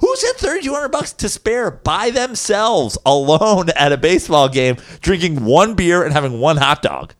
Who's 0.00 0.22
got 0.22 0.36
thirty 0.36 0.62
two 0.62 0.74
hundred 0.74 0.90
bucks 0.90 1.12
to 1.14 1.28
spare 1.28 1.70
by 1.70 2.10
themselves 2.10 2.98
alone 3.06 3.70
at 3.70 3.92
a 3.92 3.96
baseball 3.96 4.48
game, 4.48 4.76
drinking 5.00 5.44
one 5.44 5.74
beer 5.74 6.04
and 6.04 6.12
having 6.12 6.38
one 6.38 6.58
hot 6.58 6.82
dog? 6.82 7.14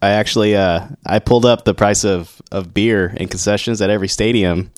I 0.00 0.10
actually 0.10 0.56
uh, 0.56 0.88
I 1.06 1.18
pulled 1.18 1.44
up 1.44 1.64
the 1.64 1.74
price 1.74 2.04
of, 2.04 2.40
of 2.50 2.72
beer 2.72 3.14
and 3.16 3.30
concessions 3.30 3.82
at 3.82 3.90
every 3.90 4.08
stadium, 4.08 4.70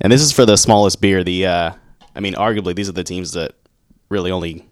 and 0.00 0.12
this 0.12 0.22
is 0.22 0.32
for 0.32 0.46
the 0.46 0.56
smallest 0.56 1.00
beer. 1.00 1.24
The 1.24 1.46
uh, 1.46 1.72
I 2.14 2.20
mean, 2.20 2.34
arguably 2.34 2.74
these 2.74 2.88
are 2.88 2.92
the 2.92 3.04
teams 3.04 3.32
that 3.32 3.52
really 4.08 4.30
only 4.30 4.66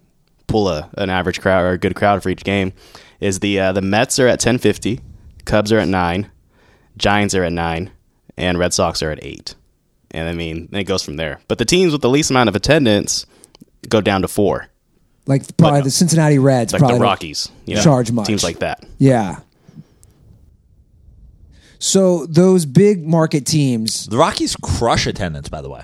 pull 0.53 0.69
a 0.69 0.89
an 0.99 1.11
average 1.11 1.41
crowd 1.41 1.63
or 1.65 1.71
a 1.71 1.79
good 1.79 1.97
crowd 1.97 2.23
for 2.23 2.29
each 2.29 2.45
game. 2.45 2.73
Is 3.21 3.41
the 3.41 3.59
uh, 3.59 3.73
the 3.73 3.83
Mets 3.83 4.19
are 4.19 4.29
at 4.29 4.39
ten 4.41 4.59
fifty, 4.59 5.01
Cubs 5.45 5.73
are 5.73 5.79
at 5.79 5.89
nine, 5.89 6.31
Giants 6.97 7.35
are 7.35 7.45
at 7.45 7.53
nine, 7.53 7.91
and 8.37 8.59
Red 8.59 8.73
Sox 8.75 9.03
are 9.03 9.11
at 9.11 9.23
eight. 9.25 9.55
And 10.11 10.29
I 10.29 10.33
mean, 10.33 10.69
it 10.73 10.85
goes 10.85 11.03
from 11.03 11.17
there. 11.17 11.41
But 11.49 11.59
the 11.59 11.65
teams 11.65 11.93
with 11.93 12.03
the 12.03 12.11
least 12.11 12.31
amount 12.31 12.49
of 12.49 12.55
attendance 12.57 13.25
go 13.89 14.01
down 14.01 14.23
to 14.23 14.29
four, 14.29 14.69
Like 15.27 15.57
probably 15.57 15.81
But- 15.81 15.85
the 15.85 15.91
Cincinnati 15.91 16.39
Reds. 16.39 16.73
like 16.73 16.81
probably 16.81 16.95
the 16.97 16.99
don't 16.99 17.09
Rockies. 17.09 17.49
You 17.65 17.77
know, 17.77 17.83
charge 17.83 18.13
much. 18.13 18.27
teams 18.27 18.45
like 18.45 18.59
that. 18.59 18.85
Yeah. 18.99 19.39
So 21.79 22.27
those 22.27 22.65
big 22.67 23.05
market 23.07 23.45
teams, 23.47 24.07
The 24.07 24.17
Rockies 24.17 24.55
crush 24.57 25.07
attendance, 25.07 25.49
by 25.49 25.61
the 25.63 25.69
way. 25.71 25.83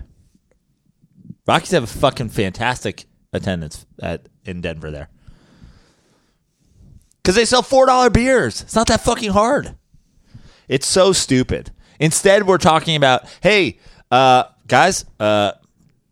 Rockies 1.47 1.71
have 1.73 1.83
a 1.83 1.89
fucking 1.89 2.29
fantastic 2.29 3.07
attendance 3.33 3.87
at 4.01 4.29
in 4.45 4.61
Denver 4.61 4.91
there. 4.91 5.09
Because 7.23 7.37
they 7.37 7.45
sell 7.45 7.63
four 7.63 7.87
dollar 7.87 8.11
beers. 8.11 8.63
It's 8.63 8.75
not 8.75 8.87
that 8.89 9.03
fucking 9.03 9.33
hard. 9.33 9.77
It's 10.69 10.87
so 10.87 11.13
stupid. 11.13 11.71
Instead, 12.01 12.47
we're 12.47 12.59
talking 12.59 12.97
about, 12.97 13.23
hey, 13.43 13.79
uh, 14.11 14.45
guys, 14.67 15.05
uh, 15.19 15.53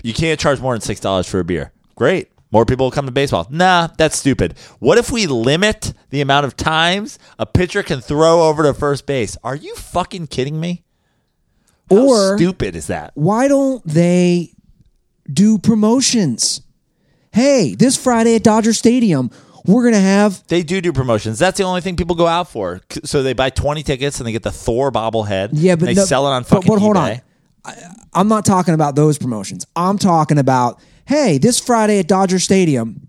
you 0.03 0.13
can't 0.13 0.39
charge 0.41 0.61
more 0.61 0.75
than 0.75 0.81
six 0.81 1.01
dollars 1.01 1.29
for 1.29 1.41
a 1.41 1.45
beer. 1.45 1.73
Great. 1.95 2.31
More 2.53 2.65
people 2.65 2.87
will 2.87 2.91
come 2.93 3.07
to 3.07 3.13
baseball. 3.13 3.47
Nah, 3.51 3.89
that's 3.99 4.17
stupid. 4.17 4.57
What 4.79 4.99
if 4.99 5.11
we 5.11 5.27
limit 5.27 5.93
the 6.11 6.21
amount 6.21 6.47
of 6.47 6.57
times 6.57 7.19
a 7.39 7.47
pitcher 7.47 7.83
can 7.83 8.01
throw 8.01 8.49
over 8.49 8.63
to 8.63 8.73
first 8.73 9.05
base? 9.07 9.37
Are 9.43 9.57
you 9.57 9.75
fucking 9.75 10.29
kidding 10.29 10.61
me? 10.61 10.85
How 11.91 11.97
or 12.09 12.37
stupid 12.37 12.77
is 12.77 12.89
that? 12.89 13.13
why 13.15 13.49
don't 13.49 13.85
they 13.87 14.53
do 15.33 15.59
promotions? 15.59 16.61
Hey, 17.37 17.75
this 17.75 17.99
Friday 18.03 18.35
at 18.37 18.43
Dodger 18.43 18.73
Stadium, 18.73 19.31
we're 19.67 19.85
gonna 19.85 20.01
have 20.01 20.43
They 20.47 20.63
do 20.63 20.81
do 20.81 20.91
promotions. 20.91 21.39
That's 21.39 21.59
the 21.59 21.65
only 21.65 21.83
thing 21.83 21.95
people 21.95 22.17
go 22.17 22.27
out 22.27 22.49
for. 22.49 22.81
So 23.05 23.23
they 23.23 23.35
buy 23.35 23.51
twenty 23.51 23.83
tickets 23.83 24.19
and 24.21 24.27
they 24.27 24.33
get 24.33 24.43
the 24.43 24.51
Thor 24.51 24.91
bobblehead. 24.91 25.51
Yeah, 25.53 25.77
but 25.77 25.85
they 25.85 25.93
no- 25.93 26.07
sell 26.07 26.27
it 26.27 26.31
on 26.31 26.45
but- 26.45 26.49
fucking 26.49 26.67
but 26.73 26.79
hold 26.81 26.97
eBay. 26.97 27.21
on. 27.67 27.75
I'm 28.15 28.29
not 28.29 28.47
talking 28.47 28.73
about 28.73 28.97
those 28.97 29.19
promotions. 29.19 29.67
I'm 29.77 29.99
talking 29.99 30.39
about 30.39 30.81
hey, 31.05 31.37
this 31.37 31.61
Friday 31.61 31.99
at 31.99 32.09
Dodger 32.09 32.39
Stadium, 32.39 33.07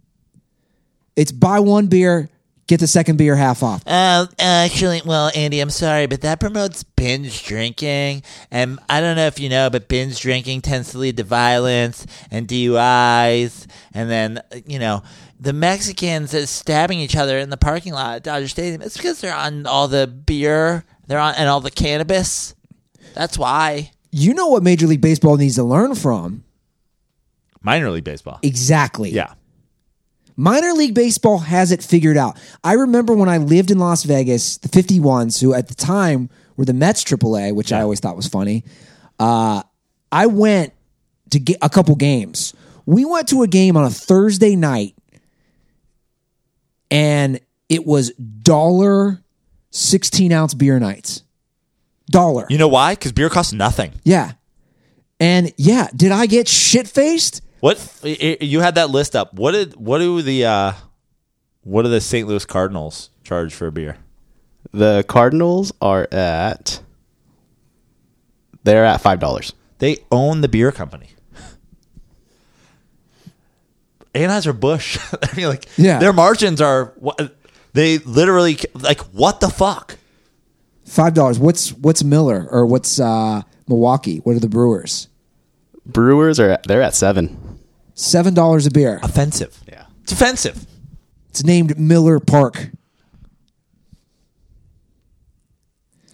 it's 1.16 1.32
buy 1.32 1.62
one 1.62 1.88
beer, 1.88 2.28
get 2.68 2.80
the 2.80 2.88
second 2.88 3.18
beer 3.18 3.36
half 3.36 3.64
off. 3.64 3.82
Uh, 3.88 4.28
actually, 4.38 5.02
well, 5.06 5.32
Andy, 5.34 5.60
I'm 5.60 5.70
sorry, 5.70 6.06
but 6.06 6.22
that 6.22 6.40
promotes 6.40 6.84
binge 6.84 7.46
drinking, 7.46 8.24
and 8.52 8.80
I 8.90 9.02
don't 9.02 9.16
know 9.16 9.28
if 9.28 9.40
you 9.40 9.50
know, 9.50 9.70
but 9.70 9.88
binge 9.88 10.20
drinking 10.20 10.62
tends 10.62 10.92
to 10.92 10.98
lead 10.98 11.18
to 11.18 11.24
violence 11.24 12.06
and 12.30 12.48
DUIs, 12.48 13.66
and 13.94 14.10
then 14.10 14.42
you 14.66 14.80
know 14.80 15.04
the 15.40 15.54
Mexicans 15.54 16.34
is 16.34 16.50
stabbing 16.50 17.00
each 17.00 17.16
other 17.16 17.38
in 17.38 17.50
the 17.50 17.58
parking 17.58 17.94
lot 17.94 18.18
at 18.18 18.24
Dodger 18.24 18.48
Stadium. 18.48 18.82
It's 18.82 18.98
because 18.98 19.22
they're 19.22 19.36
on 19.36 19.66
all 19.66 19.88
the 19.88 20.08
beer, 20.08 20.86
they're 21.08 21.20
on 21.20 21.36
and 21.36 21.50
all 21.50 21.62
the 21.62 21.72
cannabis. 21.72 22.54
That's 23.14 23.38
why. 23.38 23.92
You 24.12 24.34
know 24.34 24.48
what 24.48 24.64
Major 24.64 24.88
League 24.88 25.02
Baseball 25.02 25.38
needs 25.38 25.56
to 25.56 25.64
learn 25.64 25.96
from? 25.96 26.44
Minor 27.62 27.92
league 27.92 28.04
baseball. 28.04 28.40
Exactly. 28.44 29.10
Yeah. 29.10 29.34
Minor 30.38 30.74
League 30.74 30.94
Baseball 30.94 31.40
has 31.40 31.72
it 31.72 31.84
figured 31.84 32.16
out. 32.16 32.38
I 32.64 32.74
remember 32.74 33.14
when 33.14 33.28
I 33.28 33.40
lived 33.40 33.72
in 33.72 33.80
Las 33.80 34.04
Vegas, 34.04 34.58
the 34.58 34.70
51s, 34.70 35.42
who 35.42 35.56
at 35.56 35.68
the 35.68 35.74
time 35.76 36.30
were 36.56 36.66
the 36.66 36.74
Mets 36.74 37.04
AAA, 37.04 37.56
which 37.56 37.74
I 37.74 37.82
always 37.82 38.00
thought 38.00 38.16
was 38.16 38.28
funny. 38.28 38.64
Uh, 39.20 39.64
I 40.12 40.28
went 40.28 40.74
to 41.32 41.40
get 41.40 41.58
a 41.62 41.70
couple 41.70 41.96
games. 41.96 42.54
We 42.86 43.04
went 43.04 43.28
to 43.30 43.42
a 43.42 43.48
game 43.48 43.76
on 43.76 43.84
a 43.84 43.90
Thursday 43.90 44.56
night, 44.56 44.96
and 46.92 47.40
it 47.68 47.86
was 47.86 48.12
dollar 48.12 49.22
16 49.72 50.32
ounce 50.32 50.54
beer 50.54 50.80
nights. 50.80 51.24
Dollar. 52.10 52.46
You 52.50 52.60
know 52.60 52.70
why? 52.70 52.94
Because 52.94 53.12
beer 53.12 53.30
costs 53.30 53.54
nothing. 53.54 53.92
Yeah. 54.04 54.34
And 55.20 55.52
yeah, 55.58 55.88
did 55.96 56.12
I 56.12 56.28
get 56.28 56.48
shit 56.48 56.88
faced? 56.88 57.42
What 57.60 57.78
i- 58.04 58.38
i- 58.42 58.44
you 58.44 58.60
had 58.62 58.76
that 58.76 58.90
list 58.90 59.16
up? 59.16 59.34
What 59.34 59.52
did 59.54 59.76
what 59.76 60.00
do 60.00 60.22
the 60.22 60.46
uh, 60.46 60.72
what 61.64 61.84
do 61.84 61.90
the 61.90 62.02
St. 62.02 62.28
Louis 62.28 62.46
Cardinals 62.46 63.10
charge 63.24 63.54
for 63.54 63.68
a 63.68 63.72
beer? 63.72 63.98
The 64.74 65.04
Cardinals 65.08 65.72
are 65.82 66.08
at 66.12 66.82
they're 68.64 68.86
at 68.86 69.02
five 69.02 69.20
dollars. 69.20 69.54
They 69.80 69.98
own 70.12 70.42
the 70.42 70.48
beer 70.48 70.72
company. 70.72 71.10
Anheuser 74.14 74.58
Busch. 74.60 74.98
I 75.24 75.36
mean, 75.36 75.48
like, 75.48 75.68
Yeah. 75.78 76.00
their 76.00 76.14
margins 76.14 76.62
are 76.62 76.94
what 76.98 77.36
they 77.74 78.00
literally 78.00 78.58
like. 78.74 79.02
What 79.14 79.40
the 79.40 79.50
fuck? 79.50 79.98
Five 80.86 81.14
dollars. 81.14 81.38
What's 81.40 81.74
what's 81.74 82.04
Miller 82.04 82.48
or 82.50 82.66
what's 82.66 83.00
uh, 83.00 83.42
Milwaukee? 83.68 84.18
What 84.20 84.36
are 84.36 84.40
the 84.40 84.50
Brewers? 84.50 85.08
Brewers 85.86 86.40
are 86.40 86.50
at, 86.52 86.64
they're 86.64 86.82
at 86.82 86.94
seven. 86.96 87.47
Seven 87.98 88.36
dollars 88.36 88.68
a 88.68 88.72
beer. 88.72 89.00
Offensive. 89.02 89.60
Yeah. 89.68 89.86
It's 90.04 90.12
offensive. 90.12 90.68
It's 91.30 91.44
named 91.44 91.80
Miller 91.80 92.20
Park. 92.20 92.70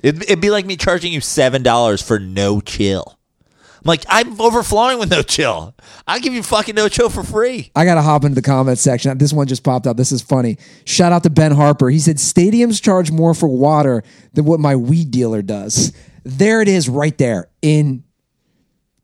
It'd, 0.02 0.24
it'd 0.24 0.40
be 0.40 0.50
like 0.50 0.66
me 0.66 0.78
charging 0.78 1.12
you 1.12 1.20
seven 1.20 1.62
dollars 1.62 2.02
for 2.02 2.20
no 2.20 2.62
chill. 2.62 3.20
I'm 3.42 3.82
like, 3.84 4.06
I'm 4.08 4.40
overflowing 4.40 4.98
with 4.98 5.12
no 5.12 5.24
chill. 5.24 5.76
I'll 6.08 6.22
give 6.22 6.32
you 6.32 6.42
fucking 6.42 6.74
no 6.74 6.88
chill 6.88 7.10
for 7.10 7.22
free. 7.22 7.70
I 7.76 7.84
got 7.84 7.96
to 7.96 8.02
hop 8.02 8.24
into 8.24 8.36
the 8.36 8.42
comment 8.42 8.78
section. 8.78 9.18
This 9.18 9.34
one 9.34 9.48
just 9.48 9.66
popped 9.66 9.86
up. 9.86 9.98
This 9.98 10.14
is 10.14 10.22
funny. 10.22 10.58
Shout 10.86 11.12
out 11.12 11.24
to 11.24 11.30
Ben 11.30 11.52
Harper. 11.52 11.90
He 11.90 12.00
said, 12.00 12.16
Stadiums 12.16 12.82
charge 12.82 13.12
more 13.12 13.34
for 13.34 13.50
water 13.50 14.04
than 14.32 14.46
what 14.46 14.62
my 14.62 14.78
weed 14.78 15.12
dealer 15.12 15.42
does. 15.42 15.92
There 16.24 16.62
it 16.62 16.70
is, 16.70 16.88
right 16.88 17.18
there 17.18 17.50
in 17.62 18.06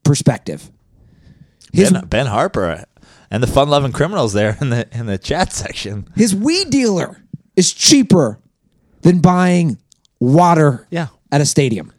perspective. 0.05 0.71
His, 1.73 1.91
Ben, 1.91 2.05
ben 2.05 2.25
Harper 2.27 2.85
and 3.31 3.43
the 3.43 3.47
fun 3.47 3.69
loving 3.69 3.91
criminals 3.91 4.33
there 4.33 4.57
in 4.61 4.69
the 4.69 4.87
in 4.91 5.05
the 5.05 5.17
chat 5.17 5.53
section. 5.53 6.07
his 6.15 6.35
weed 6.35 6.69
dealer 6.69 7.21
is 7.55 7.71
cheaper 7.73 8.39
than 9.01 9.19
buying 9.19 9.77
water 10.19 10.87
Yeah. 10.89 11.07
at 11.31 11.41
a 11.41 11.45
stadium. 11.45 11.91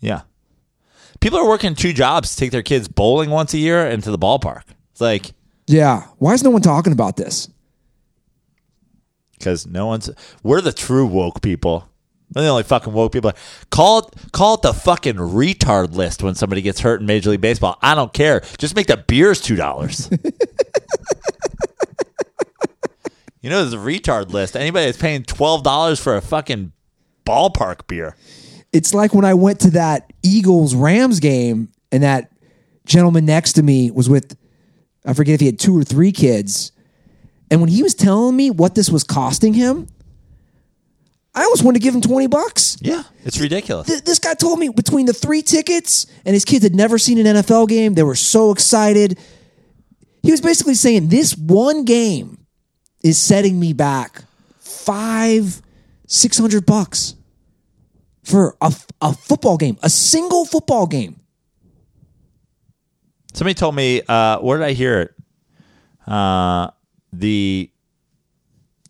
Yeah. 0.00 0.22
People 1.20 1.38
are 1.38 1.46
working 1.48 1.74
two 1.74 1.92
jobs 1.92 2.30
to 2.30 2.36
take 2.36 2.50
their 2.50 2.62
kids 2.62 2.88
bowling 2.88 3.28
once 3.30 3.52
a 3.52 3.58
year 3.58 3.86
and 3.86 4.02
to 4.02 4.10
the 4.10 4.18
ballpark. 4.18 4.62
It's 4.92 5.00
like 5.00 5.32
Yeah. 5.66 6.04
Why 6.18 6.32
is 6.32 6.42
no 6.42 6.50
one 6.50 6.62
talking 6.62 6.92
about 6.92 7.16
this? 7.16 7.48
because 9.38 9.66
no 9.66 9.86
one's 9.86 10.10
we're 10.42 10.60
the 10.60 10.72
true 10.72 11.06
woke 11.06 11.40
people. 11.40 11.88
We're 12.34 12.42
the 12.42 12.48
only 12.48 12.62
fucking 12.62 12.92
woke 12.92 13.12
people. 13.12 13.32
Call 13.70 14.00
it 14.00 14.06
call 14.32 14.54
it 14.54 14.62
the 14.62 14.72
fucking 14.72 15.16
retard 15.16 15.94
list 15.94 16.22
when 16.22 16.34
somebody 16.34 16.62
gets 16.62 16.80
hurt 16.80 17.00
in 17.00 17.06
Major 17.06 17.30
League 17.30 17.40
Baseball. 17.40 17.78
I 17.82 17.94
don't 17.94 18.12
care. 18.12 18.40
Just 18.58 18.76
make 18.76 18.86
the 18.86 18.96
beers 18.96 19.40
two 19.40 19.56
dollars. 19.56 20.08
you 23.40 23.50
know, 23.50 23.64
there's 23.64 23.72
a 23.72 23.78
retard 23.78 24.32
list. 24.32 24.56
Anybody 24.56 24.86
that's 24.86 24.98
paying 24.98 25.24
twelve 25.24 25.62
dollars 25.64 25.98
for 25.98 26.16
a 26.16 26.20
fucking 26.20 26.72
ballpark 27.26 27.86
beer. 27.86 28.16
it's 28.72 28.94
like 28.94 29.12
when 29.14 29.24
I 29.24 29.34
went 29.34 29.60
to 29.60 29.70
that 29.72 30.12
Eagles 30.22 30.74
Rams 30.74 31.20
game 31.20 31.70
and 31.92 32.02
that 32.02 32.32
gentleman 32.86 33.24
next 33.24 33.54
to 33.54 33.62
me 33.62 33.90
was 33.90 34.08
with, 34.08 34.36
I 35.04 35.14
forget 35.14 35.34
if 35.34 35.40
he 35.40 35.46
had 35.46 35.58
two 35.58 35.76
or 35.76 35.84
three 35.84 36.12
kids. 36.12 36.72
And 37.50 37.60
when 37.60 37.70
he 37.70 37.82
was 37.82 37.94
telling 37.94 38.36
me 38.36 38.50
what 38.50 38.74
this 38.76 38.90
was 38.90 39.02
costing 39.02 39.54
him, 39.54 39.88
I 41.34 41.44
almost 41.44 41.62
wanted 41.62 41.78
to 41.78 41.82
give 41.84 41.94
him 41.94 42.00
20 42.00 42.26
bucks. 42.26 42.76
Yeah, 42.80 43.04
it's 43.24 43.38
ridiculous. 43.40 43.86
Th- 43.86 44.02
This 44.02 44.18
guy 44.18 44.34
told 44.34 44.58
me 44.58 44.68
between 44.68 45.06
the 45.06 45.12
three 45.12 45.42
tickets 45.42 46.06
and 46.24 46.34
his 46.34 46.44
kids 46.44 46.64
had 46.64 46.74
never 46.74 46.98
seen 46.98 47.24
an 47.24 47.36
NFL 47.36 47.68
game, 47.68 47.94
they 47.94 48.02
were 48.02 48.16
so 48.16 48.50
excited. 48.50 49.18
He 50.22 50.30
was 50.32 50.40
basically 50.40 50.74
saying 50.74 51.08
this 51.08 51.36
one 51.36 51.84
game 51.84 52.38
is 53.04 53.16
setting 53.18 53.58
me 53.60 53.72
back 53.72 54.24
five, 54.58 55.62
six 56.06 56.36
hundred 56.36 56.66
bucks 56.66 57.14
for 58.24 58.56
a, 58.60 58.74
a 59.00 59.14
football 59.14 59.56
game, 59.56 59.78
a 59.82 59.88
single 59.88 60.44
football 60.44 60.86
game. 60.86 61.16
Somebody 63.32 63.54
told 63.54 63.76
me, 63.76 64.02
uh, 64.08 64.38
where 64.40 64.58
did 64.58 64.64
I 64.64 64.72
hear 64.72 65.00
it? 65.02 65.14
Uh, 66.12 66.70
the 67.12 67.70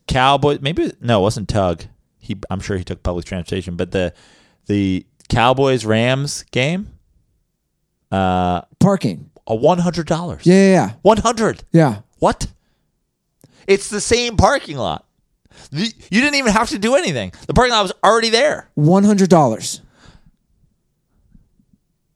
Cowboy, 0.08 0.58
maybe 0.60 0.90
no, 1.00 1.20
it 1.20 1.22
wasn't 1.22 1.48
Tug. 1.48 1.84
He, 2.30 2.36
I'm 2.50 2.60
sure 2.60 2.76
he 2.76 2.84
took 2.84 3.02
public 3.02 3.24
transportation, 3.24 3.74
but 3.76 3.90
the 3.90 4.12
the 4.66 5.04
Cowboys 5.28 5.84
Rams 5.84 6.44
game, 6.52 6.88
uh, 8.12 8.62
Parking. 8.78 9.30
a 9.48 9.54
one 9.54 9.78
hundred 9.78 10.06
dollars. 10.06 10.42
Yeah, 10.46 10.54
yeah, 10.54 10.70
yeah. 10.72 10.90
one 11.02 11.16
hundred. 11.18 11.64
Yeah. 11.72 12.02
What? 12.20 12.46
It's 13.66 13.88
the 13.90 14.00
same 14.00 14.36
parking 14.36 14.76
lot. 14.76 15.06
The- 15.72 15.92
You 16.10 16.20
didn't 16.20 16.36
even 16.36 16.52
have 16.52 16.68
to 16.70 16.78
do 16.78 16.94
anything. 16.94 17.32
The 17.48 17.54
parking 17.54 17.72
lot 17.72 17.82
was 17.82 17.92
already 18.04 18.30
there. 18.30 18.68
One 18.74 19.02
hundred 19.04 19.28
dollars. 19.28 19.80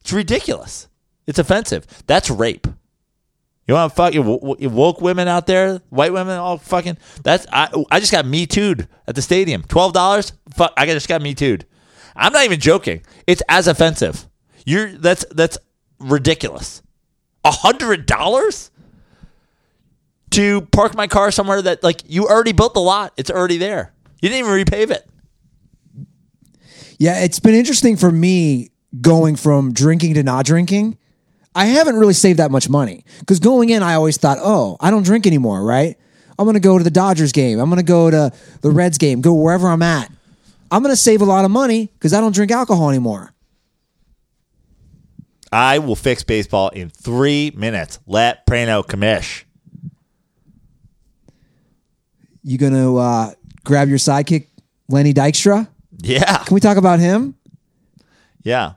It's 0.00 0.12
ridiculous. 0.12 0.88
It's 1.26 1.38
offensive. 1.38 1.86
That's 2.06 2.30
rape. 2.30 2.66
You 3.66 3.74
want 3.74 3.94
fucking 3.94 4.20
w- 4.20 4.40
w- 4.40 4.68
woke 4.68 5.00
women 5.00 5.26
out 5.26 5.46
there, 5.46 5.80
white 5.88 6.12
women, 6.12 6.36
all 6.36 6.58
fucking. 6.58 6.98
That's 7.22 7.46
I. 7.50 7.68
I 7.90 7.98
just 8.00 8.12
got 8.12 8.26
me 8.26 8.46
too'd 8.46 8.88
at 9.06 9.14
the 9.14 9.22
stadium. 9.22 9.62
Twelve 9.62 9.92
dollars. 9.92 10.32
Fuck. 10.54 10.74
I 10.76 10.84
just 10.86 11.08
got 11.08 11.22
me 11.22 11.34
too'd. 11.34 11.64
I'm 12.14 12.32
not 12.32 12.44
even 12.44 12.60
joking. 12.60 13.02
It's 13.26 13.42
as 13.48 13.66
offensive. 13.66 14.28
You're 14.66 14.92
that's 14.92 15.24
that's 15.30 15.56
ridiculous. 15.98 16.82
A 17.44 17.50
hundred 17.50 18.06
dollars 18.06 18.70
to 20.30 20.62
park 20.72 20.94
my 20.94 21.06
car 21.06 21.30
somewhere 21.30 21.62
that 21.62 21.82
like 21.82 22.02
you 22.06 22.26
already 22.26 22.52
built 22.52 22.74
the 22.74 22.80
lot. 22.80 23.12
It's 23.16 23.30
already 23.30 23.56
there. 23.56 23.94
You 24.20 24.28
didn't 24.28 24.46
even 24.46 24.64
repave 24.64 24.90
it. 24.90 25.08
Yeah, 26.98 27.22
it's 27.24 27.40
been 27.40 27.54
interesting 27.54 27.96
for 27.96 28.10
me 28.10 28.70
going 29.00 29.36
from 29.36 29.72
drinking 29.72 30.14
to 30.14 30.22
not 30.22 30.44
drinking. 30.44 30.98
I 31.54 31.66
haven't 31.66 31.96
really 31.96 32.14
saved 32.14 32.38
that 32.38 32.50
much 32.50 32.68
money 32.68 33.04
because 33.20 33.38
going 33.38 33.70
in, 33.70 33.82
I 33.82 33.94
always 33.94 34.16
thought, 34.16 34.38
oh, 34.40 34.76
I 34.80 34.90
don't 34.90 35.04
drink 35.04 35.26
anymore, 35.26 35.62
right? 35.62 35.96
I'm 36.38 36.44
going 36.44 36.54
to 36.54 36.60
go 36.60 36.78
to 36.78 36.84
the 36.84 36.90
Dodgers 36.90 37.32
game. 37.32 37.60
I'm 37.60 37.68
going 37.68 37.78
to 37.78 37.84
go 37.84 38.10
to 38.10 38.32
the 38.60 38.70
Reds 38.70 38.98
game, 38.98 39.20
go 39.20 39.34
wherever 39.34 39.68
I'm 39.68 39.82
at. 39.82 40.10
I'm 40.70 40.82
going 40.82 40.92
to 40.92 41.00
save 41.00 41.22
a 41.22 41.24
lot 41.24 41.44
of 41.44 41.50
money 41.52 41.86
because 41.94 42.12
I 42.12 42.20
don't 42.20 42.34
drink 42.34 42.50
alcohol 42.50 42.90
anymore. 42.90 43.32
I 45.52 45.78
will 45.78 45.94
fix 45.94 46.24
baseball 46.24 46.70
in 46.70 46.90
three 46.90 47.52
minutes. 47.54 48.00
Let 48.06 48.44
Prano 48.44 48.84
commish. 48.84 49.44
You 52.42 52.58
going 52.58 52.72
to 52.72 52.96
uh, 52.98 53.30
grab 53.62 53.88
your 53.88 53.98
sidekick, 53.98 54.48
Lenny 54.88 55.14
Dykstra? 55.14 55.68
Yeah. 56.02 56.38
Can 56.38 56.54
we 56.54 56.60
talk 56.60 56.76
about 56.76 56.98
him? 56.98 57.36
Yeah. 58.42 58.72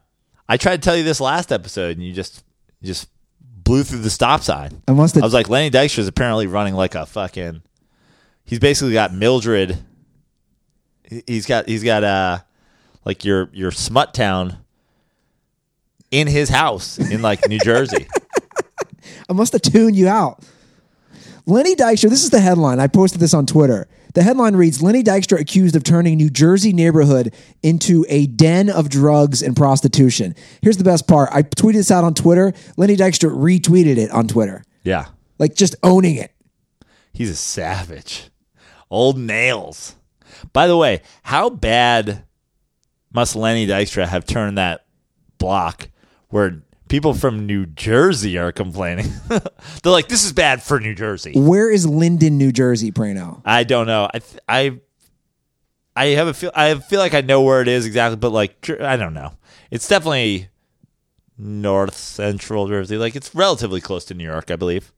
I 0.48 0.58
tried 0.58 0.82
to 0.82 0.86
tell 0.86 0.96
you 0.96 1.04
this 1.04 1.20
last 1.20 1.52
episode 1.52 1.98
and 1.98 2.06
you 2.06 2.14
just 2.14 2.44
just 2.84 3.10
blew 3.42 3.84
through 3.84 4.00
the 4.00 4.10
stop 4.10 4.42
sign. 4.42 4.82
I 4.88 4.94
must 4.94 5.16
have- 5.16 5.24
I 5.24 5.26
was 5.26 5.34
like, 5.34 5.50
Lenny 5.50 5.70
Dykstra 5.72 6.00
is 6.00 6.08
apparently 6.08 6.48
running 6.48 6.74
like 6.74 6.96
a 6.96 7.06
fucking 7.06 7.62
he's 8.46 8.60
basically 8.60 8.94
got 8.94 9.14
Mildred 9.14 9.78
he- 11.04 11.24
he's 11.28 11.46
got 11.46 11.68
he's 11.68 11.84
got 11.84 12.04
uh 12.04 12.40
like 13.06 13.26
your 13.26 13.50
your 13.54 13.72
smut 13.72 14.14
town 14.14 14.58
in 16.12 16.28
his 16.28 16.50
house 16.50 16.98
in 16.98 17.22
like 17.22 17.48
New 17.50 17.60
Jersey. 17.60 18.08
I 19.30 19.34
must 19.34 19.54
have 19.54 19.62
tuned 19.62 19.96
you 19.96 20.08
out. 20.08 20.44
Lenny 21.46 21.76
Dykstra, 21.76 22.10
this 22.10 22.24
is 22.24 22.30
the 22.30 22.40
headline. 22.42 22.80
I 22.80 22.88
posted 22.88 23.20
this 23.20 23.34
on 23.34 23.46
Twitter. 23.46 23.88
The 24.14 24.24
headline 24.24 24.56
reads 24.56 24.82
Lenny 24.82 25.04
Dykstra 25.04 25.40
accused 25.40 25.76
of 25.76 25.84
turning 25.84 26.18
New 26.18 26.30
Jersey 26.30 26.74
neighborhood 26.74 27.34
into 27.62 28.06
a 28.10 28.28
den 28.28 28.70
of 28.70 28.90
drugs 28.90 29.42
and 29.42 29.56
prostitution. 29.56 30.36
Here's 30.62 30.78
the 30.78 30.84
best 30.84 31.08
part. 31.08 31.30
I 31.32 31.44
tweeted 31.44 31.74
this 31.74 31.92
out 31.92 32.04
on 32.04 32.14
Twitter. 32.14 32.54
Lenny 32.78 32.96
Dykstra 32.96 33.30
retweeted 33.30 33.98
it 33.98 34.12
on 34.12 34.28
Twitter. 34.28 34.64
Yeah. 34.84 35.08
Like 35.40 35.56
just 35.56 35.76
owning 35.84 36.16
it. 36.16 36.32
He's 37.14 37.30
a 37.30 37.36
savage. 37.36 38.30
Old 38.90 39.18
nails. 39.18 39.96
By 40.54 40.68
the 40.68 40.78
way, 40.78 41.02
how 41.24 41.50
bad 41.50 42.24
must 43.14 43.36
Lenny 43.36 43.68
Dykstra 43.68 44.08
have 44.08 44.26
turned 44.26 44.58
that 44.58 44.86
block 45.38 45.90
where 46.30 46.62
people 46.88 47.14
from 47.14 47.46
New 47.46 47.66
Jersey 47.66 48.38
are 48.38 48.52
complaining? 48.52 49.12
They're 49.28 49.42
like, 49.92 50.08
this 50.08 50.24
is 50.26 50.34
bad 50.34 50.64
for 50.64 50.80
New 50.80 50.96
Jersey. 50.96 51.34
Where 51.36 51.72
is 51.72 51.86
Linden, 51.86 52.38
New 52.38 52.52
Jersey, 52.52 52.92
Prano? 52.92 53.42
I 53.46 53.64
don't 53.64 53.88
know. 53.88 54.10
I 54.14 54.20
th- 54.20 54.42
I 54.48 54.80
I 55.96 56.06
have 56.16 56.28
a 56.28 56.34
feel. 56.34 56.52
I 56.56 56.76
feel 56.76 57.00
like 57.00 57.14
I 57.14 57.22
know 57.22 57.42
where 57.42 57.62
it 57.62 57.68
is 57.68 57.86
exactly, 57.86 58.18
but 58.18 58.32
like 58.32 58.70
I 58.82 58.98
don't 58.98 59.14
know. 59.14 59.34
It's 59.72 59.88
definitely 59.88 60.50
north 61.38 61.96
central 61.96 62.68
Jersey. 62.68 62.98
Like 62.98 63.16
it's 63.16 63.34
relatively 63.36 63.82
close 63.82 64.06
to 64.06 64.14
New 64.14 64.24
York, 64.24 64.50
I 64.52 64.56
believe. 64.56 64.92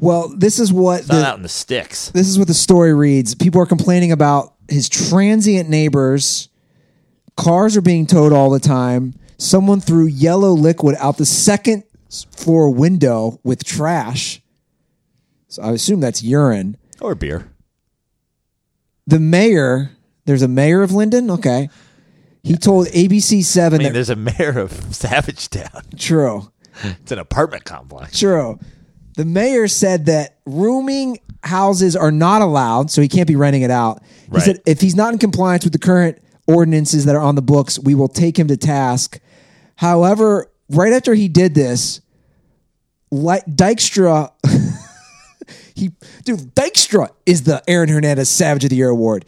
Well, 0.00 0.32
this 0.36 0.58
is 0.58 0.72
what 0.72 1.00
It's 1.00 1.08
not 1.08 1.24
out 1.24 1.36
in 1.36 1.42
the 1.42 1.48
sticks. 1.48 2.10
this 2.10 2.26
is 2.28 2.38
what 2.38 2.48
the 2.48 2.54
story 2.54 2.94
reads. 2.94 3.34
People 3.34 3.60
are 3.60 3.66
complaining 3.66 4.10
about 4.10 4.54
his 4.68 4.88
transient 4.88 5.68
neighbors. 5.68 6.48
Cars 7.36 7.76
are 7.76 7.82
being 7.82 8.06
towed 8.06 8.32
all 8.32 8.50
the 8.50 8.58
time. 8.60 9.14
Someone 9.42 9.80
threw 9.80 10.06
yellow 10.06 10.52
liquid 10.52 10.94
out 11.00 11.16
the 11.16 11.26
second 11.26 11.82
floor 12.30 12.70
window 12.70 13.40
with 13.42 13.64
trash. 13.64 14.40
So 15.48 15.62
I 15.62 15.72
assume 15.72 15.98
that's 16.00 16.22
urine. 16.22 16.76
Or 17.00 17.14
beer. 17.16 17.50
The 19.06 19.18
mayor, 19.18 19.90
there's 20.26 20.42
a 20.42 20.48
mayor 20.48 20.82
of 20.82 20.92
Linden. 20.92 21.28
Okay. 21.30 21.68
He 22.44 22.56
told 22.56 22.86
ABC 22.88 23.38
I 23.38 23.42
7 23.42 23.78
mean, 23.78 23.86
that 23.88 23.92
there's 23.94 24.10
a 24.10 24.16
mayor 24.16 24.58
of 24.60 24.72
Savage 24.94 25.48
Town. 25.50 25.82
true. 25.98 26.50
It's 26.84 27.12
an 27.12 27.18
apartment 27.18 27.64
complex. 27.64 28.18
True. 28.18 28.58
The 29.16 29.24
mayor 29.24 29.66
said 29.68 30.06
that 30.06 30.38
rooming 30.46 31.18
houses 31.42 31.94
are 31.96 32.10
not 32.12 32.40
allowed, 32.42 32.90
so 32.90 33.02
he 33.02 33.08
can't 33.08 33.26
be 33.28 33.36
renting 33.36 33.62
it 33.62 33.70
out. 33.70 34.02
He 34.26 34.30
Right. 34.30 34.42
said 34.42 34.60
if 34.66 34.80
he's 34.80 34.94
not 34.94 35.12
in 35.12 35.18
compliance 35.18 35.64
with 35.64 35.72
the 35.72 35.78
current 35.78 36.18
ordinances 36.46 37.04
that 37.06 37.14
are 37.16 37.20
on 37.20 37.34
the 37.34 37.42
books, 37.42 37.78
we 37.78 37.94
will 37.94 38.08
take 38.08 38.38
him 38.38 38.46
to 38.48 38.56
task. 38.56 39.18
However, 39.76 40.50
right 40.68 40.92
after 40.92 41.14
he 41.14 41.28
did 41.28 41.54
this, 41.54 42.00
Dykstra. 43.10 44.32
he, 45.74 45.90
dude, 46.24 46.54
Dykstra 46.54 47.10
is 47.26 47.42
the 47.42 47.62
Aaron 47.68 47.88
Hernandez 47.88 48.28
Savage 48.28 48.64
of 48.64 48.70
the 48.70 48.76
Year 48.76 48.88
award. 48.88 49.24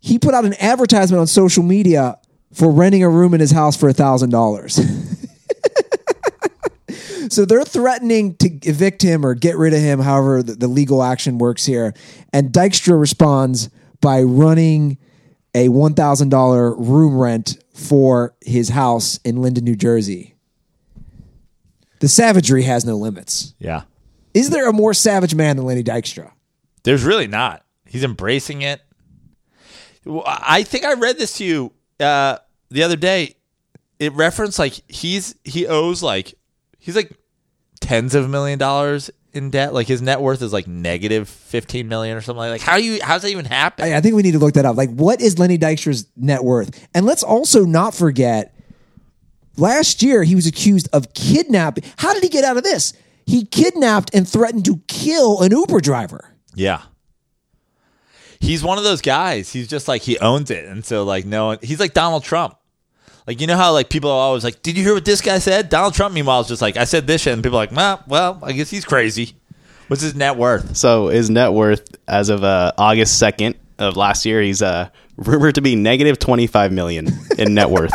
He 0.00 0.18
put 0.18 0.34
out 0.34 0.44
an 0.44 0.54
advertisement 0.54 1.20
on 1.20 1.26
social 1.26 1.62
media 1.62 2.18
for 2.52 2.70
renting 2.70 3.04
a 3.04 3.08
room 3.08 3.34
in 3.34 3.40
his 3.40 3.50
house 3.50 3.76
for 3.76 3.88
a 3.88 3.92
thousand 3.92 4.30
dollars. 4.30 4.78
So 7.30 7.44
they're 7.44 7.64
threatening 7.64 8.34
to 8.38 8.48
evict 8.62 9.02
him 9.02 9.24
or 9.24 9.34
get 9.34 9.56
rid 9.56 9.72
of 9.72 9.78
him, 9.80 10.00
however 10.00 10.42
the, 10.42 10.54
the 10.54 10.66
legal 10.66 11.00
action 11.00 11.38
works 11.38 11.64
here. 11.64 11.94
And 12.32 12.50
Dykstra 12.50 13.00
responds 13.00 13.70
by 14.00 14.22
running 14.22 14.98
a 15.54 15.68
one 15.68 15.94
thousand 15.94 16.28
dollar 16.28 16.74
room 16.74 17.18
rent 17.18 17.62
for 17.74 18.34
his 18.40 18.68
house 18.70 19.18
in 19.24 19.42
Linden, 19.42 19.64
New 19.64 19.76
Jersey. 19.76 20.34
The 22.00 22.08
savagery 22.08 22.62
has 22.62 22.84
no 22.84 22.96
limits. 22.96 23.54
Yeah. 23.58 23.82
Is 24.32 24.50
there 24.50 24.68
a 24.68 24.72
more 24.72 24.94
savage 24.94 25.34
man 25.34 25.56
than 25.56 25.66
Lenny 25.66 25.82
Dykstra? 25.82 26.32
There's 26.82 27.04
really 27.04 27.26
not. 27.26 27.64
He's 27.86 28.04
embracing 28.04 28.62
it. 28.62 28.80
I 30.24 30.62
think 30.62 30.84
I 30.84 30.94
read 30.94 31.18
this 31.18 31.36
to 31.38 31.44
you 31.44 31.72
uh, 31.98 32.38
the 32.70 32.82
other 32.82 32.96
day. 32.96 33.36
It 33.98 34.14
referenced 34.14 34.58
like 34.58 34.80
he's 34.88 35.34
he 35.44 35.66
owes 35.66 36.02
like 36.02 36.34
he's 36.78 36.96
like 36.96 37.12
tens 37.80 38.14
of 38.14 38.30
million 38.30 38.58
dollars 38.58 39.10
in 39.32 39.50
debt. 39.50 39.72
Like 39.74 39.86
his 39.86 40.02
net 40.02 40.20
worth 40.20 40.42
is 40.42 40.52
like 40.52 40.66
negative 40.66 41.28
fifteen 41.28 41.88
million 41.88 42.16
or 42.16 42.20
something 42.20 42.38
like. 42.38 42.50
Like 42.50 42.60
how 42.60 42.76
do 42.76 42.84
you 42.84 43.00
how's 43.02 43.22
that 43.22 43.30
even 43.30 43.44
happen? 43.44 43.84
I, 43.84 43.96
I 43.96 44.00
think 44.00 44.14
we 44.14 44.22
need 44.22 44.32
to 44.32 44.38
look 44.38 44.54
that 44.54 44.64
up. 44.64 44.76
Like, 44.76 44.90
what 44.90 45.20
is 45.20 45.38
Lenny 45.38 45.58
Dykstra's 45.58 46.06
net 46.16 46.44
worth? 46.44 46.88
And 46.94 47.06
let's 47.06 47.22
also 47.22 47.64
not 47.64 47.94
forget, 47.94 48.54
last 49.56 50.02
year 50.02 50.22
he 50.22 50.34
was 50.34 50.46
accused 50.46 50.88
of 50.92 51.14
kidnapping. 51.14 51.84
How 51.98 52.12
did 52.14 52.22
he 52.22 52.28
get 52.28 52.44
out 52.44 52.56
of 52.56 52.62
this? 52.62 52.92
He 53.26 53.44
kidnapped 53.44 54.14
and 54.14 54.28
threatened 54.28 54.64
to 54.64 54.80
kill 54.88 55.40
an 55.40 55.52
Uber 55.52 55.80
driver. 55.80 56.34
Yeah. 56.54 56.82
He's 58.40 58.64
one 58.64 58.78
of 58.78 58.84
those 58.84 59.02
guys. 59.02 59.52
He's 59.52 59.68
just 59.68 59.86
like 59.86 60.02
he 60.02 60.18
owns 60.18 60.50
it, 60.50 60.64
and 60.64 60.84
so 60.84 61.04
like 61.04 61.26
no, 61.26 61.58
he's 61.62 61.78
like 61.78 61.92
Donald 61.92 62.24
Trump. 62.24 62.56
Like 63.30 63.40
you 63.40 63.46
know 63.46 63.56
how 63.56 63.72
like 63.72 63.88
people 63.88 64.10
are 64.10 64.18
always 64.18 64.42
like, 64.42 64.60
"Did 64.60 64.76
you 64.76 64.82
hear 64.82 64.92
what 64.92 65.04
this 65.04 65.20
guy 65.20 65.38
said?" 65.38 65.68
Donald 65.68 65.94
Trump, 65.94 66.12
meanwhile, 66.12 66.40
is 66.40 66.48
just 66.48 66.60
like, 66.60 66.76
"I 66.76 66.82
said 66.82 67.06
this," 67.06 67.20
shit," 67.20 67.32
and 67.32 67.44
people 67.44 67.58
are 67.58 67.62
like, 67.62 67.70
"Well, 67.70 68.02
well, 68.08 68.40
I 68.42 68.50
guess 68.50 68.70
he's 68.70 68.84
crazy." 68.84 69.36
What's 69.86 70.02
his 70.02 70.16
net 70.16 70.34
worth? 70.36 70.76
So 70.76 71.06
his 71.06 71.30
net 71.30 71.52
worth 71.52 71.94
as 72.08 72.28
of 72.28 72.42
uh, 72.42 72.72
August 72.76 73.20
second 73.20 73.54
of 73.78 73.96
last 73.96 74.26
year, 74.26 74.42
he's 74.42 74.62
uh, 74.62 74.88
rumored 75.16 75.54
to 75.54 75.60
be 75.60 75.76
negative 75.76 76.18
twenty 76.18 76.48
five 76.48 76.72
million 76.72 77.06
in 77.38 77.54
net 77.54 77.70
worth, 77.70 77.92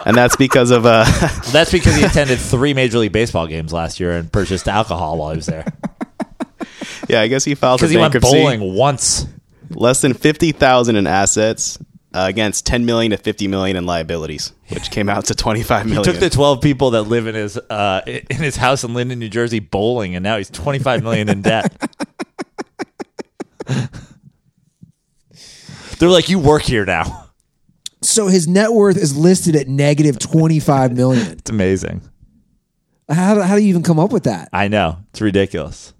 and 0.06 0.16
that's 0.16 0.36
because 0.36 0.70
of 0.70 0.86
uh, 0.86 1.04
That's 1.52 1.70
because 1.70 1.94
he 1.94 2.02
attended 2.02 2.38
three 2.38 2.72
Major 2.72 3.00
League 3.00 3.12
Baseball 3.12 3.46
games 3.46 3.74
last 3.74 4.00
year 4.00 4.12
and 4.12 4.32
purchased 4.32 4.66
alcohol 4.66 5.18
while 5.18 5.32
he 5.32 5.36
was 5.36 5.44
there. 5.44 5.66
yeah, 7.06 7.20
I 7.20 7.26
guess 7.26 7.44
he 7.44 7.54
filed 7.54 7.80
for 7.80 7.84
Because 7.84 7.90
he 7.90 7.98
went 7.98 8.18
bowling 8.18 8.74
once. 8.74 9.26
Less 9.68 10.00
than 10.00 10.14
fifty 10.14 10.52
thousand 10.52 10.96
in 10.96 11.06
assets 11.06 11.78
uh, 12.12 12.26
against 12.28 12.66
ten 12.66 12.84
million 12.84 13.10
to 13.10 13.16
fifty 13.16 13.48
million 13.48 13.76
in 13.76 13.86
liabilities, 13.86 14.52
which 14.68 14.90
came 14.90 15.08
out 15.08 15.26
to 15.26 15.34
twenty 15.34 15.62
five 15.62 15.86
million. 15.86 16.04
Took 16.04 16.16
the 16.16 16.30
twelve 16.30 16.60
people 16.60 16.90
that 16.90 17.02
live 17.02 17.26
in 17.26 17.34
his 17.34 17.56
uh, 17.56 18.02
in 18.06 18.36
his 18.36 18.56
house 18.56 18.84
in 18.84 18.94
Linden, 18.94 19.18
New 19.18 19.28
Jersey, 19.28 19.58
bowling, 19.60 20.14
and 20.14 20.22
now 20.22 20.36
he's 20.36 20.50
twenty 20.50 20.78
five 20.78 21.02
million 21.02 21.28
in 21.28 21.42
debt. 21.42 21.72
They're 25.98 26.08
like, 26.08 26.28
"You 26.28 26.38
work 26.38 26.62
here 26.62 26.84
now." 26.84 27.30
So 28.02 28.28
his 28.28 28.48
net 28.48 28.72
worth 28.72 28.96
is 28.96 29.16
listed 29.16 29.54
at 29.56 29.68
negative 29.68 30.18
25 30.18 30.92
million. 30.96 31.32
It's 31.32 31.50
amazing. 31.50 32.00
How, 33.10 33.42
how 33.42 33.56
do 33.56 33.62
you 33.62 33.68
even 33.68 33.82
come 33.82 33.98
up 33.98 34.10
with 34.12 34.24
that? 34.24 34.48
I 34.52 34.68
know 34.68 34.98
it's 35.10 35.20
ridiculous. 35.20 35.92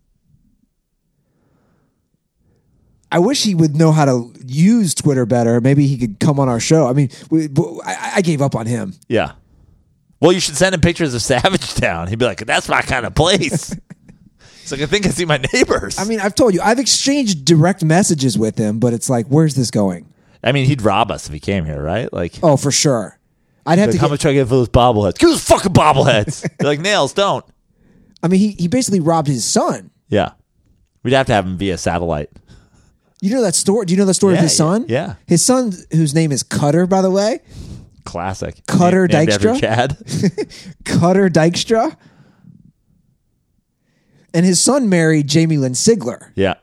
I 3.13 3.19
wish 3.19 3.43
he 3.43 3.55
would 3.55 3.75
know 3.75 3.93
how 3.93 4.05
to 4.05 4.33
use 4.47 4.95
Twitter 4.95 5.27
better. 5.27 5.61
Maybe 5.61 5.87
he 5.87 5.99
could 5.99 6.21
come 6.21 6.39
on 6.39 6.49
our 6.49 6.61
show. 6.61 6.87
I 6.87 6.93
mean, 6.93 7.11
we, 7.31 7.49
I, 7.85 8.13
I 8.17 8.21
gave 8.23 8.41
up 8.41 8.55
on 8.55 8.67
him. 8.67 8.95
Yeah. 9.09 9.33
Well, 10.21 10.33
you 10.33 10.41
should 10.41 10.57
send 10.57 10.75
him 10.75 10.81
pictures 10.81 11.15
of 11.15 11.23
Savage 11.23 11.75
Town. 11.75 12.07
He'd 12.09 12.19
be 12.19 12.25
like, 12.27 12.45
"That's 12.47 12.69
my 12.69 12.83
kind 12.83 13.07
of 13.07 13.15
place." 13.15 13.75
He's 14.61 14.71
like, 14.71 14.83
"I 14.83 14.87
think 14.87 15.07
I 15.07 15.11
see 15.11 15.25
my 15.25 15.41
neighbors." 15.53 15.99
I 15.99 16.05
mean, 16.05 16.21
I've 16.21 16.35
told 16.35 16.53
you, 16.55 16.61
I've 16.61 16.79
exchanged 16.79 17.45
direct 17.45 17.83
messages 17.83 18.37
with 18.39 18.59
him, 18.59 18.79
but 18.79 18.93
it's 18.93 19.09
like, 19.09 19.27
where's 19.27 19.55
this 19.55 19.71
going? 19.71 20.07
I 20.45 20.53
mean, 20.53 20.67
he'd 20.67 20.83
rob 20.83 21.11
us 21.11 21.27
if 21.27 21.33
he 21.33 21.41
came 21.41 21.65
here, 21.65 21.83
right? 21.83 22.13
Like, 22.13 22.35
Oh, 22.43 22.57
for 22.57 22.71
sure. 22.71 23.19
I'd 23.67 23.79
have 23.79 23.89
like, 23.89 23.95
to 23.97 24.01
how 24.01 24.07
get, 24.07 24.11
much 24.13 24.21
do 24.23 24.29
I 24.31 24.33
get 24.35 24.45
for 24.49 24.55
those 24.55 24.69
bobbleheads? 24.69 25.19
Give 25.19 25.29
those 25.31 25.45
fucking 25.45 25.73
bobbleheads. 25.73 26.49
They're 26.59 26.69
like 26.69 26.81
nails, 26.81 27.13
don't. 27.13 27.45
I 28.23 28.29
mean, 28.29 28.41
he, 28.41 28.51
he 28.53 28.69
basically 28.69 29.01
robbed 29.01 29.29
his 29.29 29.45
son. 29.45 29.91
Yeah, 30.09 30.33
we'd 31.03 31.13
have 31.15 31.27
to 31.27 31.33
have 31.33 31.47
him 31.47 31.57
via 31.57 31.79
satellite. 31.79 32.31
You 33.23 33.35
know 33.35 33.43
that 33.43 33.55
story? 33.55 33.85
Do 33.87 33.93
you 33.93 33.99
know 33.99 34.07
the 34.07 34.15
story 34.15 34.35
Yeah, 34.35 34.39
of 34.41 34.45
his 34.45 34.57
son? 34.57 34.87
yeah. 34.89 35.15
His 35.27 35.45
son, 35.45 35.73
whose 35.93 36.15
name 36.15 36.33
is 36.33 36.43
Cutter, 36.43 36.87
by 36.87 37.03
the 37.03 37.11
way, 37.11 37.41
Classic. 38.05 38.61
Cutter 38.67 39.07
Named 39.07 39.29
after 39.31 39.49
Dykstra? 39.51 39.61
Chad. 39.61 39.97
Cutter 40.85 41.29
Dykstra. 41.29 41.97
And 44.33 44.47
his 44.47 44.61
son 44.61 44.89
married 44.89 45.27
Jamie 45.27 45.57
Lynn 45.59 45.73
Sigler. 45.73 46.31
yeah. 46.35 46.55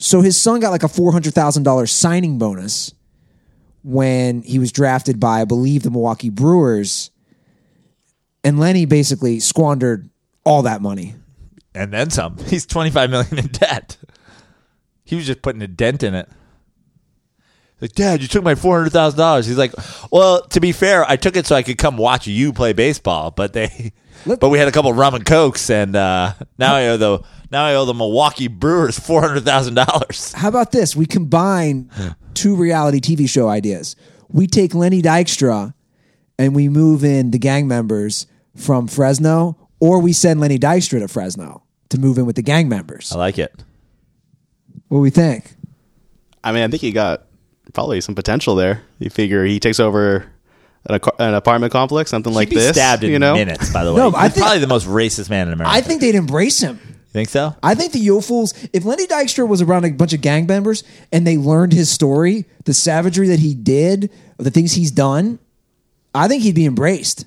So 0.00 0.20
his 0.20 0.38
son 0.38 0.60
got 0.60 0.70
like 0.70 0.82
a 0.82 0.88
four 0.88 1.12
hundred 1.12 1.34
thousand 1.34 1.62
dollars 1.62 1.90
signing 1.92 2.36
bonus 2.36 2.92
when 3.84 4.42
he 4.42 4.58
was 4.58 4.72
drafted 4.72 5.18
by, 5.20 5.40
I 5.40 5.44
believe, 5.44 5.82
the 5.82 5.90
Milwaukee 5.90 6.30
Brewers. 6.30 7.10
And 8.42 8.58
Lenny 8.58 8.84
basically 8.86 9.40
squandered 9.40 10.10
all 10.44 10.62
that 10.62 10.82
money. 10.82 11.14
And 11.74 11.92
then 11.92 12.10
some. 12.10 12.36
He's 12.48 12.66
twenty 12.66 12.90
five 12.90 13.08
million 13.08 13.38
in 13.38 13.46
debt. 13.46 13.96
He 15.04 15.16
was 15.16 15.26
just 15.26 15.42
putting 15.42 15.62
a 15.62 15.66
dent 15.68 16.02
in 16.02 16.14
it. 16.14 16.28
Like, 17.80 17.92
Dad, 17.92 18.22
you 18.22 18.28
took 18.28 18.44
my 18.44 18.54
four 18.54 18.76
hundred 18.78 18.92
thousand 18.92 19.18
dollars. 19.18 19.46
He's 19.46 19.58
like, 19.58 19.72
Well, 20.10 20.42
to 20.48 20.60
be 20.60 20.72
fair, 20.72 21.04
I 21.08 21.16
took 21.16 21.36
it 21.36 21.46
so 21.46 21.54
I 21.56 21.62
could 21.62 21.76
come 21.76 21.96
watch 21.96 22.26
you 22.26 22.52
play 22.52 22.72
baseball, 22.72 23.30
but 23.30 23.52
they 23.52 23.92
Let- 24.26 24.40
but 24.40 24.48
we 24.48 24.58
had 24.58 24.68
a 24.68 24.72
couple 24.72 24.90
of 24.90 24.96
rum 24.96 25.14
and 25.14 25.24
cokes 25.26 25.68
and 25.70 25.94
uh, 25.96 26.32
now 26.56 26.74
I 26.76 26.86
owe 26.88 26.96
the 26.96 27.20
now 27.50 27.64
I 27.66 27.74
owe 27.74 27.84
the 27.84 27.92
Milwaukee 27.94 28.48
Brewers 28.48 28.98
four 28.98 29.20
hundred 29.20 29.44
thousand 29.44 29.74
dollars. 29.74 30.32
How 30.32 30.48
about 30.48 30.72
this? 30.72 30.96
We 30.96 31.04
combine 31.04 31.90
two 32.32 32.56
reality 32.56 33.00
TV 33.00 33.28
show 33.28 33.48
ideas. 33.48 33.96
We 34.28 34.46
take 34.46 34.74
Lenny 34.74 35.02
Dykstra 35.02 35.74
and 36.38 36.54
we 36.54 36.68
move 36.68 37.04
in 37.04 37.32
the 37.32 37.38
gang 37.38 37.68
members 37.68 38.26
from 38.56 38.86
Fresno, 38.88 39.56
or 39.80 40.00
we 40.00 40.12
send 40.12 40.40
Lenny 40.40 40.58
Dykstra 40.58 41.00
to 41.00 41.08
Fresno 41.08 41.62
to 41.90 41.98
move 41.98 42.16
in 42.18 42.24
with 42.24 42.36
the 42.36 42.42
gang 42.42 42.68
members. 42.68 43.12
I 43.12 43.18
like 43.18 43.38
it. 43.38 43.52
What 44.88 44.98
we 44.98 45.10
think? 45.10 45.54
I 46.42 46.52
mean, 46.52 46.62
I 46.62 46.68
think 46.68 46.82
he 46.82 46.92
got 46.92 47.22
probably 47.72 48.00
some 48.00 48.14
potential 48.14 48.54
there. 48.54 48.82
You 48.98 49.10
figure 49.10 49.44
he 49.44 49.58
takes 49.60 49.80
over 49.80 50.30
an, 50.86 51.00
an 51.18 51.34
apartment 51.34 51.72
complex, 51.72 52.10
something 52.10 52.32
like 52.32 52.48
He'd 52.48 52.56
be 52.56 52.60
this. 52.60 52.76
stabbed 52.76 53.02
in 53.04 53.10
you 53.10 53.18
know, 53.18 53.34
minutes, 53.34 53.72
by 53.72 53.84
the 53.84 53.92
way. 53.92 53.98
No, 53.98 54.10
but 54.10 54.18
I 54.20 54.28
think- 54.28 54.44
probably 54.44 54.60
the 54.60 54.66
most 54.66 54.86
racist 54.86 55.30
man 55.30 55.48
in 55.48 55.54
America. 55.54 55.74
I 55.74 55.80
think 55.80 56.00
they'd 56.00 56.14
embrace 56.14 56.60
him. 56.60 56.78
think 57.12 57.28
so? 57.28 57.54
I 57.62 57.74
think 57.74 57.92
the 57.92 57.98
Yofuls, 58.00 58.52
if 58.72 58.84
Lenny 58.84 59.06
Dykstra 59.06 59.48
was 59.48 59.62
around 59.62 59.84
a 59.84 59.90
bunch 59.90 60.12
of 60.12 60.20
gang 60.20 60.46
members 60.46 60.84
and 61.12 61.26
they 61.26 61.36
learned 61.38 61.72
his 61.72 61.88
story, 61.90 62.44
the 62.64 62.74
savagery 62.74 63.28
that 63.28 63.38
he 63.38 63.54
did, 63.54 64.10
the 64.36 64.50
things 64.50 64.72
he's 64.72 64.90
done, 64.90 65.38
I 66.14 66.28
think 66.28 66.42
he'd 66.42 66.54
be 66.54 66.66
embraced. 66.66 67.24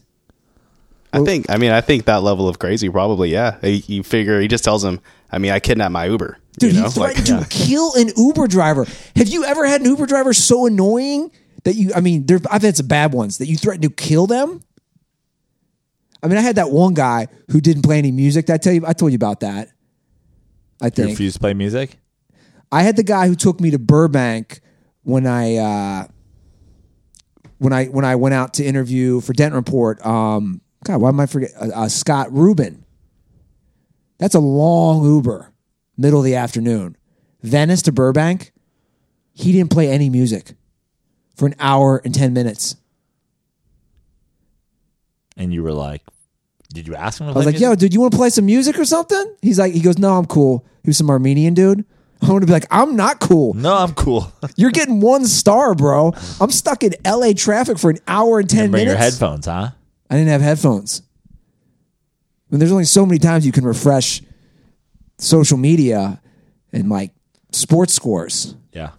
I 1.13 1.23
think. 1.23 1.49
I 1.49 1.57
mean, 1.57 1.71
I 1.71 1.79
think 1.81 2.05
that 2.05 2.21
level 2.21 2.47
of 2.49 2.59
crazy, 2.59 2.89
probably. 2.89 3.29
Yeah, 3.31 3.65
you 3.65 4.03
figure 4.03 4.39
he 4.41 4.47
just 4.47 4.63
tells 4.65 4.83
him. 4.83 4.99
I 5.31 5.37
mean, 5.39 5.51
I 5.51 5.59
kidnapped 5.59 5.91
my 5.93 6.05
Uber. 6.05 6.37
Dude, 6.59 6.73
you 6.73 6.81
know? 6.81 6.87
he 6.87 6.91
threatened 6.93 7.29
Like, 7.29 7.49
to 7.49 7.55
kill 7.55 7.93
an 7.95 8.09
Uber 8.17 8.47
driver. 8.47 8.85
Have 9.15 9.27
you 9.27 9.45
ever 9.45 9.65
had 9.67 9.81
an 9.81 9.87
Uber 9.87 10.05
driver 10.07 10.33
so 10.33 10.65
annoying 10.65 11.31
that 11.63 11.75
you, 11.75 11.91
I 11.95 12.01
mean, 12.01 12.25
there, 12.25 12.39
I've 12.49 12.61
had 12.63 12.75
some 12.77 12.87
bad 12.87 13.13
ones 13.13 13.37
that 13.37 13.47
you 13.47 13.57
threatened 13.57 13.83
to 13.83 13.89
kill 13.89 14.25
them? 14.27 14.61
I 16.23 16.27
mean, 16.27 16.37
I 16.37 16.41
had 16.41 16.55
that 16.55 16.71
one 16.71 16.93
guy 16.95 17.27
who 17.51 17.61
didn't 17.61 17.83
play 17.83 17.99
any 17.99 18.11
music. 18.11 18.47
Did 18.47 18.53
I 18.53 18.57
tell 18.57 18.73
you, 18.73 18.83
I 18.87 18.93
told 18.93 19.11
you 19.11 19.17
about 19.17 19.41
that. 19.41 19.69
I 20.81 20.85
You 20.85 20.89
think. 20.91 21.09
refuse 21.09 21.33
to 21.35 21.39
play 21.39 21.53
music? 21.53 21.97
I 22.71 22.81
had 22.83 22.95
the 22.95 23.03
guy 23.03 23.27
who 23.27 23.35
took 23.35 23.59
me 23.61 23.71
to 23.71 23.79
Burbank 23.79 24.59
when 25.03 25.25
I 25.27 25.55
uh, 25.55 26.07
when 27.59 27.71
I 27.71 27.85
when 27.85 28.03
I 28.03 28.15
went 28.15 28.33
out 28.33 28.55
to 28.55 28.65
interview 28.65 29.21
for 29.21 29.33
Dent 29.33 29.53
Report. 29.53 30.03
Um, 30.05 30.61
God, 30.83 31.01
why 31.01 31.09
am 31.09 31.19
I 31.19 31.27
forget? 31.27 31.51
Uh, 31.59 31.69
uh, 31.73 31.87
Scott 31.87 32.31
Rubin. 32.33 32.83
That's 34.19 34.35
a 34.35 34.39
long 34.39 35.03
Uber, 35.05 35.51
middle 35.97 36.19
of 36.19 36.25
the 36.25 36.35
afternoon, 36.35 36.95
Venice 37.41 37.81
to 37.83 37.91
Burbank. 37.91 38.51
He 39.33 39.51
didn't 39.51 39.69
play 39.71 39.89
any 39.89 40.09
music 40.09 40.53
for 41.35 41.45
an 41.47 41.55
hour 41.59 42.01
and 42.03 42.13
ten 42.13 42.33
minutes. 42.33 42.75
And 45.35 45.53
you 45.53 45.61
were 45.61 45.73
like, 45.73 46.01
did 46.73 46.87
you 46.87 46.95
ask 46.95 47.21
him? 47.21 47.27
I 47.27 47.31
was 47.31 47.45
like, 47.45 47.59
"Yo, 47.59 47.75
dude, 47.75 47.93
you 47.93 48.01
want 48.01 48.11
to 48.11 48.17
play 48.17 48.29
some 48.29 48.45
music 48.45 48.77
or 48.77 48.85
something?" 48.85 49.35
He's 49.41 49.57
like, 49.59 49.73
"He 49.73 49.79
goes, 49.79 49.97
no, 49.97 50.17
I'm 50.17 50.25
cool." 50.25 50.65
He 50.83 50.89
was 50.89 50.97
some 50.97 51.09
Armenian 51.09 51.53
dude. 51.53 51.85
I 52.21 52.29
want 52.29 52.41
to 52.41 52.47
be 52.47 52.53
like, 52.53 52.65
"I'm 52.71 52.95
not 52.95 53.19
cool." 53.19 53.53
no, 53.53 53.75
I'm 53.75 53.93
cool. 53.93 54.31
You're 54.57 54.71
getting 54.71 54.99
one 54.99 55.25
star, 55.25 55.75
bro. 55.75 56.13
I'm 56.41 56.51
stuck 56.51 56.83
in 56.83 56.93
LA 57.05 57.33
traffic 57.35 57.77
for 57.79 57.89
an 57.89 57.99
hour 58.07 58.39
and 58.39 58.49
10 58.49 58.71
Bring 58.71 58.85
minutes. 58.85 58.87
your 58.89 58.97
headphones, 58.97 59.45
huh? 59.45 59.69
I 60.09 60.15
didn't 60.15 60.29
have 60.29 60.41
headphones. 60.41 61.01
I 61.29 62.49
mean, 62.51 62.59
there's 62.59 62.71
only 62.71 62.85
so 62.85 63.05
many 63.05 63.19
times 63.19 63.45
you 63.45 63.51
can 63.51 63.65
refresh 63.65 64.21
social 65.17 65.57
media 65.57 66.21
and 66.71 66.89
like 66.89 67.11
sports 67.51 67.93
scores. 67.93 68.55
Yeah. 68.71 68.91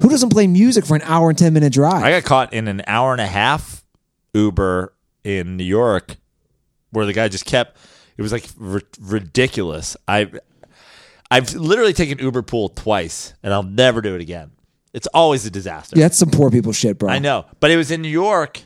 Who 0.00 0.08
doesn't 0.08 0.30
play 0.30 0.46
music 0.46 0.84
for 0.84 0.96
an 0.96 1.02
hour 1.02 1.28
and 1.30 1.38
10 1.38 1.52
minute 1.52 1.72
drive? 1.72 2.02
I 2.02 2.10
got 2.10 2.24
caught 2.24 2.52
in 2.52 2.68
an 2.68 2.82
hour 2.86 3.12
and 3.12 3.20
a 3.20 3.26
half 3.26 3.84
Uber 4.34 4.92
in 5.22 5.56
New 5.56 5.64
York 5.64 6.16
where 6.90 7.06
the 7.06 7.12
guy 7.12 7.28
just 7.28 7.44
kept 7.46 7.76
it 8.16 8.22
was 8.22 8.32
like 8.32 8.46
r- 8.60 8.82
ridiculous. 9.00 9.96
I 10.06 10.30
I've 11.30 11.52
literally 11.54 11.92
taken 11.92 12.18
Uber 12.18 12.42
pool 12.42 12.68
twice 12.68 13.34
and 13.42 13.52
I'll 13.52 13.62
never 13.62 14.00
do 14.00 14.14
it 14.14 14.20
again. 14.20 14.52
It's 14.92 15.08
always 15.08 15.44
a 15.46 15.50
disaster. 15.50 15.98
yeah, 15.98 16.04
that's 16.04 16.18
some 16.18 16.30
poor 16.30 16.50
people 16.50 16.72
shit, 16.72 16.98
bro. 16.98 17.10
I 17.10 17.18
know. 17.18 17.46
But 17.58 17.72
it 17.72 17.76
was 17.76 17.90
in 17.90 18.02
New 18.02 18.08
York 18.08 18.60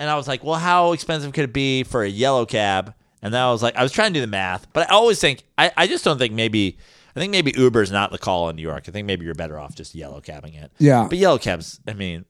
and 0.00 0.08
I 0.08 0.16
was 0.16 0.26
like, 0.28 0.42
"Well, 0.44 0.54
how 0.54 0.92
expensive 0.92 1.32
could 1.32 1.44
it 1.44 1.52
be 1.52 1.82
for 1.82 2.02
a 2.02 2.08
yellow 2.08 2.46
cab?" 2.46 2.94
And 3.22 3.34
then 3.34 3.40
I 3.40 3.50
was 3.50 3.62
like, 3.62 3.76
I 3.76 3.82
was 3.82 3.92
trying 3.92 4.12
to 4.12 4.18
do 4.18 4.20
the 4.20 4.30
math, 4.30 4.72
but 4.72 4.90
I 4.90 4.94
always 4.94 5.20
think 5.20 5.42
I, 5.56 5.72
I 5.76 5.86
just 5.86 6.04
don't 6.04 6.18
think 6.18 6.34
maybe 6.34 6.78
I 7.16 7.20
think 7.20 7.32
maybe 7.32 7.52
Uber's 7.56 7.90
not 7.90 8.12
the 8.12 8.18
call 8.18 8.48
in 8.48 8.56
New 8.56 8.62
York. 8.62 8.84
I 8.86 8.92
think 8.92 9.06
maybe 9.06 9.24
you're 9.24 9.34
better 9.34 9.58
off 9.58 9.74
just 9.74 9.94
yellow 9.94 10.20
cabbing 10.20 10.54
it. 10.54 10.70
Yeah. 10.78 11.06
But 11.08 11.18
yellow 11.18 11.38
cabs, 11.38 11.80
I 11.88 11.94
mean, 11.94 12.24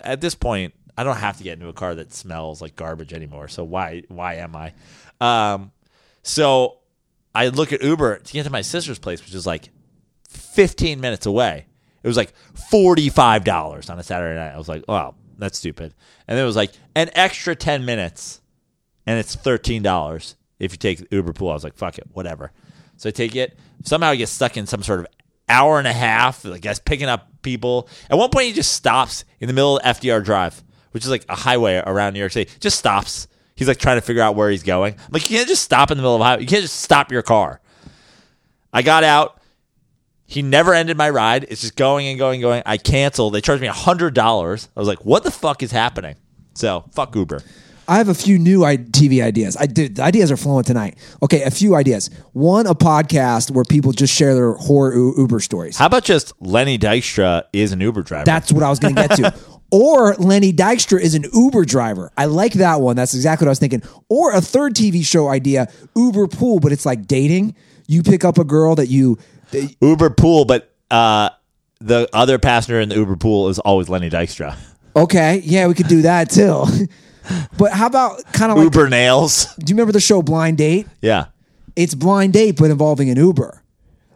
at 0.00 0.20
this 0.20 0.34
point, 0.34 0.72
I 0.96 1.04
don't 1.04 1.18
have 1.18 1.36
to 1.36 1.44
get 1.44 1.54
into 1.54 1.68
a 1.68 1.74
car 1.74 1.94
that 1.94 2.12
smells 2.12 2.62
like 2.62 2.76
garbage 2.76 3.12
anymore. 3.12 3.48
So 3.48 3.64
why 3.64 4.04
why 4.08 4.36
am 4.36 4.56
I? 4.56 4.72
Um, 5.20 5.72
so 6.22 6.78
I 7.34 7.48
look 7.48 7.72
at 7.72 7.82
Uber 7.82 8.18
to 8.18 8.32
get 8.32 8.44
to 8.44 8.50
my 8.50 8.62
sister's 8.62 8.98
place, 8.98 9.22
which 9.22 9.34
is 9.34 9.46
like 9.46 9.68
15 10.30 11.00
minutes 11.00 11.26
away. 11.26 11.66
It 12.02 12.08
was 12.08 12.16
like 12.16 12.32
$45 12.72 13.90
on 13.90 13.98
a 13.98 14.02
Saturday 14.02 14.36
night. 14.36 14.54
I 14.54 14.58
was 14.58 14.68
like, 14.68 14.84
oh, 14.88 15.14
that's 15.38 15.58
stupid. 15.58 15.94
And 16.26 16.36
then 16.36 16.44
it 16.44 16.46
was 16.46 16.56
like 16.56 16.72
an 16.94 17.10
extra 17.14 17.54
10 17.54 17.84
minutes 17.84 18.40
and 19.06 19.18
it's 19.18 19.36
$13 19.36 20.34
if 20.58 20.72
you 20.72 20.78
take 20.78 21.06
Uber 21.10 21.32
pool. 21.32 21.50
I 21.50 21.54
was 21.54 21.64
like, 21.64 21.76
fuck 21.76 21.98
it, 21.98 22.04
whatever. 22.12 22.52
So 22.96 23.08
I 23.08 23.12
take 23.12 23.36
it. 23.36 23.58
Somehow 23.84 24.08
I 24.08 24.16
get 24.16 24.28
stuck 24.28 24.56
in 24.56 24.66
some 24.66 24.82
sort 24.82 25.00
of 25.00 25.06
hour 25.48 25.78
and 25.78 25.86
a 25.86 25.92
half, 25.92 26.44
I 26.44 26.58
guess, 26.58 26.78
picking 26.78 27.08
up 27.08 27.28
people. 27.42 27.88
At 28.10 28.18
one 28.18 28.30
point, 28.30 28.46
he 28.46 28.52
just 28.52 28.72
stops 28.72 29.24
in 29.40 29.48
the 29.48 29.54
middle 29.54 29.78
of 29.78 29.84
FDR 29.84 30.24
Drive, 30.24 30.62
which 30.90 31.04
is 31.04 31.10
like 31.10 31.24
a 31.28 31.36
highway 31.36 31.82
around 31.86 32.14
New 32.14 32.20
York 32.20 32.32
City. 32.32 32.50
Just 32.60 32.78
stops. 32.78 33.28
He's 33.54 33.68
like 33.68 33.78
trying 33.78 33.96
to 33.96 34.02
figure 34.02 34.22
out 34.22 34.34
where 34.34 34.50
he's 34.50 34.62
going. 34.62 34.94
I'm 34.94 35.10
like, 35.10 35.30
you 35.30 35.36
can't 35.36 35.48
just 35.48 35.62
stop 35.62 35.90
in 35.90 35.96
the 35.96 36.02
middle 36.02 36.16
of 36.16 36.20
a 36.20 36.24
highway. 36.24 36.42
You 36.42 36.48
can't 36.48 36.62
just 36.62 36.80
stop 36.80 37.12
your 37.12 37.22
car. 37.22 37.60
I 38.72 38.82
got 38.82 39.04
out. 39.04 39.40
He 40.28 40.42
never 40.42 40.74
ended 40.74 40.96
my 40.96 41.08
ride. 41.08 41.46
It's 41.48 41.60
just 41.60 41.76
going 41.76 42.08
and 42.08 42.18
going 42.18 42.36
and 42.36 42.42
going. 42.42 42.62
I 42.66 42.78
canceled. 42.78 43.32
They 43.32 43.40
charged 43.40 43.62
me 43.62 43.68
$100. 43.68 44.68
I 44.76 44.80
was 44.80 44.88
like, 44.88 45.04
what 45.04 45.22
the 45.22 45.30
fuck 45.30 45.62
is 45.62 45.70
happening? 45.70 46.16
So, 46.54 46.84
fuck 46.92 47.14
Uber. 47.14 47.42
I 47.88 47.98
have 47.98 48.08
a 48.08 48.14
few 48.14 48.38
new 48.38 48.60
TV 48.60 49.22
ideas. 49.22 49.56
I 49.58 49.66
did. 49.66 49.96
The 49.96 50.02
ideas 50.02 50.32
are 50.32 50.36
flowing 50.36 50.64
tonight. 50.64 50.96
Okay, 51.22 51.42
a 51.42 51.50
few 51.50 51.74
ideas. 51.74 52.10
One, 52.32 52.66
a 52.66 52.74
podcast 52.74 53.50
where 53.50 53.64
people 53.64 53.92
just 53.92 54.14
share 54.14 54.34
their 54.34 54.54
horror 54.54 54.94
Uber 54.94 55.40
stories. 55.40 55.76
How 55.76 55.86
about 55.86 56.04
just 56.04 56.32
Lenny 56.40 56.78
Dykstra 56.78 57.44
is 57.52 57.72
an 57.72 57.80
Uber 57.80 58.02
driver? 58.02 58.24
That's 58.24 58.50
what 58.52 58.62
I 58.62 58.70
was 58.70 58.78
going 58.78 58.94
to 58.94 59.08
get 59.08 59.16
to. 59.16 59.34
Or 59.72 60.14
Lenny 60.14 60.52
Dykstra 60.52 61.00
is 61.00 61.16
an 61.16 61.24
Uber 61.34 61.64
driver. 61.64 62.12
I 62.16 62.26
like 62.26 62.52
that 62.52 62.80
one. 62.80 62.94
That's 62.94 63.14
exactly 63.14 63.46
what 63.46 63.48
I 63.48 63.50
was 63.50 63.58
thinking. 63.58 63.82
Or 64.08 64.32
a 64.32 64.40
third 64.40 64.74
TV 64.74 65.04
show 65.04 65.28
idea, 65.28 65.66
Uber 65.96 66.28
Pool, 66.28 66.60
but 66.60 66.70
it's 66.70 66.86
like 66.86 67.08
dating. 67.08 67.56
You 67.88 68.04
pick 68.04 68.24
up 68.24 68.38
a 68.38 68.44
girl 68.44 68.76
that 68.76 68.86
you. 68.86 69.18
that- 69.50 69.74
Uber 69.80 70.10
pool, 70.10 70.44
but 70.44 70.72
uh, 70.88 71.30
the 71.80 72.08
other 72.12 72.38
passenger 72.38 72.80
in 72.80 72.88
the 72.90 72.94
Uber 72.94 73.16
pool 73.16 73.48
is 73.48 73.58
always 73.58 73.88
Lenny 73.88 74.08
Dykstra. 74.08 74.56
okay, 74.94 75.40
yeah, 75.44 75.66
we 75.66 75.74
could 75.74 75.88
do 75.88 76.02
that 76.02 76.30
too. 76.30 76.64
but 77.58 77.72
how 77.72 77.86
about 77.86 78.22
kind 78.32 78.50
of 78.52 78.58
like? 78.58 78.64
Uber 78.64 78.88
nails. 78.88 79.54
Do 79.58 79.70
you 79.70 79.74
remember 79.74 79.92
the 79.92 80.00
show 80.00 80.22
Blind 80.22 80.58
Date? 80.58 80.86
Yeah. 81.00 81.26
it's 81.74 81.94
blind 81.94 82.32
date 82.32 82.56
but 82.58 82.70
involving 82.70 83.10
an 83.10 83.16
Uber. 83.16 83.62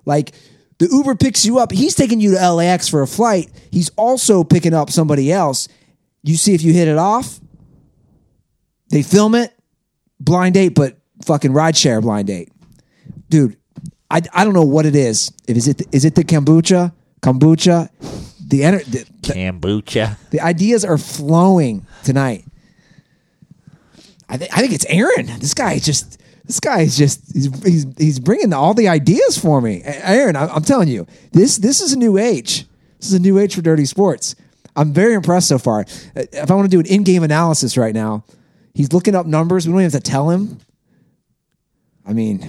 Like 0.07 0.33
the 0.79 0.89
Uber 0.91 1.15
picks 1.15 1.45
you 1.45 1.59
up. 1.59 1.73
He's 1.73 1.95
taking 1.95 2.21
you 2.21 2.35
to 2.37 2.51
LAX 2.53 2.89
for 2.89 3.03
a 3.03 3.07
flight. 3.07 3.51
He's 3.71 3.91
also 3.97 4.45
picking 4.45 4.73
up 4.75 4.91
somebody 4.91 5.31
else. 5.31 5.69
You 6.23 6.37
see 6.37 6.55
if 6.55 6.63
you 6.63 6.73
hit 6.73 6.89
it 6.89 6.97
off. 6.99 7.39
They 8.91 9.03
film 9.03 9.35
it. 9.35 9.53
Blind 10.19 10.55
date, 10.55 10.75
but 10.75 10.99
fucking 11.25 11.53
rideshare 11.53 12.03
blind 12.03 12.27
date. 12.29 12.51
Dude, 13.29 13.57
I, 14.11 14.21
I 14.35 14.45
don't 14.45 14.53
know 14.55 14.65
what 14.65 14.85
it 14.87 14.97
is. 14.97 15.33
If 15.49 15.57
is 15.57 15.69
it 15.69 15.83
is 15.93 16.05
it 16.05 16.15
the 16.15 16.25
kombucha? 16.25 16.93
Kombucha? 17.23 17.89
The, 18.49 18.61
ener- 18.63 18.85
the, 18.85 19.05
the 19.23 19.33
Kombucha. 19.35 20.17
the 20.31 20.41
ideas 20.41 20.85
are 20.85 20.99
flowing 20.99 21.87
tonight. 22.03 22.45
I, 24.31 24.37
th- 24.37 24.51
I 24.53 24.61
think 24.61 24.73
it's 24.73 24.87
Aaron. 24.89 25.27
This 25.41 25.55
guy 25.55 25.75
is 25.75 25.85
just. 25.85 26.19
This 26.45 26.61
guy 26.61 26.81
is 26.81 26.97
just. 26.97 27.33
He's 27.33 27.63
he's, 27.65 27.87
he's 27.99 28.19
bringing 28.21 28.53
all 28.53 28.75
the 28.75 28.89
ideas 28.89 29.37
for 29.37 29.61
me. 29.61 29.83
Aaron, 29.85 30.37
I, 30.37 30.47
I'm 30.47 30.63
telling 30.63 30.89
you, 30.89 31.07
this 31.33 31.57
this 31.59 31.81
is 31.81 31.93
a 31.93 31.99
new 31.99 32.17
age. 32.19 32.67
This 32.99 33.09
is 33.09 33.15
a 33.15 33.19
new 33.21 33.39
age 33.39 33.55
for 33.55 33.63
dirty 33.63 33.85
sports. 33.85 34.35
I'm 34.77 34.93
very 34.93 35.15
impressed 35.15 35.49
so 35.49 35.59
far. 35.59 35.81
Uh, 35.81 36.23
If 36.33 36.51
I 36.51 36.55
want 36.55 36.71
to 36.71 36.75
do 36.75 36.81
an 36.81 36.87
in-game 36.87 37.23
analysis 37.23 37.77
right 37.77 37.95
now, 37.95 38.25
he's 38.75 38.93
looking 38.93 39.15
up 39.15 39.27
numbers. 39.27 39.67
We 39.67 39.73
don't 39.73 39.81
even 39.83 39.91
have 39.93 40.03
to 40.03 40.11
tell 40.11 40.31
him. 40.31 40.59
I 42.07 42.13
mean, 42.13 42.49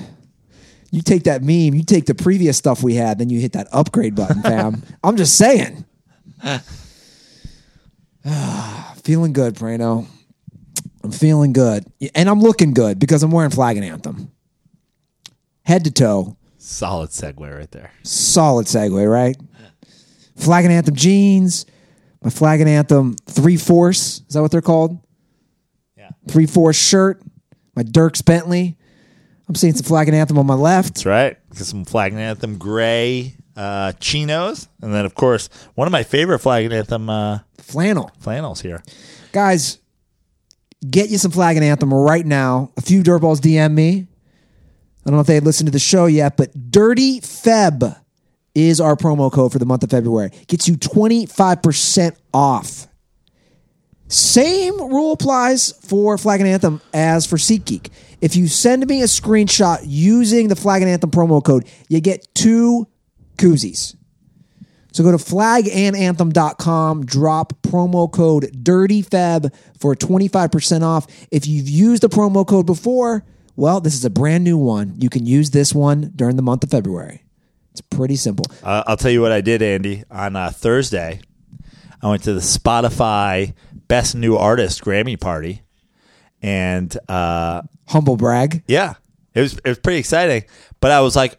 you 0.91 1.01
take 1.01 1.23
that 1.23 1.41
meme, 1.41 1.73
you 1.73 1.83
take 1.83 2.05
the 2.05 2.15
previous 2.15 2.57
stuff 2.57 2.83
we 2.83 2.95
had, 2.95 3.17
then 3.17 3.29
you 3.29 3.39
hit 3.39 3.53
that 3.53 3.67
upgrade 3.71 4.15
button, 4.15 4.41
fam. 4.43 4.83
I'm 5.03 5.17
just 5.17 5.35
saying. 5.37 5.83
feeling 9.03 9.33
good, 9.33 9.55
Prano. 9.55 10.05
I'm 11.03 11.11
feeling 11.11 11.53
good. 11.53 11.85
And 12.15 12.29
I'm 12.29 12.39
looking 12.41 12.73
good 12.73 12.99
because 12.99 13.23
I'm 13.23 13.31
wearing 13.31 13.51
flag 13.51 13.77
and 13.77 13.85
anthem. 13.85 14.31
Head 15.63 15.83
to 15.85 15.91
toe. 15.91 16.37
Solid 16.57 17.09
segue 17.09 17.57
right 17.57 17.71
there. 17.71 17.91
Solid 18.03 18.67
segue, 18.67 19.11
right? 19.11 19.35
Flag 20.35 20.65
and 20.65 20.73
anthem 20.73 20.95
jeans. 20.95 21.65
My 22.23 22.29
flag 22.29 22.61
and 22.61 22.69
anthem 22.69 23.15
three 23.27 23.57
force. 23.57 24.21
Is 24.27 24.33
that 24.33 24.41
what 24.41 24.51
they're 24.51 24.61
called? 24.61 24.99
Yeah. 25.97 26.09
Three 26.27 26.45
force 26.45 26.77
shirt. 26.77 27.21
My 27.75 27.83
Dierks 27.83 28.23
Bentley. 28.23 28.77
I'm 29.47 29.55
seeing 29.55 29.73
some 29.73 29.85
flag 29.85 30.07
and 30.07 30.15
anthem 30.15 30.37
on 30.37 30.45
my 30.45 30.53
left. 30.53 30.95
That's 30.95 31.05
right. 31.05 31.37
Got 31.49 31.65
some 31.65 31.83
flag 31.83 32.11
and 32.13 32.21
anthem 32.21 32.57
gray 32.57 33.35
uh, 33.57 33.91
chinos, 33.99 34.69
and 34.81 34.93
then 34.93 35.05
of 35.05 35.13
course 35.15 35.49
one 35.75 35.87
of 35.87 35.91
my 35.91 36.03
favorite 36.03 36.39
flag 36.39 36.65
and 36.65 36.73
anthem 36.73 37.09
uh, 37.09 37.39
Flannel. 37.57 38.11
flannels 38.19 38.61
here. 38.61 38.83
Guys, 39.31 39.79
get 40.89 41.09
you 41.09 41.17
some 41.17 41.31
flag 41.31 41.57
and 41.57 41.65
anthem 41.65 41.93
right 41.93 42.25
now. 42.25 42.71
A 42.77 42.81
few 42.81 43.03
dirtballs 43.03 43.39
DM 43.39 43.73
me. 43.73 44.07
I 45.05 45.09
don't 45.09 45.15
know 45.15 45.21
if 45.21 45.27
they 45.27 45.39
listened 45.39 45.67
to 45.67 45.71
the 45.71 45.79
show 45.79 46.05
yet, 46.05 46.37
but 46.37 46.71
Dirty 46.71 47.21
Feb 47.21 47.97
is 48.53 48.79
our 48.79 48.95
promo 48.95 49.31
code 49.31 49.51
for 49.51 49.59
the 49.59 49.65
month 49.65 49.83
of 49.83 49.89
February. 49.89 50.31
Gets 50.47 50.67
you 50.67 50.75
25% 50.75 52.15
off. 52.33 52.87
Same 54.07 54.77
rule 54.77 55.13
applies 55.13 55.71
for 55.87 56.17
Flag 56.17 56.41
and 56.41 56.49
Anthem 56.49 56.81
as 56.93 57.25
for 57.25 57.37
SeatGeek. 57.37 57.89
If 58.19 58.35
you 58.35 58.47
send 58.47 58.85
me 58.85 59.01
a 59.01 59.05
screenshot 59.05 59.79
using 59.85 60.49
the 60.49 60.55
Flag 60.55 60.81
and 60.81 60.91
Anthem 60.91 61.11
promo 61.11 61.43
code, 61.43 61.65
you 61.87 62.01
get 62.01 62.27
two 62.35 62.87
koozies. 63.37 63.95
So 64.91 65.03
go 65.03 65.11
to 65.11 65.17
flagandanthem.com, 65.17 67.05
drop 67.05 67.53
promo 67.61 68.11
code 68.11 68.51
DIRTYFEB 68.63 69.53
for 69.79 69.95
25% 69.95 70.81
off. 70.83 71.07
If 71.31 71.47
you've 71.47 71.69
used 71.69 72.03
the 72.03 72.09
promo 72.09 72.45
code 72.45 72.65
before, 72.65 73.23
well, 73.55 73.79
this 73.79 73.93
is 73.93 74.03
a 74.05 74.09
brand 74.09 74.43
new 74.43 74.57
one. 74.57 74.95
You 74.97 75.09
can 75.09 75.25
use 75.25 75.51
this 75.51 75.73
one 75.73 76.11
during 76.15 76.35
the 76.35 76.41
month 76.41 76.63
of 76.63 76.71
February. 76.71 77.23
It's 77.71 77.81
pretty 77.81 78.17
simple. 78.17 78.45
Uh, 78.63 78.83
I'll 78.85 78.97
tell 78.97 79.11
you 79.11 79.21
what 79.21 79.31
I 79.31 79.39
did, 79.41 79.61
Andy. 79.61 80.03
On 80.11 80.35
uh, 80.35 80.49
Thursday, 80.49 81.21
I 82.01 82.09
went 82.09 82.23
to 82.23 82.33
the 82.33 82.41
Spotify 82.41 83.53
Best 83.87 84.13
New 84.15 84.35
Artist 84.35 84.83
Grammy 84.83 85.19
party, 85.19 85.61
and 86.41 86.95
uh, 87.07 87.61
Humble 87.87 88.17
brag. 88.17 88.63
yeah, 88.67 88.95
it 89.33 89.41
was 89.41 89.53
it 89.53 89.67
was 89.67 89.79
pretty 89.79 89.99
exciting. 89.99 90.43
But 90.81 90.91
I 90.91 90.99
was 91.01 91.15
like, 91.15 91.37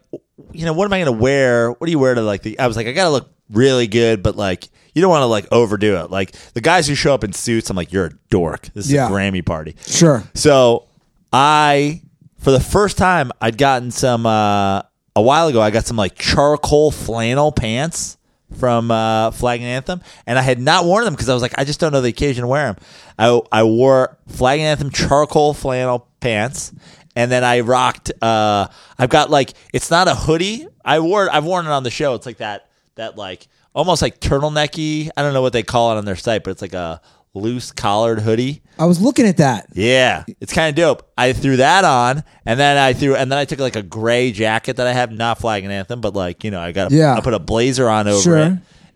you 0.53 0.65
know, 0.65 0.73
what 0.73 0.87
am 0.87 0.93
I 0.95 1.03
going 1.03 1.15
to 1.17 1.21
wear? 1.23 1.71
What 1.71 1.85
do 1.87 1.91
you 1.91 1.99
wear 1.99 2.15
to 2.15 2.23
like 2.23 2.43
the? 2.43 2.59
I 2.59 2.67
was 2.67 2.77
like, 2.77 2.87
I 2.87 2.93
got 2.93 3.05
to 3.05 3.11
look 3.11 3.31
really 3.53 3.87
good, 3.87 4.23
but 4.23 4.37
like 4.37 4.69
you 4.95 5.01
don't 5.01 5.11
want 5.11 5.23
to 5.23 5.27
like 5.27 5.47
overdo 5.53 5.97
it. 5.97 6.11
Like 6.11 6.33
the 6.55 6.61
guys 6.61 6.87
who 6.87 6.95
show 6.95 7.15
up 7.15 7.25
in 7.25 7.33
suits, 7.33 7.71
I'm 7.71 7.77
like, 7.77 7.93
you're 7.93 8.07
a 8.07 8.13
dork. 8.31 8.69
This 8.75 8.87
is 8.87 8.93
Yeah. 8.93 9.07
a 9.07 9.11
Grammy 9.11 9.45
party. 9.45 9.77
Sure. 9.87 10.23
So 10.35 10.87
I, 11.33 12.03
for 12.41 12.51
the 12.51 12.61
first 12.61 12.99
time, 12.99 13.33
I'd 13.41 13.57
gotten 13.57 13.91
some 13.91 14.27
uh, 14.27 14.81
a 15.17 15.23
while 15.23 15.49
ago. 15.49 15.61
I 15.63 15.71
got 15.71 15.87
some 15.87 15.97
like 15.97 16.17
charcoal 16.17 16.91
flannel 16.91 17.53
pants 17.53 18.19
from 18.59 18.91
uh, 18.91 19.31
Flag 19.31 19.61
and 19.61 19.69
Anthem, 19.69 20.03
and 20.27 20.39
I 20.39 20.43
had 20.43 20.59
not 20.61 20.85
worn 20.85 21.05
them 21.05 21.15
because 21.15 21.29
I 21.31 21.35
was 21.35 21.41
like, 21.43 21.55
I 21.59 21.65
just 21.65 21.81
don't 21.81 21.93
know 21.93 22.03
the 22.03 22.09
occasion 22.11 22.43
to 22.43 22.49
wear 22.49 22.67
them. 22.75 22.77
I 23.19 23.41
I 23.51 23.63
wore 23.65 24.19
Flag 24.29 24.61
and 24.61 24.67
Anthem 24.69 24.91
charcoal 24.91 25.55
flannel 25.55 26.07
pants, 26.21 26.71
and 27.17 27.31
then 27.33 27.45
I 27.45 27.61
rocked. 27.61 28.13
Uh, 28.21 28.67
I've 28.99 29.09
got 29.09 29.31
like 29.31 29.55
it's 29.73 29.91
not 29.91 30.07
a 30.07 30.15
hoodie. 30.15 30.67
I 30.85 31.01
wore 31.01 31.31
I've 31.33 31.45
worn 31.47 31.65
it 31.65 31.71
on 31.71 31.83
the 31.83 31.91
show. 31.91 32.15
It's 32.15 32.27
like 32.27 32.39
that 32.39 32.69
that 32.97 33.17
like 33.17 33.49
almost 33.75 34.03
like 34.03 34.21
turtlenecky. 34.21 35.11
I 35.17 35.23
don't 35.23 35.33
know 35.35 35.43
what 35.43 35.53
they 35.53 35.63
call 35.63 35.93
it 35.93 35.99
on 35.99 36.05
their 36.05 36.17
site, 36.17 36.45
but 36.45 36.51
it's 36.51 36.63
like 36.63 36.75
a 36.75 37.01
loose 37.35 37.73
collared 37.73 38.21
hoodie. 38.21 38.63
I 38.79 38.85
was 38.85 39.01
looking 39.01 39.27
at 39.27 39.39
that. 39.39 39.69
Yeah, 39.73 40.25
it's 40.41 40.53
kind 40.53 40.69
of 40.69 40.75
dope. 40.75 41.11
I 41.17 41.33
threw 41.33 41.57
that 41.57 41.85
on, 41.85 42.25
and 42.45 42.61
then 42.61 42.77
I 42.77 42.93
threw, 42.93 43.15
and 43.17 43.31
then 43.33 43.39
I 43.39 43.45
took 43.47 43.59
like 43.59 43.77
a 43.77 43.83
gray 43.83 44.33
jacket 44.33 44.77
that 44.77 44.87
I 44.87 44.93
have, 44.93 45.11
not 45.13 45.39
flag 45.39 45.65
and 45.65 45.73
anthem, 45.73 46.01
but 46.01 46.15
like 46.15 46.45
you 46.45 46.51
know, 46.51 46.61
I 46.61 46.73
got, 46.73 46.93
a, 46.93 46.95
Yeah. 46.95 47.15
I 47.15 47.21
put 47.21 47.35
a 47.35 47.39
blazer 47.39 47.89
on 47.89 48.07
over 48.09 48.21
Sure. 48.23 48.39
it, 48.39 48.53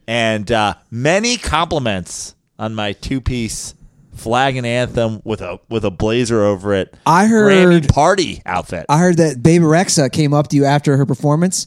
and 0.06 0.50
uh, 0.52 0.74
many 0.90 1.36
compliments 1.36 2.34
on 2.58 2.74
my 2.74 2.92
two 2.92 3.20
piece 3.20 3.74
flag 4.14 4.56
and 4.56 4.66
anthem 4.66 5.20
with 5.24 5.40
a 5.42 5.58
with 5.68 5.84
a 5.84 5.90
blazer 5.90 6.42
over 6.42 6.72
it. 6.74 6.94
I 7.06 7.26
heard- 7.26 7.52
Grammy 7.52 7.88
party 7.92 8.42
outfit. 8.46 8.86
I 8.88 8.98
heard 8.98 9.16
that 9.18 9.42
Baby 9.42 9.64
Rexha 9.64 10.10
came 10.12 10.32
up 10.34 10.48
to 10.48 10.56
you 10.56 10.64
after 10.64 10.96
her 10.96 11.04
performance 11.06 11.66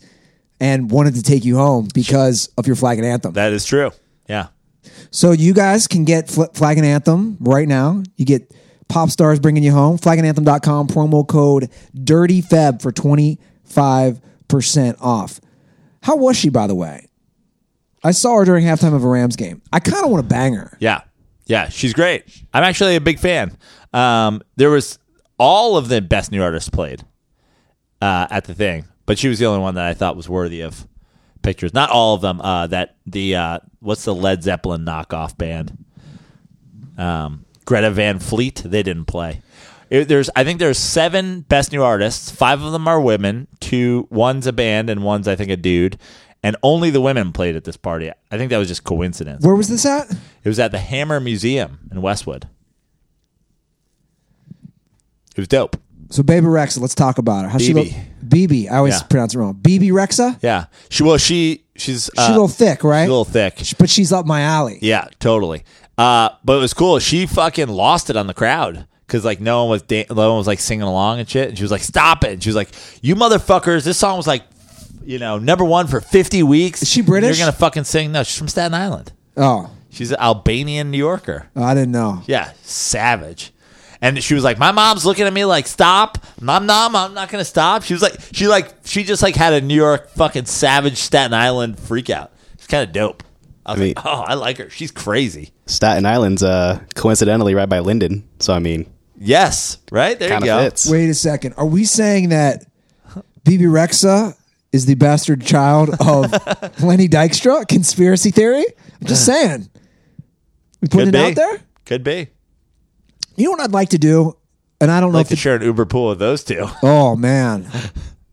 and 0.59 0.91
wanted 0.91 1.15
to 1.15 1.23
take 1.23 1.45
you 1.45 1.57
home 1.57 1.87
because 1.93 2.49
of 2.57 2.67
your 2.67 2.75
flag 2.75 2.97
and 2.97 3.07
anthem. 3.07 3.33
that 3.33 3.53
is 3.53 3.65
true. 3.65 3.91
Yeah, 4.27 4.47
So 5.11 5.31
you 5.31 5.53
guys 5.53 5.87
can 5.87 6.05
get 6.05 6.29
Fl- 6.29 6.43
Flag 6.53 6.77
and 6.77 6.85
Anthem 6.85 7.37
right 7.39 7.67
now. 7.67 8.03
You 8.17 8.25
get 8.25 8.53
Pop 8.87 9.09
Stars 9.09 9.39
bringing 9.39 9.63
you 9.63 9.71
home. 9.71 9.97
Flagandanthem.com, 9.97 10.87
promo 10.87 11.27
code 11.27 11.69
DIRTYFEB 11.95 12.81
for 12.81 12.91
25% 12.91 15.01
off. 15.01 15.39
How 16.03 16.15
was 16.15 16.37
she, 16.37 16.49
by 16.49 16.67
the 16.67 16.75
way? 16.75 17.07
I 18.03 18.11
saw 18.11 18.37
her 18.37 18.45
during 18.45 18.65
halftime 18.65 18.93
of 18.95 19.03
a 19.03 19.07
Rams 19.07 19.35
game. 19.35 19.61
I 19.73 19.79
kind 19.79 20.05
of 20.05 20.11
want 20.11 20.23
to 20.23 20.29
bang 20.29 20.53
her. 20.53 20.77
yeah, 20.79 21.01
yeah. 21.45 21.67
She's 21.69 21.93
great. 21.93 22.23
I'm 22.53 22.63
actually 22.63 22.95
a 22.95 23.01
big 23.01 23.19
fan. 23.19 23.57
Um, 23.93 24.41
there 24.55 24.69
was 24.69 24.99
all 25.37 25.75
of 25.75 25.89
the 25.89 26.01
best 26.01 26.31
new 26.31 26.41
artists 26.41 26.69
played 26.69 27.03
uh, 28.01 28.27
at 28.29 28.45
the 28.45 28.53
thing, 28.53 28.85
but 29.09 29.17
she 29.17 29.27
was 29.27 29.39
the 29.39 29.45
only 29.47 29.59
one 29.59 29.73
that 29.73 29.85
I 29.87 29.95
thought 29.95 30.15
was 30.15 30.29
worthy 30.29 30.61
of 30.61 30.87
pictures. 31.41 31.73
Not 31.73 31.89
all 31.89 32.13
of 32.13 32.21
them. 32.21 32.39
Uh, 32.39 32.67
that 32.67 32.95
the 33.07 33.35
uh, 33.37 33.59
what's 33.79 34.05
the 34.05 34.13
Led 34.13 34.43
Zeppelin 34.43 34.85
knockoff 34.85 35.35
band? 35.35 35.83
Um, 36.95 37.43
Greta 37.65 37.89
Van 37.89 38.19
Fleet. 38.19 38.61
They 38.63 38.83
didn't 38.83 39.05
play. 39.05 39.41
It- 39.89 40.07
there's 40.09 40.29
I 40.35 40.43
think 40.43 40.59
there's 40.59 40.77
seven 40.77 41.41
best 41.41 41.71
new 41.71 41.81
artists. 41.81 42.29
Five 42.29 42.61
of 42.61 42.71
them 42.71 42.87
are 42.87 43.01
women. 43.01 43.47
Two, 43.59 44.07
one's 44.11 44.45
a 44.45 44.53
band, 44.53 44.91
and 44.91 45.03
one's 45.03 45.27
I 45.27 45.35
think 45.35 45.49
a 45.49 45.57
dude. 45.57 45.97
And 46.43 46.55
only 46.61 46.91
the 46.91 47.01
women 47.01 47.31
played 47.33 47.55
at 47.55 47.63
this 47.63 47.77
party. 47.77 48.11
I 48.31 48.37
think 48.37 48.51
that 48.51 48.59
was 48.59 48.67
just 48.67 48.83
coincidence. 48.83 49.43
Where 49.43 49.55
was 49.55 49.69
this 49.69 49.87
at? 49.87 50.11
It 50.11 50.47
was 50.47 50.59
at 50.59 50.71
the 50.71 50.77
Hammer 50.77 51.19
Museum 51.19 51.79
in 51.91 52.03
Westwood. 52.03 52.47
It 55.35 55.37
was 55.39 55.47
dope. 55.47 55.77
So 56.09 56.23
Baby 56.23 56.47
Rexha, 56.47 56.79
let's 56.79 56.95
talk 56.95 57.17
about 57.17 57.43
her. 57.43 57.49
How 57.49 57.57
she 57.59 57.73
look? 57.73 57.87
BB. 58.27 58.69
I 58.71 58.77
always 58.77 58.95
Yeah. 58.95 59.03
pronounce 59.03 59.35
it 59.35 59.39
wrong. 59.39 59.53
BB 59.61 59.89
Rexha? 59.91 60.37
Yeah. 60.41 60.65
She 60.89 61.03
well 61.03 61.17
she 61.17 61.63
she's 61.75 62.09
She's 62.15 62.27
a 62.27 62.31
little 62.31 62.47
thick, 62.47 62.83
right? 62.83 63.03
She's 63.03 63.07
a 63.09 63.11
little 63.11 63.25
thick. 63.25 63.61
But 63.77 63.89
she's 63.89 64.11
up 64.11 64.25
my 64.25 64.41
alley. 64.41 64.79
Yeah, 64.81 65.07
totally. 65.19 65.63
Uh, 65.97 66.29
but 66.43 66.53
it 66.57 66.59
was 66.61 66.73
cool. 66.73 66.99
She 66.99 67.25
fucking 67.25 67.67
lost 67.67 68.09
it 68.09 68.15
on 68.15 68.27
the 68.27 68.33
crowd 68.33 68.85
because 69.05 69.23
like 69.25 69.39
no 69.41 69.63
one 69.65 69.69
was 69.71 69.81
da- 69.83 70.05
no 70.09 70.29
one 70.29 70.37
was 70.37 70.47
like 70.47 70.59
singing 70.59 70.83
along 70.83 71.19
and 71.19 71.29
shit. 71.29 71.49
And 71.49 71.57
she 71.57 71.63
was 71.63 71.71
like, 71.71 71.83
"Stop 71.83 72.23
it!" 72.23 72.31
And 72.33 72.43
she 72.43 72.49
was 72.49 72.55
like, 72.55 72.69
"You 73.01 73.15
motherfuckers! 73.15 73.83
This 73.83 73.97
song 73.97 74.15
was 74.17 74.25
like, 74.27 74.43
you 75.03 75.19
know, 75.19 75.37
number 75.39 75.65
one 75.65 75.87
for 75.87 75.99
fifty 76.01 76.41
weeks. 76.43 76.81
Is 76.81 76.89
she 76.89 77.01
British? 77.01 77.37
You're 77.37 77.45
gonna 77.47 77.57
fucking 77.57 77.83
sing? 77.83 78.11
No, 78.11 78.23
she's 78.23 78.37
from 78.37 78.47
Staten 78.47 78.73
Island. 78.73 79.11
Oh, 79.37 79.69
She's 79.91 80.11
an 80.11 80.17
Albanian 80.19 80.91
New 80.91 80.97
Yorker. 80.99 81.47
I 81.55 81.73
didn't 81.73 81.91
know. 81.91 82.21
Yeah, 82.27 82.51
savage. 82.63 83.51
And 84.01 84.23
she 84.23 84.33
was 84.33 84.43
like, 84.45 84.57
"My 84.57 84.71
mom's 84.71 85.05
looking 85.05 85.25
at 85.25 85.33
me 85.33 85.43
like, 85.43 85.67
stop, 85.67 86.17
mom, 86.39 86.65
mom, 86.65 86.95
I'm 86.95 87.13
not 87.13 87.29
gonna 87.29 87.43
stop." 87.43 87.83
She 87.83 87.93
was 87.93 88.01
like, 88.01 88.15
she 88.31 88.47
like, 88.47 88.73
she 88.85 89.03
just 89.03 89.21
like 89.21 89.35
had 89.35 89.51
a 89.53 89.59
New 89.61 89.75
York 89.75 90.09
fucking 90.11 90.45
savage 90.45 90.97
Staten 90.97 91.33
Island 91.33 91.77
freak 91.79 92.09
out. 92.09 92.31
It's 92.53 92.67
kind 92.67 92.87
of 92.87 92.93
dope. 92.93 93.23
I 93.65 93.73
was 93.73 93.81
I 93.81 93.83
mean- 93.83 93.93
like, 93.97 94.05
"Oh, 94.05 94.23
I 94.25 94.33
like 94.35 94.57
her. 94.59 94.69
She's 94.69 94.91
crazy." 94.91 95.51
Staten 95.65 96.05
Island's 96.05 96.43
uh, 96.43 96.79
coincidentally 96.95 97.53
right 97.55 97.67
by 97.67 97.79
Linden, 97.79 98.27
so 98.39 98.53
I 98.53 98.59
mean, 98.59 98.89
Yes, 99.19 99.77
right 99.91 100.17
there 100.17 100.33
you 100.33 100.45
go. 100.45 100.59
fits. 100.59 100.89
Wait 100.89 101.09
a 101.09 101.13
second. 101.13 101.53
Are 101.57 101.65
we 101.65 101.83
saying 101.83 102.29
that 102.29 102.65
BB 103.43 103.63
Rexha 103.63 104.33
is 104.71 104.85
the 104.85 104.95
bastard 104.95 105.41
child 105.45 105.89
of 105.99 106.31
Lenny 106.81 107.09
Dykstra? 107.09 107.67
Conspiracy 107.67 108.31
theory? 108.31 108.63
I'm 109.01 109.07
just 109.07 109.25
saying. 109.27 109.69
We 110.81 110.87
putting 110.87 111.07
Could 111.07 111.15
it 111.15 111.17
be. 111.17 111.19
out 111.31 111.35
there? 111.35 111.59
Could 111.85 112.03
be. 112.05 112.27
You 113.39 113.45
know 113.45 113.51
what 113.51 113.61
I'd 113.61 113.71
like 113.71 113.89
to 113.89 113.97
do? 113.97 114.35
And 114.81 114.91
I 114.91 114.99
don't 114.99 115.09
I'd 115.09 115.13
know 115.13 115.17
like 115.19 115.25
if 115.25 115.29
to 115.29 115.33
it, 115.33 115.39
share 115.39 115.55
an 115.55 115.61
Uber 115.61 115.85
pool 115.85 116.09
with 116.09 116.19
those 116.19 116.43
two. 116.43 116.67
Oh 116.83 117.15
man. 117.15 117.67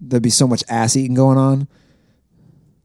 There'd 0.01 0.23
be 0.23 0.31
so 0.31 0.47
much 0.47 0.63
ass 0.69 0.97
eating 0.97 1.15
going 1.15 1.39
on. 1.39 1.69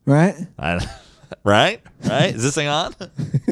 Right? 0.06 0.35
I- 0.57 0.85
right, 1.43 1.81
right. 2.06 2.34
Is 2.35 2.43
this 2.43 2.56
thing 2.56 2.68
on? 2.68 2.95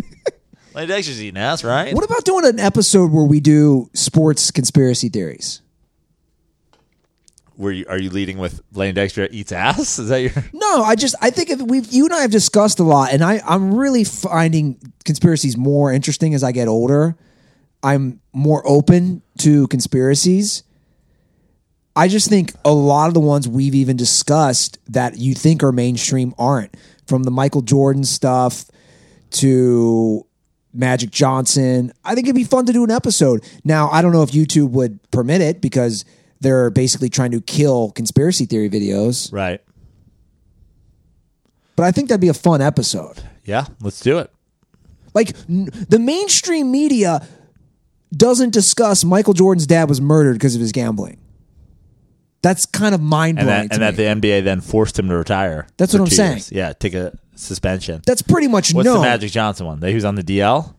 Lady 0.76 0.88
Dexter's 0.88 1.22
eating 1.22 1.40
ass, 1.40 1.64
right? 1.64 1.94
What 1.94 2.04
about 2.06 2.26
doing 2.26 2.46
an 2.46 2.60
episode 2.60 3.12
where 3.12 3.26
we 3.26 3.40
do 3.40 3.90
sports 3.94 4.52
conspiracy 4.52 5.10
theories? 5.10 5.62
Were 7.58 7.72
you, 7.72 7.86
are 7.90 7.98
you 7.98 8.10
leading 8.10 8.38
with 8.38 8.62
Lane 8.74 8.96
Dexter 8.96 9.28
eats 9.32 9.52
ass? 9.52 10.00
Is 10.00 10.10
that 10.10 10.22
your? 10.22 10.32
No, 10.54 10.84
I 10.84 10.96
just 10.96 11.16
I 11.22 11.30
think 11.30 11.50
if 11.50 11.62
we've 11.62 11.92
you 11.92 12.06
and 12.06 12.14
I 12.14 12.22
have 12.22 12.32
discussed 12.32 12.80
a 12.80 12.84
lot, 12.84 13.12
and 13.12 13.22
I 13.24 13.42
I'm 13.46 13.74
really 13.74 14.06
finding 14.06 14.80
conspiracies 15.04 15.58
more 15.58 15.92
interesting 15.92 16.34
as 16.34 16.44
I 16.44 16.52
get 16.54 16.68
older. 16.70 17.18
I'm 17.84 18.22
more 18.34 18.62
open 18.68 19.22
to 19.40 19.68
conspiracies. 19.68 20.64
I 21.96 22.08
just 22.08 22.30
think 22.30 22.54
a 22.64 22.72
lot 22.72 23.08
of 23.08 23.14
the 23.14 23.20
ones 23.20 23.48
we've 23.48 23.76
even 23.76 23.98
discussed 23.98 24.78
that 24.88 25.18
you 25.18 25.34
think 25.34 25.64
are 25.64 25.72
mainstream 25.72 26.34
aren't. 26.38 26.76
From 27.08 27.24
the 27.24 27.32
Michael 27.32 27.62
Jordan 27.62 28.04
stuff 28.04 28.66
to 29.32 30.26
Magic 30.74 31.10
Johnson. 31.10 31.92
I 32.06 32.14
think 32.16 32.28
it'd 32.28 32.36
be 32.36 32.44
fun 32.44 32.66
to 32.68 32.74
do 32.74 32.84
an 32.84 32.92
episode. 32.92 33.44
Now, 33.64 33.90
I 33.90 34.02
don't 34.02 34.12
know 34.12 34.24
if 34.24 34.32
YouTube 34.32 34.70
would 34.72 35.00
permit 35.12 35.42
it 35.42 35.62
because 35.62 36.06
they're 36.40 36.70
basically 36.70 37.10
trying 37.10 37.32
to 37.32 37.42
kill 37.42 37.92
conspiracy 37.92 38.46
theory 38.46 38.70
videos. 38.70 39.34
Right. 39.34 39.62
But 41.76 41.86
I 41.86 41.92
think 41.92 42.10
that'd 42.10 42.22
be 42.22 42.28
a 42.30 42.34
fun 42.34 42.62
episode. 42.62 43.24
Yeah, 43.46 43.66
let's 43.82 44.00
do 44.02 44.20
it. 44.20 44.32
Like 45.14 45.36
n- 45.50 45.70
the 45.90 45.98
mainstream 46.00 46.72
media 46.72 47.28
doesn't 48.16 48.52
discuss 48.54 49.04
Michael 49.04 49.34
Jordan's 49.34 49.68
dad 49.68 49.88
was 49.90 50.02
murdered 50.02 50.34
because 50.34 50.56
of 50.56 50.62
his 50.62 50.72
gambling. 50.72 51.18
That's 52.42 52.66
kind 52.66 52.96
of 52.96 53.02
mind 53.02 53.38
And 53.38 53.48
blowing. 53.48 53.68
that, 53.68 53.74
and 53.74 53.82
that 53.84 53.96
the 54.22 54.30
NBA 54.30 54.44
then 54.46 54.62
forced 54.62 54.98
him 54.98 55.10
to 55.10 55.16
retire. 55.18 55.68
That's 55.78 55.94
what 55.94 56.02
I'm 56.02 56.08
saying. 56.08 56.32
years. 56.38 56.52
Yeah, 56.52 56.74
take 56.74 56.94
a 56.94 57.18
suspension. 57.36 58.02
That's 58.06 58.22
pretty 58.22 58.48
much 58.48 58.74
What's 58.74 58.86
no. 58.86 58.96
the 58.96 59.02
Magic 59.02 59.32
Johnson 59.32 59.66
one? 59.66 59.80
That 59.82 59.90
he 59.90 59.96
was 59.96 60.06
on 60.06 60.16
the 60.16 60.24
DL? 60.24 60.74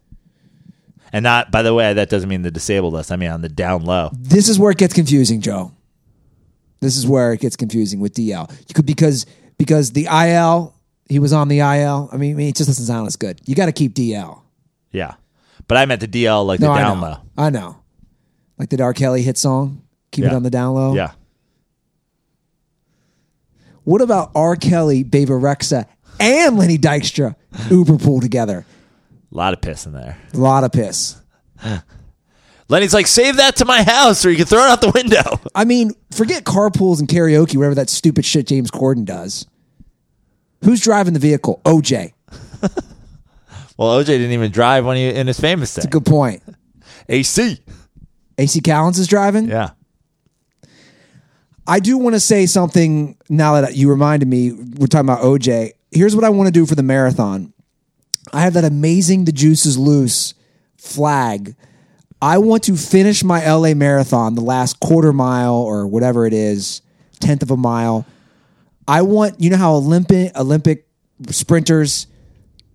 And 1.12 1.22
not, 1.22 1.50
by 1.50 1.62
the 1.62 1.74
way, 1.74 1.92
that 1.92 2.08
doesn't 2.08 2.28
mean 2.28 2.42
the 2.42 2.50
disabled 2.50 2.94
list. 2.94 3.12
I 3.12 3.16
mean 3.16 3.30
on 3.30 3.42
the 3.42 3.48
down 3.48 3.84
low. 3.84 4.10
This 4.12 4.48
is 4.48 4.58
where 4.58 4.70
it 4.70 4.78
gets 4.78 4.94
confusing, 4.94 5.40
Joe. 5.40 5.72
This 6.80 6.96
is 6.96 7.06
where 7.06 7.32
it 7.34 7.40
gets 7.40 7.56
confusing 7.56 8.00
with 8.00 8.14
DL. 8.14 8.50
You 8.68 8.74
could 8.74 8.86
because 8.86 9.26
because 9.58 9.90
the 9.92 10.06
IL 10.06 10.74
he 11.10 11.18
was 11.18 11.32
on 11.32 11.48
the 11.48 11.58
IL. 11.58 12.08
I 12.12 12.16
mean, 12.16 12.32
I 12.32 12.36
mean, 12.36 12.48
it 12.48 12.56
just 12.56 12.68
doesn't 12.68 12.86
sound 12.86 13.06
as 13.08 13.16
good. 13.16 13.40
You 13.44 13.54
got 13.54 13.66
to 13.66 13.72
keep 13.72 13.92
DL. 13.94 14.40
Yeah. 14.92 15.14
But 15.70 15.76
I 15.78 15.86
meant 15.86 16.00
the 16.00 16.08
DL 16.08 16.44
like 16.44 16.58
No, 16.58 16.66
the 16.66 16.72
I 16.72 16.78
down 16.80 17.00
know. 17.00 17.06
low. 17.06 17.16
I 17.38 17.50
know. 17.50 17.76
Like 18.58 18.70
the 18.70 18.82
R. 18.82 18.92
Kelly 18.92 19.22
hit 19.22 19.38
song, 19.38 19.82
keep 20.10 20.24
it 20.24 20.28
Yeah. 20.28 20.34
on 20.34 20.42
the 20.42 20.50
down 20.50 20.74
low. 20.74 20.94
Yeah. 20.96 21.12
What 23.84 24.00
about 24.00 24.32
R. 24.34 24.56
Kelly, 24.56 25.04
Baby 25.04 25.30
Rexha, 25.30 25.86
and 26.18 26.58
Lenny 26.58 26.76
Dykstra 26.76 27.36
Uber 27.70 27.98
pool 27.98 28.20
together? 28.20 28.66
A 29.32 29.36
lot 29.36 29.52
of 29.54 29.60
piss 29.60 29.86
in 29.86 29.92
there. 29.92 30.18
A 30.34 30.36
lot 30.38 30.64
of 30.64 30.72
piss. 30.72 31.14
Lenny's 32.68 32.92
like, 32.92 33.06
save 33.06 33.36
that 33.36 33.54
to 33.56 33.64
my 33.64 33.84
house 33.84 34.24
or 34.24 34.30
you 34.32 34.36
can 34.38 34.46
throw 34.46 34.64
it 34.64 34.70
out 34.70 34.80
the 34.80 34.90
window. 34.90 35.40
I 35.54 35.64
mean, 35.64 35.92
forget 36.10 36.42
carpools 36.42 36.98
and 36.98 37.08
karaoke, 37.08 37.56
whatever 37.56 37.76
that 37.76 37.88
stupid 37.90 38.24
shit 38.24 38.48
James 38.48 38.72
Corden 38.72 39.04
does. 39.04 39.46
Who's 40.64 40.80
driving 40.80 41.14
the 41.14 41.20
vehicle? 41.20 41.60
OJ. 41.64 42.12
Well, 43.80 43.98
OJ 43.98 44.08
didn't 44.08 44.32
even 44.32 44.50
drive 44.50 44.84
when 44.84 44.98
he 44.98 45.08
in 45.08 45.26
his 45.26 45.40
famous 45.40 45.74
thing. 45.74 45.84
That's 45.84 45.86
a 45.86 45.98
good 45.98 46.04
point. 46.04 46.42
AC. 47.08 47.58
AC 48.36 48.60
Cowlings 48.60 48.98
is 48.98 49.06
driving. 49.06 49.48
Yeah. 49.48 49.70
I 51.66 51.80
do 51.80 51.96
want 51.96 52.14
to 52.14 52.20
say 52.20 52.44
something 52.44 53.16
now 53.30 53.58
that 53.58 53.76
you 53.76 53.88
reminded 53.88 54.28
me. 54.28 54.52
We're 54.52 54.86
talking 54.86 55.08
about 55.08 55.22
OJ. 55.22 55.70
Here's 55.90 56.14
what 56.14 56.26
I 56.26 56.28
want 56.28 56.48
to 56.48 56.52
do 56.52 56.66
for 56.66 56.74
the 56.74 56.82
marathon. 56.82 57.54
I 58.34 58.42
have 58.42 58.52
that 58.52 58.64
amazing 58.64 59.24
The 59.24 59.32
Juice 59.32 59.64
is 59.64 59.78
Loose 59.78 60.34
flag. 60.76 61.56
I 62.20 62.36
want 62.36 62.64
to 62.64 62.76
finish 62.76 63.24
my 63.24 63.50
LA 63.50 63.72
marathon, 63.72 64.34
the 64.34 64.42
last 64.42 64.78
quarter 64.80 65.14
mile 65.14 65.54
or 65.54 65.86
whatever 65.86 66.26
it 66.26 66.34
is, 66.34 66.82
tenth 67.18 67.40
of 67.40 67.50
a 67.50 67.56
mile. 67.56 68.04
I 68.86 69.00
want 69.00 69.40
you 69.40 69.48
know 69.48 69.56
how 69.56 69.72
Olympic 69.72 70.36
Olympic 70.36 70.86
sprinters 71.30 72.08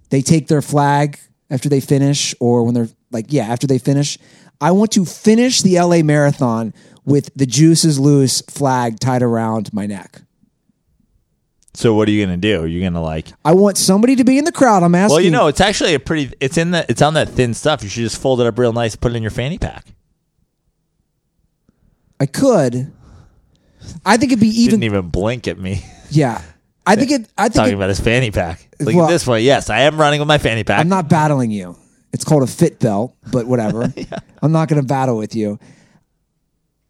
they 0.10 0.22
take 0.22 0.48
their 0.48 0.62
flag 0.62 1.20
after 1.50 1.70
they 1.70 1.80
finish 1.80 2.34
or 2.40 2.64
when 2.64 2.74
they're 2.74 2.90
like 3.12 3.26
yeah 3.30 3.46
after 3.46 3.68
they 3.68 3.78
finish. 3.78 4.18
I 4.62 4.72
want 4.72 4.92
to 4.94 5.06
finish 5.06 5.62
the 5.62 5.80
LA 5.80 6.02
marathon 6.02 6.74
with 7.04 7.30
the 7.36 7.46
juices 7.46 8.00
loose 8.00 8.42
flag 8.42 9.00
tied 9.00 9.22
around 9.22 9.74
my 9.74 9.86
neck. 9.86 10.22
So 11.76 11.94
what 11.94 12.08
are 12.08 12.12
you 12.12 12.26
gonna 12.26 12.38
do? 12.38 12.62
Are 12.62 12.68
you 12.68 12.82
gonna 12.82 13.02
like? 13.02 13.28
I 13.44 13.54
want 13.54 13.78
somebody 13.78 14.16
to 14.16 14.24
be 14.24 14.38
in 14.38 14.46
the 14.46 14.52
crowd. 14.52 14.82
I'm 14.82 14.96
asking. 14.96 15.16
Well, 15.16 15.24
you 15.24 15.32
know, 15.32 15.48
it's 15.48 15.60
actually 15.60 15.94
a 15.94 16.00
pretty. 16.00 16.34
It's 16.40 16.58
in 16.58 16.72
the. 16.72 16.86
It's 16.88 17.02
on 17.02 17.16
that 17.16 17.30
thin 17.30 17.54
stuff. 17.54 17.84
You 17.84 17.90
should 17.90 18.04
just 18.04 18.22
fold 18.22 18.40
it 18.40 18.48
up 18.48 18.58
real 18.58 18.72
nice, 18.72 18.94
and 18.94 19.02
put 19.02 19.12
it 19.12 19.16
in 19.16 19.24
your 19.24 19.32
fanny 19.32 19.58
pack. 19.58 19.86
I 22.20 22.28
could. 22.28 22.94
I 24.06 24.16
think 24.18 24.32
it'd 24.32 24.40
be 24.40 24.48
even. 24.48 24.80
Didn't 24.80 24.84
even 24.86 25.10
blink 25.10 25.50
at 25.50 25.60
me. 25.60 25.86
yeah, 26.10 26.42
I 26.86 26.96
think 26.96 27.12
it. 27.12 27.28
I 27.38 27.44
think 27.44 27.56
Talking 27.56 27.74
it, 27.74 27.76
about 27.76 27.90
his 27.90 28.00
fanny 28.00 28.32
pack. 28.32 28.68
Look 28.80 28.96
Well- 28.96 29.06
at 29.06 29.10
this 29.10 29.26
one. 29.26 29.42
Yes, 29.44 29.70
I 29.70 29.82
am 29.82 30.00
running 30.00 30.20
with 30.20 30.28
my 30.28 30.38
fanny 30.38 30.64
pack. 30.64 30.80
I'm 30.80 30.90
not 30.90 31.10
battling 31.10 31.52
you. 31.52 31.76
It's 32.14 32.24
called 32.24 32.44
a 32.44 32.48
fit 32.48 32.80
belt, 32.80 33.16
but 33.32 33.46
whatever. 33.46 33.92
I'm 34.42 34.52
not 34.52 34.70
going 34.70 34.82
to 34.82 34.88
battle 34.88 35.18
with 35.18 35.36
you. 35.36 35.60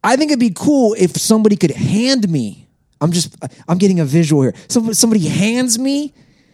I 0.03 0.17
think 0.17 0.29
it'd 0.31 0.39
be 0.39 0.51
cool 0.53 0.95
if 0.99 1.11
somebody 1.17 1.55
could 1.55 1.71
hand 1.71 2.29
me. 2.29 2.67
I'm 3.01 3.11
just. 3.11 3.35
I'm 3.67 3.77
getting 3.77 3.99
a 3.99 4.05
visual 4.05 4.41
here. 4.43 4.53
So 4.67 4.91
somebody 4.91 5.27
hands 5.27 5.79
me 5.79 6.13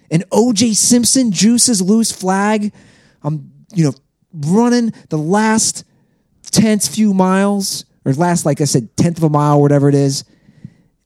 an 0.09 0.23
OJ 0.31 0.75
Simpson 0.75 1.31
juices 1.31 1.81
loose 1.81 2.11
flag. 2.11 2.73
I'm 3.23 3.51
you 3.73 3.83
know 3.85 3.93
running 4.33 4.93
the 5.09 5.17
last 5.17 5.83
tenth 6.43 6.87
few 6.87 7.13
miles 7.13 7.85
or 8.05 8.13
last 8.13 8.45
like 8.45 8.61
I 8.61 8.65
said 8.65 8.95
tenth 8.97 9.17
of 9.17 9.23
a 9.23 9.29
mile, 9.29 9.61
whatever 9.61 9.89
it 9.89 9.95
is, 9.95 10.23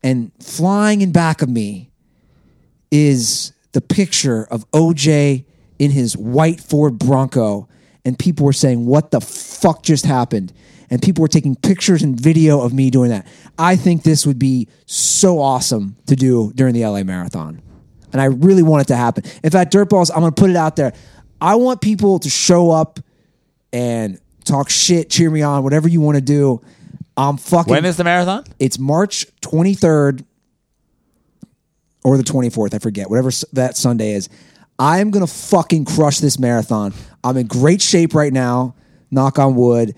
and 0.03 0.31
flying 0.39 1.01
in 1.01 1.11
back 1.11 1.41
of 1.41 1.49
me 1.49 1.91
is 2.95 3.51
the 3.73 3.81
picture 3.81 4.47
of 4.49 4.69
OJ 4.71 5.43
in 5.77 5.91
his 5.91 6.15
white 6.15 6.61
Ford 6.61 6.97
Bronco, 6.97 7.67
and 8.05 8.17
people 8.17 8.45
were 8.45 8.53
saying, 8.53 8.85
"What 8.85 9.11
the 9.11 9.19
fuck 9.19 9.83
just 9.83 10.05
happened?" 10.05 10.53
And 10.89 11.01
people 11.01 11.21
were 11.21 11.27
taking 11.27 11.55
pictures 11.55 12.01
and 12.01 12.17
video 12.17 12.61
of 12.61 12.73
me 12.73 12.89
doing 12.89 13.09
that. 13.09 13.27
I 13.57 13.75
think 13.75 14.03
this 14.03 14.25
would 14.25 14.39
be 14.39 14.69
so 14.85 15.39
awesome 15.41 15.97
to 16.05 16.15
do 16.15 16.53
during 16.55 16.73
the 16.73 16.85
LA 16.85 17.03
Marathon, 17.03 17.61
and 18.13 18.21
I 18.21 18.25
really 18.25 18.63
want 18.63 18.83
it 18.83 18.87
to 18.87 18.95
happen. 18.95 19.23
In 19.43 19.49
fact, 19.49 19.73
Dirtballs, 19.73 20.09
I'm 20.13 20.21
going 20.21 20.31
to 20.33 20.39
put 20.39 20.49
it 20.49 20.55
out 20.55 20.77
there. 20.77 20.93
I 21.41 21.55
want 21.55 21.81
people 21.81 22.19
to 22.19 22.29
show 22.29 22.71
up 22.71 22.99
and 23.73 24.19
talk 24.45 24.69
shit, 24.69 25.09
cheer 25.09 25.29
me 25.29 25.41
on, 25.41 25.63
whatever 25.63 25.89
you 25.89 25.99
want 25.99 26.15
to 26.15 26.21
do. 26.21 26.61
I'm 27.17 27.37
fucking. 27.37 27.71
when 27.71 27.83
is 27.85 27.97
the 27.97 28.03
marathon? 28.05 28.45
It's 28.59 28.79
March 28.79 29.25
23rd 29.41 30.23
or 32.05 32.17
the 32.17 32.23
24th. 32.23 32.75
I 32.75 32.79
forget, 32.79 33.09
whatever 33.09 33.31
that 33.53 33.75
Sunday 33.75 34.11
is. 34.11 34.29
I 34.77 34.99
am 34.99 35.09
going 35.09 35.25
to 35.25 35.31
fucking 35.31 35.85
crush 35.85 36.19
this 36.19 36.37
marathon. 36.37 36.93
I'm 37.23 37.35
in 37.35 37.47
great 37.47 37.81
shape 37.81 38.13
right 38.13 38.31
now. 38.31 38.75
Knock 39.09 39.39
on 39.39 39.55
wood. 39.55 39.95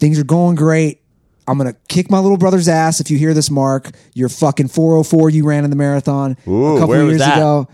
Things 0.00 0.18
are 0.18 0.24
going 0.24 0.56
great. 0.56 1.00
I'm 1.46 1.56
going 1.56 1.72
to 1.72 1.78
kick 1.88 2.10
my 2.10 2.18
little 2.18 2.38
brother's 2.38 2.68
ass 2.68 3.00
if 3.00 3.10
you 3.10 3.18
hear 3.18 3.34
this, 3.34 3.50
Mark. 3.50 3.90
You're 4.14 4.28
fucking 4.28 4.68
404 4.68 5.30
you 5.30 5.46
ran 5.46 5.62
in 5.62 5.70
the 5.70 5.76
marathon 5.76 6.36
Ooh, 6.48 6.76
a 6.76 6.78
couple 6.80 6.88
where 6.88 7.02
of 7.02 7.08
was 7.08 7.18
years 7.18 7.28
ago. 7.28 7.68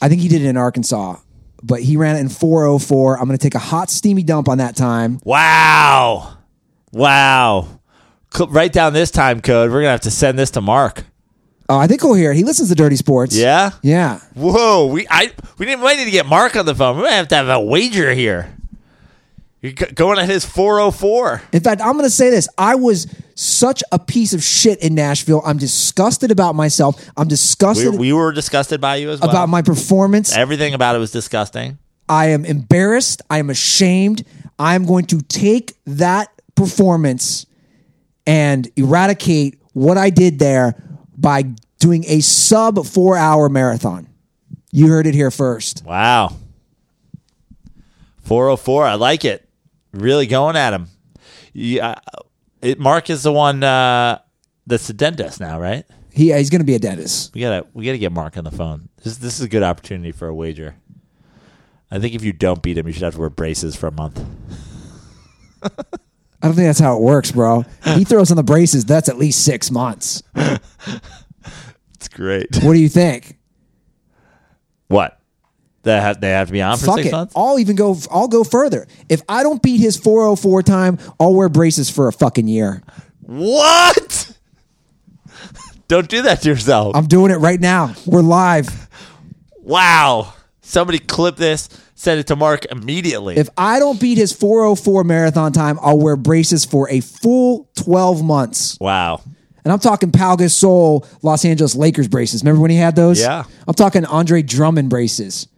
I 0.00 0.08
think 0.08 0.22
he 0.22 0.28
did 0.28 0.42
it 0.42 0.46
in 0.46 0.56
Arkansas, 0.56 1.16
but 1.62 1.82
he 1.82 1.96
ran 1.96 2.16
it 2.16 2.20
in 2.20 2.28
404. 2.30 3.18
I'm 3.18 3.26
going 3.26 3.36
to 3.36 3.42
take 3.42 3.54
a 3.54 3.58
hot, 3.58 3.90
steamy 3.90 4.22
dump 4.22 4.48
on 4.48 4.58
that 4.58 4.76
time. 4.76 5.20
Wow, 5.24 6.38
wow. 6.92 7.80
Write 8.48 8.72
down 8.72 8.92
this 8.94 9.10
time 9.10 9.40
code. 9.40 9.70
We're 9.70 9.80
gonna 9.80 9.90
have 9.90 10.00
to 10.02 10.10
send 10.10 10.38
this 10.38 10.50
to 10.52 10.60
Mark. 10.60 11.04
Uh, 11.68 11.78
I 11.78 11.86
think 11.86 12.02
he'll 12.02 12.14
hear 12.14 12.32
it. 12.32 12.36
He 12.36 12.44
listens 12.44 12.68
to 12.68 12.74
Dirty 12.74 12.96
Sports. 12.96 13.36
Yeah. 13.36 13.70
Yeah. 13.82 14.20
Whoa, 14.34 14.86
we 14.86 15.06
I 15.08 15.32
we 15.58 15.66
didn't 15.66 15.82
might 15.82 15.96
need 15.96 16.04
to 16.06 16.10
get 16.10 16.26
Mark 16.26 16.56
on 16.56 16.66
the 16.66 16.74
phone. 16.74 16.96
We 16.98 17.04
might 17.04 17.12
have 17.12 17.28
to 17.28 17.36
have 17.36 17.48
a 17.48 17.60
wager 17.60 18.12
here. 18.12 18.54
You're 19.62 19.72
going 19.72 20.18
at 20.18 20.28
his 20.28 20.44
404. 20.44 21.40
In 21.54 21.60
fact, 21.62 21.80
I'm 21.80 21.92
going 21.92 22.04
to 22.04 22.10
say 22.10 22.28
this. 22.28 22.46
I 22.58 22.74
was 22.74 23.06
such 23.34 23.82
a 23.92 23.98
piece 23.98 24.34
of 24.34 24.42
shit 24.42 24.82
in 24.82 24.94
Nashville. 24.94 25.40
I'm 25.42 25.56
disgusted 25.56 26.30
about 26.30 26.54
myself. 26.54 27.02
I'm 27.16 27.24
We, 27.24 27.30
disgusted 27.30 27.94
we 27.98 28.12
were 28.12 28.30
disgusted 28.32 28.82
by 28.82 28.96
you 28.96 29.08
as 29.08 29.22
well. 29.22 29.30
about 29.30 29.48
my 29.48 29.62
performance. 29.62 30.36
Everything 30.36 30.74
about 30.74 30.96
it 30.96 30.98
was 30.98 31.12
disgusting. 31.12 31.78
I 32.10 32.26
am 32.26 32.44
embarrassed. 32.44 33.22
I 33.30 33.38
am 33.38 33.48
ashamed. 33.48 34.26
I 34.58 34.74
am 34.74 34.84
going 34.84 35.06
to 35.06 35.22
take 35.22 35.72
that 35.86 36.28
performance 36.54 37.46
and 38.26 38.68
eradicate 38.76 39.58
what 39.72 39.96
I 39.96 40.10
did 40.10 40.38
there 40.38 40.74
by 41.16 41.54
doing 41.78 42.04
a 42.06 42.20
sub 42.20 42.84
four 42.86 43.16
hour 43.16 43.48
marathon. 43.48 44.08
You 44.70 44.88
heard 44.88 45.06
it 45.06 45.14
here 45.14 45.30
first. 45.30 45.84
Wow. 45.84 46.36
404. 48.22 48.84
I 48.84 48.94
like 48.94 49.24
it. 49.24 49.48
Really 49.92 50.26
going 50.26 50.56
at 50.56 50.72
him. 50.72 50.88
Yeah, 51.52 51.94
it, 52.60 52.80
Mark 52.80 53.10
is 53.10 53.22
the 53.22 53.30
one 53.32 53.62
uh, 53.62 54.18
that's 54.66 54.88
the 54.88 54.92
dentist 54.92 55.38
now, 55.40 55.60
right? 55.60 55.84
He, 56.10 56.32
he's 56.32 56.50
going 56.50 56.60
to 56.60 56.66
be 56.66 56.74
a 56.74 56.80
dentist. 56.80 57.32
We 57.34 57.40
gotta 57.42 57.66
we 57.74 57.84
gotta 57.84 57.98
get 57.98 58.10
Mark 58.10 58.36
on 58.36 58.44
the 58.44 58.50
phone. 58.50 58.88
This 59.02 59.18
this 59.18 59.38
is 59.38 59.46
a 59.46 59.48
good 59.48 59.62
opportunity 59.62 60.10
for 60.10 60.26
a 60.26 60.34
wager. 60.34 60.76
I 61.90 62.00
think 62.00 62.14
if 62.14 62.24
you 62.24 62.32
don't 62.32 62.62
beat 62.62 62.78
him, 62.78 62.86
you 62.86 62.92
should 62.92 63.02
have 63.02 63.14
to 63.14 63.20
wear 63.20 63.30
braces 63.30 63.76
for 63.76 63.86
a 63.86 63.92
month. 63.92 64.24
I 66.44 66.48
don't 66.48 66.56
think 66.56 66.66
that's 66.68 66.78
how 66.78 66.94
it 66.98 67.00
works, 67.00 67.32
bro. 67.32 67.64
He 67.84 68.04
throws 68.04 68.30
on 68.30 68.36
the 68.36 68.42
braces. 68.42 68.84
That's 68.84 69.08
at 69.08 69.16
least 69.16 69.46
six 69.46 69.70
months. 69.70 70.22
It's 70.34 72.08
great. 72.12 72.54
What 72.62 72.74
do 72.74 72.78
you 72.78 72.90
think? 72.90 73.38
What? 74.88 75.18
They 75.84 75.98
have, 75.98 76.20
they 76.20 76.28
have 76.32 76.48
to 76.48 76.52
be 76.52 76.60
on 76.60 76.76
for 76.76 76.84
Fuck 76.84 76.96
six 76.96 77.08
it. 77.08 77.12
months? 77.12 77.32
I'll 77.34 77.58
even 77.58 77.76
go. 77.76 77.96
I'll 78.10 78.28
go 78.28 78.44
further. 78.44 78.86
If 79.08 79.22
I 79.26 79.42
don't 79.42 79.62
beat 79.62 79.80
his 79.80 79.96
404 79.96 80.62
time, 80.64 80.98
I'll 81.18 81.32
wear 81.34 81.48
braces 81.48 81.88
for 81.88 82.08
a 82.08 82.12
fucking 82.12 82.46
year. 82.46 82.82
What? 83.22 84.36
Don't 85.88 86.08
do 86.10 86.20
that 86.22 86.42
to 86.42 86.48
yourself. 86.50 86.94
I'm 86.94 87.06
doing 87.06 87.30
it 87.30 87.36
right 87.36 87.60
now. 87.60 87.94
We're 88.04 88.20
live. 88.20 88.68
wow. 89.62 90.34
Somebody 90.60 90.98
clip 90.98 91.36
this, 91.36 91.68
send 91.94 92.20
it 92.20 92.26
to 92.28 92.36
Mark 92.36 92.64
immediately. 92.66 93.36
If 93.36 93.48
I 93.56 93.78
don't 93.78 94.00
beat 94.00 94.18
his 94.18 94.32
404 94.32 95.04
marathon 95.04 95.52
time, 95.52 95.78
I'll 95.80 95.98
wear 95.98 96.16
braces 96.16 96.64
for 96.64 96.88
a 96.90 97.00
full 97.00 97.68
12 97.76 98.24
months. 98.24 98.78
wow. 98.80 99.20
And 99.64 99.72
I'm 99.72 99.78
talking 99.78 100.12
Pau 100.12 100.36
Gasol, 100.36 101.06
Los 101.22 101.42
Angeles 101.46 101.74
Lakers 101.74 102.06
braces. 102.06 102.42
Remember 102.42 102.60
when 102.60 102.70
he 102.70 102.76
had 102.76 102.96
those? 102.96 103.18
Yeah. 103.18 103.44
I'm 103.66 103.72
talking 103.72 104.04
Andre 104.04 104.42
Drummond 104.42 104.90
braces. 104.90 105.48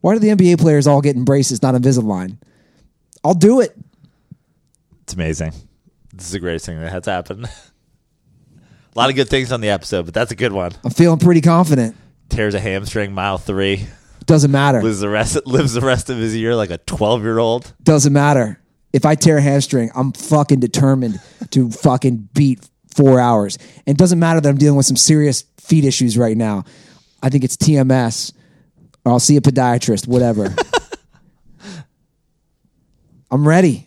Why 0.00 0.14
do 0.14 0.20
the 0.20 0.28
NBA 0.28 0.60
players 0.60 0.86
all 0.86 1.00
get 1.00 1.16
in 1.16 1.24
braces, 1.24 1.60
not 1.60 1.74
Invisalign? 1.74 2.38
I'll 3.24 3.34
do 3.34 3.60
it. 3.60 3.76
It's 5.02 5.14
amazing. 5.14 5.52
This 6.12 6.26
is 6.26 6.32
the 6.32 6.38
greatest 6.38 6.66
thing 6.66 6.78
that 6.78 6.92
has 6.92 7.06
happened. 7.06 7.46
a 8.94 8.98
lot 8.98 9.10
of 9.10 9.16
good 9.16 9.28
things 9.28 9.50
on 9.50 9.60
the 9.60 9.70
episode, 9.70 10.04
but 10.04 10.14
that's 10.14 10.30
a 10.30 10.36
good 10.36 10.52
one. 10.52 10.70
I'm 10.84 10.92
feeling 10.92 11.18
pretty 11.18 11.40
confident. 11.40 11.96
Tears 12.28 12.54
a 12.54 12.60
hamstring 12.60 13.12
mile 13.12 13.38
three. 13.38 13.86
Doesn't 14.32 14.50
matter. 14.50 14.82
Lives 14.82 15.00
the 15.00 15.10
rest 15.10 15.46
lives 15.46 15.74
the 15.74 15.82
rest 15.82 16.08
of 16.08 16.16
his 16.16 16.34
year 16.34 16.56
like 16.56 16.70
a 16.70 16.78
twelve 16.78 17.20
year 17.22 17.38
old. 17.38 17.70
Doesn't 17.82 18.14
matter. 18.14 18.58
If 18.90 19.04
I 19.04 19.14
tear 19.14 19.36
a 19.36 19.42
hamstring, 19.42 19.90
I'm 19.94 20.12
fucking 20.12 20.58
determined 20.58 21.20
to 21.50 21.70
fucking 21.70 22.30
beat 22.32 22.66
four 22.94 23.20
hours. 23.20 23.58
And 23.86 23.94
it 23.94 23.98
doesn't 23.98 24.18
matter 24.18 24.40
that 24.40 24.48
I'm 24.48 24.56
dealing 24.56 24.78
with 24.78 24.86
some 24.86 24.96
serious 24.96 25.42
feet 25.58 25.84
issues 25.84 26.16
right 26.16 26.34
now. 26.34 26.64
I 27.22 27.28
think 27.28 27.44
it's 27.44 27.58
TMS. 27.58 28.32
Or 29.04 29.12
I'll 29.12 29.20
see 29.20 29.36
a 29.36 29.42
podiatrist, 29.42 30.08
whatever. 30.08 30.54
I'm 33.30 33.46
ready. 33.46 33.86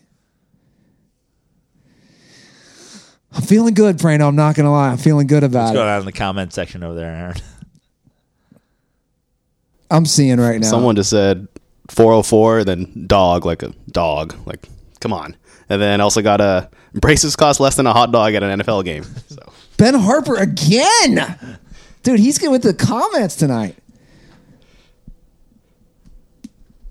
I'm 3.32 3.42
feeling 3.42 3.74
good, 3.74 3.98
Prano. 3.98 4.28
I'm 4.28 4.36
not 4.36 4.54
going 4.54 4.66
to 4.66 4.70
lie. 4.70 4.90
I'm 4.90 4.96
feeling 4.96 5.26
good 5.26 5.42
about 5.42 5.62
it. 5.62 5.62
What's 5.62 5.74
going 5.74 5.88
it. 5.88 5.90
on 5.90 6.00
in 6.00 6.06
the 6.06 6.12
comment 6.12 6.52
section 6.52 6.84
over 6.84 6.94
there, 6.94 7.12
Aaron? 7.12 7.36
I'm 9.90 10.06
seeing 10.06 10.38
right 10.38 10.60
now. 10.60 10.68
Someone 10.68 10.96
just 10.96 11.10
said 11.10 11.46
404, 11.88 12.64
then 12.64 13.04
dog, 13.06 13.44
like 13.44 13.62
a 13.62 13.72
dog. 13.90 14.34
Like, 14.46 14.68
come 15.00 15.12
on. 15.12 15.36
And 15.68 15.80
then 15.80 16.00
also 16.00 16.22
got 16.22 16.40
a 16.40 16.70
braces 16.94 17.36
cost 17.36 17.60
less 17.60 17.76
than 17.76 17.86
a 17.86 17.92
hot 17.92 18.12
dog 18.12 18.34
at 18.34 18.42
an 18.42 18.60
NFL 18.60 18.84
game. 18.84 19.04
So 19.28 19.52
Ben 19.76 19.94
Harper 19.94 20.36
again. 20.36 21.58
Dude, 22.02 22.20
he's 22.20 22.38
good 22.38 22.50
with 22.50 22.62
the 22.62 22.72
comments 22.72 23.36
tonight. 23.36 23.76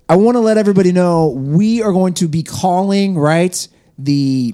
I 0.07 0.17
want 0.17 0.35
to 0.35 0.39
let 0.39 0.57
everybody 0.57 0.91
know 0.91 1.29
we 1.29 1.81
are 1.81 1.91
going 1.91 2.13
to 2.15 2.27
be 2.27 2.43
calling, 2.43 3.17
right, 3.17 3.67
the 3.97 4.53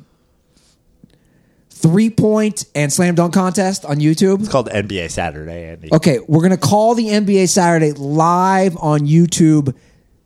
three 1.81 2.09
point 2.09 2.65
and 2.75 2.91
slam 2.91 3.15
dunk 3.15 3.33
contest 3.33 3.85
on 3.85 3.97
YouTube. 3.97 4.39
It's 4.39 4.49
called 4.49 4.69
NBA 4.69 5.09
Saturday, 5.11 5.65
Andy. 5.69 5.89
Okay, 5.91 6.19
we're 6.27 6.41
going 6.41 6.51
to 6.51 6.57
call 6.57 6.95
the 6.95 7.07
NBA 7.07 7.49
Saturday 7.49 7.91
live 7.91 8.77
on 8.77 9.01
YouTube 9.01 9.75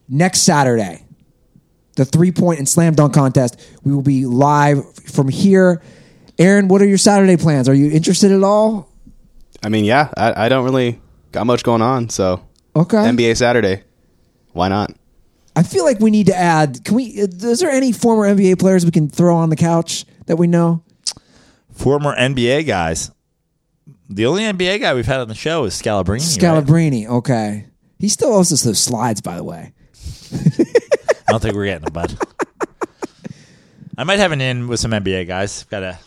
next 0.10 0.42
Saturday. 0.42 1.04
The 1.96 2.06
three 2.06 2.32
point 2.32 2.60
and 2.60 2.68
slam 2.68 2.94
dunk 2.94 3.14
contest. 3.14 3.60
We 3.84 3.94
will 3.94 4.02
be 4.02 4.26
live 4.26 4.94
from 4.96 5.30
here. 5.30 5.82
Aaron, 6.38 6.68
what 6.68 6.82
are 6.82 6.88
your 6.88 6.98
Saturday 6.98 7.38
plans? 7.38 7.70
Are 7.70 7.74
you 7.74 7.92
interested 7.92 8.32
at 8.32 8.44
all? 8.44 8.92
I 9.64 9.70
mean, 9.70 9.86
yeah, 9.86 10.10
I, 10.18 10.46
I 10.46 10.50
don't 10.50 10.66
really 10.66 11.00
got 11.32 11.46
much 11.46 11.64
going 11.64 11.82
on. 11.82 12.10
So 12.10 12.46
Okay. 12.76 12.98
NBA 12.98 13.38
Saturday, 13.38 13.84
why 14.52 14.68
not? 14.68 14.92
I 15.56 15.64
feel 15.64 15.86
like 15.86 16.02
we 16.02 16.12
need 16.12 16.26
to 16.26 16.36
add. 16.36 16.84
Can 16.84 16.96
we? 16.96 17.06
Is 17.06 17.60
there 17.62 17.70
any 17.70 17.94
former 17.94 18.24
NBA 18.24 18.60
players 18.60 18.84
we 18.84 18.92
can 18.92 19.08
throw 19.08 19.38
on 19.38 19.50
the 19.50 19.56
couch 19.56 20.06
that 20.26 20.36
we 20.36 20.48
know? 20.48 20.84
Former 21.76 22.16
NBA 22.16 22.66
guys. 22.66 23.12
The 24.10 24.26
only 24.26 24.44
NBA 24.44 24.82
guy 24.82 24.94
we've 24.94 25.06
had 25.06 25.20
on 25.20 25.28
the 25.28 25.36
show 25.36 25.66
is 25.66 25.80
Scalabrine. 25.80 26.08
right? 26.08 26.22
Scalabrine. 26.22 27.08
Okay. 27.08 27.68
He 28.00 28.10
still 28.10 28.34
owes 28.34 28.52
us 28.52 28.64
those 28.64 28.80
slides, 28.80 29.22
by 29.22 29.36
the 29.36 29.44
way. 29.44 29.74
I 30.34 31.32
don't 31.32 31.42
think 31.42 31.56
we're 31.56 31.66
getting 31.66 31.86
them, 31.86 31.94
bud. 31.94 32.18
I 33.98 34.04
might 34.04 34.20
have 34.20 34.32
an 34.32 34.42
in 34.42 34.68
with 34.68 34.80
some 34.80 34.92
NBA 34.92 35.28
guys. 35.28 35.64
Got 35.66 35.84
a, 35.84 36.00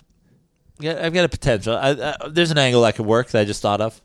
I've 0.80 1.12
got 1.12 1.24
a 1.24 1.28
potential. 1.28 1.76
I, 1.76 1.90
I, 1.90 2.28
there's 2.28 2.50
an 2.50 2.58
angle 2.58 2.82
that 2.82 2.96
could 2.96 3.06
work 3.06 3.28
that 3.30 3.40
I 3.40 3.44
just 3.44 3.62
thought 3.62 3.80
of. 3.80 4.00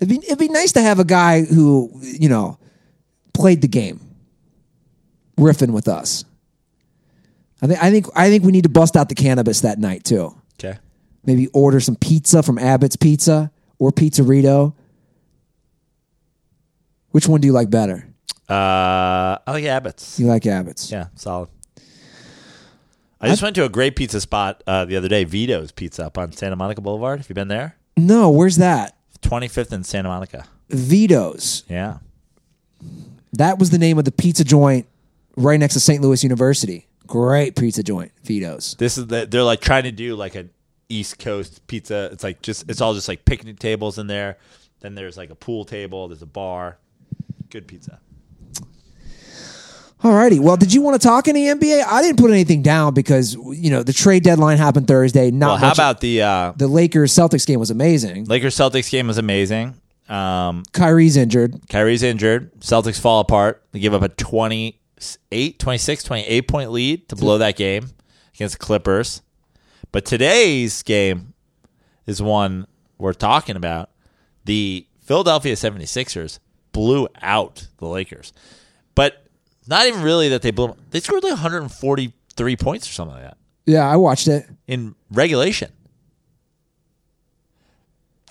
It'd 0.00 0.08
be 0.08 0.26
it'd 0.26 0.38
be 0.38 0.48
nice 0.48 0.72
to 0.72 0.80
have 0.82 0.98
a 0.98 1.04
guy 1.04 1.44
who 1.44 1.90
you 2.02 2.28
know 2.28 2.58
played 3.32 3.62
the 3.62 3.68
game, 3.68 4.00
riffing 5.38 5.70
with 5.70 5.86
us. 5.88 6.24
I 7.62 7.66
think 7.68 7.82
I 7.82 7.90
think 7.90 8.06
I 8.16 8.28
think 8.28 8.44
we 8.44 8.50
need 8.52 8.64
to 8.64 8.68
bust 8.68 8.96
out 8.96 9.08
the 9.08 9.14
cannabis 9.14 9.60
that 9.60 9.78
night 9.78 10.04
too. 10.04 10.34
Maybe 11.26 11.48
order 11.48 11.80
some 11.80 11.96
pizza 11.96 12.42
from 12.42 12.58
Abbot's 12.58 12.96
Pizza 12.96 13.50
or 13.78 13.90
Pizzerito. 13.90 14.74
Which 17.10 17.28
one 17.28 17.40
do 17.40 17.46
you 17.46 17.52
like 17.52 17.70
better? 17.70 18.06
Uh, 18.48 19.38
I 19.46 19.52
like 19.52 19.64
Abbot's. 19.64 20.18
You 20.20 20.26
like 20.26 20.46
Abbot's? 20.46 20.90
Yeah, 20.90 21.06
solid. 21.14 21.48
I 23.20 23.28
just 23.28 23.42
went 23.42 23.56
to 23.56 23.64
a 23.64 23.70
great 23.70 23.96
pizza 23.96 24.20
spot 24.20 24.62
uh, 24.66 24.84
the 24.84 24.96
other 24.96 25.08
day, 25.08 25.24
Vito's 25.24 25.72
Pizza 25.72 26.04
up 26.06 26.18
on 26.18 26.32
Santa 26.32 26.56
Monica 26.56 26.82
Boulevard. 26.82 27.20
Have 27.20 27.28
you 27.30 27.34
been 27.34 27.48
there? 27.48 27.76
No, 27.96 28.28
where's 28.28 28.56
that? 28.56 28.96
25th 29.22 29.72
in 29.72 29.82
Santa 29.82 30.08
Monica. 30.08 30.46
Vito's. 30.68 31.64
Yeah. 31.68 31.98
That 33.32 33.58
was 33.58 33.70
the 33.70 33.78
name 33.78 33.98
of 33.98 34.04
the 34.04 34.12
pizza 34.12 34.44
joint 34.44 34.86
right 35.36 35.58
next 35.58 35.74
to 35.74 35.80
St. 35.80 36.02
Louis 36.02 36.22
University. 36.22 36.86
Great 37.06 37.56
pizza 37.56 37.82
joint, 37.82 38.12
Vito's. 38.24 38.76
This 38.78 38.98
is 38.98 39.06
the, 39.06 39.26
they're 39.26 39.42
like 39.42 39.60
trying 39.60 39.84
to 39.84 39.92
do 39.92 40.16
like 40.16 40.34
an 40.34 40.50
East 40.88 41.18
Coast 41.18 41.66
pizza. 41.66 42.08
It's 42.12 42.22
like 42.24 42.42
just 42.42 42.68
it's 42.70 42.80
all 42.80 42.94
just 42.94 43.08
like 43.08 43.24
picnic 43.24 43.58
tables 43.58 43.98
in 43.98 44.06
there. 44.06 44.38
Then 44.80 44.94
there's 44.94 45.16
like 45.16 45.30
a 45.30 45.34
pool 45.34 45.64
table. 45.64 46.08
There's 46.08 46.22
a 46.22 46.26
bar. 46.26 46.78
Good 47.50 47.66
pizza. 47.68 48.00
Alrighty. 50.02 50.38
Well, 50.38 50.58
did 50.58 50.74
you 50.74 50.82
want 50.82 51.00
to 51.00 51.06
talk 51.08 51.28
any 51.28 51.46
NBA? 51.46 51.82
I 51.86 52.02
didn't 52.02 52.18
put 52.18 52.30
anything 52.30 52.60
down 52.60 52.92
because 52.92 53.34
you 53.34 53.70
know 53.70 53.82
the 53.82 53.92
trade 53.94 54.22
deadline 54.22 54.58
happened 54.58 54.86
Thursday. 54.86 55.30
Not 55.30 55.46
Well, 55.46 55.56
how 55.56 55.68
much- 55.68 55.78
about 55.78 56.00
the 56.00 56.20
uh, 56.22 56.52
the 56.56 56.68
Lakers 56.68 57.12
Celtics 57.14 57.46
game 57.46 57.58
was 57.58 57.70
amazing. 57.70 58.24
Lakers 58.26 58.54
Celtics 58.54 58.90
game 58.90 59.06
was 59.06 59.16
amazing. 59.16 59.74
Um, 60.08 60.64
Kyrie's 60.72 61.16
injured. 61.16 61.58
Kyrie's 61.70 62.02
injured. 62.02 62.52
Celtics 62.60 63.00
fall 63.00 63.20
apart. 63.20 63.62
They 63.72 63.78
give 63.78 63.94
up 63.94 64.02
a 64.02 64.10
28, 64.10 65.58
26, 65.58 66.02
28 66.04 66.48
point 66.48 66.70
lead 66.72 67.08
to 67.08 67.16
blow 67.16 67.38
that 67.38 67.56
game 67.56 67.88
against 68.34 68.58
the 68.58 68.64
Clippers. 68.64 69.22
But 69.94 70.04
today's 70.04 70.82
game 70.82 71.34
is 72.04 72.20
one 72.20 72.66
we're 72.98 73.12
talking 73.12 73.54
about. 73.54 73.90
The 74.44 74.88
Philadelphia 75.04 75.54
76ers 75.54 76.40
blew 76.72 77.06
out 77.22 77.68
the 77.78 77.86
Lakers. 77.86 78.32
But 78.96 79.24
not 79.68 79.86
even 79.86 80.02
really 80.02 80.28
that 80.30 80.42
they 80.42 80.50
blew 80.50 80.74
They 80.90 80.98
scored 80.98 81.22
like 81.22 81.30
143 81.34 82.56
points 82.56 82.90
or 82.90 82.92
something 82.92 83.14
like 83.14 83.22
that 83.22 83.36
Yeah, 83.66 83.88
I 83.88 83.94
watched 83.94 84.26
it. 84.26 84.48
in 84.66 84.96
regulation. 85.12 85.70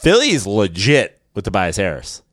Philly 0.01 0.31
is 0.31 0.45
legit 0.45 1.21
with 1.33 1.45
Tobias 1.45 1.77
Harris. 1.77 2.23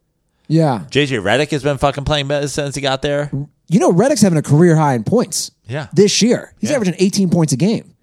Yeah. 0.49 0.87
JJ 0.91 1.23
Redick 1.23 1.53
has 1.53 1.63
been 1.63 1.79
fucking 1.79 2.05
playing 2.05 2.27
better 2.27 2.49
since 2.49 2.75
he 2.75 2.81
got 2.81 3.01
there. 3.03 3.31
You 3.69 3.79
know, 3.79 3.93
Redick's 3.93 4.23
having 4.23 4.39
a 4.39 4.43
career 4.43 4.75
high 4.75 4.95
in 4.95 5.05
points 5.05 5.53
Yeah. 5.69 5.87
this 5.93 6.21
year. 6.21 6.53
He's 6.59 6.71
Yeah. 6.71 6.75
averaging 6.77 6.97
18 6.99 7.31
points 7.31 7.53
a 7.53 7.57
game. 7.57 7.95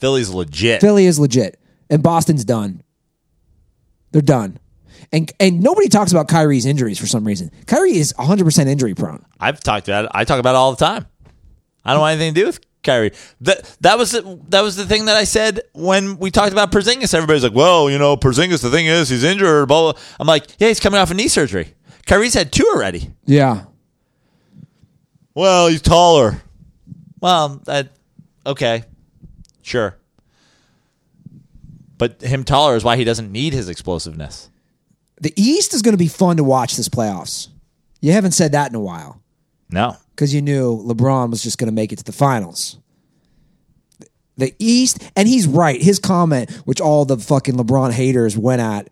Philly's 0.00 0.30
legit. 0.30 0.80
Philly 0.80 1.06
is 1.06 1.18
legit, 1.18 1.60
and 1.88 2.02
Boston's 2.02 2.44
done. 2.44 2.82
They're 4.12 4.22
done. 4.22 4.58
And 5.12 5.30
and 5.40 5.60
nobody 5.60 5.88
talks 5.88 6.10
about 6.12 6.28
Kyrie's 6.28 6.66
injuries 6.66 6.98
for 6.98 7.06
some 7.06 7.24
reason. 7.24 7.50
Kyrie 7.66 7.96
is 7.96 8.12
100% 8.14 8.66
injury 8.66 8.94
prone. 8.94 9.24
I've 9.38 9.60
talked 9.60 9.88
about 9.88 10.06
it. 10.06 10.10
I 10.14 10.24
talk 10.24 10.40
about 10.40 10.54
it 10.54 10.58
all 10.58 10.72
the 10.72 10.84
time. 10.84 11.06
I 11.84 11.92
don't 11.92 12.00
want 12.00 12.12
anything 12.14 12.34
to 12.34 12.40
do 12.40 12.46
with 12.46 12.60
Kyrie. 12.82 13.12
That 13.40 13.76
that 13.80 13.98
was 13.98 14.12
the, 14.12 14.40
that 14.48 14.62
was 14.62 14.76
the 14.76 14.86
thing 14.86 15.06
that 15.06 15.16
I 15.16 15.24
said 15.24 15.60
when 15.72 16.18
we 16.18 16.30
talked 16.30 16.52
about 16.52 16.70
Porzingis. 16.72 17.14
Everybody's 17.14 17.42
like, 17.42 17.54
"Well, 17.54 17.90
you 17.90 17.98
know, 17.98 18.16
Porzingis. 18.16 18.62
The 18.62 18.70
thing 18.70 18.86
is, 18.86 19.08
he's 19.08 19.24
injured." 19.24 19.68
Blah, 19.68 19.92
blah. 19.92 20.02
I'm 20.18 20.26
like, 20.26 20.46
"Yeah, 20.58 20.68
he's 20.68 20.80
coming 20.80 21.00
off 21.00 21.10
a 21.10 21.14
knee 21.14 21.28
surgery. 21.28 21.74
Kyrie's 22.06 22.34
had 22.34 22.52
two 22.52 22.70
already." 22.74 23.10
Yeah. 23.26 23.64
Well, 25.34 25.68
he's 25.68 25.82
taller. 25.82 26.42
Well, 27.20 27.60
that 27.66 27.88
okay, 28.46 28.84
sure. 29.70 29.96
But 31.98 32.20
him 32.22 32.44
taller 32.44 32.76
is 32.76 32.84
why 32.84 32.96
he 32.96 33.04
doesn't 33.04 33.30
need 33.30 33.52
his 33.52 33.68
explosiveness. 33.68 34.48
The 35.20 35.32
East 35.36 35.74
is 35.74 35.82
going 35.82 35.92
to 35.92 35.98
be 35.98 36.08
fun 36.08 36.38
to 36.38 36.44
watch 36.44 36.76
this 36.76 36.88
playoffs. 36.88 37.48
You 38.00 38.12
haven't 38.12 38.32
said 38.32 38.52
that 38.52 38.70
in 38.70 38.74
a 38.74 38.80
while 38.80 39.20
No, 39.70 39.96
because 40.10 40.32
you 40.32 40.40
knew 40.40 40.82
LeBron 40.82 41.30
was 41.30 41.42
just 41.42 41.58
going 41.58 41.68
to 41.68 41.74
make 41.74 41.92
it 41.92 41.96
to 41.96 42.04
the 42.04 42.12
finals. 42.12 42.78
The 44.38 44.54
East, 44.58 45.02
and 45.16 45.28
he's 45.28 45.46
right. 45.46 45.80
His 45.82 45.98
comment, 45.98 46.50
which 46.64 46.80
all 46.80 47.04
the 47.04 47.18
fucking 47.18 47.56
LeBron 47.56 47.92
haters 47.92 48.38
went 48.38 48.62
at, 48.62 48.88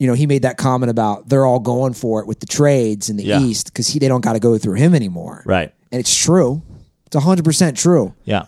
you 0.00 0.08
know, 0.08 0.14
he 0.14 0.26
made 0.26 0.42
that 0.42 0.56
comment 0.56 0.90
about 0.90 1.28
they're 1.28 1.46
all 1.46 1.60
going 1.60 1.92
for 1.94 2.20
it 2.20 2.26
with 2.26 2.40
the 2.40 2.46
trades 2.46 3.08
in 3.08 3.16
the 3.16 3.22
Yeah. 3.24 3.40
East 3.40 3.66
because 3.72 3.86
they 3.94 4.08
don't 4.08 4.20
got 4.24 4.32
to 4.32 4.40
go 4.40 4.58
through 4.58 4.74
him 4.74 4.94
anymore. 4.96 5.42
right? 5.46 5.72
And 5.92 6.00
it's 6.00 6.12
true. 6.14 6.60
It's 7.06 7.14
100% 7.14 7.76
true. 7.76 8.12
Yeah. 8.24 8.46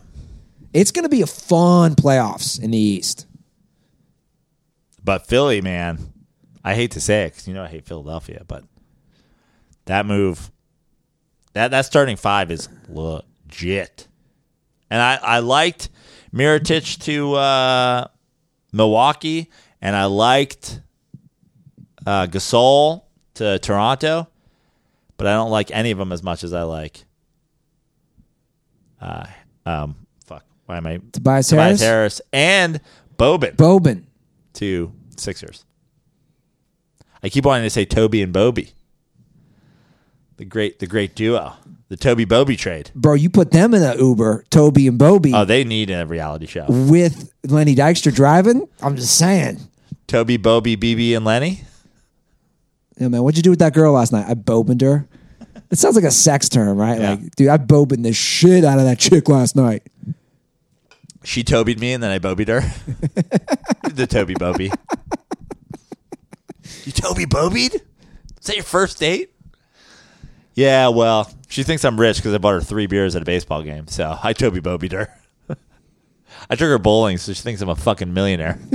It's 0.72 0.90
going 0.90 1.04
to 1.04 1.08
be 1.08 1.22
a 1.22 1.26
fun 1.26 1.94
playoffs 1.94 2.62
in 2.62 2.70
the 2.70 2.78
East. 2.78 3.26
But 5.02 5.26
Philly, 5.26 5.60
man, 5.62 6.12
I 6.62 6.74
hate 6.74 6.90
to 6.92 7.00
say 7.00 7.24
it 7.24 7.30
because 7.30 7.48
you 7.48 7.54
know 7.54 7.64
I 7.64 7.68
hate 7.68 7.86
Philadelphia, 7.86 8.44
but 8.46 8.64
that 9.86 10.04
move, 10.04 10.50
that 11.54 11.70
that 11.70 11.86
starting 11.86 12.16
five 12.16 12.50
is 12.50 12.68
legit. 12.88 14.06
And 14.90 15.00
I 15.00 15.18
I 15.22 15.38
liked 15.38 15.88
Mirotic 16.34 17.02
to 17.04 17.34
uh, 17.34 18.08
Milwaukee, 18.72 19.50
and 19.80 19.96
I 19.96 20.04
liked 20.04 20.82
uh, 22.06 22.26
Gasol 22.26 23.04
to 23.34 23.58
Toronto, 23.60 24.28
but 25.16 25.26
I 25.26 25.32
don't 25.32 25.50
like 25.50 25.70
any 25.70 25.90
of 25.90 25.96
them 25.96 26.12
as 26.12 26.22
much 26.22 26.44
as 26.44 26.52
I 26.52 26.62
like. 26.64 27.04
Uh, 29.00 29.26
um. 29.64 29.96
Why 30.68 30.76
am 30.76 30.86
I 30.86 31.00
Tobias, 31.12 31.48
Tobias 31.48 31.50
Harris, 31.50 31.80
Harris 31.80 32.20
and 32.30 32.80
Boban 33.18 33.56
Boban. 33.56 34.02
to 34.54 34.92
Sixers. 35.16 35.64
I 37.22 37.30
keep 37.30 37.46
wanting 37.46 37.64
to 37.64 37.70
say 37.70 37.86
Toby 37.86 38.20
and 38.20 38.34
Bobby. 38.34 38.72
The 40.36 40.44
great 40.44 40.78
the 40.78 40.86
great 40.86 41.14
duo. 41.16 41.54
The 41.88 41.96
Toby 41.96 42.26
Bobby 42.26 42.54
trade. 42.54 42.90
Bro, 42.94 43.14
you 43.14 43.30
put 43.30 43.50
them 43.50 43.72
in 43.72 43.82
an 43.82 43.98
Uber, 43.98 44.44
Toby 44.50 44.86
and 44.88 44.98
Bobby, 44.98 45.32
Oh, 45.34 45.46
they 45.46 45.64
need 45.64 45.90
a 45.90 46.04
reality 46.04 46.44
show. 46.44 46.66
with 46.68 47.32
Lenny 47.44 47.74
Dykstra 47.74 48.14
driving. 48.14 48.68
I'm 48.82 48.94
just 48.96 49.16
saying. 49.16 49.58
Toby, 50.06 50.36
Bobby, 50.36 50.76
BB, 50.76 51.16
and 51.16 51.24
Lenny. 51.24 51.62
Yeah, 52.98 53.08
man, 53.08 53.22
what'd 53.22 53.38
you 53.38 53.42
do 53.42 53.48
with 53.50 53.60
that 53.60 53.72
girl 53.72 53.94
last 53.94 54.12
night? 54.12 54.26
I 54.28 54.34
bobined 54.34 54.82
her. 54.82 55.08
It 55.70 55.78
sounds 55.78 55.96
like 55.96 56.04
a 56.04 56.10
sex 56.10 56.50
term, 56.50 56.76
right? 56.76 57.00
Yeah. 57.00 57.10
Like, 57.12 57.36
dude, 57.36 57.48
I 57.48 57.56
bobined 57.56 58.02
the 58.02 58.12
shit 58.12 58.64
out 58.64 58.78
of 58.78 58.84
that 58.84 58.98
chick 58.98 59.28
last 59.30 59.56
night. 59.56 59.82
She 61.28 61.44
Tobied 61.44 61.78
me 61.78 61.92
and 61.92 62.02
then 62.02 62.10
I 62.10 62.18
Bobied 62.18 62.48
her. 62.48 62.60
the 63.92 64.06
Toby 64.08 64.32
Bobby. 64.32 64.72
You 66.84 66.92
Toby 66.92 67.26
Bobied? 67.26 67.74
Is 67.74 68.46
that 68.46 68.54
your 68.56 68.64
first 68.64 68.98
date? 68.98 69.30
Yeah, 70.54 70.88
well, 70.88 71.30
she 71.50 71.64
thinks 71.64 71.84
I'm 71.84 72.00
rich 72.00 72.16
because 72.16 72.32
I 72.32 72.38
bought 72.38 72.54
her 72.54 72.62
three 72.62 72.86
beers 72.86 73.14
at 73.14 73.20
a 73.20 73.24
baseball 73.26 73.62
game. 73.62 73.88
So 73.88 74.18
I 74.22 74.32
Toby 74.32 74.60
Bobied 74.60 74.92
her. 74.92 75.14
I 76.48 76.54
took 76.56 76.68
her 76.68 76.78
bowling, 76.78 77.18
so 77.18 77.34
she 77.34 77.42
thinks 77.42 77.60
I'm 77.60 77.68
a 77.68 77.76
fucking 77.76 78.12
millionaire. 78.14 78.58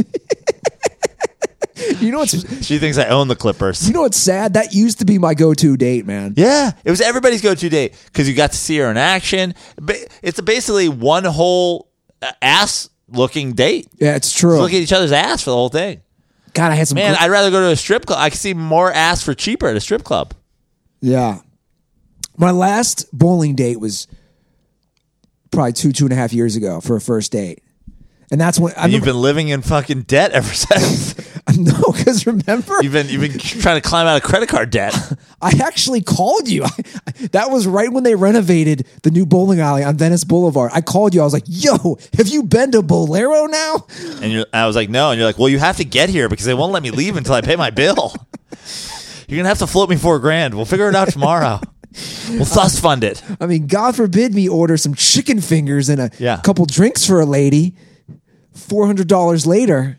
You 1.99 2.11
know 2.11 2.19
what's 2.19 2.65
She 2.65 2.77
thinks 2.79 2.97
I 2.97 3.07
own 3.07 3.27
the 3.27 3.35
Clippers. 3.35 3.87
you 3.87 3.93
know 3.93 4.01
what's 4.03 4.15
sad? 4.17 4.53
That 4.53 4.73
used 4.73 4.99
to 4.99 5.05
be 5.05 5.17
my 5.17 5.33
go-to 5.33 5.75
date, 5.75 6.05
man. 6.05 6.33
Yeah, 6.37 6.71
it 6.85 6.89
was 6.89 7.01
everybody's 7.01 7.41
go-to 7.41 7.67
date 7.67 7.93
because 8.05 8.29
you 8.29 8.35
got 8.35 8.51
to 8.51 8.57
see 8.57 8.77
her 8.77 8.89
in 8.91 8.95
action. 8.95 9.53
Ba- 9.77 10.07
It's 10.21 10.39
basically 10.39 10.87
one 10.87 11.23
whole 11.25 11.89
uh, 12.23 12.31
ass-looking 12.41 13.53
date. 13.53 13.87
Yeah, 13.97 14.15
it's 14.15 14.33
true. 14.33 14.57
Look 14.59 14.71
at 14.73 14.77
each 14.81 14.93
other's 14.93 15.11
ass 15.11 15.43
for 15.43 15.49
the 15.51 15.55
whole 15.55 15.69
thing. 15.69 16.01
God, 16.53 16.71
I 16.71 16.75
had 16.75 16.87
some. 16.87 16.95
Man, 16.95 17.13
gr- 17.15 17.21
I'd 17.23 17.31
rather 17.31 17.49
go 17.51 17.61
to 17.61 17.71
a 17.71 17.75
strip 17.75 18.05
club. 18.05 18.19
I 18.19 18.29
can 18.29 18.37
see 18.37 18.53
more 18.53 18.91
ass 18.91 19.23
for 19.23 19.33
cheaper 19.33 19.67
at 19.67 19.75
a 19.75 19.81
strip 19.81 20.03
club. 20.03 20.33
yeah. 21.01 21.39
My 22.35 22.49
last 22.51 23.05
bowling 23.13 23.53
date 23.55 23.79
was 23.79 24.07
probably 25.51 25.73
two, 25.73 25.91
two 25.91 26.05
and 26.05 26.13
a 26.13 26.15
half 26.15 26.33
years 26.33 26.55
ago 26.55 26.81
for 26.81 26.95
a 26.95 27.01
first 27.01 27.31
date. 27.31 27.62
And 28.33 28.41
that's 28.41 28.59
when 28.59 28.73
I 28.73 28.85
And 28.85 28.91
you've 28.93 29.03
remember, 29.03 29.13
been 29.13 29.21
living 29.21 29.49
in 29.49 29.61
fucking 29.61 30.01
debt 30.03 30.31
ever 30.31 30.51
since. 30.53 31.13
no, 31.55 31.91
because 31.95 32.25
remember, 32.25 32.81
you've 32.81 32.93
been 32.93 33.07
you've 33.07 33.21
been 33.21 33.37
trying 33.61 33.79
to 33.79 33.87
climb 33.87 34.07
out 34.07 34.17
of 34.17 34.23
credit 34.23 34.49
card 34.49 34.71
debt. 34.71 34.95
I 35.39 35.51
actually 35.63 36.01
called 36.01 36.47
you. 36.49 36.65
that 37.31 37.51
was 37.51 37.67
right 37.67 37.91
when 37.93 38.03
they 38.03 38.15
renovated 38.15 38.87
the 39.03 39.11
new 39.11 39.27
bowling 39.27 39.59
alley 39.59 39.83
on 39.83 39.97
Venice 39.97 40.23
Boulevard. 40.23 40.71
I 40.73 40.81
called 40.81 41.13
you. 41.13 41.21
I 41.21 41.25
was 41.25 41.33
like, 41.33 41.43
"Yo, 41.45 41.99
have 42.17 42.27
you 42.27 42.41
been 42.41 42.71
to 42.71 42.81
Bowlero 42.81 43.47
now?" 43.51 43.85
And 44.23 44.31
you're, 44.31 44.45
I 44.51 44.65
was 44.65 44.75
like, 44.75 44.89
no. 44.89 45.11
And 45.11 45.19
you're 45.19 45.27
like, 45.27 45.37
well, 45.37 45.49
you 45.49 45.59
have 45.59 45.77
to 45.77 45.85
get 45.85 46.09
here 46.09 46.27
because 46.27 46.45
they 46.45 46.55
won't 46.55 46.71
let 46.73 46.81
me 46.81 46.89
leave 46.89 47.17
until 47.17 47.35
I 47.35 47.41
pay 47.41 47.55
my 47.55 47.69
bill. 47.69 48.15
You're 49.27 49.37
gonna 49.37 49.49
have 49.49 49.59
to 49.59 49.67
float 49.67 49.89
me 49.89 49.95
four 49.95 50.17
grand. 50.19 50.55
We'll 50.55 50.65
figure 50.65 50.89
it 50.89 50.95
out 50.95 51.09
tomorrow. 51.09 51.59
We'll 52.29 52.45
thus 52.45 52.79
fund 52.79 53.03
it. 53.03 53.21
I 53.39 53.45
mean, 53.45 53.67
God 53.67 53.95
forbid 53.95 54.33
me 54.33 54.49
order 54.49 54.77
some 54.77 54.95
chicken 54.95 55.39
fingers 55.41 55.89
and 55.89 56.01
a 56.01 56.09
Yeah. 56.17 56.39
couple 56.41 56.65
drinks 56.65 57.05
for 57.05 57.19
a 57.21 57.25
lady. 57.25 57.75
Four 58.53 58.85
hundred 58.85 59.07
dollars 59.07 59.45
later. 59.45 59.97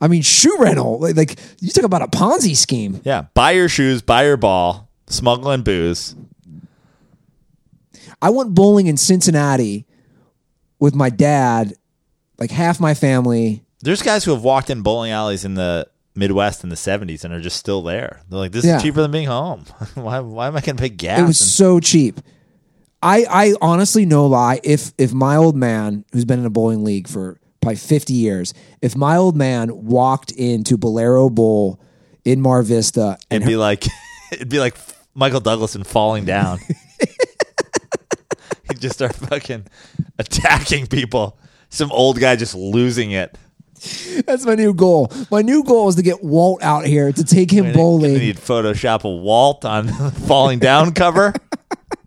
I 0.00 0.08
mean, 0.08 0.22
shoe 0.22 0.56
rental. 0.58 0.98
Like, 0.98 1.16
like 1.16 1.38
you 1.60 1.70
talk 1.70 1.84
about 1.84 2.02
a 2.02 2.08
Ponzi 2.08 2.56
scheme. 2.56 3.00
Yeah, 3.04 3.26
buy 3.34 3.52
your 3.52 3.68
shoes, 3.68 4.02
buy 4.02 4.24
your 4.24 4.36
ball, 4.36 4.88
smuggling 5.06 5.62
booze. 5.62 6.16
I 8.20 8.30
went 8.30 8.54
bowling 8.54 8.86
in 8.86 8.96
Cincinnati 8.96 9.86
with 10.78 10.94
my 10.94 11.10
dad, 11.10 11.74
like 12.38 12.50
half 12.50 12.80
my 12.80 12.94
family. 12.94 13.62
There's 13.80 14.02
guys 14.02 14.24
who 14.24 14.32
have 14.32 14.42
walked 14.42 14.70
in 14.70 14.82
bowling 14.82 15.10
alleys 15.12 15.44
in 15.44 15.54
the 15.54 15.88
Midwest 16.14 16.62
in 16.62 16.68
the 16.70 16.76
70s 16.76 17.24
and 17.24 17.32
are 17.32 17.40
just 17.40 17.56
still 17.56 17.82
there. 17.82 18.20
They're 18.28 18.38
like, 18.38 18.52
this 18.52 18.64
Yeah. 18.64 18.76
is 18.76 18.82
cheaper 18.82 19.02
than 19.02 19.10
being 19.10 19.26
home. 19.28 19.64
why, 19.94 20.20
why 20.20 20.46
am 20.46 20.56
I 20.56 20.60
going 20.60 20.76
to 20.76 20.80
pay 20.82 20.88
gas? 20.88 21.18
It 21.20 21.22
was 21.26 21.40
And- 21.40 21.48
so 21.50 21.80
cheap. 21.80 22.20
I, 23.04 23.24
I 23.28 23.54
honestly 23.60 24.06
no 24.06 24.26
lie. 24.26 24.60
If 24.62 24.92
if 24.96 25.12
my 25.12 25.34
old 25.34 25.56
man, 25.56 26.04
who's 26.12 26.24
been 26.24 26.38
in 26.38 26.46
a 26.46 26.50
bowling 26.50 26.84
league 26.84 27.08
for 27.08 27.40
probably 27.62 27.76
fifty 27.76 28.12
years, 28.12 28.52
if 28.82 28.94
my 28.94 29.16
old 29.16 29.36
man 29.36 29.84
walked 29.86 30.32
into 30.32 30.76
Bowlero 30.76 31.32
Bowl 31.34 31.80
in 32.24 32.40
Mar 32.40 32.62
Vista 32.62 33.18
and 33.30 33.42
it'd 33.42 33.48
be 33.48 33.56
like, 33.56 33.86
it'd 34.32 34.48
be 34.48 34.60
like 34.60 34.76
Michael 35.14 35.40
Douglas 35.40 35.74
and 35.74 35.86
falling 35.86 36.24
down. 36.24 36.58
He'd 38.68 38.80
just 38.80 38.94
start 38.94 39.14
fucking 39.14 39.66
attacking 40.18 40.86
people. 40.86 41.38
Some 41.68 41.90
old 41.92 42.18
guy 42.20 42.36
just 42.36 42.54
losing 42.54 43.12
it. 43.12 43.36
That's 44.26 44.46
my 44.46 44.54
new 44.54 44.74
goal. 44.74 45.10
My 45.30 45.42
new 45.42 45.64
goal 45.64 45.88
is 45.88 45.96
to 45.96 46.02
get 46.02 46.22
Walt 46.22 46.62
out 46.62 46.86
here 46.86 47.10
to 47.10 47.24
take 47.24 47.50
him 47.50 47.72
bowling. 47.72 48.14
need 48.14 48.36
Photoshop 48.36 49.04
a 49.04 49.08
Walt 49.08 49.64
on 49.64 49.88
falling 50.12 50.60
down 50.60 50.92
cover. 50.92 51.34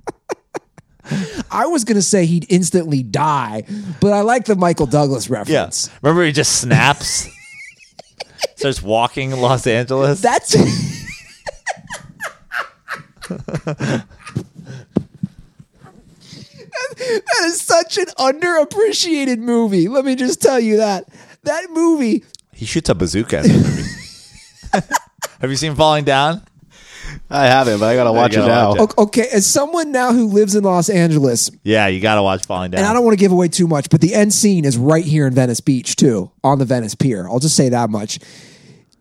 I 1.52 1.66
was 1.68 1.84
gonna 1.84 2.02
say 2.02 2.26
he'd 2.26 2.46
instantly 2.50 3.04
die, 3.04 3.64
but 4.00 4.14
I 4.14 4.22
like 4.22 4.46
the 4.46 4.56
Michael 4.56 4.86
Douglas 4.86 5.30
reference. 5.30 5.88
Yeah. 5.88 5.94
Remember 6.02 6.26
he 6.26 6.32
just 6.32 6.60
snaps, 6.62 7.28
starts 8.56 8.82
walking 8.82 9.32
in 9.32 9.40
Los 9.40 9.68
Angeles. 9.68 10.22
That's 10.22 10.54
that 13.28 14.06
is 17.46 17.62
such 17.62 17.98
an 17.98 18.06
underappreciated 18.18 19.40
movie. 19.40 19.88
Let 19.88 20.06
me 20.06 20.16
just 20.16 20.42
tell 20.42 20.60
you 20.60 20.78
that. 20.78 21.08
That 21.44 21.68
movie, 21.72 22.24
he 22.54 22.66
shoots 22.66 22.90
a 22.90 22.96
bazooka. 22.96 23.44
in 23.44 23.44
the 23.44 23.54
movie. 23.54 24.86
Have 25.42 25.50
you 25.52 25.56
seen 25.58 25.76
Falling 25.76 26.06
Down? 26.06 26.42
I 27.36 27.46
haven't, 27.48 27.80
but 27.80 27.88
I 27.88 27.96
gotta 27.96 28.12
watch 28.12 28.32
gotta 28.34 28.46
it 28.46 28.48
now. 28.48 28.70
watch 28.76 28.92
o- 28.98 29.04
okay, 29.04 29.28
as 29.34 29.46
someone 29.46 29.92
now 29.92 30.14
who 30.14 30.28
lives 30.28 30.56
in 30.56 30.64
Los 30.64 30.90
Angeles, 30.90 31.52
Yeah, 31.64 31.88
you 31.88 32.00
got 32.00 32.16
to 32.16 32.24
watch 32.24 32.46
Falling 32.46 32.72
Down. 32.72 32.80
and 32.80 32.88
I 32.88 32.94
don't 32.94 33.04
want 33.04 33.14
to 33.18 33.20
give 33.20 33.32
away 33.32 33.48
too 33.50 33.68
much, 33.68 33.90
but 33.90 34.02
the 34.02 34.14
end 34.16 34.34
scene 34.34 34.64
is 34.66 34.78
right 34.78 35.04
here 35.04 35.28
in 35.28 35.34
Venice 35.34 35.60
Beach 35.60 35.96
too, 35.96 36.32
on 36.44 36.60
the 36.60 36.66
Venice 36.66 36.96
Pier. 36.96 37.28
I'll 37.28 37.40
just 37.40 37.56
say 37.56 37.70
that 37.70 37.90
much. 37.90 38.20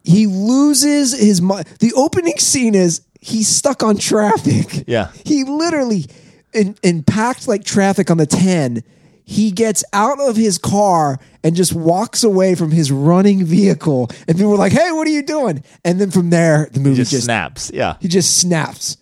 He 0.02 0.26
loses 0.26 1.18
his 1.18 1.40
mind. 1.40 1.66
The 1.80 1.92
opening 1.94 2.36
scene 2.38 2.74
is 2.74 3.00
he's 3.20 3.48
stuck 3.48 3.82
on 3.82 3.96
traffic. 3.96 4.84
Yeah. 4.86 5.10
He 5.24 5.44
literally 5.44 6.04
in, 6.52 6.76
in 6.82 7.02
packed 7.04 7.48
like 7.48 7.64
traffic 7.64 8.10
on 8.10 8.18
the 8.18 8.26
10. 8.26 8.82
He 9.26 9.50
gets 9.50 9.82
out 9.94 10.20
of 10.20 10.36
his 10.36 10.58
car 10.58 11.18
and 11.42 11.56
just 11.56 11.72
walks 11.72 12.22
away 12.24 12.54
from 12.54 12.70
his 12.70 12.92
running 12.92 13.44
vehicle. 13.44 14.10
And 14.28 14.36
people 14.36 14.50
were 14.50 14.58
like, 14.58 14.72
hey, 14.72 14.92
what 14.92 15.06
are 15.06 15.10
you 15.10 15.22
doing? 15.22 15.64
And 15.82 15.98
then 15.98 16.10
from 16.10 16.28
there, 16.30 16.68
the 16.72 16.80
movie 16.80 16.96
just, 16.96 17.10
just, 17.10 17.24
snaps. 17.24 17.70
Yeah. 17.72 17.96
he 18.00 18.08
just 18.08 18.38
snaps. 18.38 18.98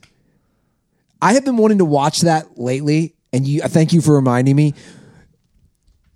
I 1.20 1.32
have 1.35 1.44
been 1.44 1.57
wanting 1.57 1.78
to 1.78 1.85
watch 1.85 2.20
that 2.20 2.57
lately, 2.59 3.15
and 3.32 3.47
you. 3.47 3.61
Thank 3.62 3.93
you 3.93 4.01
for 4.01 4.15
reminding 4.15 4.57
me, 4.57 4.74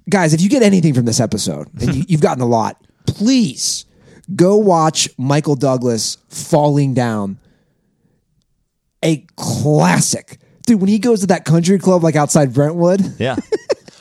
guys. 0.08 0.34
If 0.34 0.40
you 0.40 0.48
get 0.48 0.62
anything 0.62 0.94
from 0.94 1.04
this 1.04 1.20
episode, 1.20 1.68
and 1.80 1.94
you, 1.94 2.04
you've 2.08 2.20
gotten 2.20 2.42
a 2.42 2.46
lot, 2.46 2.80
please 3.06 3.84
go 4.34 4.56
watch 4.56 5.08
Michael 5.16 5.54
Douglas 5.54 6.18
falling 6.28 6.92
down. 6.94 7.38
A 9.04 9.24
classic, 9.36 10.38
dude. 10.66 10.80
When 10.80 10.88
he 10.88 10.98
goes 10.98 11.20
to 11.20 11.28
that 11.28 11.44
country 11.44 11.78
club 11.78 12.02
like 12.02 12.16
outside 12.16 12.52
Brentwood, 12.52 13.00
Yeah. 13.20 13.36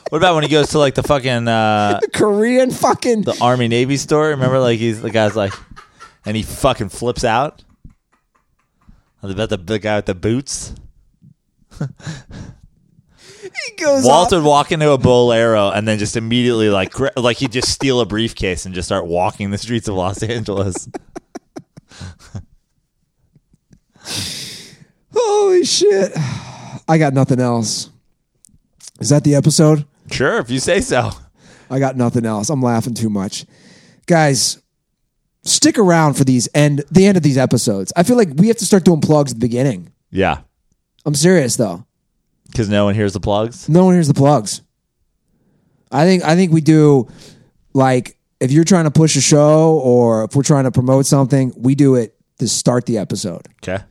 what 0.08 0.18
about 0.18 0.34
when 0.34 0.44
he 0.44 0.50
goes 0.50 0.68
to 0.70 0.78
like 0.78 0.94
the 0.94 1.02
fucking 1.02 1.48
uh, 1.48 2.00
Korean 2.14 2.70
fucking 2.70 3.22
the 3.22 3.36
Army 3.40 3.68
Navy 3.68 3.96
store? 3.96 4.28
Remember, 4.28 4.58
like 4.58 4.78
he's 4.78 5.02
the 5.02 5.10
guy's 5.10 5.34
like, 5.34 5.52
and 6.24 6.36
he 6.36 6.42
fucking 6.42 6.90
flips 6.90 7.24
out. 7.24 7.64
About 9.22 9.48
the 9.48 9.56
the 9.56 9.78
guy 9.80 9.96
with 9.96 10.06
the 10.06 10.14
boots. 10.14 10.72
he 11.80 11.86
goes 13.76 14.04
Walt 14.04 14.26
off- 14.26 14.32
would 14.32 14.44
walk 14.44 14.70
into 14.70 14.90
a 14.92 14.98
Bowlero 14.98 15.74
and 15.76 15.88
then 15.88 15.98
just 15.98 16.16
immediately 16.16 16.70
like 16.70 16.94
like 17.16 17.38
he'd 17.38 17.50
just 17.50 17.68
steal 17.68 18.00
a 18.00 18.06
briefcase 18.06 18.64
and 18.66 18.74
just 18.74 18.86
start 18.86 19.06
walking 19.06 19.50
the 19.50 19.58
streets 19.58 19.88
of 19.88 19.96
Los 19.96 20.22
Angeles. 20.22 20.88
Holy 25.12 25.64
shit! 25.64 26.12
I 26.86 26.98
got 26.98 27.12
nothing 27.12 27.40
else. 27.40 27.90
Is 29.00 29.08
that 29.08 29.24
the 29.24 29.34
episode? 29.34 29.84
Sure, 30.10 30.38
if 30.38 30.50
you 30.50 30.58
say 30.58 30.80
so. 30.80 31.10
I 31.70 31.78
got 31.78 31.96
nothing 31.96 32.24
else. 32.26 32.48
I'm 32.50 32.62
laughing 32.62 32.94
too 32.94 33.10
much. 33.10 33.44
Guys, 34.06 34.62
stick 35.42 35.78
around 35.78 36.14
for 36.14 36.24
these 36.24 36.48
end 36.54 36.84
the 36.90 37.06
end 37.06 37.16
of 37.16 37.22
these 37.22 37.38
episodes. 37.38 37.92
I 37.96 38.02
feel 38.02 38.16
like 38.16 38.28
we 38.36 38.48
have 38.48 38.56
to 38.58 38.64
start 38.66 38.84
doing 38.84 39.00
plugs 39.00 39.32
at 39.32 39.38
the 39.40 39.44
beginning. 39.46 39.92
Yeah, 40.10 40.40
I'm 41.04 41.14
serious 41.14 41.56
though. 41.56 41.84
because 42.50 42.68
no 42.68 42.84
one 42.84 42.94
hears 42.94 43.12
the 43.12 43.20
plugs. 43.20 43.68
No 43.68 43.84
one 43.84 43.94
hears 43.94 44.08
the 44.08 44.14
plugs. 44.14 44.62
I 45.90 46.04
think 46.04 46.24
I 46.24 46.34
think 46.36 46.52
we 46.52 46.60
do 46.60 47.08
like 47.74 48.16
if 48.40 48.52
you're 48.52 48.64
trying 48.64 48.84
to 48.84 48.90
push 48.90 49.16
a 49.16 49.20
show 49.20 49.78
or 49.82 50.24
if 50.24 50.36
we're 50.36 50.42
trying 50.42 50.64
to 50.64 50.72
promote 50.72 51.06
something, 51.06 51.52
we 51.56 51.74
do 51.74 51.94
it 51.96 52.14
to 52.38 52.46
start 52.48 52.86
the 52.86 52.98
episode. 52.98 53.48
Okay, 53.62 53.82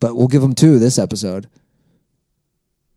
But 0.00 0.14
we'll 0.16 0.28
give 0.28 0.42
them 0.42 0.54
two 0.54 0.78
this 0.78 0.98
episode. 0.98 1.48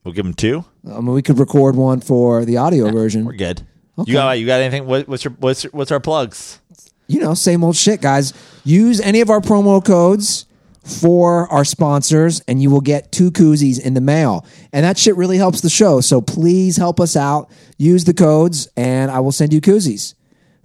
We'll 0.08 0.16
give 0.16 0.26
them 0.26 0.34
two. 0.34 0.66
I 0.88 0.96
mean, 1.02 1.14
we 1.14 1.22
could 1.22 1.38
record 1.38 1.76
one 1.76 2.00
for 2.00 2.46
the 2.46 2.58
audio 2.58 2.90
version. 2.92 3.26
We're 3.26 3.34
good. 3.34 3.62
You 4.06 4.14
got 4.14 4.40
you 4.40 4.46
got 4.46 4.62
anything? 4.62 4.86
What, 4.86 5.08
what's 5.08 5.24
your 5.24 5.34
what's 5.40 5.64
your, 5.64 5.72
what's 5.72 5.92
our 5.92 6.00
plugs? 6.00 6.60
you 7.08 7.20
know, 7.22 7.34
same 7.34 7.64
old 7.64 7.76
shit, 7.76 8.02
guys. 8.02 8.34
Use 8.64 9.00
any 9.00 9.22
of 9.22 9.30
our 9.30 9.40
promo 9.40 9.84
codes 9.84 10.46
for 10.84 11.48
our 11.50 11.66
sponsors, 11.66 12.42
and 12.48 12.62
you 12.62 12.70
will 12.70 12.82
get 12.82 13.12
two 13.12 13.32
koozies 13.32 13.80
in 13.80 13.94
the 13.94 14.02
mail. 14.02 14.46
And 14.72 14.86
that 14.86 14.98
shit 14.98 15.16
really 15.18 15.38
helps 15.38 15.62
the 15.62 15.70
show. 15.70 16.02
So 16.02 16.22
please 16.22 16.78
help 16.78 17.00
us 17.00 17.16
out. 17.16 17.50
Use 17.78 18.04
the 18.04 18.14
codes, 18.14 18.68
and 18.78 19.10
I 19.12 19.20
will 19.20 19.32
send 19.32 19.54
you 19.54 19.62
koozies. 19.62 20.14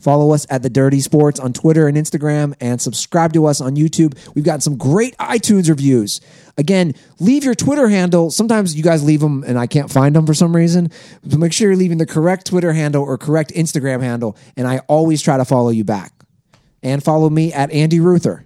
Follow 0.02 0.32
us 0.32 0.46
at 0.50 0.64
the 0.64 0.68
Dirty 0.68 0.98
Sports 0.98 1.38
on 1.38 1.52
Twitter 1.52 1.86
and 1.86 1.96
Instagram, 1.96 2.54
and 2.60 2.80
subscribe 2.80 3.32
to 3.34 3.46
us 3.46 3.60
on 3.60 3.76
YouTube. 3.76 4.18
We've 4.34 4.44
gotten 4.44 4.60
some 4.60 4.76
great 4.76 5.16
iTunes 5.18 5.68
reviews. 5.68 6.20
Again, 6.58 6.94
leave 7.20 7.44
your 7.44 7.54
Twitter 7.54 7.88
handle. 7.88 8.32
Sometimes 8.32 8.74
you 8.74 8.82
guys 8.82 9.04
leave 9.04 9.20
them, 9.20 9.44
and 9.46 9.56
I 9.56 9.68
can't 9.68 9.88
find 9.88 10.16
them 10.16 10.26
for 10.26 10.34
some 10.34 10.56
reason. 10.56 10.90
So 11.28 11.38
make 11.38 11.52
sure 11.52 11.68
you're 11.68 11.76
leaving 11.76 11.98
the 11.98 12.06
correct 12.06 12.46
Twitter 12.46 12.72
handle 12.72 13.04
or 13.04 13.16
correct 13.16 13.52
Instagram 13.52 14.02
handle, 14.02 14.36
and 14.56 14.66
I 14.66 14.78
always 14.88 15.22
try 15.22 15.36
to 15.36 15.44
follow 15.44 15.70
you 15.70 15.84
back 15.84 16.12
and 16.82 17.00
follow 17.02 17.30
me 17.30 17.52
at 17.52 17.70
Andy 17.70 18.00
Ruther. 18.00 18.44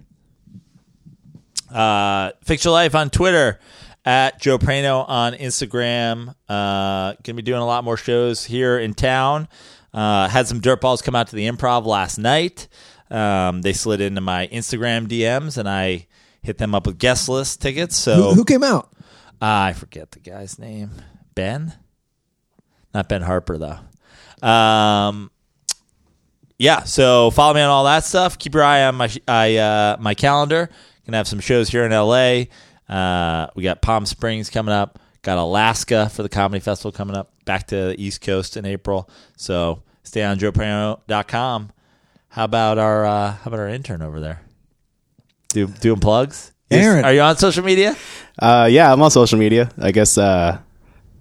Uh, 1.73 2.31
Fix 2.43 2.65
Your 2.65 2.73
Life 2.73 2.93
on 2.93 3.09
Twitter 3.09 3.59
at 4.05 4.39
Joe 4.39 4.57
Prano 4.57 5.03
on 5.07 5.33
Instagram. 5.33 6.35
Uh, 6.47 7.15
gonna 7.23 7.35
be 7.35 7.41
doing 7.41 7.59
a 7.59 7.65
lot 7.65 7.83
more 7.83 7.97
shows 7.97 8.45
here 8.45 8.77
in 8.77 8.93
town. 8.93 9.47
Uh, 9.93 10.27
had 10.27 10.47
some 10.47 10.59
dirt 10.59 10.81
balls 10.81 11.01
come 11.01 11.15
out 11.15 11.27
to 11.27 11.35
the 11.35 11.47
improv 11.47 11.85
last 11.85 12.17
night. 12.17 12.67
Um, 13.09 13.61
they 13.61 13.73
slid 13.73 14.01
into 14.01 14.21
my 14.21 14.47
Instagram 14.47 15.07
DMs 15.07 15.57
and 15.57 15.67
I 15.67 16.07
hit 16.41 16.57
them 16.57 16.75
up 16.75 16.85
with 16.85 16.97
guest 16.97 17.29
list 17.29 17.61
tickets. 17.61 17.95
So 17.95 18.15
Who, 18.15 18.33
who 18.35 18.45
came 18.45 18.63
out? 18.63 18.91
I 19.41 19.73
forget 19.73 20.11
the 20.11 20.19
guy's 20.19 20.59
name. 20.59 20.91
Ben? 21.35 21.73
Not 22.93 23.07
Ben 23.09 23.21
Harper 23.21 23.57
though. 23.57 24.47
Um 24.47 25.31
yeah, 26.59 26.83
so 26.83 27.29
follow 27.31 27.53
me 27.53 27.61
on 27.61 27.69
all 27.69 27.83
that 27.85 28.03
stuff. 28.03 28.37
Keep 28.39 28.55
your 28.55 28.63
eye 28.63 28.83
on 28.85 28.95
my 28.95 29.09
I 29.27 29.57
uh 29.57 29.97
my 29.99 30.13
calendar. 30.13 30.69
Gonna 31.05 31.17
have 31.17 31.27
some 31.27 31.39
shows 31.39 31.69
here 31.69 31.85
in 31.85 31.91
LA. 31.91 32.45
Uh 32.93 33.47
we 33.55 33.63
got 33.63 33.81
Palm 33.81 34.05
Springs 34.05 34.49
coming 34.49 34.73
up. 34.73 34.99
Got 35.27 35.39
Alaska 35.39 36.07
for 36.07 36.23
the 36.23 36.29
comedy 36.29 36.61
festival 36.61 36.93
coming 36.93 37.13
up. 37.13 37.33
Back 37.43 37.67
to 37.67 37.75
the 37.87 38.01
East 38.01 38.21
Coast 38.21 38.55
in 38.55 38.65
April. 38.65 39.09
So 39.35 39.83
stayonjoeprano.com. 40.05 41.71
How 42.29 42.43
about 42.45 42.77
our 42.77 43.05
uh, 43.05 43.31
how 43.33 43.41
about 43.47 43.59
our 43.59 43.67
intern 43.67 44.01
over 44.01 44.21
there? 44.21 44.39
Do 45.49 45.67
doing 45.67 45.99
plugs? 45.99 46.53
Aaron. 46.71 47.03
are 47.03 47.11
you 47.11 47.19
on 47.19 47.35
social 47.35 47.65
media? 47.65 47.97
Uh, 48.39 48.69
yeah, 48.71 48.89
I'm 48.89 49.01
on 49.01 49.11
social 49.11 49.37
media. 49.37 49.69
I 49.77 49.91
guess 49.91 50.17
uh, 50.17 50.59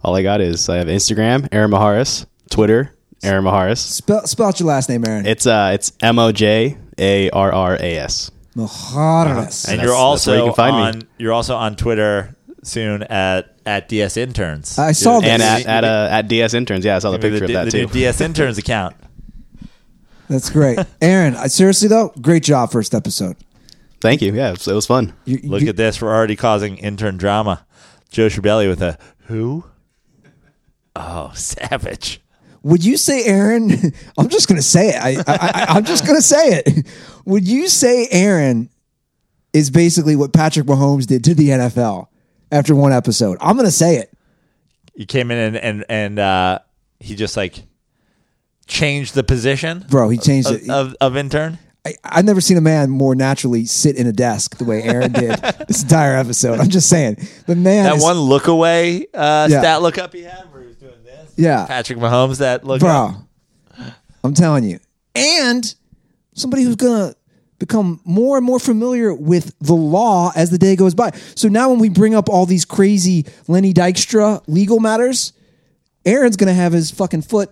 all 0.04 0.14
I 0.14 0.22
got 0.22 0.40
is 0.40 0.68
I 0.68 0.76
have 0.76 0.86
Instagram, 0.86 1.48
Aaron 1.50 1.72
Mojarras, 1.72 2.26
Twitter, 2.48 2.96
Aaron 3.24 3.44
Mojarras. 3.44 3.78
Spell, 3.78 4.24
spell 4.28 4.46
out 4.46 4.60
your 4.60 4.68
last 4.68 4.88
name, 4.88 5.04
Aaron. 5.04 5.26
It's 5.26 5.48
uh, 5.48 5.72
it's 5.74 5.90
M 6.00 6.20
O 6.20 6.30
J 6.30 6.78
A 6.96 7.28
R 7.30 7.52
R 7.52 7.74
A 7.74 7.96
S. 7.96 8.30
Mojarras. 8.54 9.68
And 9.68 9.80
That's- 9.80 9.82
you're 9.82 9.96
also 9.96 10.32
you 10.32 10.40
also 10.42 10.46
can 10.46 10.54
find 10.54 10.76
me. 10.76 10.82
on 10.82 11.08
you're 11.18 11.32
also 11.32 11.56
on 11.56 11.74
Twitter 11.74 12.36
soon 12.62 13.02
at 13.02 13.55
at 13.66 13.88
DS 13.88 14.16
Interns. 14.16 14.78
I 14.78 14.92
saw 14.92 15.14
You're- 15.20 15.22
this. 15.22 15.30
And 15.32 15.42
at 15.42 15.66
at, 15.66 15.84
uh, 15.84 16.08
at 16.10 16.28
DS 16.28 16.54
Interns, 16.54 16.84
yeah, 16.84 16.96
I 16.96 16.98
saw 17.00 17.10
the 17.10 17.18
the, 17.18 17.28
picture 17.30 17.44
of 17.44 17.50
that 17.52 17.64
the 17.66 17.70
too. 17.72 17.78
new 17.78 17.86
DS 17.88 18.20
Interns 18.20 18.58
account. 18.64 18.96
That's 20.28 20.50
great. 20.50 20.78
Aaron, 21.02 21.36
I, 21.36 21.46
seriously 21.48 21.88
though, 21.88 22.12
great 22.20 22.42
job 22.42 22.70
first 22.72 22.94
episode. 22.94 23.36
Thank 24.00 24.22
you. 24.22 24.32
Yeah, 24.34 24.48
it 24.48 24.58
was, 24.58 24.68
it 24.68 24.74
was 24.74 24.86
fun. 24.86 25.14
You, 25.24 25.40
Look 25.44 25.62
you- 25.62 25.68
at 25.68 25.76
this. 25.76 26.00
We're 26.00 26.14
already 26.14 26.36
causing 26.36 26.78
intern 26.78 27.16
drama. 27.16 27.64
Joe 28.10 28.28
Shabelli 28.28 28.68
with 28.68 28.80
a 28.82 28.98
who? 29.26 29.64
Oh, 30.94 31.30
savage. 31.34 32.20
Would 32.62 32.84
you 32.84 32.96
say, 32.96 33.24
Aaron? 33.24 33.70
I'm 34.18 34.28
just 34.28 34.48
going 34.48 34.56
to 34.56 34.62
say 34.66 34.88
it. 34.90 34.96
I, 34.96 35.10
I, 35.26 35.36
I, 35.36 35.64
I'm 35.76 35.84
just 35.84 36.04
going 36.04 36.16
to 36.18 36.22
say 36.22 36.62
it. 36.64 36.86
Would 37.24 37.46
you 37.46 37.68
say 37.68 38.08
Aaron 38.10 38.70
is 39.52 39.70
basically 39.70 40.16
what 40.16 40.32
Patrick 40.32 40.66
Mahomes 40.66 41.06
did 41.06 41.22
to 41.24 41.34
the 41.34 41.48
NFL 41.50 42.08
after 42.50 42.74
one 42.74 42.92
episode? 42.92 43.38
I'm 43.40 43.56
going 43.56 43.66
to 43.66 43.72
say 43.72 43.96
it. 43.96 44.12
He 44.94 45.04
came 45.06 45.30
in 45.30 45.38
and 45.38 45.56
and, 45.56 45.84
and 45.88 46.18
uh, 46.18 46.58
he 47.00 47.14
just 47.16 47.36
like 47.36 47.62
changed 48.66 49.14
the 49.14 49.22
position, 49.22 49.84
Bro, 49.88 50.08
he 50.10 50.18
changed 50.18 50.48
of, 50.50 50.56
it. 50.62 50.70
of, 50.70 50.96
of 51.00 51.16
intern. 51.16 51.58
I, 51.86 51.94
I've 52.02 52.24
never 52.24 52.40
seen 52.40 52.56
a 52.56 52.60
man 52.60 52.90
more 52.90 53.14
naturally 53.14 53.64
sit 53.64 53.94
in 53.96 54.08
a 54.08 54.12
desk 54.12 54.56
the 54.56 54.64
way 54.64 54.82
Aaron 54.82 55.12
did 55.12 55.36
this 55.68 55.82
entire 55.82 56.16
episode. 56.16 56.58
I'm 56.58 56.68
just 56.68 56.88
saying. 56.88 57.18
The 57.46 57.54
man 57.54 57.84
That 57.84 57.96
is, 57.98 58.02
one 58.02 58.18
look 58.18 58.48
away 58.48 59.06
uh, 59.14 59.46
Yeah. 59.48 59.60
stat 59.60 59.82
look 59.82 59.98
up 59.98 60.12
he 60.12 60.22
had 60.22 60.50
where 60.52 60.62
he 60.62 60.66
was 60.68 60.76
doing 60.76 61.04
this. 61.04 61.32
Yeah. 61.36 61.64
Patrick 61.66 61.98
Mahomes 62.00 62.38
that 62.38 62.64
look 62.64 62.80
bro. 62.80 62.90
up. 62.90 63.94
I'm 64.24 64.34
telling 64.34 64.64
you, 64.64 64.80
and 65.14 65.72
somebody 66.34 66.64
who's 66.64 66.74
gonna 66.74 67.14
become 67.58 68.00
more 68.04 68.36
and 68.36 68.44
more 68.46 68.58
familiar 68.58 69.14
with 69.14 69.54
the 69.60 69.74
law 69.74 70.32
as 70.36 70.50
the 70.50 70.58
day 70.58 70.76
goes 70.76 70.94
by. 70.94 71.10
So 71.34 71.48
now, 71.48 71.70
when 71.70 71.78
we 71.78 71.88
bring 71.88 72.14
up 72.14 72.28
all 72.28 72.46
these 72.46 72.64
crazy 72.64 73.26
Lenny 73.48 73.72
Dykstra 73.72 74.42
legal 74.46 74.80
matters, 74.80 75.32
Aaron's 76.04 76.36
gonna 76.36 76.54
have 76.54 76.72
his 76.72 76.90
fucking 76.90 77.22
foot 77.22 77.50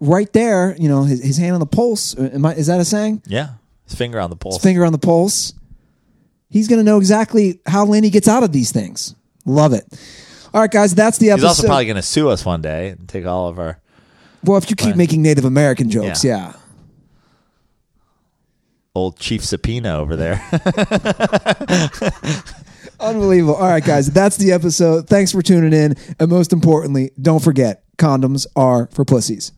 right 0.00 0.32
there. 0.32 0.76
You 0.78 0.88
know, 0.88 1.04
his, 1.04 1.22
his 1.22 1.36
hand 1.38 1.54
on 1.54 1.60
the 1.60 1.66
pulse. 1.66 2.16
Uh, 2.16 2.30
Am 2.34 2.44
I, 2.46 2.54
is 2.54 2.66
that 2.66 2.80
a 2.80 2.84
saying? 2.84 3.22
Yeah, 3.26 3.50
his 3.86 3.94
finger 3.96 4.20
on 4.20 4.30
the 4.30 4.36
pulse. 4.36 4.62
Finger 4.62 4.84
on 4.84 4.92
the 4.92 4.98
pulse. 4.98 5.52
He's 6.50 6.68
gonna 6.68 6.82
know 6.84 6.98
exactly 6.98 7.60
how 7.66 7.84
Lenny 7.84 8.10
gets 8.10 8.28
out 8.28 8.42
of 8.42 8.52
these 8.52 8.72
things. 8.72 9.14
Love 9.46 9.72
it. 9.72 9.84
All 10.52 10.60
right, 10.60 10.70
guys, 10.70 10.94
that's 10.94 11.18
the 11.18 11.30
episode. 11.30 11.46
He's 11.48 11.56
also 11.58 11.66
probably 11.66 11.86
going 11.86 11.96
to 11.96 12.02
sue 12.02 12.28
us 12.28 12.44
one 12.44 12.62
day 12.62 12.90
and 12.90 13.08
take 13.08 13.26
all 13.26 13.48
of 13.48 13.58
our. 13.58 13.80
well, 14.44 14.56
if 14.56 14.70
you 14.70 14.76
keep 14.76 14.94
making 14.94 15.20
Native 15.20 15.44
American 15.44 15.90
jokes, 15.90 16.22
Yeah. 16.24 16.52
yeah. 16.52 16.52
Old 18.94 19.18
Chief 19.18 19.44
Subpoena 19.44 19.98
over 19.98 20.16
there. 20.16 20.40
Unbelievable. 23.00 23.56
All 23.56 23.68
right, 23.68 23.84
guys, 23.84 24.10
that's 24.10 24.36
the 24.36 24.52
episode. 24.52 25.08
Thanks 25.08 25.32
for 25.32 25.42
tuning 25.42 25.72
in. 25.72 25.96
And 26.20 26.30
most 26.30 26.52
importantly, 26.52 27.10
don't 27.20 27.42
forget 27.42 27.82
condoms 27.96 28.46
are 28.54 28.88
for 28.92 29.04
pussies. 29.04 29.52